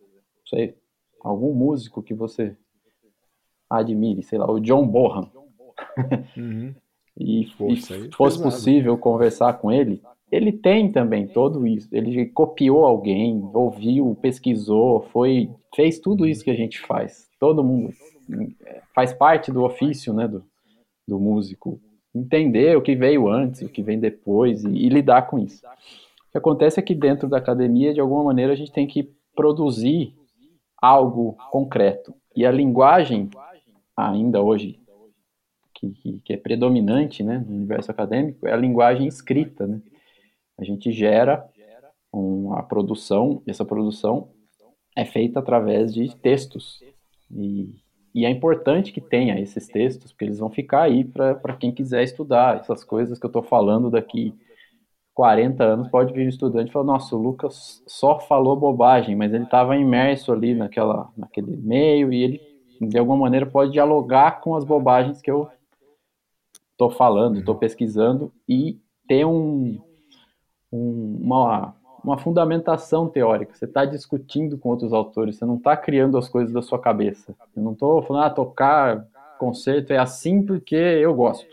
sei, 0.47 0.77
algum 1.23 1.55
músico 1.55 2.03
que 2.03 2.13
você 2.13 2.55
admire, 3.71 4.23
sei 4.23 4.39
lá, 4.39 4.51
o 4.51 4.61
John 4.61 4.87
Bonham. 4.87 5.31
Uhum. 6.37 6.75
e, 7.17 7.47
Força, 7.57 7.97
e 7.97 8.13
fosse 8.13 8.37
pesado. 8.37 8.55
possível 8.55 8.99
conversar 8.99 9.55
com 9.55 9.73
ele, 9.73 10.03
ele 10.31 10.53
tem 10.53 10.91
também 10.91 11.27
todo 11.27 11.67
isso. 11.67 11.89
Ele 11.93 12.27
copiou 12.27 12.85
alguém, 12.85 13.51
ouviu, 13.53 14.17
pesquisou, 14.21 15.03
foi, 15.13 15.51
fez 15.75 15.99
tudo 15.99 16.27
isso 16.27 16.45
que 16.45 16.51
a 16.51 16.57
gente 16.57 16.81
faz. 16.81 17.29
Todo 17.39 17.65
mundo 17.65 17.93
é, 18.65 18.81
faz 18.95 19.13
parte 19.13 19.51
do 19.51 19.65
ofício, 19.65 20.13
né, 20.13 20.29
do, 20.29 20.45
do 21.07 21.19
músico. 21.19 21.81
Entender 22.15 22.77
o 22.77 22.83
que 22.83 22.95
veio 22.95 23.29
antes, 23.29 23.63
o 23.63 23.69
que 23.69 23.83
vem 23.83 23.99
depois 23.99 24.65
e, 24.65 24.69
e 24.69 24.89
lidar 24.89 25.23
com 25.23 25.39
isso. 25.39 25.65
O 25.67 26.33
que 26.33 26.39
acontece 26.39 26.79
é 26.79 26.83
que 26.83 26.95
dentro 26.95 27.29
da 27.29 27.39
academia, 27.39 27.93
de 27.93 28.01
alguma 28.01 28.25
maneira, 28.25 28.53
a 28.53 28.57
gente 28.57 28.73
tem 28.73 28.87
que 28.87 29.11
produzir 29.35 30.15
algo 30.81 31.37
concreto. 31.51 32.15
E 32.35 32.47
a 32.47 32.51
linguagem, 32.51 33.29
ainda 33.97 34.41
hoje, 34.41 34.79
que, 35.75 36.21
que, 36.25 36.33
é 36.33 36.37
predominante 36.37 37.23
né, 37.23 37.45
no 37.47 37.57
universo 37.57 37.91
acadêmico 37.91 38.47
é 38.47 38.53
a 38.53 38.57
linguagem 38.57 39.07
escrita. 39.07 39.67
Né? 39.67 39.81
A 40.61 40.65
gente 40.65 40.93
gera 40.93 41.49
uma 42.13 42.63
produção, 42.63 43.43
e 43.47 43.51
essa 43.51 43.65
produção 43.65 44.29
é 44.97 45.05
feita 45.05 45.39
através 45.39 45.95
de 45.95 46.15
textos. 46.17 46.81
E, 47.31 47.81
e 48.15 48.27
é 48.27 48.31
importante 48.31 48.93
que 48.93 49.01
tenha 49.01 49.41
esses 49.41 49.67
textos, 49.69 50.13
porque 50.13 50.25
eles 50.25 50.39
vão 50.39 50.51
ficar 50.51 50.83
aí 50.83 51.05
para 51.05 51.57
quem 51.57 51.73
quiser 51.73 52.03
estudar. 52.03 52.57
Essas 52.57 52.85
coisas 52.85 53.19
que 53.19 53.25
eu 53.25 53.29
estou 53.29 53.43
falando 53.43 53.91
daqui 53.91 54.35
40 55.15 55.63
anos, 55.63 55.89
pode 55.89 56.13
vir 56.13 56.27
um 56.27 56.29
estudante 56.29 56.71
e 56.71 56.73
falar, 56.73 56.87
nossa, 56.87 57.15
o 57.15 57.21
Lucas 57.21 57.83
só 57.87 58.19
falou 58.21 58.57
bobagem, 58.57 59.15
mas 59.15 59.33
ele 59.35 59.45
estava 59.45 59.77
imerso 59.77 60.33
ali 60.33 60.55
naquela, 60.55 61.11
naquele 61.17 61.57
meio 61.57 62.13
e 62.13 62.23
ele, 62.23 62.41
de 62.81 62.99
alguma 62.99 63.19
maneira, 63.19 63.45
pode 63.45 63.73
dialogar 63.73 64.41
com 64.41 64.57
as 64.57 64.65
bobagens 64.65 65.21
que 65.21 65.31
eu 65.31 65.49
estou 66.73 66.91
falando, 66.91 67.39
estou 67.39 67.55
pesquisando 67.55 68.33
e 68.49 68.79
ter 69.07 69.27
um, 69.27 69.79
um, 70.73 71.19
uma, 71.23 71.75
uma 72.05 72.19
fundamentação 72.19 73.09
teórica. 73.09 73.55
Você 73.55 73.65
está 73.65 73.85
discutindo 73.85 74.59
com 74.59 74.69
outros 74.69 74.93
autores, 74.93 75.37
você 75.37 75.45
não 75.45 75.57
está 75.57 75.77
criando 75.77 76.19
as 76.19 76.29
coisas 76.29 76.53
da 76.53 76.63
sua 76.63 76.79
cabeça. 76.79 77.35
Eu 77.57 77.63
não 77.63 77.73
estou 77.73 78.03
falando, 78.03 78.25
ah, 78.25 78.31
tocar 78.31 79.07
concerto 79.39 79.93
é 79.93 79.99
assim 79.99 80.43
porque 80.43 80.75
eu 80.75 81.15
gosto. 81.15 81.47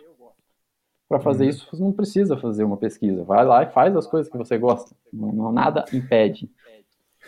Para 1.07 1.21
fazer 1.21 1.45
uhum. 1.45 1.49
isso, 1.49 1.67
você 1.71 1.81
não 1.81 1.93
precisa 1.93 2.35
fazer 2.35 2.65
uma 2.65 2.75
pesquisa. 2.75 3.23
Vai 3.23 3.45
lá 3.45 3.63
e 3.63 3.71
faz 3.71 3.95
as 3.95 4.05
coisas 4.05 4.29
que 4.29 4.37
você 4.37 4.57
gosta. 4.57 4.93
Não, 5.11 5.31
não 5.31 5.51
nada 5.53 5.85
impede. 5.93 6.49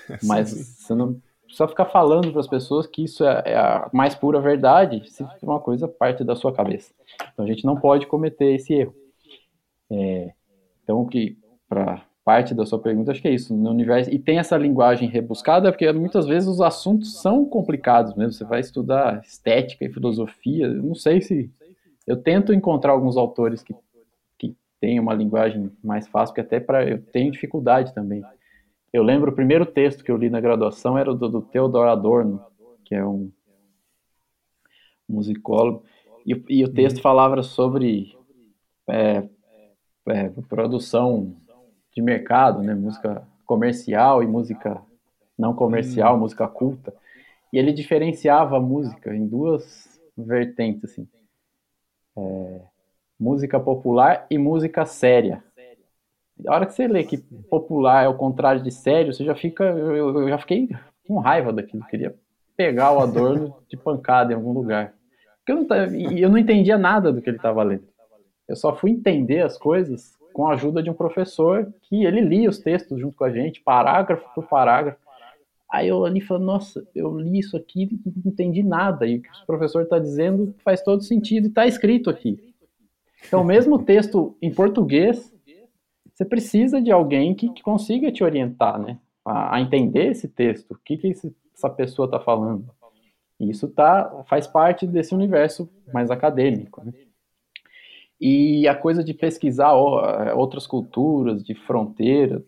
Mas 0.21 0.51
você 0.51 0.93
não 0.93 1.21
precisa 1.45 1.67
ficar 1.67 1.85
falando 1.85 2.31
para 2.31 2.41
as 2.41 2.47
pessoas 2.47 2.85
que 2.85 3.05
isso 3.05 3.23
é, 3.23 3.41
é, 3.45 3.57
a 3.57 3.89
mais 3.93 4.15
pura 4.15 4.41
verdade 4.41 5.09
se 5.09 5.25
uma 5.41 5.59
coisa 5.59 5.87
parte 5.87 6.25
da 6.25 6.35
sua 6.35 6.53
cabeça. 6.53 6.93
Então 7.33 7.45
a 7.45 7.47
gente 7.47 7.65
não 7.65 7.79
pode 7.79 8.05
cometer 8.05 8.53
esse 8.53 8.73
erro. 8.73 8.93
É, 9.89 10.33
então, 10.83 11.05
que 11.05 11.37
para 11.69 12.03
parte 12.25 12.53
da 12.53 12.65
sua 12.65 12.79
pergunta, 12.79 13.11
acho 13.11 13.21
que 13.21 13.27
é 13.27 13.33
isso. 13.33 13.55
No 13.55 13.69
universo 13.69 14.11
e 14.11 14.19
tem 14.19 14.39
essa 14.39 14.57
linguagem 14.57 15.07
rebuscada, 15.07 15.71
porque 15.71 15.91
muitas 15.93 16.27
vezes 16.27 16.49
os 16.49 16.59
assuntos 16.59 17.21
são 17.21 17.45
complicados 17.45 18.13
mesmo. 18.15 18.33
Você 18.33 18.43
vai 18.43 18.59
estudar 18.59 19.21
estética 19.23 19.85
e 19.85 19.93
filosofia. 19.93 20.65
Eu 20.65 20.83
não 20.83 20.95
sei 20.95 21.21
se 21.21 21.49
eu 22.05 22.17
tento 22.17 22.53
encontrar 22.53 22.91
alguns 22.91 23.15
autores 23.15 23.63
que, 23.63 23.73
que 24.37 24.55
têm 24.81 24.99
uma 24.99 25.13
linguagem 25.13 25.71
mais 25.83 26.07
fácil, 26.07 26.33
porque 26.33 26.41
até 26.41 26.59
para 26.59 26.87
eu 26.87 27.01
tenho 27.01 27.31
dificuldade 27.31 27.93
também. 27.93 28.23
Eu 28.91 29.03
lembro 29.03 29.31
o 29.31 29.35
primeiro 29.35 29.65
texto 29.65 30.03
que 30.03 30.11
eu 30.11 30.17
li 30.17 30.29
na 30.29 30.41
graduação 30.41 30.97
era 30.97 31.13
do, 31.13 31.29
do 31.29 31.41
Theodor 31.41 31.87
Adorno, 31.87 32.43
que 32.83 32.95
é 32.95 33.05
um 33.05 33.31
musicólogo, 35.07 35.83
e, 36.25 36.43
e 36.49 36.63
o 36.63 36.71
texto 36.71 36.97
uhum. 36.97 37.03
falava 37.03 37.41
sobre 37.41 38.15
é, 38.87 39.23
é, 40.07 40.29
produção 40.47 41.35
de 41.95 42.01
mercado, 42.01 42.61
né, 42.61 42.73
música 42.75 43.23
comercial 43.45 44.21
e 44.23 44.27
música 44.27 44.81
não 45.37 45.53
comercial, 45.53 46.13
uhum. 46.13 46.21
música 46.21 46.47
culta. 46.47 46.93
E 47.51 47.57
ele 47.57 47.73
diferenciava 47.73 48.57
a 48.57 48.59
música 48.59 49.15
em 49.15 49.25
duas 49.25 49.99
vertentes, 50.15 50.83
assim 50.83 51.07
é, 52.19 52.61
música 53.19 53.59
popular 53.59 54.25
e 54.29 54.37
música 54.37 54.85
séria. 54.85 55.43
A 56.47 56.55
hora 56.55 56.65
que 56.65 56.73
você 56.73 56.87
lê 56.87 57.03
que 57.03 57.17
popular 57.17 58.05
é 58.05 58.07
o 58.07 58.15
contrário 58.15 58.63
de 58.63 58.71
sério, 58.71 59.13
você 59.13 59.25
já 59.25 59.35
fica. 59.35 59.63
Eu, 59.65 60.21
eu 60.21 60.29
já 60.29 60.37
fiquei 60.37 60.69
com 61.05 61.19
raiva 61.19 61.51
daquilo. 61.51 61.85
Queria 61.87 62.15
pegar 62.55 62.93
o 62.93 62.99
Adorno 62.99 63.57
de 63.67 63.75
pancada 63.75 64.31
em 64.31 64.35
algum 64.35 64.53
lugar. 64.53 64.93
Porque 65.37 65.51
eu 65.51 65.67
não, 65.67 66.17
eu 66.17 66.29
não 66.29 66.37
entendia 66.37 66.77
nada 66.77 67.11
do 67.11 67.21
que 67.21 67.29
ele 67.29 67.37
estava 67.37 67.61
lendo. 67.63 67.87
Eu 68.47 68.55
só 68.55 68.73
fui 68.73 68.91
entender 68.91 69.41
as 69.41 69.57
coisas 69.57 70.17
com 70.39 70.47
a 70.47 70.53
ajuda 70.53 70.81
de 70.81 70.89
um 70.89 70.93
professor 70.93 71.69
que 71.81 72.05
ele 72.05 72.21
lia 72.21 72.49
os 72.49 72.59
textos 72.59 72.97
junto 72.97 73.17
com 73.17 73.25
a 73.25 73.29
gente, 73.29 73.59
parágrafo 73.59 74.23
por 74.33 74.47
parágrafo. 74.47 74.97
Aí 75.69 75.89
eu 75.89 76.05
ali 76.05 76.21
falei, 76.21 76.45
nossa, 76.45 76.81
eu 76.95 77.19
li 77.19 77.39
isso 77.39 77.57
aqui 77.57 77.83
e 77.83 78.09
não 78.23 78.31
entendi 78.31 78.63
nada. 78.63 79.05
E 79.05 79.17
o 79.17 79.21
que 79.21 79.27
o 79.27 79.45
professor 79.45 79.83
está 79.83 79.99
dizendo 79.99 80.55
faz 80.63 80.81
todo 80.81 81.03
sentido 81.03 81.47
e 81.47 81.49
está 81.49 81.67
escrito 81.67 82.09
aqui. 82.09 82.39
Então, 83.27 83.43
mesmo 83.43 83.83
texto 83.83 84.37
em 84.41 84.49
português, 84.49 85.29
você 86.13 86.23
precisa 86.23 86.81
de 86.81 86.89
alguém 86.89 87.35
que, 87.35 87.49
que 87.49 87.61
consiga 87.61 88.09
te 88.09 88.23
orientar, 88.23 88.79
né? 88.79 88.97
A, 89.25 89.57
a, 89.57 89.61
entender 89.61 90.11
esse 90.11 90.29
texto, 90.29 90.71
o 90.71 90.77
que, 90.85 90.95
que 90.95 91.07
esse, 91.07 91.35
essa 91.53 91.69
pessoa 91.69 92.05
está 92.05 92.21
falando. 92.21 92.65
E 93.37 93.49
isso 93.49 93.67
tá, 93.67 94.23
faz 94.29 94.47
parte 94.47 94.87
desse 94.87 95.13
universo 95.13 95.69
mais 95.93 96.09
acadêmico. 96.09 96.81
Né? 96.85 96.93
E 98.19 98.67
a 98.67 98.75
coisa 98.75 99.03
de 99.03 99.13
pesquisar 99.13 99.73
outras 99.73 100.67
culturas, 100.67 101.43
de 101.43 101.55
fronteira, 101.55 102.43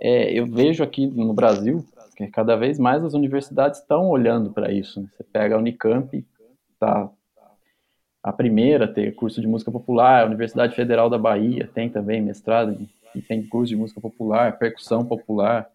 é, 0.00 0.32
eu 0.32 0.46
vejo 0.46 0.82
aqui 0.82 1.06
no 1.06 1.32
Brasil 1.32 1.84
porque 2.18 2.26
cada 2.32 2.56
vez 2.56 2.80
mais 2.80 3.04
as 3.04 3.14
universidades 3.14 3.78
estão 3.78 4.08
olhando 4.08 4.50
para 4.50 4.72
isso. 4.72 5.00
Né? 5.00 5.08
Você 5.16 5.22
pega 5.22 5.54
a 5.54 5.58
Unicamp, 5.58 6.26
tá 6.80 7.08
a 8.20 8.32
primeira 8.32 8.92
ter 8.92 9.14
curso 9.14 9.40
de 9.40 9.46
música 9.46 9.70
popular, 9.70 10.22
a 10.24 10.26
Universidade 10.26 10.74
Federal 10.74 11.08
da 11.08 11.16
Bahia 11.16 11.70
tem 11.72 11.88
também 11.88 12.20
mestrado 12.20 12.76
e 13.14 13.22
tem 13.22 13.46
curso 13.46 13.68
de 13.68 13.76
música 13.76 14.00
popular, 14.00 14.58
percussão 14.58 15.04
popular, 15.06 15.70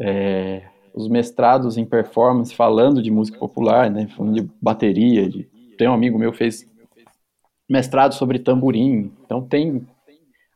é, 0.00 0.62
os 0.94 1.08
mestrados 1.08 1.76
em 1.76 1.84
performance 1.84 2.54
falando 2.54 3.02
de 3.02 3.10
música 3.10 3.38
popular, 3.38 3.90
né, 3.90 4.08
falando 4.16 4.40
de 4.40 4.50
bateria, 4.62 5.28
de, 5.28 5.44
tem 5.76 5.88
um 5.88 5.92
amigo 5.92 6.18
meu 6.18 6.32
que 6.32 6.38
fez 6.38 6.66
mestrado 7.68 8.14
sobre 8.14 8.38
tamborim, 8.38 9.12
então 9.24 9.42
tem 9.42 9.86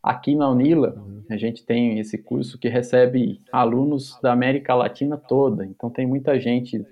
aqui 0.02 0.34
na 0.34 0.50
Unila 0.50 0.96
a 1.32 1.36
gente 1.36 1.64
tem 1.64 1.98
esse 1.98 2.18
curso 2.18 2.58
que 2.58 2.68
recebe 2.68 3.40
alunos 3.50 4.18
da 4.22 4.32
América 4.32 4.74
Latina 4.74 5.16
toda. 5.16 5.64
Então 5.64 5.90
tem 5.90 6.06
muita 6.06 6.38
gente 6.38 6.84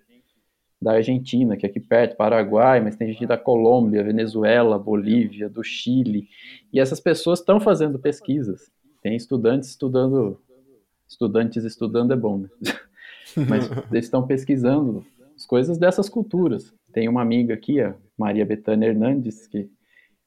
da 0.81 0.93
Argentina, 0.93 1.57
que 1.57 1.67
é 1.67 1.69
aqui 1.69 1.79
perto, 1.79 2.17
Paraguai, 2.17 2.81
mas 2.81 2.97
tem 2.97 3.13
gente 3.13 3.27
da 3.27 3.37
Colômbia, 3.37 4.03
Venezuela, 4.03 4.79
Bolívia, 4.79 5.49
do 5.49 5.63
Chile. 5.63 6.29
E 6.73 6.81
essas 6.81 7.01
pessoas 7.01 7.41
estão 7.41 7.61
fazendo 7.61 7.99
pesquisas. 7.99 8.71
Tem 9.03 9.15
estudantes 9.15 9.71
estudando. 9.71 10.41
Estudantes 11.07 11.65
estudando 11.65 12.13
é 12.13 12.17
bom, 12.17 12.39
né? 12.39 12.49
mas 13.49 13.71
eles 13.91 14.07
estão 14.07 14.27
pesquisando 14.27 15.05
as 15.37 15.45
coisas 15.45 15.77
dessas 15.77 16.09
culturas. 16.09 16.73
Tem 16.93 17.09
uma 17.09 17.21
amiga 17.21 17.53
aqui, 17.53 17.81
a 17.81 17.95
Maria 18.17 18.47
Betânia 18.47 18.89
Hernandes, 18.89 19.47
que 19.47 19.69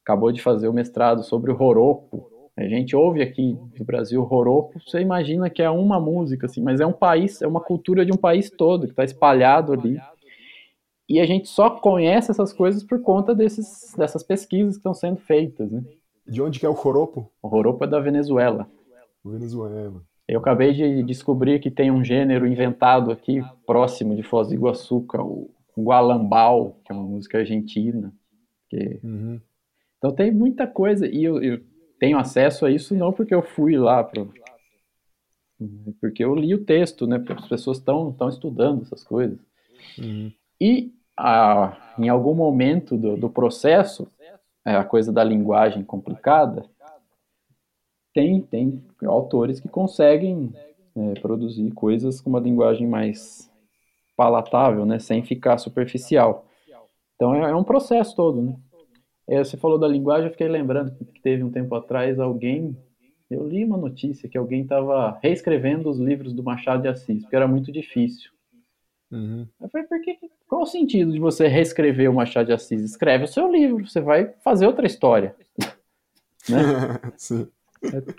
acabou 0.04 0.30
de 0.30 0.42
fazer 0.42 0.68
o 0.68 0.72
mestrado 0.72 1.24
sobre 1.24 1.50
o 1.50 1.54
Roropo, 1.54 2.30
a 2.56 2.68
gente 2.68 2.94
ouve 2.94 3.20
aqui 3.20 3.58
no 3.76 3.84
Brasil 3.84 4.22
Roroco, 4.22 4.78
você 4.80 5.00
imagina 5.00 5.50
que 5.50 5.60
é 5.60 5.68
uma 5.68 5.98
música, 5.98 6.46
assim, 6.46 6.62
mas 6.62 6.80
é 6.80 6.86
um 6.86 6.92
país, 6.92 7.42
é 7.42 7.48
uma 7.48 7.60
cultura 7.60 8.06
de 8.06 8.12
um 8.12 8.16
país 8.16 8.48
todo 8.48 8.86
que 8.86 8.92
está 8.92 9.02
espalhado 9.02 9.72
ali. 9.72 9.98
E 11.08 11.18
a 11.18 11.26
gente 11.26 11.48
só 11.48 11.68
conhece 11.68 12.30
essas 12.30 12.52
coisas 12.52 12.84
por 12.84 13.02
conta 13.02 13.34
desses, 13.34 13.92
dessas 13.98 14.22
pesquisas 14.22 14.74
que 14.74 14.78
estão 14.78 14.94
sendo 14.94 15.16
feitas, 15.16 15.70
né? 15.70 15.82
De 16.26 16.40
onde 16.40 16.60
que 16.60 16.64
é 16.64 16.68
o 16.68 16.72
Roropo? 16.72 17.30
O 17.42 17.48
Roropo 17.48 17.84
é 17.84 17.88
da 17.88 17.98
Venezuela. 17.98 18.70
Venezuela. 19.24 20.00
Eu 20.26 20.38
acabei 20.38 20.72
de 20.72 21.02
descobrir 21.02 21.58
que 21.58 21.70
tem 21.70 21.90
um 21.90 22.04
gênero 22.04 22.46
inventado 22.46 23.10
aqui 23.10 23.42
próximo 23.66 24.14
de 24.14 24.22
Foz 24.22 24.48
do 24.48 24.54
Iguaçu, 24.54 25.04
que 25.10 25.16
é 25.16 25.20
o 25.20 25.50
Gualambal, 25.76 26.78
que 26.84 26.92
é 26.92 26.94
uma 26.94 27.04
música 27.04 27.38
argentina. 27.38 28.14
Que... 28.70 29.00
Uhum. 29.02 29.40
Então 30.04 30.14
tem 30.14 30.30
muita 30.30 30.66
coisa. 30.66 31.06
E 31.06 31.24
eu, 31.24 31.42
eu 31.42 31.62
tenho 31.98 32.18
acesso 32.18 32.66
a 32.66 32.70
isso 32.70 32.94
não 32.94 33.10
porque 33.10 33.34
eu 33.34 33.40
fui 33.40 33.78
lá 33.78 34.04
para 34.04 34.26
porque 35.98 36.22
eu 36.22 36.34
li 36.34 36.54
o 36.54 36.62
texto, 36.62 37.06
né? 37.06 37.18
Porque 37.18 37.32
as 37.32 37.48
pessoas 37.48 37.78
estão 37.78 38.10
estão 38.10 38.28
estudando 38.28 38.82
essas 38.82 39.02
coisas. 39.02 39.38
Uhum. 39.98 40.30
E 40.60 40.92
a, 41.16 41.94
em 41.98 42.10
algum 42.10 42.34
momento 42.34 42.98
do, 42.98 43.16
do 43.16 43.30
processo, 43.30 44.06
é, 44.66 44.76
a 44.76 44.84
coisa 44.84 45.10
da 45.10 45.24
linguagem 45.24 45.82
complicada, 45.82 46.66
tem 48.12 48.42
tem 48.42 48.84
autores 49.06 49.58
que 49.58 49.68
conseguem 49.70 50.52
é, 50.94 51.18
produzir 51.20 51.70
coisas 51.70 52.20
com 52.20 52.28
uma 52.28 52.40
linguagem 52.40 52.86
mais 52.86 53.50
palatável, 54.14 54.84
né? 54.84 54.98
Sem 54.98 55.22
ficar 55.22 55.56
superficial. 55.56 56.44
Então 57.14 57.34
é, 57.34 57.50
é 57.50 57.56
um 57.56 57.64
processo 57.64 58.14
todo, 58.14 58.42
né? 58.42 58.54
É, 59.28 59.38
você 59.38 59.56
falou 59.56 59.78
da 59.78 59.88
linguagem, 59.88 60.26
eu 60.26 60.32
fiquei 60.32 60.48
lembrando 60.48 60.94
que 61.12 61.20
teve 61.20 61.42
um 61.42 61.50
tempo 61.50 61.74
atrás 61.74 62.18
alguém. 62.18 62.76
Eu 63.30 63.46
li 63.48 63.64
uma 63.64 63.76
notícia 63.76 64.28
que 64.28 64.36
alguém 64.36 64.62
estava 64.62 65.18
reescrevendo 65.22 65.88
os 65.88 65.98
livros 65.98 66.32
do 66.32 66.42
Machado 66.42 66.82
de 66.82 66.88
Assis, 66.88 67.22
porque 67.22 67.36
era 67.36 67.48
muito 67.48 67.72
difícil. 67.72 68.30
Uhum. 69.10 69.46
Eu 69.60 69.68
falei, 69.68 69.86
por 69.86 70.00
que, 70.02 70.18
qual 70.46 70.62
o 70.62 70.66
sentido 70.66 71.12
de 71.12 71.18
você 71.18 71.46
reescrever 71.48 72.10
o 72.10 72.14
Machado 72.14 72.46
de 72.46 72.52
Assis? 72.52 72.82
Escreve 72.82 73.24
o 73.24 73.28
seu 73.28 73.50
livro, 73.50 73.86
você 73.86 74.00
vai 74.00 74.32
fazer 74.42 74.66
outra 74.66 74.86
história. 74.86 75.34
né? 76.48 77.00
Sim. 77.16 77.48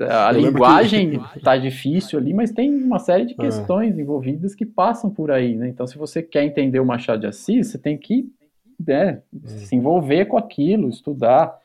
A 0.09 0.31
eu 0.31 0.41
linguagem 0.41 1.19
está 1.35 1.55
que... 1.55 1.63
difícil 1.63 2.19
ali, 2.19 2.33
mas 2.33 2.51
tem 2.51 2.73
uma 2.73 2.99
série 2.99 3.25
de 3.25 3.33
é. 3.33 3.37
questões 3.37 3.97
é. 3.97 4.01
envolvidas 4.01 4.53
que 4.53 4.65
passam 4.65 5.09
por 5.09 5.31
aí, 5.31 5.55
né? 5.55 5.67
Então, 5.67 5.87
se 5.87 5.97
você 5.97 6.21
quer 6.21 6.43
entender 6.43 6.79
o 6.79 6.85
Machado 6.85 7.21
de 7.21 7.27
Assis, 7.27 7.71
você 7.71 7.77
tem 7.77 7.97
que 7.97 8.31
né, 8.85 9.21
se 9.45 9.75
envolver 9.75 10.25
com 10.25 10.37
aquilo, 10.37 10.89
estudar. 10.89 11.59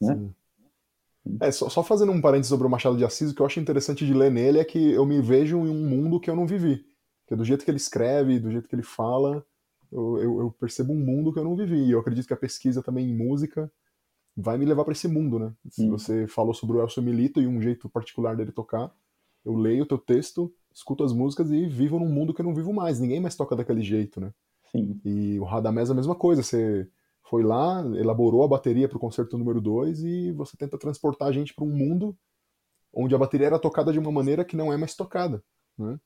Né? 0.00 0.30
É, 1.40 1.50
só, 1.50 1.68
só, 1.68 1.82
fazendo 1.82 2.12
um 2.12 2.20
parênteses 2.20 2.48
sobre 2.48 2.66
o 2.66 2.70
Machado 2.70 2.96
de 2.96 3.04
Assis, 3.04 3.30
o 3.30 3.34
que 3.34 3.42
eu 3.42 3.46
acho 3.46 3.60
interessante 3.60 4.06
de 4.06 4.14
ler 4.14 4.30
nele 4.30 4.58
é 4.58 4.64
que 4.64 4.92
eu 4.92 5.04
me 5.04 5.20
vejo 5.20 5.58
em 5.58 5.70
um 5.70 5.88
mundo 5.88 6.18
que 6.18 6.30
eu 6.30 6.36
não 6.36 6.46
vivi. 6.46 6.84
Que 7.26 7.36
do 7.36 7.44
jeito 7.44 7.64
que 7.64 7.70
ele 7.70 7.76
escreve, 7.76 8.40
do 8.40 8.50
jeito 8.50 8.68
que 8.68 8.74
ele 8.74 8.82
fala, 8.82 9.44
eu, 9.92 10.18
eu, 10.18 10.40
eu 10.40 10.50
percebo 10.58 10.92
um 10.92 10.98
mundo 10.98 11.32
que 11.32 11.38
eu 11.38 11.44
não 11.44 11.54
vivi. 11.54 11.84
E 11.84 11.90
eu 11.90 12.00
acredito 12.00 12.26
que 12.26 12.34
a 12.34 12.36
pesquisa 12.36 12.82
também 12.82 13.08
em 13.08 13.16
música 13.16 13.70
vai 14.36 14.56
me 14.56 14.64
levar 14.64 14.84
para 14.84 14.92
esse 14.92 15.06
mundo, 15.06 15.38
né? 15.38 15.52
Se 15.68 15.88
você 15.88 16.26
falou 16.26 16.54
sobre 16.54 16.76
o 16.76 16.80
Elcio 16.80 17.02
Milito 17.02 17.40
e 17.40 17.46
um 17.46 17.60
jeito 17.60 17.88
particular 17.88 18.36
dele 18.36 18.52
tocar, 18.52 18.90
eu 19.44 19.54
leio 19.54 19.82
o 19.82 19.86
teu 19.86 19.98
texto, 19.98 20.52
escuto 20.72 21.04
as 21.04 21.12
músicas 21.12 21.50
e 21.50 21.66
vivo 21.66 21.98
num 21.98 22.08
mundo 22.08 22.32
que 22.32 22.40
eu 22.40 22.46
não 22.46 22.54
vivo 22.54 22.72
mais. 22.72 23.00
Ninguém 23.00 23.20
mais 23.20 23.36
toca 23.36 23.56
daquele 23.56 23.82
jeito, 23.82 24.20
né? 24.20 24.32
Sim. 24.70 25.00
E 25.04 25.38
o 25.38 25.44
Radamés 25.44 25.88
é 25.88 25.92
a 25.92 25.96
mesma 25.96 26.14
coisa, 26.14 26.42
você 26.42 26.88
foi 27.28 27.42
lá, 27.42 27.80
elaborou 27.96 28.42
a 28.42 28.48
bateria 28.48 28.88
para 28.88 28.96
o 28.96 29.00
concerto 29.00 29.38
número 29.38 29.60
2 29.60 30.02
e 30.02 30.32
você 30.32 30.56
tenta 30.56 30.78
transportar 30.78 31.28
a 31.28 31.32
gente 31.32 31.54
para 31.54 31.64
um 31.64 31.70
mundo 31.70 32.16
onde 32.92 33.14
a 33.14 33.18
bateria 33.18 33.46
era 33.46 33.58
tocada 33.58 33.92
de 33.92 33.98
uma 33.98 34.10
maneira 34.10 34.44
que 34.44 34.56
não 34.56 34.72
é 34.72 34.76
mais 34.76 34.94
tocada, 34.94 35.42
né? 35.78 35.98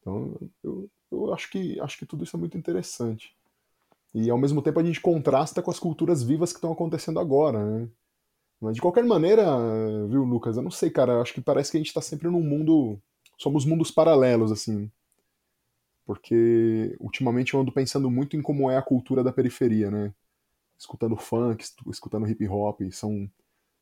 Então, 0.00 0.38
eu, 0.62 0.88
eu 1.10 1.34
acho 1.34 1.50
que 1.50 1.78
acho 1.80 1.98
que 1.98 2.06
tudo 2.06 2.24
isso 2.24 2.36
é 2.36 2.40
muito 2.40 2.56
interessante. 2.56 3.34
E 4.14 4.30
ao 4.30 4.38
mesmo 4.38 4.62
tempo 4.62 4.80
a 4.80 4.84
gente 4.84 5.00
contrasta 5.00 5.60
com 5.60 5.70
as 5.70 5.78
culturas 5.78 6.22
vivas 6.22 6.52
que 6.52 6.58
estão 6.58 6.72
acontecendo 6.72 7.20
agora, 7.20 7.64
né? 7.64 7.88
Mas 8.60 8.74
de 8.74 8.80
qualquer 8.80 9.04
maneira, 9.04 9.44
viu, 10.08 10.24
Lucas? 10.24 10.56
Eu 10.56 10.62
não 10.62 10.70
sei, 10.70 10.90
cara. 10.90 11.20
Acho 11.20 11.34
que 11.34 11.40
parece 11.42 11.70
que 11.70 11.76
a 11.76 11.80
gente 11.80 11.92
tá 11.92 12.00
sempre 12.00 12.28
num 12.28 12.42
mundo. 12.42 12.98
Somos 13.38 13.66
mundos 13.66 13.90
paralelos, 13.90 14.50
assim. 14.50 14.90
Porque 16.06 16.96
ultimamente 17.00 17.52
eu 17.52 17.60
ando 17.60 17.72
pensando 17.72 18.08
muito 18.10 18.36
em 18.36 18.42
como 18.42 18.70
é 18.70 18.76
a 18.76 18.82
cultura 18.82 19.24
da 19.24 19.32
periferia, 19.32 19.90
né? 19.90 20.14
Escutando 20.78 21.16
funk, 21.16 21.66
escutando 21.90 22.28
hip 22.28 22.46
hop. 22.48 22.80
São, 22.92 23.28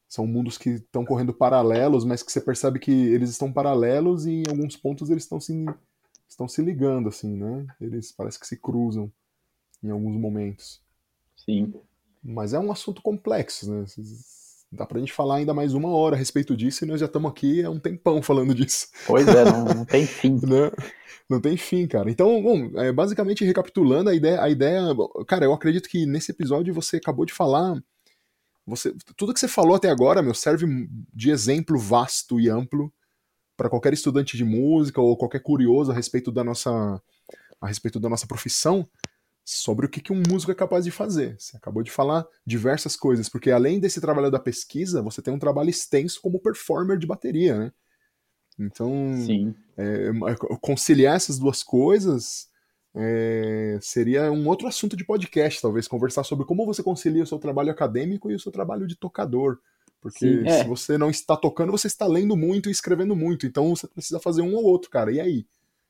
são 0.08 0.26
mundos 0.26 0.56
que 0.56 0.70
estão 0.70 1.04
correndo 1.04 1.34
paralelos, 1.34 2.04
mas 2.04 2.22
que 2.22 2.32
você 2.32 2.40
percebe 2.40 2.78
que 2.78 2.90
eles 2.90 3.28
estão 3.28 3.52
paralelos 3.52 4.24
e 4.24 4.42
em 4.42 4.44
alguns 4.48 4.74
pontos 4.74 5.10
eles 5.10 5.24
estão 5.24 5.38
se, 5.38 5.66
estão 6.26 6.48
se 6.48 6.62
ligando, 6.62 7.10
assim, 7.10 7.36
né? 7.36 7.66
Eles 7.78 8.10
parece 8.10 8.40
que 8.40 8.46
se 8.46 8.56
cruzam 8.56 9.12
em 9.82 9.90
alguns 9.90 10.16
momentos. 10.18 10.80
Sim. 11.36 11.74
Mas 12.22 12.54
é 12.54 12.58
um 12.58 12.72
assunto 12.72 13.02
complexo, 13.02 13.70
né? 13.70 13.84
Dá 14.74 14.84
pra 14.84 14.98
gente 14.98 15.12
falar 15.12 15.36
ainda 15.36 15.54
mais 15.54 15.72
uma 15.72 15.88
hora 15.88 16.16
a 16.16 16.18
respeito 16.18 16.56
disso 16.56 16.84
e 16.84 16.88
nós 16.88 16.98
já 16.98 17.06
estamos 17.06 17.30
aqui 17.30 17.62
há 17.62 17.70
um 17.70 17.78
tempão 17.78 18.20
falando 18.20 18.52
disso. 18.54 18.88
Pois 19.06 19.26
é, 19.28 19.44
não, 19.44 19.64
não 19.66 19.84
tem 19.84 20.04
fim. 20.06 20.32
né? 20.34 20.70
Não 21.30 21.40
tem 21.40 21.56
fim, 21.56 21.86
cara. 21.86 22.10
Então, 22.10 22.42
bom, 22.42 22.70
é, 22.80 22.92
basicamente 22.92 23.44
recapitulando 23.44 24.10
a 24.10 24.14
ideia, 24.14 24.42
a 24.42 24.48
ideia, 24.48 24.82
cara, 25.28 25.44
eu 25.44 25.52
acredito 25.52 25.88
que 25.88 26.04
nesse 26.06 26.32
episódio 26.32 26.74
você 26.74 26.96
acabou 26.96 27.24
de 27.24 27.32
falar, 27.32 27.80
você, 28.66 28.92
tudo 29.16 29.32
que 29.32 29.38
você 29.38 29.48
falou 29.48 29.76
até 29.76 29.90
agora, 29.90 30.22
meu, 30.22 30.34
serve 30.34 30.66
de 31.14 31.30
exemplo 31.30 31.78
vasto 31.78 32.40
e 32.40 32.48
amplo 32.48 32.92
para 33.56 33.70
qualquer 33.70 33.92
estudante 33.92 34.36
de 34.36 34.44
música 34.44 35.00
ou 35.00 35.16
qualquer 35.16 35.40
curioso 35.40 35.92
a 35.92 35.94
respeito 35.94 36.32
da 36.32 36.42
nossa 36.42 37.00
a 37.60 37.66
respeito 37.66 37.98
da 37.98 38.10
nossa 38.10 38.26
profissão, 38.26 38.86
sobre 39.44 39.84
o 39.84 39.88
que, 39.88 40.00
que 40.00 40.12
um 40.12 40.22
músico 40.28 40.50
é 40.50 40.54
capaz 40.54 40.84
de 40.84 40.90
fazer. 40.90 41.36
Você 41.38 41.56
acabou 41.56 41.82
de 41.82 41.90
falar 41.90 42.26
diversas 42.46 42.96
coisas, 42.96 43.28
porque 43.28 43.50
além 43.50 43.78
desse 43.78 44.00
trabalho 44.00 44.30
da 44.30 44.38
pesquisa, 44.38 45.02
você 45.02 45.20
tem 45.20 45.34
um 45.34 45.38
trabalho 45.38 45.68
extenso 45.68 46.20
como 46.22 46.40
performer 46.40 46.98
de 46.98 47.06
bateria, 47.06 47.58
né? 47.58 47.72
Então, 48.58 48.92
é, 49.76 50.10
conciliar 50.60 51.16
essas 51.16 51.38
duas 51.38 51.62
coisas 51.62 52.48
é, 52.94 53.78
seria 53.82 54.30
um 54.30 54.46
outro 54.48 54.68
assunto 54.68 54.96
de 54.96 55.04
podcast, 55.04 55.60
talvez, 55.60 55.88
conversar 55.88 56.22
sobre 56.22 56.46
como 56.46 56.64
você 56.64 56.82
concilia 56.82 57.24
o 57.24 57.26
seu 57.26 57.38
trabalho 57.38 57.70
acadêmico 57.70 58.30
e 58.30 58.34
o 58.34 58.40
seu 58.40 58.52
trabalho 58.52 58.86
de 58.86 58.96
tocador. 58.96 59.58
Porque 60.00 60.18
Sim, 60.18 60.46
é. 60.46 60.62
se 60.62 60.68
você 60.68 60.96
não 60.96 61.10
está 61.10 61.36
tocando, 61.36 61.72
você 61.72 61.88
está 61.88 62.06
lendo 62.06 62.36
muito 62.36 62.68
e 62.68 62.72
escrevendo 62.72 63.16
muito. 63.16 63.46
Então 63.46 63.74
você 63.74 63.88
precisa 63.88 64.20
fazer 64.20 64.42
um 64.42 64.54
ou 64.54 64.62
outro, 64.62 64.90
cara. 64.90 65.10
E 65.10 65.20
aí? 65.20 65.46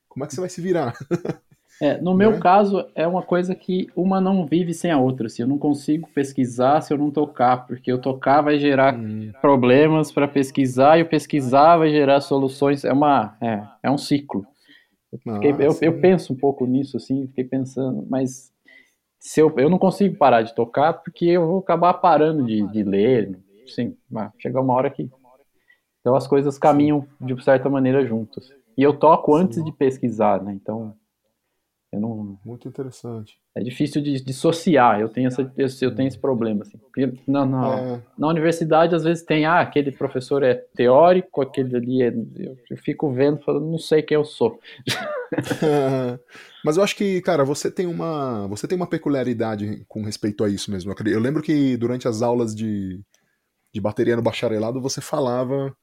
Como 0.09 0.25
é 0.25 0.29
que 0.29 0.35
você 0.35 0.41
vai 0.41 0.49
se 0.49 0.61
virar? 0.61 0.97
É, 1.83 2.01
no 2.01 2.15
meu 2.15 2.33
né? 2.33 2.41
caso, 2.41 2.87
é 2.95 3.07
uma 3.07 3.23
coisa 3.23 3.55
que 3.55 3.89
uma 3.97 4.21
não 4.21 4.47
vive 4.47 4.73
sem 4.73 4.91
a 4.91 4.99
outra. 4.99 5.27
Assim, 5.27 5.43
eu 5.43 5.49
não 5.49 5.59
consigo 5.59 6.09
pesquisar 6.15 6.81
se 6.81 6.93
eu 6.93 6.99
não 6.99 7.11
tocar, 7.11 7.67
porque 7.67 7.91
eu 7.91 8.01
tocar 8.01 8.43
vai 8.43 8.59
gerar 8.59 8.95
hum. 8.95 9.33
problemas 9.41 10.13
para 10.13 10.29
pesquisar 10.29 10.99
e 10.99 11.03
o 11.03 11.09
pesquisar 11.09 11.77
vai 11.79 11.91
gerar 11.91 12.21
soluções. 12.21 12.85
É, 12.85 12.93
uma, 12.93 13.37
é, 13.41 13.63
é 13.83 13.91
um 13.91 13.99
ciclo. 13.99 14.47
Eu, 15.13 15.19
fiquei, 15.19 15.67
eu, 15.67 15.79
eu, 15.81 16.01
penso 16.01 16.33
um 16.33 16.37
pouco 16.37 16.67
nisso, 16.67 16.97
assim, 16.97 17.29
fiquei 17.29 17.45
pensando, 17.45 18.05
mas 18.11 18.53
se 19.21 19.39
eu, 19.41 19.53
eu 19.57 19.71
não 19.71 19.79
consigo 19.79 20.17
parar 20.17 20.43
de 20.43 20.53
tocar 20.55 20.93
porque 20.95 21.27
eu 21.27 21.47
vou 21.47 21.59
acabar 21.61 21.95
parando 21.95 22.45
de, 22.45 22.67
de 22.69 22.83
ler. 22.83 23.39
Sim, 23.67 23.97
chega 24.39 24.61
uma 24.61 24.75
hora 24.75 24.91
que. 24.91 25.09
Então 26.01 26.15
as 26.15 26.27
coisas 26.27 26.59
caminham 26.59 27.07
de 27.21 27.43
certa 27.43 27.71
maneira 27.71 28.05
juntas. 28.05 28.53
E 28.77 28.83
eu 28.83 28.93
toco 28.93 29.35
antes 29.35 29.65
de 29.65 29.73
pesquisar, 29.73 30.43
né? 30.43 30.53
Então 30.53 30.95
eu 31.95 32.01
não, 32.01 32.39
Muito 32.45 32.69
interessante. 32.69 33.39
É 33.55 33.63
difícil 33.63 34.03
de 34.03 34.21
dissociar, 34.21 35.01
eu 35.01 35.09
tenho, 35.09 35.29
essa, 35.29 35.43
eu, 35.57 35.95
tenho 35.95 36.09
esse 36.09 36.19
problema. 36.19 36.63
Assim. 36.63 36.79
Na, 37.27 37.47
na, 37.47 37.79
é. 37.79 38.03
na, 38.19 38.29
universidade, 38.29 38.95
às 38.95 39.05
vezes, 39.05 39.25
tem, 39.25 39.47
ah, 39.47 39.61
aquele 39.61 39.93
professor 39.93 40.43
é 40.43 40.55
teórico, 40.75 41.41
aquele 41.41 41.77
ali 41.77 42.03
é. 42.03 42.09
Eu, 42.09 42.57
eu 42.69 42.77
fico 42.79 43.13
vendo, 43.13 43.41
falando, 43.43 43.71
não 43.71 43.79
sei 43.79 44.03
quem 44.03 44.17
eu 44.17 44.25
sou. 44.25 44.59
Mas 46.65 46.77
eu 46.77 46.83
acho 46.83 46.97
que, 46.97 47.21
cara, 47.23 47.45
você 47.45 47.71
tem 47.71 47.87
uma. 47.87 48.49
Você 48.49 48.67
tem 48.67 48.77
uma 48.77 48.89
peculiaridade 48.89 49.85
com 49.87 50.03
respeito 50.03 50.43
a 50.43 50.49
isso 50.49 50.71
mesmo. 50.71 50.93
Eu 51.07 51.21
lembro 51.21 51.43
que 51.43 51.77
durante 51.77 52.09
as 52.09 52.23
aulas 52.23 52.55
de, 52.55 53.01
de 53.73 53.81
bateria 53.81 54.17
no 54.17 54.23
bacharelado, 54.23 54.81
você 54.81 55.01
falava 55.01 55.75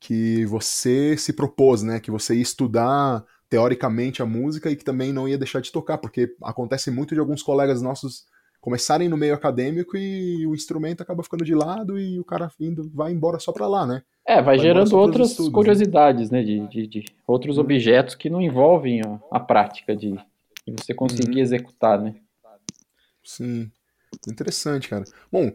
que 0.00 0.46
você 0.46 1.16
se 1.16 1.32
propôs, 1.32 1.82
né? 1.82 1.98
Que 1.98 2.10
você 2.10 2.36
ia 2.36 2.42
estudar 2.42 3.24
teoricamente 3.48 4.22
a 4.22 4.26
música 4.26 4.70
e 4.70 4.76
que 4.76 4.84
também 4.84 5.12
não 5.12 5.28
ia 5.28 5.38
deixar 5.38 5.60
de 5.60 5.72
tocar, 5.72 5.98
porque 5.98 6.34
acontece 6.42 6.90
muito 6.90 7.14
de 7.14 7.20
alguns 7.20 7.42
colegas 7.42 7.80
nossos 7.80 8.26
começarem 8.60 9.08
no 9.08 9.16
meio 9.16 9.34
acadêmico 9.34 9.96
e 9.96 10.46
o 10.46 10.54
instrumento 10.54 11.00
acaba 11.00 11.22
ficando 11.22 11.44
de 11.44 11.54
lado 11.54 11.98
e 11.98 12.18
o 12.18 12.24
cara 12.24 12.50
indo, 12.60 12.90
vai 12.92 13.12
embora 13.12 13.38
só 13.38 13.52
para 13.52 13.66
lá, 13.66 13.86
né? 13.86 14.02
É, 14.26 14.34
vai, 14.36 14.56
vai 14.56 14.58
gerando 14.58 14.96
outras 14.96 15.30
estudos, 15.30 15.52
né? 15.52 15.54
curiosidades, 15.54 16.30
né, 16.30 16.42
de, 16.42 16.66
de, 16.68 16.86
de 16.86 17.04
outros 17.26 17.56
uhum. 17.56 17.64
objetos 17.64 18.14
que 18.14 18.28
não 18.28 18.42
envolvem 18.42 19.00
a, 19.00 19.20
a 19.30 19.40
prática 19.40 19.96
de, 19.96 20.12
de, 20.66 20.72
você 20.76 20.92
conseguir 20.92 21.36
uhum. 21.36 21.42
executar, 21.42 22.00
né? 22.00 22.14
Sim, 23.24 23.70
interessante, 24.28 24.88
cara. 24.88 25.04
Bom, 25.30 25.52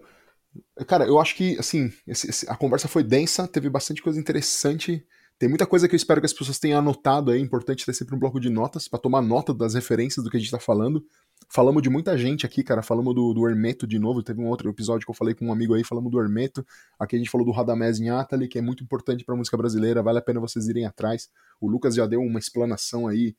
cara, 0.87 1.05
eu 1.05 1.19
acho 1.19 1.35
que, 1.35 1.57
assim, 1.59 1.91
esse, 2.07 2.29
esse, 2.29 2.49
a 2.49 2.55
conversa 2.55 2.87
foi 2.87 3.03
densa, 3.03 3.47
teve 3.47 3.69
bastante 3.69 4.01
coisa 4.01 4.19
interessante 4.19 5.05
tem 5.43 5.49
muita 5.49 5.67
coisa 5.67 5.89
que 5.89 5.93
eu 5.93 5.97
espero 5.97 6.21
que 6.21 6.25
as 6.25 6.31
pessoas 6.31 6.57
tenham 6.57 6.79
anotado 6.79 7.29
aí. 7.29 7.37
É 7.37 7.41
importante 7.41 7.85
ter 7.85 7.91
sempre 7.91 8.15
um 8.15 8.17
bloco 8.17 8.39
de 8.39 8.49
notas 8.49 8.87
para 8.87 8.97
tomar 8.97 9.21
nota 9.21 9.53
das 9.53 9.73
referências 9.73 10.23
do 10.23 10.31
que 10.31 10.37
a 10.37 10.39
gente 10.39 10.49
tá 10.49 10.57
falando. 10.57 11.05
Falamos 11.49 11.83
de 11.83 11.89
muita 11.89 12.17
gente 12.17 12.45
aqui, 12.45 12.63
cara. 12.63 12.81
Falamos 12.81 13.13
do, 13.13 13.33
do 13.33 13.45
Hermeto 13.45 13.85
de 13.85 13.99
novo. 13.99 14.23
Teve 14.23 14.39
um 14.39 14.47
outro 14.47 14.69
episódio 14.69 15.05
que 15.05 15.11
eu 15.11 15.13
falei 15.13 15.33
com 15.35 15.47
um 15.47 15.51
amigo 15.51 15.73
aí, 15.73 15.83
falamos 15.83 16.09
do 16.09 16.17
Hermeto. 16.17 16.65
Aqui 16.97 17.17
a 17.17 17.19
gente 17.19 17.29
falou 17.29 17.45
do 17.45 17.51
Radamés 17.51 17.99
em 17.99 18.09
Atali, 18.09 18.47
que 18.47 18.57
é 18.57 18.61
muito 18.61 18.85
importante 18.85 19.25
pra 19.25 19.35
música 19.35 19.57
brasileira. 19.57 20.01
Vale 20.01 20.19
a 20.19 20.21
pena 20.21 20.39
vocês 20.39 20.69
irem 20.69 20.85
atrás. 20.85 21.29
O 21.59 21.67
Lucas 21.67 21.93
já 21.93 22.07
deu 22.07 22.21
uma 22.21 22.39
explanação 22.39 23.05
aí 23.05 23.35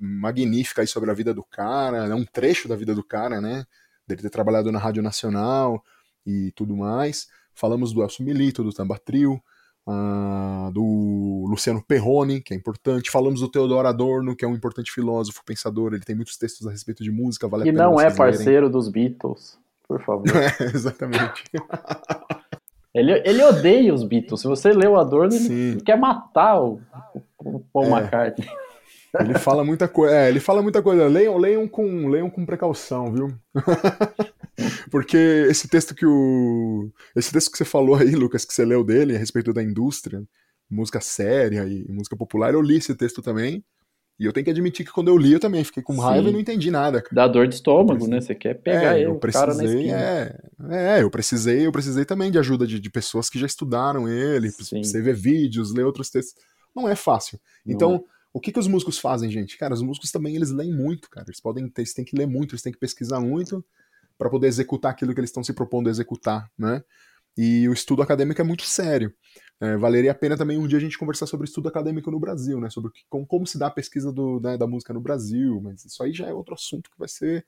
magnífica 0.00 0.80
aí 0.80 0.86
sobre 0.86 1.10
a 1.10 1.14
vida 1.14 1.34
do 1.34 1.44
cara, 1.44 2.06
é 2.06 2.14
um 2.14 2.24
trecho 2.24 2.68
da 2.68 2.74
vida 2.74 2.94
do 2.94 3.04
cara, 3.04 3.38
né? 3.38 3.66
Dele 4.06 4.22
ter 4.22 4.30
trabalhado 4.30 4.72
na 4.72 4.78
Rádio 4.78 5.02
Nacional 5.02 5.84
e 6.24 6.52
tudo 6.52 6.74
mais. 6.74 7.28
Falamos 7.54 7.92
do 7.92 8.02
Elcio 8.02 8.24
Milito, 8.24 8.64
do 8.64 8.72
Tambatril 8.72 9.38
uh, 9.88 10.70
do 10.70 11.46
Luciano 11.48 11.82
Perrone, 11.82 12.40
que 12.40 12.52
é 12.52 12.56
importante. 12.56 13.10
Falamos 13.10 13.40
do 13.40 13.48
Teodoro 13.48 13.88
Adorno, 13.88 14.36
que 14.36 14.44
é 14.44 14.48
um 14.48 14.54
importante 14.54 14.92
filósofo, 14.92 15.42
pensador. 15.44 15.94
Ele 15.94 16.04
tem 16.04 16.14
muitos 16.14 16.36
textos 16.36 16.66
a 16.66 16.70
respeito 16.70 17.02
de 17.02 17.10
música, 17.10 17.48
vale 17.48 17.64
e 17.64 17.70
a 17.70 17.72
pena. 17.72 17.84
Não 17.84 18.00
é 18.00 18.14
parceiro 18.14 18.66
lerem. 18.66 18.70
dos 18.70 18.88
Beatles, 18.88 19.58
por 19.86 20.02
favor. 20.04 20.26
É, 20.36 20.64
exatamente. 20.64 21.44
ele, 22.94 23.22
ele 23.24 23.42
odeia 23.42 23.94
os 23.94 24.04
Beatles. 24.04 24.40
Se 24.40 24.46
você 24.46 24.72
lê 24.72 24.86
o 24.86 24.98
Adorno, 24.98 25.34
ele, 25.34 25.52
ele 25.52 25.80
quer 25.80 25.98
matar 25.98 26.60
o, 26.60 26.80
o 27.38 27.60
Paul 27.72 27.86
é. 27.86 28.00
McCartney. 28.00 28.48
Ele 29.18 29.34
fala 29.38 29.64
muita 29.64 29.88
coisa. 29.88 30.14
É, 30.14 30.28
ele 30.28 30.38
fala 30.38 30.60
muita 30.60 30.82
coisa. 30.82 31.06
Leiam, 31.06 31.38
leiam 31.38 31.66
com, 31.66 32.08
leiam 32.08 32.28
com 32.28 32.44
precaução, 32.44 33.10
viu? 33.10 33.32
Porque 34.90 35.16
esse 35.48 35.68
texto 35.68 35.94
que 35.94 36.06
o. 36.06 36.90
Esse 37.14 37.32
texto 37.32 37.50
que 37.50 37.58
você 37.58 37.64
falou 37.64 37.96
aí, 37.96 38.10
Lucas, 38.14 38.44
que 38.44 38.52
você 38.52 38.64
leu 38.64 38.84
dele 38.84 39.14
a 39.14 39.18
respeito 39.18 39.52
da 39.52 39.62
indústria, 39.62 40.22
música 40.70 41.00
séria 41.00 41.66
e 41.66 41.90
música 41.90 42.16
popular, 42.16 42.54
eu 42.54 42.62
li 42.62 42.76
esse 42.76 42.94
texto 42.94 43.22
também. 43.22 43.64
E 44.18 44.24
eu 44.24 44.32
tenho 44.32 44.44
que 44.44 44.50
admitir 44.50 44.84
que 44.84 44.90
quando 44.90 45.08
eu 45.08 45.16
li, 45.16 45.32
eu 45.32 45.38
também 45.38 45.62
fiquei 45.62 45.80
com 45.80 45.96
raiva 45.96 46.24
Sim. 46.24 46.30
e 46.30 46.32
não 46.32 46.40
entendi 46.40 46.72
nada. 46.72 47.00
Cara. 47.00 47.14
Dá 47.14 47.28
dor 47.28 47.46
de 47.46 47.54
estômago, 47.54 48.08
né? 48.08 48.20
Você 48.20 48.34
quer 48.34 48.54
pegar 48.54 48.96
é, 48.96 49.02
ele, 49.02 49.10
eu 49.10 49.14
precisei, 49.14 49.46
cara 49.46 49.54
na 49.54 49.64
esquina. 49.64 49.96
É, 49.96 50.98
é, 50.98 51.02
eu 51.02 51.08
precisei, 51.10 51.66
eu 51.66 51.70
precisei 51.70 52.04
também 52.04 52.28
de 52.28 52.36
ajuda 52.36 52.66
de, 52.66 52.80
de 52.80 52.90
pessoas 52.90 53.30
que 53.30 53.38
já 53.38 53.46
estudaram 53.46 54.08
ele, 54.08 54.50
você 54.50 55.00
ver 55.00 55.14
vídeos, 55.14 55.72
ler 55.72 55.84
outros 55.84 56.10
textos. 56.10 56.34
Não 56.74 56.88
é 56.88 56.96
fácil. 56.96 57.38
Não 57.64 57.72
então, 57.72 57.94
é. 57.94 58.00
o 58.32 58.40
que, 58.40 58.50
que 58.50 58.58
os 58.58 58.66
músicos 58.66 58.98
fazem, 58.98 59.30
gente? 59.30 59.56
Cara, 59.56 59.72
os 59.72 59.82
músicos 59.82 60.10
também, 60.10 60.34
eles 60.34 60.50
leem 60.50 60.74
muito, 60.74 61.08
cara. 61.08 61.26
Eles 61.28 61.40
podem 61.40 61.68
ter, 61.68 61.82
eles 61.82 61.94
têm 61.94 62.04
que 62.04 62.16
ler 62.16 62.26
muito, 62.26 62.56
eles 62.56 62.62
têm 62.62 62.72
que 62.72 62.78
pesquisar 62.80 63.20
muito 63.20 63.64
para 64.18 64.28
poder 64.28 64.48
executar 64.48 64.90
aquilo 64.90 65.14
que 65.14 65.20
eles 65.20 65.30
estão 65.30 65.44
se 65.44 65.52
propondo 65.52 65.86
a 65.86 65.90
executar, 65.90 66.50
né? 66.58 66.82
E 67.36 67.68
o 67.68 67.72
estudo 67.72 68.02
acadêmico 68.02 68.40
é 68.40 68.44
muito 68.44 68.64
sério. 68.64 69.14
É, 69.60 69.76
valeria 69.76 70.10
a 70.10 70.14
pena 70.14 70.36
também 70.36 70.58
um 70.58 70.66
dia 70.66 70.78
a 70.78 70.80
gente 70.80 70.98
conversar 70.98 71.26
sobre 71.26 71.46
estudo 71.46 71.68
acadêmico 71.68 72.10
no 72.10 72.18
Brasil, 72.18 72.60
né? 72.60 72.68
Sobre 72.68 72.90
como, 73.08 73.24
como 73.24 73.46
se 73.46 73.56
dá 73.56 73.68
a 73.68 73.70
pesquisa 73.70 74.12
do, 74.12 74.40
né, 74.40 74.58
da 74.58 74.66
música 74.66 74.92
no 74.92 75.00
Brasil, 75.00 75.60
mas 75.62 75.84
isso 75.84 76.02
aí 76.02 76.12
já 76.12 76.26
é 76.26 76.34
outro 76.34 76.54
assunto 76.54 76.90
que 76.90 76.98
vai 76.98 77.08
ser 77.08 77.46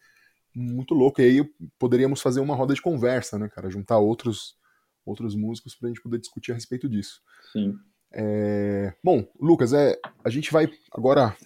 muito 0.55 0.94
louco. 0.94 1.20
E 1.20 1.24
aí 1.24 1.51
poderíamos 1.78 2.20
fazer 2.20 2.38
uma 2.38 2.55
roda 2.55 2.72
de 2.72 2.80
conversa, 2.80 3.36
né, 3.36 3.48
cara? 3.48 3.68
Juntar 3.68 3.98
outros, 3.98 4.56
outros 5.05 5.34
músicos 5.34 5.74
para 5.74 5.88
a 5.88 5.90
gente 5.90 6.02
poder 6.02 6.18
discutir 6.18 6.52
a 6.52 6.55
respeito 6.55 6.88
disso. 6.88 7.20
Sim. 7.52 7.76
É... 8.12 8.92
Bom, 9.02 9.26
Lucas, 9.40 9.72
é, 9.72 9.98
a 10.24 10.30
gente 10.30 10.52
vai 10.52 10.70
agora. 10.92 11.36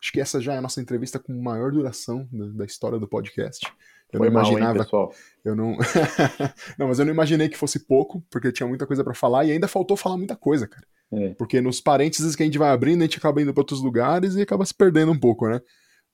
Acho 0.00 0.12
que 0.12 0.20
essa 0.20 0.40
já 0.40 0.52
é 0.52 0.58
a 0.58 0.62
nossa 0.62 0.82
entrevista 0.82 1.18
com 1.18 1.32
maior 1.40 1.72
duração 1.72 2.28
da, 2.30 2.46
da 2.48 2.64
história 2.64 2.98
do 2.98 3.08
podcast. 3.08 3.66
Eu 4.14 4.18
Foi 4.18 4.30
não 4.30 4.40
imaginava. 4.40 4.86
Mal, 4.92 5.10
hein, 5.10 5.18
eu 5.44 5.56
não. 5.56 5.76
não, 6.78 6.86
mas 6.88 7.00
eu 7.00 7.04
não 7.04 7.12
imaginei 7.12 7.48
que 7.48 7.58
fosse 7.58 7.80
pouco, 7.80 8.24
porque 8.30 8.52
tinha 8.52 8.66
muita 8.66 8.86
coisa 8.86 9.02
para 9.02 9.12
falar 9.12 9.44
e 9.44 9.50
ainda 9.50 9.66
faltou 9.66 9.96
falar 9.96 10.16
muita 10.16 10.36
coisa, 10.36 10.68
cara. 10.68 10.86
É. 11.12 11.34
Porque 11.34 11.60
nos 11.60 11.80
parênteses 11.80 12.36
que 12.36 12.42
a 12.44 12.46
gente 12.46 12.58
vai 12.58 12.70
abrindo, 12.70 13.00
a 13.00 13.04
gente 13.04 13.18
acaba 13.18 13.42
indo 13.42 13.52
para 13.52 13.60
outros 13.60 13.82
lugares 13.82 14.36
e 14.36 14.42
acaba 14.42 14.64
se 14.64 14.72
perdendo 14.72 15.10
um 15.10 15.18
pouco, 15.18 15.48
né? 15.48 15.60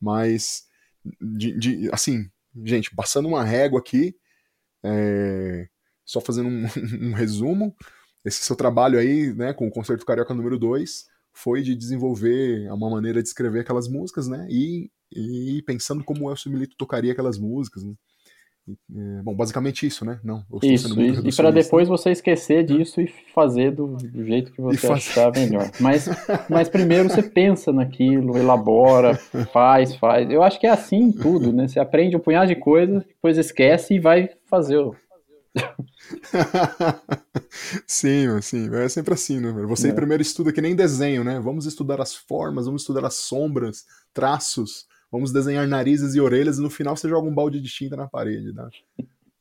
Mas, 0.01 0.63
de, 1.21 1.59
de, 1.59 1.91
assim, 1.93 2.27
gente, 2.65 2.95
passando 2.95 3.29
uma 3.29 3.45
régua 3.45 3.81
aqui, 3.81 4.17
é, 4.83 5.69
só 6.07 6.23
fazendo 6.23 6.49
um, 6.49 6.65
um 7.11 7.13
resumo, 7.13 7.77
esse 8.25 8.43
seu 8.43 8.57
trabalho 8.57 8.99
aí, 8.99 9.35
né, 9.35 9.53
com 9.53 9.69
o 9.69 9.71
Concerto 9.71 10.07
Carioca 10.07 10.33
número 10.33 10.59
2, 10.59 11.05
foi 11.35 11.61
de 11.61 11.77
desenvolver 11.77 12.67
uma 12.73 12.89
maneira 12.89 13.23
de 13.23 13.29
escrever 13.29 13.61
aquelas 13.61 13.89
músicas, 13.89 14.27
né, 14.27 14.47
e, 14.51 14.91
e 15.13 15.63
pensando 15.67 16.05
como 16.05 16.27
o 16.27 16.31
Elcio 16.31 16.51
Milito 16.51 16.77
tocaria 16.77 17.13
aquelas 17.13 17.39
músicas, 17.39 17.85
né. 17.85 17.95
É, 18.69 19.23
bom, 19.23 19.35
basicamente 19.35 19.87
isso, 19.87 20.05
né? 20.05 20.21
Não, 20.23 20.45
isso, 20.63 21.01
isso. 21.01 21.27
e 21.27 21.35
para 21.35 21.51
depois 21.51 21.89
você 21.89 22.11
esquecer 22.11 22.65
disso 22.65 23.01
e 23.01 23.09
fazer 23.35 23.73
do, 23.73 23.97
do 23.97 24.25
jeito 24.25 24.53
que 24.53 24.61
você 24.61 24.87
achar 24.87 25.33
melhor. 25.33 25.71
Mas, 25.81 26.09
mas 26.49 26.69
primeiro 26.69 27.09
você 27.09 27.23
pensa 27.23 27.73
naquilo, 27.73 28.37
elabora, 28.37 29.17
faz, 29.53 29.97
faz. 29.97 30.31
Eu 30.31 30.43
acho 30.43 30.61
que 30.61 30.67
é 30.67 30.71
assim 30.71 30.99
em 30.99 31.13
tudo, 31.13 31.53
né? 31.53 31.67
Você 31.67 31.81
aprende 31.81 32.17
um 32.17 32.21
punhado 32.21 32.49
de 32.49 32.57
coisas, 32.57 33.03
depois 33.05 33.39
esquece 33.39 33.95
e 33.95 34.01
vai 34.01 34.31
fazer 34.49 34.79
sim, 37.87 38.41
sim, 38.41 38.71
é 38.73 38.89
sempre 38.89 39.15
assim, 39.15 39.41
né? 39.41 39.53
Você 39.67 39.89
é. 39.89 39.93
primeiro 39.93 40.23
estuda 40.23 40.53
que 40.53 40.61
nem 40.61 40.77
desenho, 40.77 41.25
né? 41.25 41.41
Vamos 41.41 41.67
estudar 41.67 42.01
as 42.01 42.15
formas, 42.15 42.67
vamos 42.67 42.83
estudar 42.83 43.05
as 43.05 43.15
sombras, 43.15 43.85
traços, 44.15 44.87
vamos 45.11 45.33
desenhar 45.33 45.67
narizes 45.67 46.15
e 46.15 46.21
orelhas, 46.21 46.59
e 46.59 46.63
no 46.63 46.71
final 46.71 46.97
você 46.97 47.09
joga 47.09 47.29
um 47.29 47.35
balde 47.35 47.61
de 47.61 47.69
tinta 47.69 47.97
na 47.97 48.07
parede, 48.07 48.53
né? 48.53 48.69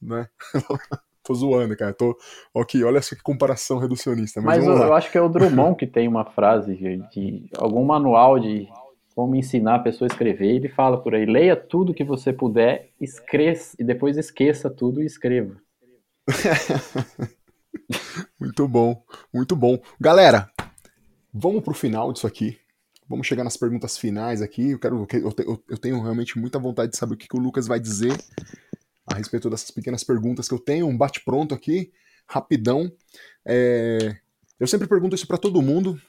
né? 0.02 0.28
tô 1.24 1.34
zoando, 1.34 1.76
cara. 1.78 1.94
Tô... 1.94 2.18
Ok, 2.54 2.84
olha 2.84 3.02
só 3.02 3.16
que 3.16 3.22
comparação 3.22 3.78
reducionista. 3.78 4.42
Mas, 4.42 4.66
mas 4.66 4.68
eu, 4.68 4.88
eu, 4.88 4.94
acho 4.94 5.12
que 5.12 5.18
é 5.18 5.22
o 5.22 5.30
Drummond 5.30 5.78
que 5.78 5.86
tem 5.86 6.08
uma 6.08 6.26
frase 6.26 6.76
de, 6.76 6.98
de 7.10 7.50
algum 7.58 7.86
manual 7.86 8.40
de 8.40 8.68
como 9.16 9.36
ensinar 9.36 9.76
a 9.76 9.80
pessoa 9.80 10.08
a 10.08 10.12
escrever. 10.12 10.48
Ele 10.48 10.70
fala 10.70 11.02
por 11.02 11.14
aí: 11.14 11.26
leia 11.26 11.56
tudo 11.56 11.94
que 11.94 12.04
você 12.04 12.34
puder, 12.34 12.90
escreça, 13.00 13.76
e 13.80 13.84
depois 13.84 14.18
esqueça 14.18 14.70
tudo 14.70 15.02
e 15.02 15.06
escreva. 15.06 15.56
muito 18.40 18.68
bom, 18.68 19.04
muito 19.34 19.56
bom. 19.56 19.78
Galera, 20.00 20.50
vamos 21.34 21.64
pro 21.64 21.74
final 21.74 22.12
disso 22.12 22.26
aqui. 22.26 22.58
Vamos 23.10 23.26
chegar 23.26 23.44
nas 23.44 23.58
perguntas 23.58 23.98
finais 23.98 24.40
aqui. 24.40 24.70
Eu 24.70 24.80
quero, 24.80 25.08
eu, 25.12 25.64
eu 25.68 25.78
tenho 25.80 26.00
realmente 26.00 26.38
muita 26.38 26.60
vontade 26.60 26.92
de 26.92 26.98
saber 26.98 27.16
o 27.16 27.18
que, 27.18 27.28
que 27.28 27.36
o 27.36 27.40
Lucas 27.40 27.66
vai 27.66 27.80
dizer 27.80 28.16
a 29.08 29.16
respeito 29.16 29.50
dessas 29.50 29.72
pequenas 29.72 30.04
perguntas 30.04 30.48
que 30.48 30.54
eu 30.54 30.60
tenho. 30.60 30.88
Um 30.88 30.96
bate 30.96 31.24
pronto 31.26 31.56
aqui, 31.56 31.92
rapidão. 32.28 32.92
É, 33.44 34.16
eu 34.60 34.68
sempre 34.68 34.88
pergunto 34.88 35.16
isso 35.16 35.26
para 35.26 35.40
todo 35.40 35.60
mundo. 35.60 36.00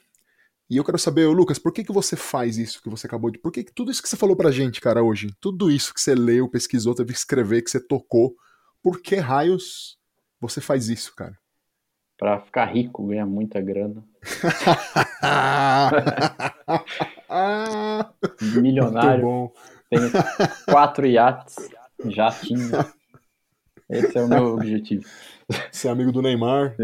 E 0.69 0.77
eu 0.77 0.83
quero 0.83 0.99
saber, 0.99 1.25
Lucas, 1.27 1.57
por 1.57 1.73
que, 1.73 1.83
que 1.83 1.91
você 1.91 2.15
faz 2.15 2.57
isso 2.57 2.81
que 2.81 2.89
você 2.89 3.07
acabou 3.07 3.31
de. 3.31 3.39
Por 3.39 3.51
que, 3.51 3.63
que 3.63 3.73
tudo 3.73 3.89
isso 3.89 4.01
que 4.01 4.07
você 4.07 4.15
falou 4.15 4.35
pra 4.35 4.51
gente, 4.51 4.79
cara, 4.79 5.03
hoje? 5.03 5.35
Tudo 5.41 5.71
isso 5.71 5.93
que 5.93 5.99
você 5.99 6.13
leu, 6.13 6.47
pesquisou, 6.47 6.93
teve 6.93 7.11
que 7.11 7.17
escrever, 7.17 7.63
que 7.63 7.71
você 7.71 7.79
tocou. 7.79 8.35
Por 8.81 9.01
que 9.01 9.15
raios 9.15 9.97
você 10.39 10.61
faz 10.61 10.87
isso, 10.87 11.15
cara? 11.15 11.37
Pra 12.21 12.39
ficar 12.39 12.65
rico, 12.65 13.07
ganhar 13.07 13.25
muita 13.25 13.59
grana. 13.59 14.03
Milionário. 18.61 19.51
Tem 19.89 19.99
quatro 20.69 21.07
iates, 21.07 21.55
jatinho. 22.05 22.69
Esse 23.89 24.19
é 24.19 24.21
o 24.21 24.27
meu 24.27 24.53
objetivo. 24.53 25.03
Ser 25.71 25.89
amigo 25.89 26.11
do 26.11 26.21
Neymar. 26.21 26.75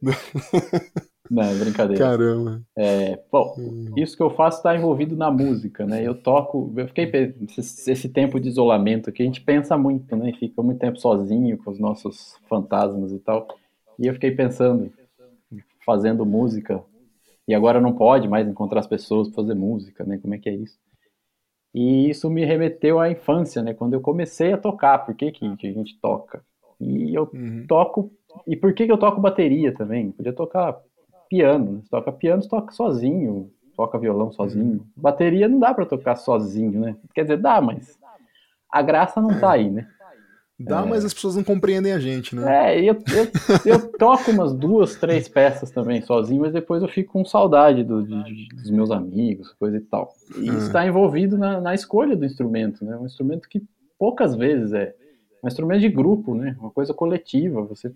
Não, 1.30 1.58
brincadeira. 1.58 2.02
Caramba. 2.02 2.62
É, 2.74 3.22
bom, 3.30 3.54
isso 3.98 4.16
que 4.16 4.22
eu 4.22 4.30
faço 4.30 4.56
está 4.56 4.74
envolvido 4.74 5.14
na 5.14 5.30
música, 5.30 5.84
né? 5.84 6.02
Eu 6.02 6.14
toco, 6.14 6.72
eu 6.74 6.88
fiquei 6.88 7.34
esse 7.58 8.08
tempo 8.08 8.40
de 8.40 8.48
isolamento 8.48 9.12
que 9.12 9.22
a 9.22 9.26
gente 9.26 9.42
pensa 9.42 9.76
muito, 9.76 10.16
né? 10.16 10.32
Fica 10.40 10.62
muito 10.62 10.78
tempo 10.78 10.98
sozinho 10.98 11.58
com 11.58 11.70
os 11.70 11.78
nossos 11.78 12.38
fantasmas 12.48 13.12
e 13.12 13.18
tal. 13.18 13.46
E 14.00 14.06
eu 14.06 14.14
fiquei 14.14 14.30
pensando, 14.30 14.90
fazendo 15.84 16.24
música, 16.24 16.82
e 17.46 17.54
agora 17.54 17.80
não 17.80 17.92
pode 17.92 18.26
mais 18.26 18.48
encontrar 18.48 18.80
as 18.80 18.86
pessoas 18.86 19.28
para 19.28 19.42
fazer 19.42 19.54
música, 19.54 20.04
né? 20.04 20.18
Como 20.18 20.34
é 20.34 20.38
que 20.38 20.48
é 20.48 20.54
isso? 20.54 20.78
E 21.74 22.08
isso 22.08 22.30
me 22.30 22.44
remeteu 22.44 22.98
à 22.98 23.10
infância, 23.10 23.62
né? 23.62 23.74
Quando 23.74 23.92
eu 23.92 24.00
comecei 24.00 24.54
a 24.54 24.58
tocar, 24.58 24.98
por 25.00 25.14
que, 25.14 25.30
que, 25.30 25.56
que 25.56 25.66
a 25.66 25.72
gente 25.72 26.00
toca? 26.00 26.42
E 26.80 27.14
eu 27.14 27.30
uhum. 27.34 27.66
toco. 27.68 28.10
E 28.46 28.56
por 28.56 28.72
que, 28.72 28.86
que 28.86 28.92
eu 28.92 28.98
toco 28.98 29.20
bateria 29.20 29.72
também? 29.74 30.10
Podia 30.12 30.32
tocar 30.32 30.80
piano. 31.28 31.72
Né? 31.72 31.80
Você 31.82 31.90
toca 31.90 32.10
piano, 32.10 32.42
você 32.42 32.48
toca 32.48 32.72
sozinho, 32.72 33.52
toca 33.76 33.98
violão 33.98 34.32
sozinho. 34.32 34.78
Uhum. 34.78 34.86
Bateria 34.96 35.46
não 35.46 35.58
dá 35.58 35.74
para 35.74 35.84
tocar 35.84 36.16
sozinho, 36.16 36.80
né? 36.80 36.96
Quer 37.14 37.22
dizer, 37.22 37.36
dá, 37.36 37.60
mas 37.60 37.98
a 38.72 38.80
graça 38.80 39.20
não 39.20 39.38
tá 39.38 39.52
aí, 39.52 39.70
né? 39.70 39.86
Dá, 40.62 40.82
é. 40.82 40.84
mas 40.84 41.06
as 41.06 41.14
pessoas 41.14 41.36
não 41.36 41.42
compreendem 41.42 41.90
a 41.90 41.98
gente, 41.98 42.36
né? 42.36 42.74
É, 42.74 42.80
eu, 42.80 42.94
eu, 42.94 43.28
eu, 43.64 43.92
toco 43.92 44.30
umas 44.30 44.52
duas, 44.52 44.94
três 44.94 45.26
peças 45.26 45.70
também 45.70 46.02
sozinho, 46.02 46.42
mas 46.42 46.52
depois 46.52 46.82
eu 46.82 46.88
fico 46.88 47.14
com 47.14 47.24
saudade 47.24 47.82
do, 47.82 48.02
de, 48.02 48.48
dos 48.48 48.70
meus 48.70 48.90
amigos, 48.90 49.54
coisa 49.54 49.78
e 49.78 49.80
tal. 49.80 50.12
E 50.36 50.48
isso 50.48 50.66
está 50.66 50.86
envolvido 50.86 51.38
na, 51.38 51.62
na, 51.62 51.74
escolha 51.74 52.14
do 52.14 52.26
instrumento, 52.26 52.84
né? 52.84 52.94
Um 52.94 53.06
instrumento 53.06 53.48
que 53.48 53.62
poucas 53.98 54.36
vezes 54.36 54.74
é 54.74 54.94
um 55.42 55.48
instrumento 55.48 55.80
de 55.80 55.88
grupo, 55.88 56.34
né? 56.34 56.54
Uma 56.60 56.70
coisa 56.70 56.92
coletiva. 56.92 57.62
Você 57.62 57.90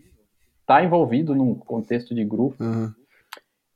está 0.63 0.83
envolvido 0.83 1.35
num 1.35 1.55
contexto 1.55 2.15
de 2.15 2.25
grupo. 2.25 2.65
Uhum. 2.65 2.91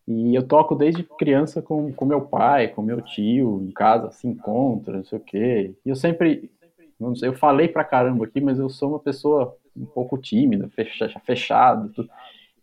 E 0.06 0.34
eu 0.34 0.42
toco 0.42 0.74
desde 0.74 1.02
criança 1.02 1.60
com, 1.60 1.92
com 1.92 2.06
meu 2.06 2.22
pai, 2.22 2.68
com 2.68 2.80
meu 2.80 3.02
tio, 3.02 3.62
em 3.62 3.70
casa, 3.70 4.10
se 4.10 4.26
encontra, 4.26 4.96
não 4.96 5.04
sei 5.04 5.18
o 5.18 5.22
quê. 5.22 5.74
E 5.84 5.90
eu 5.90 5.94
sempre 5.94 6.50
não 6.98 7.14
sei, 7.14 7.28
eu 7.28 7.34
falei 7.34 7.68
pra 7.68 7.84
caramba 7.84 8.24
aqui, 8.24 8.40
mas 8.40 8.58
eu 8.58 8.68
sou 8.68 8.90
uma 8.90 8.98
pessoa 8.98 9.56
um 9.76 9.86
pouco 9.86 10.18
tímida, 10.18 10.68
fechada. 11.24 11.90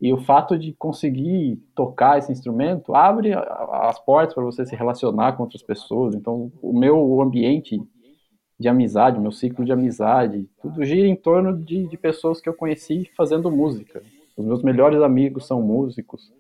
E 0.02 0.12
o 0.12 0.18
fato 0.18 0.58
de 0.58 0.74
conseguir 0.74 1.58
tocar 1.74 2.18
esse 2.18 2.32
instrumento 2.32 2.94
abre 2.94 3.34
as 3.34 3.98
portas 4.00 4.34
para 4.34 4.44
você 4.44 4.66
se 4.66 4.76
relacionar 4.76 5.34
com 5.34 5.44
outras 5.44 5.64
pessoas. 5.64 6.14
Então, 6.14 6.52
o 6.62 6.78
meu 6.78 7.22
ambiente 7.22 7.82
de 8.60 8.68
amizade, 8.68 9.18
o 9.18 9.22
meu 9.22 9.32
ciclo 9.32 9.64
de 9.64 9.72
amizade, 9.72 10.50
tudo 10.62 10.84
gira 10.84 11.08
em 11.08 11.16
torno 11.16 11.58
de, 11.58 11.88
de 11.88 11.98
pessoas 11.98 12.42
que 12.42 12.50
eu 12.50 12.54
conheci 12.54 13.10
fazendo 13.16 13.50
música. 13.50 14.04
Os 14.36 14.46
meus 14.46 14.62
melhores 14.62 15.02
amigos 15.02 15.46
são 15.46 15.62
músicos. 15.62 16.32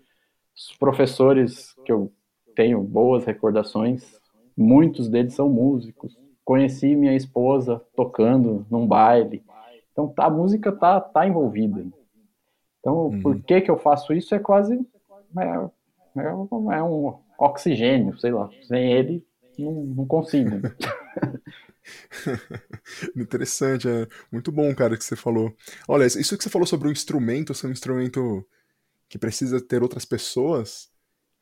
Os 0.54 0.76
professores 0.78 1.74
que 1.86 1.92
eu 1.92 2.12
tenho 2.56 2.82
boas 2.82 3.24
recordações, 3.26 4.20
muitos 4.56 5.08
deles 5.08 5.34
são 5.34 5.50
músicos 5.50 6.25
conheci 6.46 6.96
minha 6.96 7.16
esposa 7.16 7.82
tocando 7.96 8.66
num 8.70 8.88
baile. 8.88 9.44
Então 9.92 10.14
a 10.18 10.30
música 10.30 10.72
tá, 10.72 11.02
tá 11.02 11.28
envolvida. 11.28 11.86
Então, 12.80 13.08
uhum. 13.08 13.22
por 13.22 13.42
que 13.42 13.62
que 13.62 13.72
eu 13.72 13.78
faço 13.78 14.14
isso? 14.14 14.36
É 14.36 14.40
quase 14.40 14.80
é, 15.38 16.22
é, 16.22 16.28
é 16.28 16.84
um 16.84 17.18
oxigênio, 17.40 18.18
sei 18.20 18.32
lá. 18.32 18.50
Sem 18.68 18.94
ele, 18.94 19.26
não, 19.58 19.72
não 19.72 20.06
consigo. 20.06 20.52
Interessante, 23.16 23.88
é 23.88 24.08
muito 24.32 24.52
bom, 24.52 24.74
cara, 24.76 24.98
que 24.98 25.04
você 25.04 25.16
falou. 25.16 25.52
Olha, 25.88 26.06
isso 26.06 26.38
que 26.38 26.44
você 26.44 26.50
falou 26.50 26.68
sobre 26.68 26.88
o 26.88 26.92
instrumento, 26.92 27.54
ser 27.54 27.68
um 27.68 27.72
instrumento 27.72 28.46
que 29.10 29.18
precisa 29.18 29.60
ter 29.60 29.82
outras 29.82 30.06
pessoas, 30.06 30.90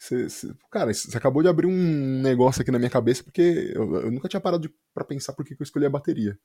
você, 0.03 0.29
você, 0.29 0.53
cara, 0.69 0.93
você 0.93 1.17
acabou 1.17 1.41
de 1.41 1.47
abrir 1.47 1.67
um 1.67 2.21
negócio 2.21 2.61
aqui 2.61 2.71
na 2.71 2.77
minha 2.77 2.89
cabeça, 2.89 3.23
porque 3.23 3.71
eu, 3.73 3.95
eu 3.95 4.11
nunca 4.11 4.27
tinha 4.27 4.41
parado 4.41 4.69
para 4.93 5.05
pensar 5.05 5.31
por 5.31 5.45
que 5.45 5.53
eu 5.53 5.63
escolhi 5.63 5.85
a 5.85 5.89
bateria. 5.89 6.37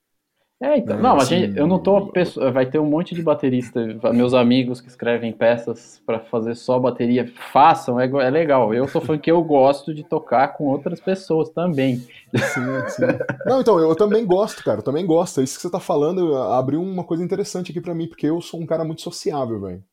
É, 0.61 0.77
então, 0.77 0.97
é, 0.97 1.01
não, 1.01 1.15
assim, 1.15 1.39
gente, 1.39 1.57
eu 1.57 1.67
não 1.67 1.79
tô. 1.79 2.11
Vai 2.53 2.65
ter 2.65 2.79
um 2.79 2.85
monte 2.85 3.15
de 3.15 3.21
baterista, 3.21 3.81
meus 4.13 4.33
amigos 4.33 4.81
que 4.81 4.89
escrevem 4.89 5.31
peças 5.31 6.01
para 6.05 6.19
fazer 6.19 6.53
só 6.55 6.77
bateria, 6.77 7.31
façam, 7.51 7.99
é, 7.99 8.05
é 8.05 8.29
legal. 8.29 8.73
Eu 8.73 8.85
tô 8.85 8.99
falando 8.99 9.21
que 9.21 9.31
eu 9.31 9.41
gosto 9.41 9.93
de 9.93 10.03
tocar 10.03 10.49
com 10.49 10.65
outras 10.65 10.99
pessoas 10.99 11.49
também. 11.49 11.97
Sim, 11.97 12.89
sim. 12.89 13.05
Não, 13.45 13.61
então, 13.61 13.79
eu 13.79 13.95
também 13.95 14.25
gosto, 14.25 14.63
cara, 14.63 14.79
eu 14.79 14.83
também 14.83 15.05
gosto. 15.05 15.39
É 15.39 15.43
isso 15.43 15.55
que 15.55 15.61
você 15.61 15.71
tá 15.71 15.79
falando 15.79 16.35
abriu 16.35 16.81
uma 16.81 17.03
coisa 17.03 17.23
interessante 17.23 17.71
aqui 17.71 17.79
para 17.79 17.95
mim, 17.95 18.07
porque 18.07 18.27
eu 18.27 18.41
sou 18.41 18.59
um 18.59 18.65
cara 18.65 18.83
muito 18.83 19.01
sociável, 19.01 19.61
velho. 19.61 19.83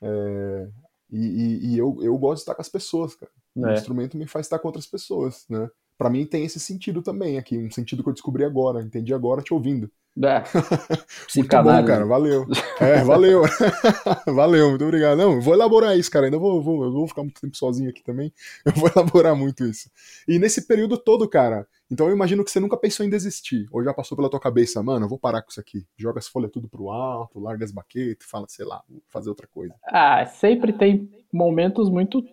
É, 0.00 0.68
e, 1.10 1.18
e, 1.18 1.66
e, 1.66 1.78
eu, 1.78 1.98
eu 2.02 2.16
gosto 2.18 2.36
de 2.36 2.42
estar 2.42 2.54
com 2.54 2.62
as 2.62 2.68
pessoas, 2.68 3.14
cara. 3.14 3.32
É. 3.56 3.60
O 3.60 3.72
instrumento 3.72 4.16
me 4.16 4.26
faz 4.26 4.46
estar 4.46 4.58
com 4.58 4.68
outras 4.68 4.86
pessoas, 4.86 5.44
né? 5.48 5.70
Pra 5.96 6.10
mim 6.10 6.26
tem 6.26 6.44
esse 6.44 6.58
sentido 6.58 7.02
também 7.02 7.38
aqui, 7.38 7.56
um 7.56 7.70
sentido 7.70 8.02
que 8.02 8.08
eu 8.08 8.12
descobri 8.12 8.44
agora, 8.44 8.82
entendi 8.82 9.14
agora 9.14 9.42
te 9.42 9.54
ouvindo. 9.54 9.90
É. 10.22 10.42
muito 11.34 11.62
bom, 11.62 11.84
cara, 11.84 12.06
valeu. 12.06 12.46
É, 12.80 13.02
valeu. 13.04 13.42
valeu, 14.26 14.70
muito 14.70 14.84
obrigado. 14.84 15.16
Não, 15.16 15.40
vou 15.40 15.54
elaborar 15.54 15.96
isso, 15.96 16.10
cara, 16.10 16.26
ainda 16.26 16.38
vou, 16.38 16.60
vou, 16.60 16.90
vou 16.92 17.08
ficar 17.08 17.22
muito 17.22 17.40
tempo 17.40 17.56
sozinho 17.56 17.88
aqui 17.88 18.02
também, 18.02 18.32
eu 18.64 18.72
vou 18.72 18.90
elaborar 18.94 19.34
muito 19.34 19.64
isso. 19.64 19.90
E 20.28 20.38
nesse 20.38 20.66
período 20.66 20.98
todo, 20.98 21.28
cara, 21.28 21.66
então 21.90 22.08
eu 22.08 22.12
imagino 22.12 22.44
que 22.44 22.50
você 22.50 22.58
nunca 22.58 22.76
pensou 22.76 23.06
em 23.06 23.10
desistir, 23.10 23.66
ou 23.70 23.82
já 23.82 23.94
passou 23.94 24.16
pela 24.16 24.28
tua 24.28 24.40
cabeça, 24.40 24.82
mano, 24.82 25.06
eu 25.06 25.08
vou 25.08 25.18
parar 25.18 25.40
com 25.42 25.50
isso 25.50 25.60
aqui. 25.60 25.86
Joga 25.96 26.18
as 26.18 26.28
folhas 26.28 26.50
tudo 26.50 26.68
pro 26.68 26.90
alto, 26.90 27.38
larga 27.38 27.64
as 27.64 27.72
baquetas, 27.72 28.28
fala, 28.28 28.46
sei 28.48 28.64
lá, 28.64 28.82
vou 28.88 29.00
fazer 29.08 29.28
outra 29.28 29.46
coisa. 29.46 29.74
Ah, 29.84 30.26
sempre 30.26 30.72
tem 30.72 31.08
momentos 31.32 31.88
muito 31.88 32.24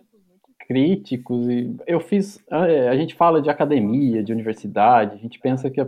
críticos 0.66 1.48
e 1.48 1.76
eu 1.86 2.00
fiz, 2.00 2.42
é, 2.50 2.88
a 2.88 2.96
gente 2.96 3.14
fala 3.14 3.42
de 3.42 3.50
academia, 3.50 4.22
de 4.22 4.32
universidade, 4.32 5.14
a 5.14 5.18
gente 5.18 5.38
pensa 5.38 5.70
que, 5.70 5.80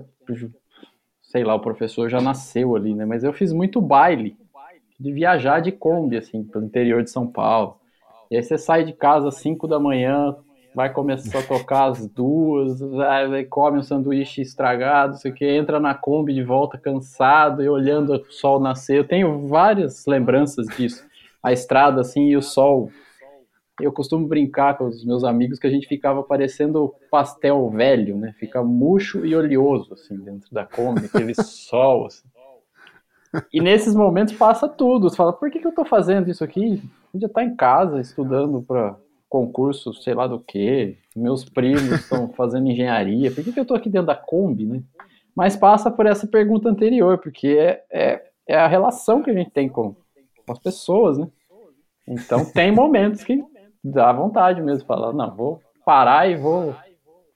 sei 1.34 1.42
lá, 1.42 1.52
o 1.56 1.60
professor 1.60 2.08
já 2.08 2.20
nasceu 2.20 2.76
ali, 2.76 2.94
né? 2.94 3.04
Mas 3.04 3.24
eu 3.24 3.32
fiz 3.32 3.52
muito 3.52 3.80
baile. 3.80 4.36
de 5.00 5.10
viajar 5.10 5.58
de 5.58 5.72
Kombi, 5.72 6.16
assim, 6.16 6.44
pelo 6.44 6.64
interior 6.64 7.02
de 7.02 7.10
São 7.10 7.26
Paulo. 7.26 7.74
E 8.30 8.36
aí 8.36 8.42
você 8.42 8.56
sai 8.56 8.84
de 8.84 8.92
casa 8.92 9.26
às 9.26 9.34
5 9.38 9.66
da 9.66 9.80
manhã, 9.80 10.36
vai 10.72 10.92
começar 10.92 11.40
a 11.40 11.42
tocar 11.42 11.90
às 11.90 12.06
duas, 12.06 12.78
come 13.50 13.80
um 13.80 13.82
sanduíche 13.82 14.42
estragado, 14.42 15.16
sei 15.16 15.32
que, 15.32 15.44
entra 15.44 15.80
na 15.80 15.92
Kombi 15.92 16.32
de 16.32 16.44
volta 16.44 16.78
cansado 16.78 17.64
e 17.64 17.68
olhando 17.68 18.14
o 18.14 18.32
sol 18.32 18.60
nascer. 18.60 18.98
Eu 18.98 19.04
tenho 19.04 19.48
várias 19.48 20.06
lembranças 20.06 20.68
disso. 20.76 21.04
A 21.42 21.52
estrada, 21.52 22.00
assim, 22.00 22.28
e 22.28 22.36
o 22.36 22.42
sol. 22.42 22.92
Eu 23.80 23.92
costumo 23.92 24.28
brincar 24.28 24.78
com 24.78 24.86
os 24.86 25.04
meus 25.04 25.24
amigos 25.24 25.58
que 25.58 25.66
a 25.66 25.70
gente 25.70 25.88
ficava 25.88 26.22
parecendo 26.22 26.94
pastel 27.10 27.68
velho, 27.70 28.16
né? 28.16 28.32
Fica 28.38 28.62
murcho 28.62 29.26
e 29.26 29.34
oleoso, 29.34 29.94
assim, 29.94 30.16
dentro 30.16 30.48
da 30.52 30.64
Kombi, 30.64 31.06
aquele 31.06 31.34
sol, 31.42 32.06
assim. 32.06 32.28
E 33.52 33.60
nesses 33.60 33.94
momentos 33.94 34.34
passa 34.34 34.68
tudo. 34.68 35.08
Você 35.10 35.16
fala, 35.16 35.32
por 35.32 35.50
que, 35.50 35.58
que 35.58 35.66
eu 35.66 35.74
tô 35.74 35.84
fazendo 35.84 36.30
isso 36.30 36.44
aqui? 36.44 36.80
Podia 37.10 37.26
estar 37.26 37.42
em 37.42 37.56
casa 37.56 38.00
estudando 38.00 38.62
para 38.62 38.96
concurso, 39.28 39.92
sei 39.94 40.14
lá 40.14 40.28
do 40.28 40.38
que. 40.38 40.96
Meus 41.16 41.44
primos 41.44 41.90
estão 41.90 42.28
fazendo 42.28 42.70
engenharia. 42.70 43.32
Por 43.32 43.42
que, 43.42 43.52
que 43.52 43.58
eu 43.58 43.64
tô 43.64 43.74
aqui 43.74 43.90
dentro 43.90 44.06
da 44.06 44.14
Kombi, 44.14 44.66
né? 44.66 44.82
Mas 45.34 45.56
passa 45.56 45.90
por 45.90 46.06
essa 46.06 46.28
pergunta 46.28 46.68
anterior, 46.68 47.18
porque 47.18 47.48
é, 47.48 47.84
é, 47.90 48.22
é 48.46 48.56
a 48.56 48.68
relação 48.68 49.20
que 49.20 49.30
a 49.30 49.34
gente 49.34 49.50
tem 49.50 49.68
com, 49.68 49.96
com 50.46 50.52
as 50.52 50.60
pessoas, 50.60 51.18
né? 51.18 51.28
Então 52.06 52.44
tem 52.44 52.70
momentos 52.70 53.24
que 53.24 53.42
dá 53.84 54.12
vontade 54.12 54.62
mesmo 54.62 54.86
falar, 54.86 55.12
não, 55.12 55.34
vou 55.34 55.60
parar 55.84 56.28
e 56.30 56.36
vou 56.36 56.74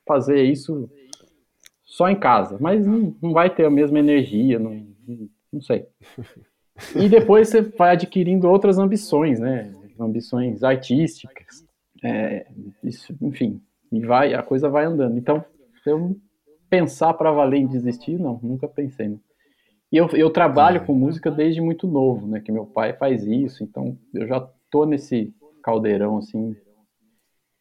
fazer 0.06 0.42
isso 0.44 0.88
só 1.84 2.08
em 2.08 2.16
casa. 2.16 2.56
Mas 2.58 2.86
não, 2.86 3.14
não 3.20 3.32
vai 3.32 3.50
ter 3.50 3.66
a 3.66 3.70
mesma 3.70 3.98
energia, 3.98 4.58
não, 4.58 4.86
não 5.52 5.60
sei. 5.60 5.86
E 6.94 7.08
depois 7.08 7.48
você 7.48 7.60
vai 7.60 7.90
adquirindo 7.92 8.48
outras 8.48 8.78
ambições, 8.78 9.40
né? 9.40 9.72
Ambições 9.98 10.62
artísticas, 10.62 11.66
é, 12.04 12.46
isso, 12.84 13.12
enfim, 13.20 13.60
e 13.90 14.00
vai, 14.00 14.32
a 14.32 14.42
coisa 14.44 14.68
vai 14.68 14.84
andando. 14.84 15.18
Então, 15.18 15.44
eu 15.84 16.16
pensar 16.70 17.14
para 17.14 17.32
valer 17.32 17.58
em 17.58 17.66
desistir, 17.66 18.18
não, 18.18 18.38
nunca 18.42 18.68
pensei. 18.68 19.08
Né? 19.08 19.18
E 19.90 19.96
eu, 19.96 20.08
eu 20.12 20.30
trabalho 20.30 20.84
com 20.84 20.94
música 20.94 21.30
desde 21.30 21.60
muito 21.60 21.88
novo, 21.88 22.28
né? 22.28 22.40
Que 22.40 22.52
meu 22.52 22.64
pai 22.66 22.92
faz 22.92 23.26
isso, 23.26 23.64
então 23.64 23.98
eu 24.14 24.26
já 24.26 24.48
tô 24.70 24.84
nesse 24.84 25.34
caldeirão 25.62 26.18
assim, 26.18 26.56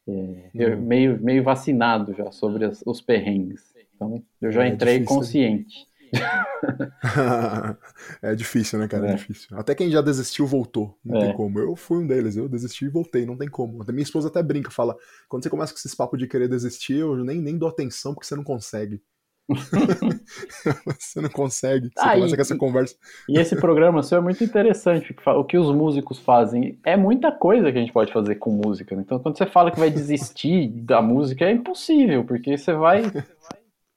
é, 0.08 0.76
meio, 0.76 1.22
meio 1.22 1.44
vacinado 1.44 2.14
já 2.14 2.32
sobre 2.32 2.66
as, 2.66 2.82
os 2.86 3.02
perrengues. 3.02 3.62
Então, 3.94 4.24
eu 4.42 4.52
já 4.52 4.66
é 4.66 4.70
entrei 4.70 5.00
difícil. 5.00 5.16
consciente. 5.16 5.88
é 8.22 8.34
difícil, 8.34 8.80
né, 8.80 8.88
cara? 8.88 9.08
É. 9.08 9.12
é. 9.12 9.16
difícil. 9.16 9.58
Até 9.58 9.76
quem 9.76 9.92
já 9.92 10.02
desistiu 10.02 10.46
voltou. 10.46 10.98
Não 11.04 11.18
é. 11.18 11.26
tem 11.26 11.36
como. 11.36 11.60
Eu 11.60 11.76
fui 11.76 11.98
um 11.98 12.08
deles. 12.08 12.38
Eu 12.38 12.48
desisti 12.48 12.86
e 12.86 12.90
voltei. 12.90 13.26
Não 13.26 13.36
tem 13.36 13.50
como. 13.50 13.84
Minha 13.90 14.04
esposa 14.04 14.30
até 14.30 14.42
brinca, 14.42 14.72
fala: 14.72 14.96
quando 15.28 15.44
você 15.44 15.50
começa 15.50 15.74
com 15.74 15.78
esses 15.78 15.96
papos 15.96 16.18
de 16.18 16.28
querer 16.28 16.48
desistir, 16.48 17.00
eu 17.00 17.18
nem, 17.24 17.42
nem 17.42 17.58
dou 17.58 17.68
atenção 17.68 18.14
porque 18.14 18.26
você 18.26 18.36
não 18.36 18.44
consegue. 18.44 19.02
você 21.00 21.22
não 21.22 21.30
consegue. 21.30 21.88
Você 21.88 21.94
ah, 22.00 22.14
começa 22.14 22.34
e, 22.34 22.36
com 22.36 22.42
essa 22.42 22.58
conversa. 22.58 22.96
E 23.30 23.40
esse 23.40 23.56
programa 23.56 24.04
seu 24.04 24.18
é 24.18 24.22
muito 24.22 24.44
interessante. 24.44 25.16
O 25.26 25.44
que 25.44 25.58
os 25.58 25.74
músicos 25.74 26.20
fazem 26.20 26.80
é 26.86 26.98
muita 26.98 27.32
coisa 27.32 27.72
que 27.72 27.78
a 27.78 27.82
gente 27.82 27.94
pode 27.94 28.12
fazer 28.12 28.36
com 28.36 28.52
música. 28.52 28.96
Né? 28.96 29.04
Então, 29.06 29.20
quando 29.20 29.38
você 29.38 29.46
fala 29.46 29.72
que 29.72 29.80
vai 29.80 29.90
desistir 29.90 30.68
da 30.84 31.02
música, 31.02 31.46
é 31.46 31.52
impossível, 31.52 32.24
porque 32.24 32.58
você 32.58 32.74
vai 32.74 33.04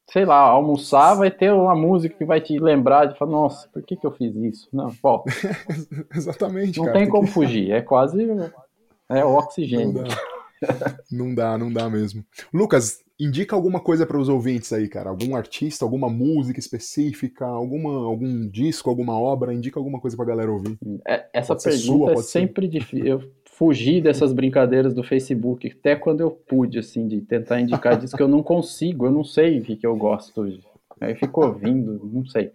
sei 0.08 0.24
lá, 0.24 0.38
almoçar, 0.40 1.14
vai 1.14 1.30
ter 1.30 1.52
uma 1.52 1.74
música 1.74 2.16
que 2.16 2.24
vai 2.24 2.40
te 2.40 2.58
lembrar 2.58 3.04
de 3.06 3.16
falar, 3.16 3.30
nossa, 3.30 3.68
por 3.68 3.80
que, 3.80 3.94
que 3.94 4.04
eu 4.04 4.10
fiz 4.10 4.34
isso? 4.34 4.68
Não, 4.72 4.92
pô. 4.96 5.24
Exatamente. 6.12 6.78
Não 6.78 6.86
cara, 6.86 6.98
tem 6.98 7.08
como 7.08 7.28
que... 7.28 7.32
fugir, 7.32 7.70
é 7.70 7.80
quase 7.80 8.26
é 9.08 9.24
o 9.24 9.34
oxigênio. 9.34 10.04
Não 11.10 11.34
dá. 11.34 11.58
não 11.58 11.72
dá, 11.72 11.88
mesmo. 11.88 12.24
Lucas, 12.52 13.00
indica 13.18 13.54
alguma 13.54 13.80
coisa 13.80 14.06
para 14.06 14.18
os 14.18 14.28
ouvintes 14.28 14.72
aí, 14.72 14.88
cara. 14.88 15.10
Algum 15.10 15.36
artista, 15.36 15.84
alguma 15.84 16.08
música 16.08 16.58
específica, 16.58 17.44
alguma, 17.44 18.06
algum 18.06 18.48
disco, 18.48 18.88
alguma 18.88 19.18
obra, 19.18 19.52
indica 19.52 19.78
alguma 19.78 20.00
coisa 20.00 20.16
pra 20.16 20.24
galera 20.24 20.50
ouvir. 20.50 20.78
É, 21.06 21.26
essa 21.32 21.54
pode 21.54 21.64
pergunta 21.64 22.12
sua, 22.12 22.12
é 22.12 22.22
sempre 22.22 22.66
difícil. 22.68 23.06
Eu 23.06 23.30
fugir 23.44 24.02
dessas 24.02 24.32
brincadeiras 24.32 24.94
do 24.94 25.02
Facebook, 25.02 25.70
até 25.78 25.94
quando 25.94 26.22
eu 26.22 26.30
pude, 26.30 26.78
assim, 26.78 27.06
de 27.06 27.20
tentar 27.20 27.60
indicar 27.60 27.98
disso 27.98 28.16
que 28.16 28.22
eu 28.22 28.28
não 28.28 28.42
consigo, 28.42 29.04
eu 29.04 29.10
não 29.10 29.22
sei 29.22 29.58
o 29.58 29.62
que, 29.62 29.76
que 29.76 29.86
eu 29.86 29.94
gosto. 29.96 30.46
Aí 30.98 31.14
fico 31.14 31.44
ouvindo, 31.44 32.00
não 32.10 32.24
sei. 32.26 32.52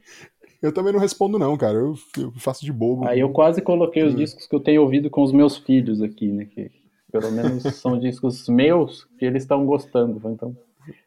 Eu 0.61 0.71
também 0.71 0.91
não 0.91 0.99
respondo, 0.99 1.37
não, 1.37 1.55
cara. 1.57 1.77
Eu, 1.77 1.93
eu 2.17 2.31
faço 2.37 2.65
de 2.65 2.73
bobo. 2.73 3.07
Aí 3.07 3.19
eu 3.19 3.29
quase 3.29 3.61
coloquei 3.61 4.03
os 4.03 4.15
hum. 4.15 4.17
discos 4.17 4.47
que 4.47 4.55
eu 4.55 4.59
tenho 4.59 4.81
ouvido 4.81 5.11
com 5.11 5.21
os 5.21 5.31
meus 5.31 5.57
filhos 5.57 6.01
aqui, 6.01 6.27
né? 6.31 6.45
Que 6.45 6.71
pelo 7.19 7.31
menos 7.31 7.63
são 7.75 7.97
discos 7.97 8.49
meus 8.49 9.05
que 9.17 9.25
eles 9.25 9.43
estão 9.43 9.65
gostando. 9.65 10.19
Então, 10.29 10.55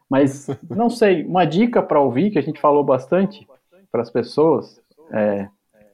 mas 0.09 0.47
não 0.67 0.89
sei, 0.89 1.23
uma 1.23 1.45
dica 1.45 1.83
para 1.83 2.01
ouvir 2.01 2.31
que 2.31 2.39
a 2.39 2.41
gente 2.41 2.59
falou 2.59 2.83
bastante 2.83 3.47
para 3.91 4.01
as 4.01 4.09
pessoas 4.09 4.81
é, 5.11 5.47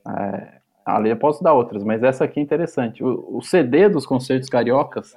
é 0.08 0.56
Ali 0.86 1.10
eu 1.10 1.18
posso 1.18 1.44
dar 1.44 1.54
outras, 1.54 1.84
mas 1.84 2.04
essa 2.04 2.26
aqui 2.26 2.40
é 2.40 2.44
interessante. 2.44 3.04
O, 3.04 3.38
o 3.38 3.42
CD 3.42 3.90
dos 3.90 4.06
concertos 4.06 4.48
cariocas, 4.48 5.16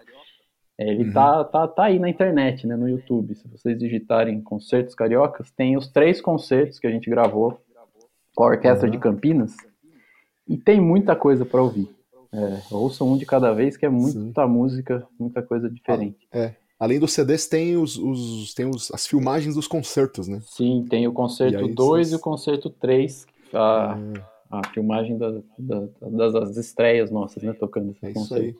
ele 0.78 1.04
uhum. 1.04 1.12
tá, 1.12 1.44
tá, 1.44 1.68
tá 1.68 1.84
aí 1.84 1.98
na 1.98 2.08
internet, 2.08 2.66
né, 2.66 2.74
no 2.74 2.88
YouTube. 2.88 3.34
Se 3.34 3.46
vocês 3.48 3.78
digitarem 3.78 4.40
concertos 4.40 4.94
cariocas, 4.94 5.50
tem 5.50 5.76
os 5.76 5.86
três 5.86 6.22
concertos 6.22 6.78
que 6.78 6.86
a 6.86 6.90
gente 6.90 7.10
gravou 7.10 7.60
com 8.34 8.44
a 8.44 8.46
Orquestra 8.46 8.86
uhum. 8.86 8.92
de 8.92 8.98
Campinas. 8.98 9.56
E 10.48 10.56
tem 10.56 10.80
muita 10.80 11.14
coisa 11.14 11.44
para 11.44 11.60
ouvir. 11.60 11.97
É, 12.32 12.62
ouçam 12.70 13.12
um 13.12 13.16
de 13.16 13.24
cada 13.24 13.52
vez, 13.52 13.76
que 13.76 13.86
é 13.86 13.88
muita 13.88 14.44
Sim. 14.44 14.50
música, 14.50 15.06
muita 15.18 15.42
coisa 15.42 15.68
diferente. 15.70 16.28
Ah, 16.32 16.38
é. 16.38 16.56
Além 16.78 17.00
dos 17.00 17.12
CDs, 17.12 17.46
tem, 17.48 17.76
os, 17.76 17.96
os, 17.96 18.54
tem 18.54 18.66
os, 18.66 18.92
as 18.92 19.06
filmagens 19.06 19.54
dos 19.54 19.66
concertos, 19.66 20.28
né? 20.28 20.40
Sim, 20.44 20.86
tem 20.88 21.08
o 21.08 21.12
concerto 21.12 21.66
2 21.66 22.10
e, 22.10 22.12
e, 22.12 22.16
o 22.16 22.20
concerto 22.20 22.70
3. 22.70 23.26
A, 23.52 23.96
uhum 23.96 24.14
a 24.50 24.66
filmagem 24.68 25.18
da, 25.18 25.30
da, 25.58 25.88
das 26.30 26.56
estreias 26.56 27.10
nossas, 27.10 27.42
né? 27.42 27.52
Tocando 27.52 27.90
esse 27.90 28.06
é 28.06 28.10
isso 28.10 28.34
aí. 28.34 28.56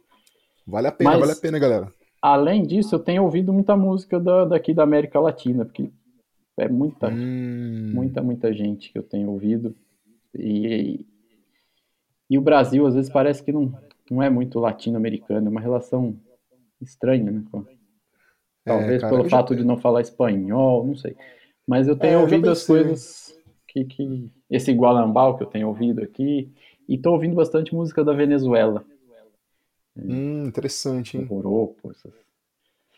Vale 0.67 0.89
a 0.89 0.93
pena, 0.93 1.11
Mas, 1.11 1.21
vale 1.21 1.33
a 1.33 1.37
pena, 1.37 1.59
galera. 1.59 1.93
Além 2.21 2.67
disso, 2.67 2.95
eu 2.95 2.99
tenho 2.99 3.23
ouvido 3.23 3.53
muita 3.53 3.77
música 3.77 4.21
da, 4.21 4.45
daqui 4.45 4.75
da 4.75 4.83
América 4.83 5.19
Latina, 5.19 5.65
porque 5.65 5.91
é 6.59 6.69
muita, 6.69 7.09
hum. 7.09 7.93
muita, 7.95 8.23
muita 8.23 8.53
gente 8.53 8.93
que 8.93 8.99
eu 8.99 9.03
tenho 9.03 9.31
ouvido. 9.31 9.75
E, 10.35 11.07
e 12.31 12.37
o 12.37 12.43
Brasil, 12.43 12.87
às 12.87 12.95
vezes, 12.95 13.11
parece 13.11 13.43
que 13.43 13.53
não, 13.53 13.73
não 14.11 14.23
é 14.23 14.29
muito 14.29 14.59
latino-americano, 14.59 15.47
é 15.47 15.51
uma 15.51 15.61
relação 15.61 16.17
estranha, 16.81 17.31
né? 17.31 17.43
Talvez 18.65 18.99
é, 18.99 19.01
cara, 19.01 19.17
pelo 19.17 19.29
fato 19.29 19.55
já... 19.55 19.61
de 19.61 19.67
não 19.67 19.79
falar 19.79 20.03
espanhol, 20.03 20.87
não 20.87 20.95
sei. 20.95 21.17
Mas 21.67 21.89
eu 21.89 21.97
tenho 21.97 22.15
é, 22.15 22.19
ouvido 22.19 22.47
eu 22.47 22.53
as 22.53 22.67
coisas 22.67 23.39
que, 23.67 23.85
que 23.85 24.31
esse 24.51 24.73
Gualambal 24.73 25.37
que 25.37 25.43
eu 25.43 25.49
tenho 25.49 25.69
ouvido 25.69 26.03
aqui, 26.03 26.53
e 26.89 26.95
estou 26.95 27.13
ouvindo 27.13 27.35
bastante 27.35 27.75
música 27.75 28.05
da 28.05 28.13
Venezuela. 28.13 28.85
Hum, 29.97 30.47
interessante, 30.47 31.19
hein? 31.19 31.27
Joropo, 31.27 31.91
essas... 31.91 32.13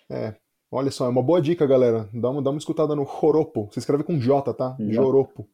É, 0.09 0.35
olha 0.71 0.91
só, 0.91 1.07
é 1.07 1.09
uma 1.09 1.23
boa 1.23 1.41
dica, 1.41 1.67
galera. 1.67 2.09
Dá 2.13 2.31
uma, 2.31 2.43
dá 2.43 2.51
uma 2.51 2.59
escutada 2.59 2.95
no 2.95 3.05
Joropo. 3.05 3.69
Se 3.73 3.79
escreve 3.79 4.05
com 4.05 4.19
J, 4.19 4.53
tá? 4.55 4.77
Joropo. 4.79 5.49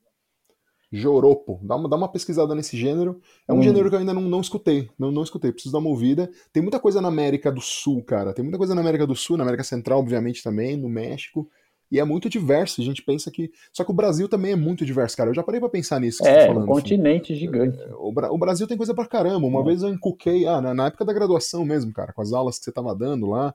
Joropo. 0.91 1.61
Dá 1.63 1.77
uma, 1.77 1.89
dá 1.89 1.97
uma 1.97 2.09
pesquisada 2.09 2.55
nesse 2.55 2.77
gênero. 2.77 3.21
É 3.47 3.53
um 3.53 3.59
hum. 3.59 3.63
gênero 3.63 3.89
que 3.89 3.95
eu 3.95 4.01
ainda 4.01 4.15
não, 4.15 4.23
não 4.23 4.41
escutei. 4.41 4.89
Não, 4.99 5.11
não 5.11 5.23
escutei. 5.23 5.53
Preciso 5.53 5.73
dar 5.73 5.79
uma 5.79 5.91
ouvida. 5.91 6.31
Tem 6.53 6.63
muita 6.63 6.79
coisa 6.79 7.01
na 7.01 7.09
América 7.09 7.51
do 7.51 7.61
Sul, 7.61 8.03
cara. 8.03 8.33
Tem 8.33 8.43
muita 8.43 8.59
coisa 8.59 8.75
na 8.75 8.81
América 8.81 9.07
do 9.07 9.17
Sul, 9.17 9.37
na 9.37 9.43
América 9.43 9.65
Central, 9.65 9.99
obviamente, 9.99 10.43
também, 10.43 10.77
no 10.77 10.89
México. 10.89 11.49
E 11.91 12.01
é 12.01 12.05
muito 12.05 12.29
diverso. 12.29 12.81
A 12.81 12.85
gente 12.85 13.03
pensa 13.03 13.31
que. 13.31 13.51
Só 13.73 13.85
que 13.85 13.91
o 13.91 13.95
Brasil 13.95 14.29
também 14.29 14.53
é 14.53 14.57
muito 14.57 14.85
diverso, 14.85 15.17
cara. 15.17 15.31
Eu 15.31 15.35
já 15.35 15.43
parei 15.43 15.61
pra 15.61 15.69
pensar 15.69 16.01
nisso. 16.01 16.23
Que 16.23 16.29
é, 16.29 16.41
tá 16.41 16.47
falando, 16.49 16.65
um 16.65 16.67
continente 16.67 17.33
assim. 17.33 17.41
gigante. 17.41 17.79
É, 17.81 17.95
o, 17.95 18.13
Bra... 18.13 18.33
o, 18.33 18.39
Brasil 18.39 18.67
tem 18.67 18.77
coisa 18.77 18.95
pra 18.95 19.07
caramba. 19.07 19.47
Uma 19.47 19.61
é. 19.61 19.65
vez 19.65 19.83
eu 19.83 19.89
encuquei, 19.89 20.47
ah, 20.47 20.61
na, 20.61 20.75
na, 20.75 20.87
época 20.87 21.05
da 21.05 21.13
graduação 21.13 21.65
mesmo, 21.65 21.93
cara, 21.93 22.13
com 22.13 22.23
as 22.23 22.33
aulas 22.33 22.59
que 22.59 22.65
você 22.65 22.73
tava 22.73 22.95
dando 22.95 23.27
lá. 23.27 23.55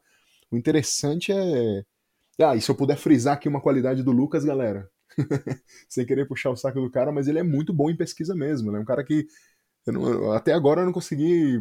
O 0.51 0.57
interessante 0.57 1.31
é. 1.31 1.83
Ah, 2.39 2.55
e 2.55 2.61
se 2.61 2.71
eu 2.71 2.75
puder 2.75 2.97
frisar 2.97 3.35
aqui 3.35 3.47
uma 3.47 3.61
qualidade 3.61 4.01
do 4.01 4.11
Lucas, 4.11 4.43
galera. 4.43 4.89
Sem 5.89 6.05
querer 6.05 6.27
puxar 6.27 6.49
o 6.49 6.55
saco 6.55 6.81
do 6.81 6.89
cara, 6.89 7.11
mas 7.11 7.27
ele 7.27 7.39
é 7.39 7.43
muito 7.43 7.73
bom 7.73 7.89
em 7.89 7.95
pesquisa 7.95 8.35
mesmo. 8.35 8.71
Né? 8.71 8.79
Um 8.79 8.85
cara 8.85 9.03
que. 9.03 9.27
Não... 9.87 10.31
até 10.31 10.53
agora 10.53 10.81
eu 10.81 10.85
não 10.85 10.93
consegui 10.93 11.59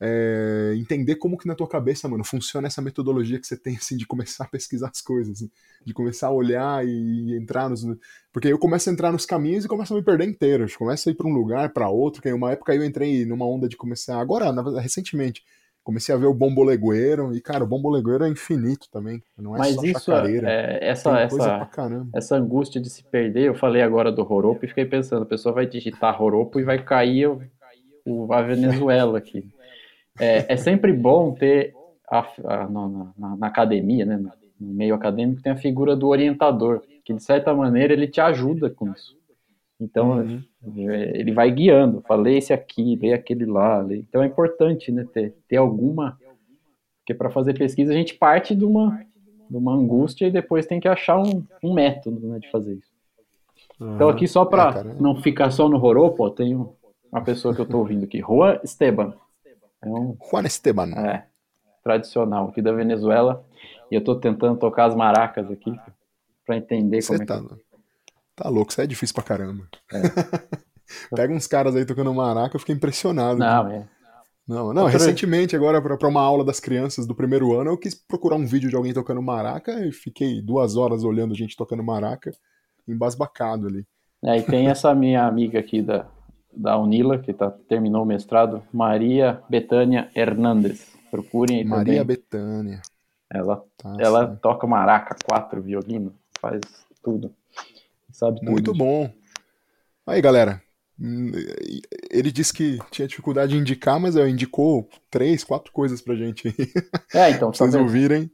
é, 0.00 0.74
entender 0.76 1.16
como 1.16 1.38
que 1.38 1.46
na 1.46 1.54
tua 1.54 1.68
cabeça, 1.68 2.08
mano, 2.08 2.24
funciona 2.24 2.66
essa 2.66 2.82
metodologia 2.82 3.40
que 3.40 3.46
você 3.46 3.56
tem, 3.56 3.76
assim, 3.78 3.96
de 3.96 4.06
começar 4.06 4.44
a 4.44 4.48
pesquisar 4.48 4.90
as 4.90 5.00
coisas, 5.00 5.36
assim, 5.36 5.50
de 5.84 5.94
começar 5.94 6.28
a 6.28 6.32
olhar 6.32 6.86
e 6.86 7.36
entrar 7.36 7.68
nos... 7.68 7.84
Porque 8.32 8.48
eu 8.48 8.58
começo 8.58 8.90
a 8.90 8.92
entrar 8.92 9.12
nos 9.12 9.24
caminhos 9.24 9.64
e 9.64 9.68
começo 9.68 9.94
a 9.94 9.96
me 9.96 10.02
perder 10.02 10.28
inteiro, 10.28 10.66
começo 10.76 11.08
a 11.08 11.12
ir 11.12 11.14
para 11.14 11.26
um 11.26 11.32
lugar, 11.32 11.72
para 11.72 11.88
outro, 11.88 12.20
que 12.20 12.28
em 12.28 12.32
uma 12.32 12.52
época 12.52 12.74
eu 12.74 12.84
entrei 12.84 13.24
numa 13.24 13.46
onda 13.46 13.68
de 13.68 13.76
começar, 13.76 14.20
agora, 14.20 14.50
recentemente, 14.80 15.42
comecei 15.84 16.14
a 16.14 16.18
ver 16.18 16.26
o 16.26 16.34
Bombolegueiro, 16.34 17.36
e, 17.36 17.40
cara, 17.42 17.62
o 17.62 17.66
Bombolegueiro 17.66 18.24
é 18.24 18.28
infinito 18.28 18.88
também, 18.90 19.22
não 19.36 19.54
é 19.54 19.58
Mas 19.58 19.74
só 19.74 19.84
isso, 19.84 20.00
chacareira. 20.00 20.50
É, 20.50 20.88
essa, 20.88 21.20
essa, 21.20 21.70
essa 22.14 22.36
angústia 22.36 22.80
de 22.80 22.88
se 22.88 23.04
perder, 23.04 23.48
eu 23.48 23.54
falei 23.54 23.82
agora 23.82 24.10
do 24.10 24.22
Roropo 24.22 24.64
e 24.64 24.68
fiquei 24.68 24.86
pensando, 24.86 25.22
a 25.22 25.26
pessoa 25.26 25.54
vai 25.54 25.66
digitar 25.66 26.18
Roropo 26.18 26.58
e 26.58 26.64
vai 26.64 26.82
cair 26.82 27.28
o, 28.06 28.32
a 28.32 28.40
Venezuela 28.40 29.18
aqui. 29.18 29.46
É, 30.18 30.54
é 30.54 30.56
sempre 30.56 30.92
bom 30.92 31.32
ter 31.32 31.74
a, 32.10 32.20
a, 32.44 32.68
na, 32.68 32.88
na, 33.18 33.36
na, 33.36 33.46
academia, 33.46 34.06
né, 34.06 34.16
no 34.16 34.32
meio 34.72 34.94
acadêmico, 34.94 35.42
tem 35.42 35.52
a 35.52 35.56
figura 35.56 35.94
do 35.94 36.08
orientador, 36.08 36.82
que 37.04 37.12
de 37.12 37.22
certa 37.22 37.52
maneira 37.52 37.92
ele 37.92 38.08
te 38.08 38.20
ajuda 38.20 38.70
com 38.70 38.90
isso. 38.90 39.16
Então, 39.80 40.18
uhum. 40.18 40.42
É, 40.90 41.18
ele 41.18 41.32
vai 41.32 41.50
guiando, 41.50 42.02
fala, 42.02 42.22
lê 42.22 42.38
esse 42.38 42.52
aqui, 42.52 42.96
lê 42.96 43.12
aquele 43.12 43.44
lá. 43.44 43.80
Lê. 43.80 43.98
Então 43.98 44.22
é 44.22 44.26
importante 44.26 44.90
né, 44.92 45.04
ter, 45.12 45.34
ter 45.48 45.56
alguma. 45.56 46.18
Porque 47.00 47.14
para 47.14 47.30
fazer 47.30 47.58
pesquisa 47.58 47.92
a 47.92 47.96
gente 47.96 48.14
parte 48.14 48.54
de 48.54 48.64
uma, 48.64 49.04
de 49.50 49.56
uma 49.56 49.74
angústia 49.74 50.26
e 50.26 50.30
depois 50.30 50.66
tem 50.66 50.80
que 50.80 50.88
achar 50.88 51.18
um, 51.18 51.44
um 51.62 51.74
método 51.74 52.26
né, 52.28 52.38
de 52.38 52.50
fazer 52.50 52.74
isso. 52.74 52.94
Uhum. 53.80 53.96
Então, 53.96 54.08
aqui 54.08 54.26
só 54.26 54.44
para 54.44 54.80
é, 54.80 55.00
não 55.00 55.20
ficar 55.20 55.50
só 55.50 55.68
no 55.68 55.76
Roropo, 55.76 56.30
tem 56.30 56.54
uma 56.54 57.22
pessoa 57.22 57.54
que 57.54 57.60
eu 57.60 57.64
estou 57.64 57.80
ouvindo 57.80 58.04
aqui, 58.04 58.20
Juan 58.20 58.58
Esteban. 58.62 59.14
É 59.82 59.88
um, 59.88 60.16
Juan 60.30 60.44
Esteban. 60.44 60.90
É, 60.92 61.24
tradicional 61.82 62.48
aqui 62.48 62.62
da 62.62 62.72
Venezuela. 62.72 63.44
E 63.90 63.94
eu 63.94 63.98
estou 63.98 64.16
tentando 64.16 64.58
tocar 64.58 64.86
as 64.86 64.94
maracas 64.94 65.50
aqui 65.50 65.78
para 66.46 66.56
entender 66.56 67.02
Você 67.02 67.14
como 67.14 67.26
tá, 67.26 67.36
é 67.36 67.40
que... 67.40 67.63
Tá 68.36 68.48
louco, 68.48 68.70
isso 68.70 68.80
é 68.80 68.86
difícil 68.86 69.14
pra 69.14 69.24
caramba. 69.24 69.68
É. 69.92 70.00
Pega 71.14 71.32
uns 71.32 71.46
caras 71.46 71.74
aí 71.76 71.84
tocando 71.84 72.12
maraca, 72.12 72.56
eu 72.56 72.60
fiquei 72.60 72.74
impressionado. 72.74 73.38
Não, 73.38 73.68
é. 73.68 73.88
Não, 74.46 74.74
não, 74.74 74.86
recentemente, 74.86 75.56
agora, 75.56 75.80
para 75.80 76.08
uma 76.08 76.20
aula 76.20 76.44
das 76.44 76.60
crianças 76.60 77.06
do 77.06 77.14
primeiro 77.14 77.58
ano, 77.58 77.70
eu 77.70 77.78
quis 77.78 77.94
procurar 77.94 78.36
um 78.36 78.44
vídeo 78.44 78.68
de 78.68 78.76
alguém 78.76 78.92
tocando 78.92 79.22
maraca 79.22 79.86
e 79.86 79.90
fiquei 79.90 80.42
duas 80.42 80.76
horas 80.76 81.02
olhando 81.02 81.34
gente 81.34 81.56
tocando 81.56 81.82
maraca, 81.82 82.30
embasbacado 82.86 83.66
ali. 83.66 83.86
É, 84.22 84.36
e 84.36 84.42
tem 84.42 84.68
essa 84.68 84.94
minha 84.94 85.26
amiga 85.26 85.58
aqui 85.58 85.80
da, 85.80 86.06
da 86.54 86.76
Unila, 86.76 87.18
que 87.18 87.32
tá, 87.32 87.50
terminou 87.50 88.02
o 88.02 88.06
mestrado, 88.06 88.62
Maria 88.70 89.42
Betânia 89.48 90.10
Hernandes. 90.14 90.94
Procurem 91.10 91.58
aí 91.58 91.64
Maria 91.64 92.00
também. 92.00 92.04
Betânia. 92.04 92.82
Ela, 93.32 93.64
tá 93.78 93.96
ela 93.98 94.36
toca 94.42 94.66
maraca, 94.66 95.16
quatro, 95.24 95.62
violino, 95.62 96.14
faz 96.38 96.60
tudo. 97.02 97.32
Sabe 98.14 98.40
tudo. 98.40 98.50
Muito 98.50 98.72
bom. 98.72 99.10
Aí, 100.06 100.20
galera, 100.22 100.62
Hum, 101.00 101.32
ele 102.10 102.30
disse 102.30 102.52
que 102.52 102.78
tinha 102.90 103.08
dificuldade 103.08 103.56
em 103.56 103.60
indicar, 103.60 103.98
mas 103.98 104.14
ele 104.14 104.30
indicou 104.30 104.88
três, 105.10 105.42
quatro 105.42 105.72
coisas 105.72 106.00
pra 106.00 106.14
gente. 106.14 106.54
É, 107.12 107.30
então, 107.30 107.50
pra 107.50 107.58
vocês 107.58 107.74
ouvirem. 107.74 108.30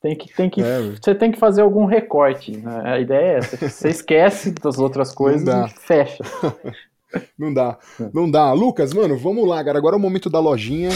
Tem 0.00 0.16
que, 0.16 0.32
tem 0.32 0.48
que, 0.48 0.62
é, 0.62 0.80
você 0.80 1.14
tem 1.14 1.32
que 1.32 1.38
fazer 1.38 1.60
algum 1.60 1.84
recorte. 1.84 2.56
Né? 2.56 2.82
A 2.84 3.00
ideia 3.00 3.32
é 3.32 3.38
essa. 3.38 3.56
Você 3.68 3.88
esquece 3.90 4.52
das 4.52 4.78
outras 4.78 5.12
coisas 5.12 5.48
e 5.48 5.80
fecha. 5.80 6.24
Não 7.38 7.54
dá, 7.54 7.78
não 8.12 8.30
dá. 8.30 8.52
Lucas, 8.52 8.92
mano, 8.92 9.16
vamos 9.16 9.48
lá, 9.48 9.64
cara. 9.64 9.78
Agora 9.78 9.96
é 9.96 9.98
o 9.98 10.00
momento 10.00 10.28
da 10.28 10.38
lojinha. 10.38 10.90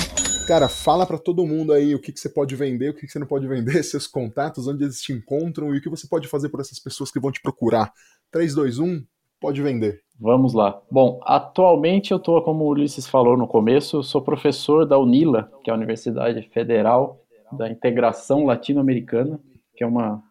Cara, 0.47 0.69
fala 0.69 1.07
para 1.07 1.17
todo 1.17 1.47
mundo 1.47 1.73
aí 1.73 1.95
o 1.95 1.99
que, 1.99 2.13
que 2.13 2.21
você 2.21 2.29
pode 2.29 2.55
vender, 2.55 2.91
o 2.91 2.95
que, 2.95 3.07
que 3.07 3.11
você 3.11 3.19
não 3.19 3.27
pode 3.27 3.49
vender, 3.49 3.81
seus 3.83 4.07
contatos, 4.07 4.69
onde 4.69 4.85
eles 4.85 5.01
te 5.01 5.11
encontram 5.11 5.75
e 5.75 5.79
o 5.79 5.81
que 5.81 5.89
você 5.89 6.07
pode 6.07 6.29
fazer 6.29 6.51
por 6.51 6.61
essas 6.61 6.79
pessoas 6.79 7.11
que 7.11 7.19
vão 7.19 7.33
te 7.33 7.41
procurar. 7.41 7.91
3, 8.33 8.55
2, 8.55 8.79
1, 8.79 9.05
pode 9.39 9.61
vender. 9.61 10.01
Vamos 10.19 10.55
lá. 10.55 10.81
Bom, 10.91 11.21
atualmente 11.23 12.13
eu 12.13 12.17
estou, 12.17 12.41
como 12.43 12.65
o 12.65 12.69
Ulisses 12.69 13.07
falou 13.07 13.37
no 13.37 13.47
começo, 13.47 14.03
sou 14.03 14.23
professor 14.23 14.87
da 14.87 14.99
UNILA, 14.99 15.53
que 15.63 15.69
é 15.69 15.73
a 15.73 15.77
Universidade 15.77 16.41
Federal 16.49 17.21
da 17.53 17.71
Integração 17.71 18.47
Latino-Americana, 18.47 19.39
que 19.77 19.85
é 19.85 19.87
uma, 19.87 20.23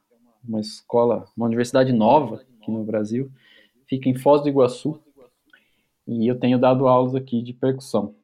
uma 0.44 0.60
escola, 0.60 1.26
uma 1.38 1.46
universidade 1.46 1.94
nova 1.94 2.42
aqui 2.60 2.72
no 2.72 2.84
Brasil, 2.84 3.30
fica 3.88 4.10
em 4.10 4.16
Foz 4.16 4.42
do 4.42 4.50
Iguaçu, 4.50 5.00
e 6.08 6.28
eu 6.28 6.40
tenho 6.40 6.58
dado 6.58 6.88
aulas 6.88 7.14
aqui 7.14 7.44
de 7.44 7.54
percussão. 7.54 8.16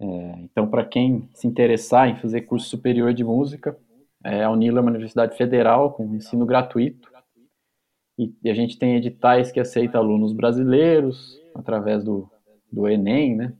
É, 0.00 0.06
então, 0.40 0.66
para 0.66 0.84
quem 0.84 1.28
se 1.32 1.46
interessar 1.46 2.08
em 2.08 2.16
fazer 2.16 2.40
curso 2.40 2.68
superior 2.68 3.14
de 3.14 3.22
música, 3.22 3.78
é, 4.24 4.42
a 4.42 4.50
UNILA 4.50 4.78
é 4.78 4.82
uma 4.82 4.90
universidade 4.90 5.36
federal 5.36 5.92
com 5.92 6.16
ensino 6.16 6.44
gratuito, 6.44 7.13
e, 8.18 8.50
a 8.50 8.54
gente 8.54 8.78
tem 8.78 8.96
editais 8.96 9.50
que 9.50 9.60
aceitam 9.60 10.00
alunos 10.00 10.32
brasileiros, 10.32 11.40
através 11.54 12.04
do, 12.04 12.30
do 12.70 12.88
Enem, 12.88 13.36
né? 13.36 13.52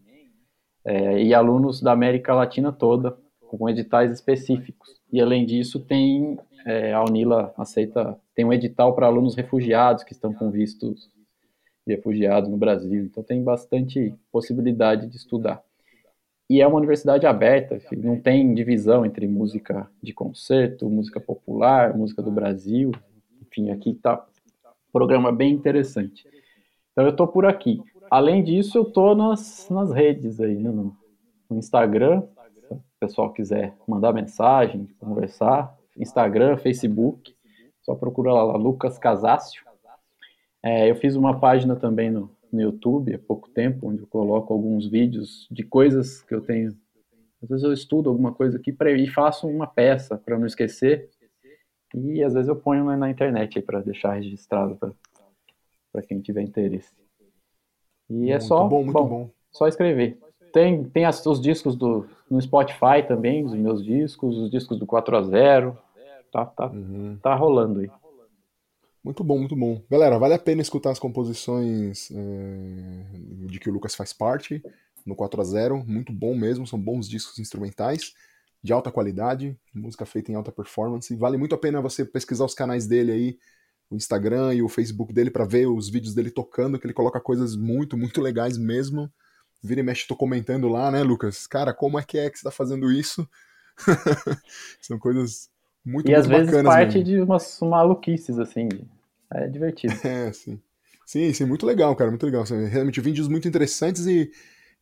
É, 0.85 1.23
e 1.23 1.33
alunos 1.33 1.81
da 1.81 1.93
América 1.93 2.35
Latina 2.35 2.71
toda, 2.71 3.17
com 3.41 3.69
editais 3.69 4.13
específicos. 4.13 5.01
E 5.11 5.21
além 5.21 5.47
disso, 5.47 5.81
tem 5.81 6.39
é, 6.67 6.93
a 6.93 7.03
Unila 7.03 7.55
aceita, 7.57 8.19
tem 8.35 8.45
um 8.45 8.53
edital 8.53 8.95
para 8.95 9.07
alunos 9.07 9.35
refugiados 9.35 10.05
que 10.05 10.13
estão 10.13 10.33
com 10.33 10.51
vistos 10.51 11.11
de 11.87 11.95
refugiados 11.95 12.51
no 12.51 12.57
Brasil. 12.57 13.05
Então 13.05 13.23
tem 13.23 13.43
bastante 13.43 14.15
possibilidade 14.31 15.07
de 15.07 15.17
estudar. 15.17 15.63
E 16.49 16.61
é 16.61 16.67
uma 16.67 16.77
universidade 16.77 17.27
aberta, 17.27 17.79
não 17.97 18.21
tem 18.21 18.55
divisão 18.55 19.07
entre 19.07 19.27
música 19.27 19.91
de 20.03 20.13
concerto, 20.13 20.91
música 20.91 21.19
popular, 21.19 21.97
música 21.97 22.23
do 22.23 22.31
Brasil. 22.31 22.93
Enfim, 23.41 23.71
aqui 23.71 23.91
está 23.91 24.27
programa 24.95 25.33
bem 25.33 25.53
interessante. 25.53 26.25
Então 26.93 27.05
eu 27.05 27.11
estou 27.11 27.27
por 27.27 27.45
aqui. 27.45 27.83
Além 28.09 28.45
disso, 28.45 28.79
eu 28.79 28.83
estou 28.85 29.17
nas, 29.17 29.69
nas 29.69 29.91
redes 29.91 30.41
aí, 30.41 30.55
né, 30.55 30.71
no, 30.71 30.97
no 31.51 31.59
Instagram, 31.59 32.23
se 32.69 32.73
o 32.73 32.81
pessoal 33.01 33.33
quiser 33.33 33.75
mandar 33.89 34.13
mensagem, 34.13 34.87
conversar, 35.01 35.77
Instagram, 35.99 36.57
Facebook, 36.59 37.35
só 37.83 37.97
procura 37.97 38.33
lá, 38.33 38.45
lá 38.45 38.57
Lucas 38.57 38.97
Casácio. 38.97 39.65
É, 40.63 40.89
eu 40.89 40.95
fiz 40.95 41.17
uma 41.17 41.41
página 41.41 41.75
também 41.75 42.09
no, 42.09 42.31
no 42.53 42.63
YouTube 42.63 43.15
há 43.15 43.19
pouco 43.19 43.51
tempo, 43.51 43.89
onde 43.89 44.01
eu 44.01 44.07
coloco 44.07 44.55
alguns 44.55 44.87
vídeos 44.87 45.49
de 45.51 45.65
coisas 45.65 46.23
que 46.23 46.35
eu 46.35 46.41
tenho. 46.41 46.69
Às 47.43 47.49
vezes 47.49 47.65
eu 47.65 47.73
estudo 47.73 48.09
alguma 48.09 48.33
coisa 48.33 48.59
aqui 48.59 48.73
pra, 48.73 48.93
e 48.93 49.09
faço 49.09 49.49
uma 49.49 49.67
peça 49.67 50.17
para 50.17 50.39
não 50.39 50.47
esquecer. 50.47 51.11
E 51.95 52.23
às 52.25 52.35
vezes 52.35 52.49
eu 52.49 52.57
ponho 52.57 52.85
na 52.97 53.09
internet 53.09 53.63
para 53.63 53.81
deixar 53.81 54.15
registrado 54.15 54.77
para 55.93 56.03
quem 56.03 56.21
tiver 56.21 56.43
interesse. 56.43 56.93
E 58.11 58.33
é 58.33 58.41
só. 58.41 58.67
Bom, 58.67 58.83
muito 58.83 58.93
bom, 58.93 59.09
bom. 59.09 59.31
Só 59.53 59.69
escrever. 59.69 60.19
Tem, 60.53 60.85
tem 60.85 61.05
as, 61.05 61.25
os 61.25 61.41
discos 61.41 61.77
do, 61.77 62.07
no 62.31 62.41
Spotify 62.41 63.03
também, 63.07 63.45
os 63.45 63.55
meus 63.55 63.85
discos, 63.85 64.37
os 64.37 64.51
discos 64.51 64.79
do 64.79 64.87
4 64.87 65.17
a 65.17 65.23
0 65.23 65.79
Tá, 66.33 66.45
tá, 66.47 66.67
uhum. 66.67 67.17
tá 67.23 67.33
rolando 67.33 67.79
aí. 67.79 67.89
Muito 69.05 69.23
bom, 69.23 69.39
muito 69.39 69.55
bom. 69.55 69.81
Galera, 69.89 70.19
vale 70.19 70.35
a 70.35 70.39
pena 70.39 70.63
escutar 70.63 70.91
as 70.91 70.99
composições 70.99 72.11
é, 72.11 73.47
de 73.47 73.61
que 73.61 73.71
o 73.71 73.73
Lucas 73.73 73.95
faz 73.95 74.13
parte 74.13 74.61
no 75.07 75.15
4 75.15 75.41
a 75.41 75.45
0 75.45 75.85
Muito 75.87 76.13
bom 76.13 76.35
mesmo, 76.35 76.67
são 76.67 76.77
bons 76.77 77.09
discos 77.09 77.39
instrumentais 77.39 78.15
de 78.65 78.73
alta 78.73 78.91
qualidade, 78.91 79.55
música 79.75 80.07
feita 80.07 80.33
em 80.33 80.35
alta 80.37 80.51
performance. 80.51 81.15
Vale 81.15 81.37
muito 81.37 81.55
a 81.55 81.59
pena 81.59 81.83
você 81.83 82.03
pesquisar 82.03 82.47
os 82.47 82.55
canais 82.55 82.87
dele 82.87 83.13
aí, 83.13 83.39
o 83.91 83.95
Instagram 83.95 84.55
e 84.55 84.63
o 84.63 84.71
Facebook 84.71 85.13
dele 85.13 85.31
para 85.31 85.45
ver 85.45 85.67
os 85.67 85.91
vídeos 85.91 86.15
dele 86.15 86.31
tocando, 86.31 86.79
que 86.79 86.87
ele 86.87 86.95
coloca 86.95 87.21
coisas 87.21 87.55
muito, 87.55 87.95
muito 87.95 88.23
legais 88.23 88.57
mesmo. 88.57 89.13
Vira 89.63 89.81
e 89.81 89.83
mexe, 89.83 90.09
tô 90.09 90.17
comentando 90.17 90.67
lá, 90.67 90.91
né, 90.91 91.03
Lucas? 91.03 91.47
Cara, 91.47 91.75
como 91.75 91.99
é 91.99 92.03
que 92.03 92.17
é 92.17 92.31
que 92.31 92.39
você 92.39 92.45
tá 92.45 92.51
fazendo 92.51 92.91
isso? 92.91 93.29
São 94.81 94.99
coisas 94.99 95.51
muito, 95.85 96.09
e 96.09 96.15
muito 96.15 96.27
bacanas. 96.27 96.27
E 96.27 96.33
às 96.33 96.47
vezes 96.47 96.63
parte 96.63 96.99
mesmo. 96.99 97.05
de 97.05 97.21
umas 97.21 97.61
maluquices, 97.61 98.39
assim. 98.39 98.69
É 99.31 99.47
divertido. 99.47 99.93
É, 100.03 100.33
sim. 100.33 100.59
Sim, 101.05 101.31
sim, 101.35 101.45
muito 101.45 101.67
legal, 101.67 101.95
cara, 101.95 102.11
muito 102.11 102.25
legal. 102.25 102.45
Realmente 102.45 102.99
vídeos 103.03 103.29
muito 103.29 103.47
interessantes 103.47 104.07
e 104.07 104.31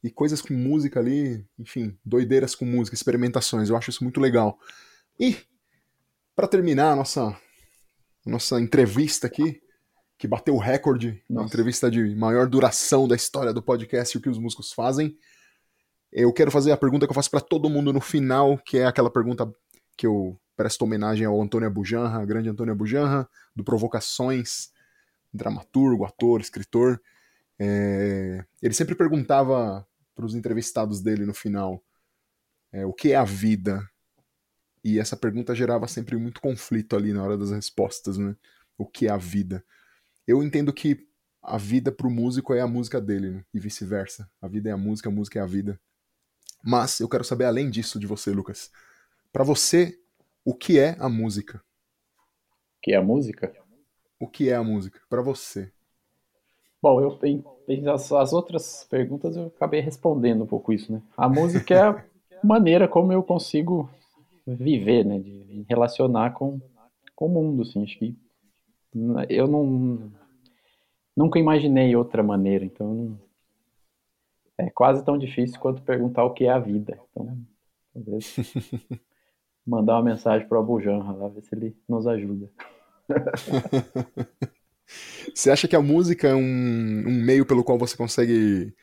e 0.02 0.10
coisas 0.10 0.42
com 0.42 0.54
música 0.54 0.98
ali, 0.98 1.46
enfim, 1.58 1.96
doideiras 2.04 2.54
com 2.54 2.64
música, 2.64 2.94
experimentações. 2.94 3.68
Eu 3.68 3.76
acho 3.76 3.90
isso 3.90 4.02
muito 4.02 4.20
legal. 4.20 4.58
E 5.18 5.36
para 6.34 6.48
terminar 6.48 6.92
a 6.92 6.96
nossa 6.96 7.36
nossa 8.24 8.60
entrevista 8.60 9.26
aqui, 9.26 9.60
que 10.16 10.28
bateu 10.28 10.54
o 10.54 10.58
recorde 10.58 11.20
na 11.28 11.42
entrevista 11.42 11.90
de 11.90 12.14
maior 12.14 12.46
duração 12.46 13.08
da 13.08 13.16
história 13.16 13.52
do 13.52 13.62
podcast 13.62 14.16
e 14.16 14.18
o 14.18 14.22
que 14.22 14.28
os 14.28 14.38
músicos 14.38 14.72
fazem, 14.72 15.16
eu 16.12 16.32
quero 16.32 16.50
fazer 16.50 16.70
a 16.70 16.76
pergunta 16.76 17.06
que 17.06 17.10
eu 17.10 17.14
faço 17.14 17.30
para 17.30 17.40
todo 17.40 17.70
mundo 17.70 17.92
no 17.92 18.00
final, 18.00 18.58
que 18.58 18.78
é 18.78 18.86
aquela 18.86 19.10
pergunta 19.10 19.52
que 19.96 20.06
eu 20.06 20.38
presto 20.56 20.82
homenagem 20.82 21.26
ao 21.26 21.40
Antônio 21.40 21.66
Abujanra, 21.66 22.24
grande 22.24 22.48
Antônio 22.48 22.72
Abujanra, 22.72 23.28
do 23.56 23.64
Provocações, 23.64 24.70
dramaturgo, 25.32 26.04
ator, 26.04 26.40
escritor. 26.40 27.00
É... 27.58 28.44
Ele 28.62 28.74
sempre 28.74 28.94
perguntava 28.94 29.86
os 30.16 30.34
entrevistados 30.34 31.00
dele 31.00 31.24
no 31.24 31.34
final 31.34 31.82
é, 32.72 32.86
o 32.86 32.92
que 32.92 33.12
é 33.12 33.16
a 33.16 33.24
vida? 33.24 33.86
E 34.82 34.98
essa 34.98 35.16
pergunta 35.16 35.54
gerava 35.54 35.86
sempre 35.86 36.16
muito 36.16 36.40
conflito 36.40 36.96
ali 36.96 37.12
na 37.12 37.22
hora 37.22 37.36
das 37.36 37.50
respostas, 37.50 38.16
né? 38.16 38.34
O 38.78 38.86
que 38.86 39.06
é 39.06 39.10
a 39.10 39.18
vida? 39.18 39.64
Eu 40.26 40.42
entendo 40.42 40.72
que 40.72 41.06
a 41.42 41.58
vida 41.58 41.92
para 41.92 42.06
o 42.06 42.10
músico 42.10 42.54
é 42.54 42.60
a 42.60 42.66
música 42.66 43.00
dele, 43.00 43.30
né? 43.30 43.44
e 43.52 43.60
vice-versa. 43.60 44.28
A 44.40 44.48
vida 44.48 44.70
é 44.70 44.72
a 44.72 44.76
música, 44.76 45.08
a 45.08 45.12
música 45.12 45.38
é 45.38 45.42
a 45.42 45.46
vida. 45.46 45.78
Mas 46.64 46.98
eu 47.00 47.08
quero 47.08 47.24
saber 47.24 47.44
além 47.44 47.68
disso 47.68 47.98
de 47.98 48.06
você, 48.06 48.30
Lucas. 48.30 48.70
Para 49.32 49.44
você, 49.44 49.98
o 50.44 50.54
que 50.54 50.78
é 50.78 50.96
a 50.98 51.08
música? 51.08 51.58
O 52.78 52.80
que 52.82 52.92
é 52.92 52.96
a 52.96 53.02
música? 53.02 53.52
O 54.18 54.28
que 54.28 54.48
é 54.48 54.54
a 54.54 54.62
música 54.62 55.00
para 55.08 55.20
você? 55.20 55.72
Bom, 56.80 57.00
eu, 57.00 57.18
as, 57.92 58.12
as 58.12 58.32
outras 58.32 58.86
perguntas 58.90 59.36
eu 59.36 59.46
acabei 59.46 59.80
respondendo 59.80 60.44
um 60.44 60.46
pouco 60.46 60.72
isso, 60.72 60.92
né? 60.92 61.02
A 61.16 61.28
música 61.28 61.74
é 61.74 61.82
a 61.82 62.04
maneira 62.42 62.88
como 62.88 63.12
eu 63.12 63.22
consigo 63.22 63.88
viver, 64.46 65.04
né? 65.04 65.18
De 65.18 65.64
relacionar 65.68 66.32
com, 66.32 66.60
com 67.14 67.26
o 67.26 67.28
mundo, 67.28 67.62
assim. 67.62 67.82
Acho 67.82 67.98
que 67.98 68.16
eu 69.28 69.46
não 69.46 70.10
nunca 71.16 71.38
imaginei 71.38 71.94
outra 71.94 72.22
maneira, 72.22 72.64
então 72.64 72.94
não, 72.94 73.18
é 74.58 74.70
quase 74.70 75.04
tão 75.04 75.16
difícil 75.18 75.58
quanto 75.58 75.82
perguntar 75.82 76.24
o 76.24 76.32
que 76.32 76.44
é 76.44 76.50
a 76.50 76.58
vida. 76.58 76.98
Então, 77.10 77.38
talvez 77.92 78.36
mandar 79.66 79.94
uma 79.94 80.02
mensagem 80.02 80.46
para 80.46 80.58
o 80.58 80.60
Abujan 80.60 80.98
lá, 80.98 81.28
ver 81.28 81.42
se 81.42 81.54
ele 81.54 81.76
nos 81.88 82.06
ajuda. 82.06 82.50
Você 85.34 85.50
acha 85.50 85.68
que 85.68 85.76
a 85.76 85.82
música 85.82 86.28
é 86.28 86.34
um, 86.34 86.40
um 86.40 87.22
meio 87.24 87.46
pelo 87.46 87.64
qual 87.64 87.78
você 87.78 87.96
consegue 87.96 88.74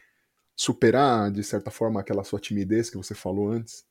superar, 0.55 1.31
de 1.31 1.43
certa 1.43 1.71
forma, 1.71 1.99
aquela 1.99 2.23
sua 2.23 2.39
timidez 2.39 2.89
que 2.89 2.97
você 2.97 3.15
falou 3.15 3.49
antes? 3.49 3.85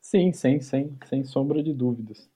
Sim, 0.00 0.32
sem, 0.32 0.60
sem, 0.60 0.96
sem 1.08 1.24
sombra 1.24 1.62
de 1.62 1.72
dúvidas. 1.72 2.30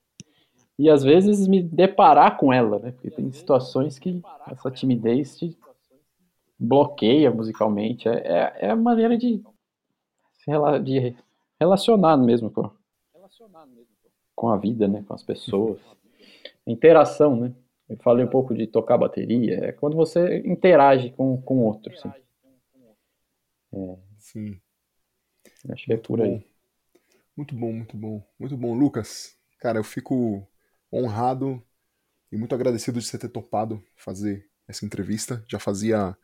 E 0.79 0.91
às 0.91 1.03
vezes 1.03 1.47
me 1.47 1.63
deparar 1.63 2.37
com 2.37 2.53
ela, 2.53 2.79
né? 2.79 2.93
Porque 2.93 3.11
tem 3.11 3.31
situações 3.33 3.99
que 3.99 4.23
essa 4.51 4.71
timidez 4.71 5.37
te 5.37 5.57
bloqueia 6.59 7.31
musicalmente. 7.31 8.09
É, 8.09 8.13
é, 8.13 8.57
é 8.67 8.71
a 8.71 8.77
maneira 8.77 9.17
de, 9.17 9.43
de 10.85 11.17
relacionar 11.59 12.17
mesmo 12.17 12.51
com, 12.51 12.71
com 14.35 14.49
a 14.51 14.57
vida, 14.57 14.87
né? 14.87 15.05
Com 15.07 15.15
as 15.15 15.23
pessoas. 15.23 15.81
Interação, 16.67 17.37
né? 17.37 17.55
Eu 17.89 17.97
falei 17.99 18.25
um 18.25 18.29
pouco 18.29 18.55
de 18.55 18.67
tocar 18.67 18.99
bateria. 18.99 19.67
É 19.67 19.73
quando 19.73 19.97
você 19.97 20.39
interage 20.45 21.11
com 21.11 21.43
o 21.47 21.63
outro, 21.63 21.93
assim. 21.93 22.11
É, 23.73 23.97
Sim. 24.19 24.61
Acho 25.71 25.85
que 25.85 25.93
é 25.93 25.97
por 25.97 26.21
aí. 26.21 26.45
Muito 27.37 27.55
bom, 27.55 27.73
muito 27.73 27.97
bom. 27.97 28.23
Muito 28.39 28.57
bom. 28.57 28.75
Lucas, 28.75 29.37
cara, 29.61 29.79
eu 29.79 29.85
fico 29.85 30.47
honrado 30.93 31.63
e 32.33 32.37
muito 32.37 32.55
agradecido 32.55 32.99
de 32.99 33.07
você 33.07 33.19
ter 33.19 33.29
topado 33.29 33.83
fazer 33.95 34.49
essa 34.67 34.85
entrevista. 34.85 35.45
Já 35.47 35.59
fazia 35.59 36.17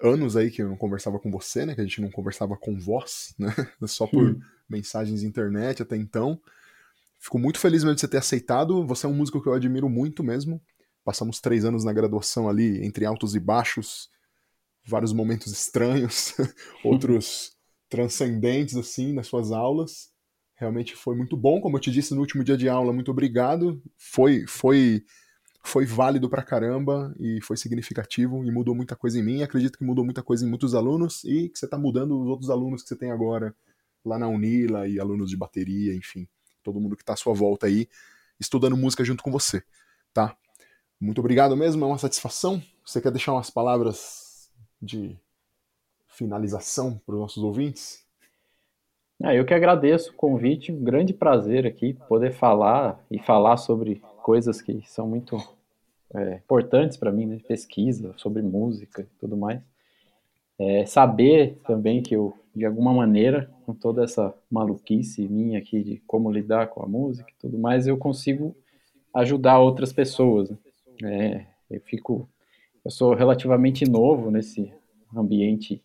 anos 0.00 0.36
aí 0.36 0.50
que 0.50 0.62
eu 0.62 0.68
não 0.68 0.76
conversava 0.76 1.18
com 1.18 1.30
você, 1.30 1.64
né? 1.64 1.74
Que 1.74 1.80
a 1.80 1.84
gente 1.84 2.00
não 2.00 2.10
conversava 2.10 2.56
com 2.56 2.78
voz, 2.78 3.34
né? 3.38 3.48
Só 3.86 4.06
por 4.06 4.30
hum. 4.30 4.40
mensagens 4.68 5.22
internet 5.22 5.82
até 5.82 5.96
então. 5.96 6.40
Fico 7.18 7.38
muito 7.38 7.58
feliz 7.58 7.82
mesmo 7.82 7.94
de 7.94 8.00
você 8.00 8.08
ter 8.08 8.18
aceitado. 8.18 8.86
Você 8.86 9.06
é 9.06 9.08
um 9.08 9.14
músico 9.14 9.42
que 9.42 9.48
eu 9.48 9.54
admiro 9.54 9.88
muito 9.88 10.22
mesmo. 10.22 10.60
Passamos 11.04 11.40
três 11.40 11.64
anos 11.64 11.84
na 11.84 11.92
graduação 11.92 12.48
ali, 12.48 12.84
entre 12.84 13.04
altos 13.04 13.34
e 13.34 13.40
baixos, 13.40 14.10
vários 14.84 15.12
momentos 15.12 15.52
estranhos, 15.52 16.34
outros 16.84 17.56
transcendentes, 17.88 18.76
assim, 18.76 19.12
nas 19.12 19.28
suas 19.28 19.52
aulas. 19.52 20.10
Realmente 20.56 20.96
foi 20.96 21.14
muito 21.14 21.36
bom, 21.36 21.60
como 21.60 21.76
eu 21.76 21.80
te 21.80 21.90
disse 21.90 22.14
no 22.14 22.20
último 22.20 22.42
dia 22.42 22.56
de 22.56 22.68
aula, 22.68 22.92
muito 22.92 23.10
obrigado. 23.10 23.80
Foi, 23.96 24.44
foi, 24.48 25.04
foi 25.62 25.84
válido 25.84 26.28
pra 26.28 26.42
caramba 26.42 27.14
e 27.20 27.40
foi 27.42 27.56
significativo 27.56 28.44
e 28.44 28.50
mudou 28.50 28.74
muita 28.74 28.96
coisa 28.96 29.18
em 29.18 29.22
mim. 29.22 29.42
Acredito 29.42 29.78
que 29.78 29.84
mudou 29.84 30.04
muita 30.04 30.22
coisa 30.22 30.44
em 30.44 30.48
muitos 30.48 30.74
alunos 30.74 31.22
e 31.24 31.48
que 31.48 31.58
você 31.58 31.66
está 31.66 31.78
mudando 31.78 32.20
os 32.20 32.28
outros 32.28 32.50
alunos 32.50 32.82
que 32.82 32.88
você 32.88 32.96
tem 32.96 33.12
agora 33.12 33.54
lá 34.04 34.18
na 34.18 34.28
Unila 34.28 34.88
e 34.88 34.98
alunos 34.98 35.30
de 35.30 35.36
bateria, 35.36 35.94
enfim 35.94 36.26
todo 36.66 36.80
mundo 36.80 36.96
que 36.96 37.02
está 37.02 37.12
à 37.12 37.16
sua 37.16 37.32
volta 37.32 37.66
aí, 37.66 37.88
estudando 38.40 38.76
música 38.76 39.04
junto 39.04 39.22
com 39.22 39.30
você, 39.30 39.62
tá? 40.12 40.36
Muito 41.00 41.20
obrigado 41.20 41.56
mesmo, 41.56 41.84
é 41.84 41.88
uma 41.88 41.98
satisfação. 41.98 42.60
Você 42.84 43.00
quer 43.00 43.12
deixar 43.12 43.32
umas 43.32 43.50
palavras 43.50 44.50
de 44.82 45.16
finalização 46.08 47.00
para 47.06 47.14
os 47.14 47.20
nossos 47.20 47.42
ouvintes? 47.42 48.04
Ah, 49.22 49.34
eu 49.34 49.46
que 49.46 49.54
agradeço 49.54 50.10
o 50.10 50.14
convite, 50.14 50.72
um 50.72 50.82
grande 50.82 51.14
prazer 51.14 51.66
aqui 51.66 51.94
poder 52.08 52.32
falar 52.32 53.02
e 53.10 53.18
falar 53.18 53.56
sobre 53.56 54.02
coisas 54.22 54.60
que 54.60 54.82
são 54.86 55.06
muito 55.06 55.36
é, 56.14 56.34
importantes 56.34 56.96
para 56.96 57.12
mim, 57.12 57.26
né? 57.26 57.40
pesquisa 57.46 58.12
sobre 58.16 58.42
música 58.42 59.02
e 59.02 59.18
tudo 59.20 59.36
mais. 59.36 59.60
É, 60.58 60.86
saber 60.86 61.58
também 61.66 62.02
que 62.02 62.16
eu 62.16 62.34
de 62.56 62.64
alguma 62.64 62.90
maneira, 62.90 63.50
com 63.66 63.74
toda 63.74 64.02
essa 64.02 64.34
maluquice 64.50 65.28
minha 65.28 65.58
aqui 65.58 65.82
de 65.82 66.02
como 66.06 66.32
lidar 66.32 66.68
com 66.68 66.82
a 66.82 66.88
música 66.88 67.28
e 67.30 67.38
tudo 67.38 67.58
mais, 67.58 67.86
eu 67.86 67.98
consigo 67.98 68.56
ajudar 69.14 69.58
outras 69.58 69.92
pessoas. 69.92 70.48
Né? 70.50 71.46
É, 71.70 71.76
eu 71.76 71.80
fico, 71.82 72.26
eu 72.82 72.90
sou 72.90 73.12
relativamente 73.12 73.84
novo 73.84 74.30
nesse 74.30 74.72
ambiente 75.14 75.82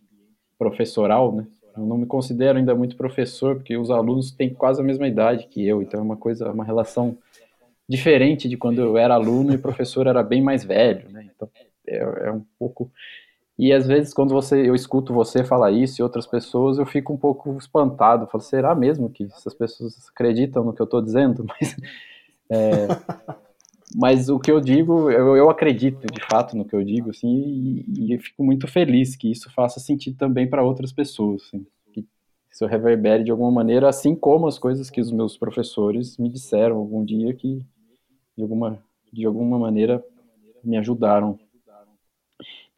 professoral, 0.57 1.35
né? 1.35 1.45
Eu 1.75 1.85
não 1.85 1.97
me 1.97 2.05
considero 2.05 2.57
ainda 2.57 2.75
muito 2.75 2.97
professor, 2.97 3.55
porque 3.55 3.77
os 3.77 3.89
alunos 3.89 4.31
têm 4.31 4.53
quase 4.53 4.79
a 4.81 4.83
mesma 4.83 5.07
idade 5.07 5.47
que 5.47 5.65
eu, 5.65 5.81
então 5.81 5.99
é 5.99 6.03
uma 6.03 6.17
coisa, 6.17 6.51
uma 6.51 6.65
relação 6.65 7.17
diferente 7.87 8.47
de 8.47 8.57
quando 8.57 8.79
eu 8.79 8.97
era 8.97 9.13
aluno 9.13 9.53
e 9.53 9.55
o 9.55 9.61
professor 9.61 10.07
era 10.07 10.21
bem 10.21 10.41
mais 10.41 10.63
velho, 10.63 11.09
né? 11.09 11.29
Então 11.33 11.49
é, 11.87 11.97
é 11.97 12.31
um 12.31 12.45
pouco 12.57 12.91
e 13.57 13.71
às 13.73 13.85
vezes, 13.85 14.13
quando 14.13 14.33
você, 14.33 14.67
eu 14.67 14.73
escuto 14.73 15.13
você 15.13 15.43
falar 15.43 15.71
isso 15.71 16.01
e 16.01 16.03
outras 16.03 16.25
pessoas, 16.25 16.77
eu 16.77 16.85
fico 16.85 17.13
um 17.13 17.17
pouco 17.17 17.55
espantado. 17.57 18.27
Falo, 18.27 18.43
será 18.43 18.73
mesmo 18.73 19.09
que 19.09 19.25
essas 19.25 19.53
pessoas 19.53 20.09
acreditam 20.09 20.63
no 20.63 20.73
que 20.73 20.81
eu 20.81 20.85
estou 20.85 21.01
dizendo? 21.01 21.45
Mas, 21.59 21.77
é, 22.49 22.87
mas 23.95 24.27
o 24.27 24.37
que 24.37 24.51
eu 24.51 24.59
digo, 24.59 25.09
eu, 25.09 25.37
eu, 25.37 25.49
acredito 25.49 26.05
de 26.05 26.21
fato 26.25 26.55
no 26.55 26.65
que 26.65 26.75
eu 26.75 26.83
digo, 26.83 27.11
assim, 27.11 27.85
e, 27.87 28.13
e 28.13 28.19
fico 28.19 28.43
muito 28.43 28.67
feliz 28.67 29.15
que 29.15 29.31
isso 29.31 29.49
faça 29.53 29.79
sentido 29.79 30.17
também 30.17 30.49
para 30.49 30.61
outras 30.61 30.91
pessoas, 30.91 31.43
assim, 31.43 31.65
que 31.93 32.05
isso 32.49 32.65
reverbere 32.65 33.23
de 33.23 33.31
alguma 33.31 33.51
maneira, 33.51 33.87
assim 33.87 34.15
como 34.15 34.47
as 34.47 34.59
coisas 34.59 34.89
que 34.89 34.99
os 34.99 35.11
meus 35.11 35.37
professores 35.37 36.17
me 36.17 36.27
disseram 36.27 36.75
algum 36.77 37.05
dia 37.05 37.33
que, 37.33 37.65
de 38.37 38.43
alguma, 38.43 38.83
de 39.13 39.25
alguma 39.25 39.57
maneira, 39.57 40.03
me 40.61 40.77
ajudaram 40.77 41.39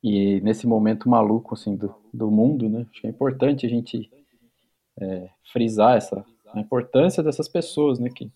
e 0.04 0.42
nesse 0.42 0.68
momento 0.68 1.08
maluco 1.08 1.54
assim 1.54 1.76
do, 1.76 1.96
do 2.14 2.30
mundo, 2.30 2.68
né? 2.68 2.86
Acho 2.92 3.02
que 3.02 3.08
é 3.08 3.10
importante 3.10 3.66
a 3.66 3.70
gente 3.70 4.12
é, 5.00 5.30
frisar 5.52 5.96
essa 5.96 6.26
a 6.54 6.60
importância 6.60 7.24
dessas 7.24 7.48
pessoas, 7.48 8.00
né? 8.00 8.10
Que 8.10 8.30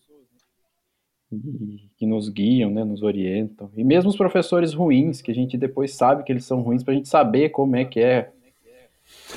que 1.98 2.06
nos 2.06 2.30
guiam, 2.30 2.72
né? 2.72 2.86
Nos 2.86 3.04
orientam. 3.04 3.70
E 3.76 3.84
mesmo 3.84 4.10
os 4.10 4.16
professores 4.16 4.74
ruins, 4.74 5.22
que 5.22 5.30
a 5.30 5.36
gente 5.36 5.58
depois 5.58 5.94
sabe 5.94 6.24
que 6.24 6.32
eles 6.32 6.46
são 6.46 6.62
ruins, 6.62 6.84
para 6.84 6.94
a 6.94 6.96
gente 6.96 7.10
saber 7.10 7.50
como 7.50 7.76
é 7.76 7.84
que 7.84 8.00
é 8.00 8.32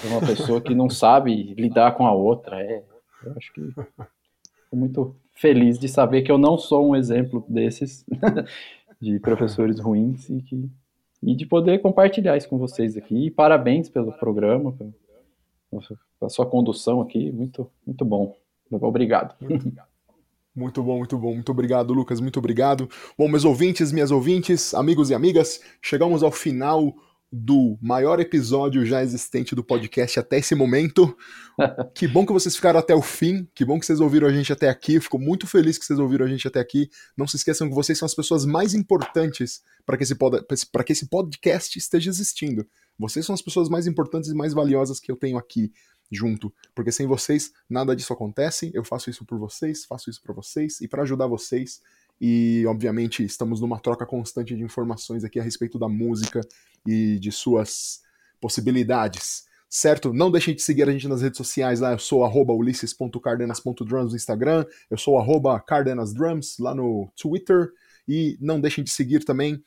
uma 0.04 0.20
pessoa 0.20 0.60
que 0.60 0.72
não 0.72 0.88
sabe 0.90 1.52
lidar 1.54 1.96
com 1.96 2.06
a 2.06 2.12
outra. 2.12 2.62
É, 2.62 2.84
eu 3.24 3.32
acho 3.36 3.52
que 3.52 3.60
estou 3.60 4.78
muito 4.78 5.16
feliz 5.34 5.78
de 5.78 5.88
saber 5.88 6.22
que 6.22 6.30
eu 6.30 6.38
não 6.38 6.56
sou 6.56 6.88
um 6.88 6.94
exemplo 6.94 7.44
desses 7.48 8.04
de 9.00 9.18
professores 9.18 9.80
ruins 9.80 10.28
e 10.30 10.42
que 10.42 10.70
e 11.22 11.34
de 11.34 11.46
poder 11.46 11.80
compartilhar 11.80 12.36
isso 12.36 12.48
com 12.48 12.58
vocês 12.58 12.96
aqui. 12.96 13.26
E 13.26 13.30
parabéns 13.30 13.88
pelo 13.88 14.12
programa, 14.12 14.74
pela 16.18 16.28
sua 16.28 16.46
condução 16.46 17.00
aqui, 17.00 17.30
muito, 17.30 17.70
muito 17.86 18.04
bom. 18.04 18.36
Obrigado. 18.70 19.34
Muito 20.54 20.82
bom, 20.82 20.98
muito 20.98 21.16
bom. 21.16 21.34
Muito 21.34 21.52
obrigado, 21.52 21.92
Lucas. 21.92 22.20
Muito 22.20 22.38
obrigado. 22.38 22.88
Bom, 23.16 23.28
meus 23.28 23.44
ouvintes, 23.44 23.92
minhas 23.92 24.10
ouvintes, 24.10 24.74
amigos 24.74 25.08
e 25.10 25.14
amigas, 25.14 25.60
chegamos 25.80 26.22
ao 26.22 26.32
final 26.32 26.92
do 27.32 27.78
maior 27.80 28.18
episódio 28.18 28.84
já 28.84 29.02
existente 29.02 29.54
do 29.54 29.62
podcast 29.62 30.18
até 30.18 30.38
esse 30.38 30.54
momento. 30.54 31.16
que 31.94 32.08
bom 32.08 32.26
que 32.26 32.32
vocês 32.32 32.56
ficaram 32.56 32.80
até 32.80 32.94
o 32.94 33.02
fim, 33.02 33.48
que 33.54 33.64
bom 33.64 33.78
que 33.78 33.86
vocês 33.86 34.00
ouviram 34.00 34.26
a 34.26 34.32
gente 34.32 34.52
até 34.52 34.68
aqui. 34.68 34.98
Fico 34.98 35.18
muito 35.18 35.46
feliz 35.46 35.78
que 35.78 35.84
vocês 35.84 35.98
ouviram 35.98 36.26
a 36.26 36.28
gente 36.28 36.46
até 36.48 36.58
aqui. 36.58 36.90
Não 37.16 37.28
se 37.28 37.36
esqueçam 37.36 37.68
que 37.68 37.74
vocês 37.74 37.96
são 37.98 38.06
as 38.06 38.14
pessoas 38.14 38.44
mais 38.44 38.74
importantes 38.74 39.62
para 39.86 39.96
que, 39.96 40.02
esse 40.02 40.16
pod... 40.16 40.44
que 40.84 40.92
esse 40.92 41.06
podcast 41.08 41.78
esteja 41.78 42.10
existindo. 42.10 42.66
Vocês 42.98 43.24
são 43.24 43.34
as 43.34 43.42
pessoas 43.42 43.68
mais 43.68 43.86
importantes 43.86 44.30
e 44.30 44.34
mais 44.34 44.52
valiosas 44.52 44.98
que 44.98 45.10
eu 45.10 45.16
tenho 45.16 45.38
aqui 45.38 45.72
junto, 46.12 46.52
porque 46.74 46.90
sem 46.90 47.06
vocês 47.06 47.52
nada 47.68 47.94
disso 47.94 48.12
acontece. 48.12 48.70
Eu 48.74 48.82
faço 48.82 49.08
isso 49.08 49.24
por 49.24 49.38
vocês, 49.38 49.84
faço 49.84 50.10
isso 50.10 50.20
para 50.20 50.34
vocês 50.34 50.80
e 50.80 50.88
para 50.88 51.02
ajudar 51.02 51.28
vocês 51.28 51.80
e 52.20 52.64
obviamente 52.66 53.24
estamos 53.24 53.60
numa 53.60 53.80
troca 53.80 54.04
constante 54.04 54.54
de 54.54 54.62
informações 54.62 55.24
aqui 55.24 55.40
a 55.40 55.42
respeito 55.42 55.78
da 55.78 55.88
música 55.88 56.40
e 56.86 57.18
de 57.18 57.32
suas 57.32 58.00
possibilidades. 58.40 59.48
Certo? 59.72 60.12
Não 60.12 60.32
deixem 60.32 60.52
de 60.54 60.62
seguir 60.62 60.88
a 60.88 60.92
gente 60.92 61.06
nas 61.06 61.22
redes 61.22 61.38
sociais 61.38 61.78
lá. 61.78 61.92
Eu 61.92 61.98
sou 61.98 62.24
ulisses.cardenas.drums 62.58 64.10
no 64.10 64.16
Instagram. 64.16 64.66
Eu 64.90 64.98
sou 64.98 65.16
cardenasdrums 65.64 66.58
lá 66.58 66.74
no 66.74 67.08
Twitter. 67.16 67.70
E 68.08 68.36
não 68.40 68.60
deixem 68.60 68.82
de 68.82 68.90
seguir 68.90 69.24
também 69.24 69.62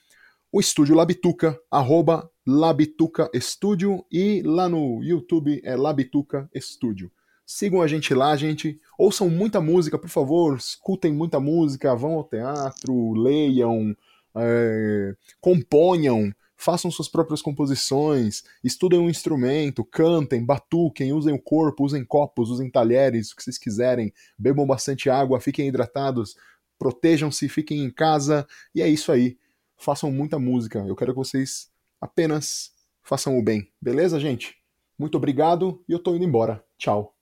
o 0.51 0.59
Estúdio 0.59 0.93
Labituca, 0.93 1.57
arroba 1.71 2.29
Labituca 2.45 3.29
Estúdio. 3.33 4.05
E 4.11 4.43
lá 4.43 4.67
no 4.67 5.01
YouTube 5.01 5.61
é 5.63 5.75
Labituca 5.77 6.49
Estúdio. 6.53 7.09
Sigam 7.45 7.81
a 7.81 7.87
gente 7.87 8.13
lá, 8.13 8.35
gente. 8.35 8.79
Ouçam 9.03 9.29
muita 9.29 9.59
música, 9.59 9.99
por 9.99 10.09
favor. 10.09 10.55
Escutem 10.55 11.11
muita 11.11 11.37
música, 11.37 11.93
vão 11.93 12.13
ao 12.13 12.23
teatro, 12.23 13.11
leiam, 13.11 13.93
é, 14.33 15.13
componham, 15.41 16.33
façam 16.55 16.89
suas 16.89 17.09
próprias 17.09 17.41
composições, 17.41 18.45
estudem 18.63 18.97
um 18.97 19.09
instrumento, 19.09 19.83
cantem, 19.83 20.41
batuquem, 20.45 21.11
usem 21.11 21.33
o 21.33 21.41
corpo, 21.41 21.83
usem 21.83 22.05
copos, 22.05 22.49
usem 22.49 22.69
talheres, 22.69 23.31
o 23.31 23.35
que 23.35 23.43
vocês 23.43 23.57
quiserem, 23.57 24.13
bebam 24.37 24.65
bastante 24.65 25.09
água, 25.09 25.41
fiquem 25.41 25.67
hidratados, 25.67 26.37
protejam-se, 26.79 27.49
fiquem 27.49 27.83
em 27.83 27.91
casa, 27.91 28.47
e 28.73 28.81
é 28.81 28.87
isso 28.87 29.11
aí. 29.11 29.37
Façam 29.75 30.13
muita 30.13 30.39
música. 30.39 30.79
Eu 30.79 30.95
quero 30.95 31.11
que 31.11 31.19
vocês 31.19 31.69
apenas 31.99 32.71
façam 33.01 33.37
o 33.37 33.43
bem. 33.43 33.69
Beleza, 33.81 34.17
gente? 34.17 34.55
Muito 34.97 35.17
obrigado 35.17 35.83
e 35.89 35.91
eu 35.91 35.99
tô 35.99 36.15
indo 36.15 36.23
embora. 36.23 36.63
Tchau. 36.77 37.13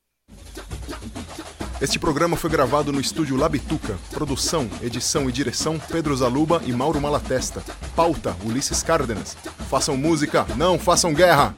Este 1.81 1.97
programa 1.97 2.37
foi 2.37 2.47
gravado 2.47 2.93
no 2.93 3.01
estúdio 3.01 3.35
Labituca. 3.35 3.97
Produção, 4.11 4.69
edição 4.83 5.27
e 5.27 5.31
direção 5.31 5.79
Pedro 5.91 6.15
Zaluba 6.15 6.61
e 6.63 6.71
Mauro 6.71 7.01
Malatesta. 7.01 7.63
Pauta 7.95 8.37
Ulisses 8.45 8.83
Cárdenas. 8.83 9.35
Façam 9.67 9.97
música, 9.97 10.45
não 10.55 10.77
façam 10.77 11.11
guerra! 11.11 11.55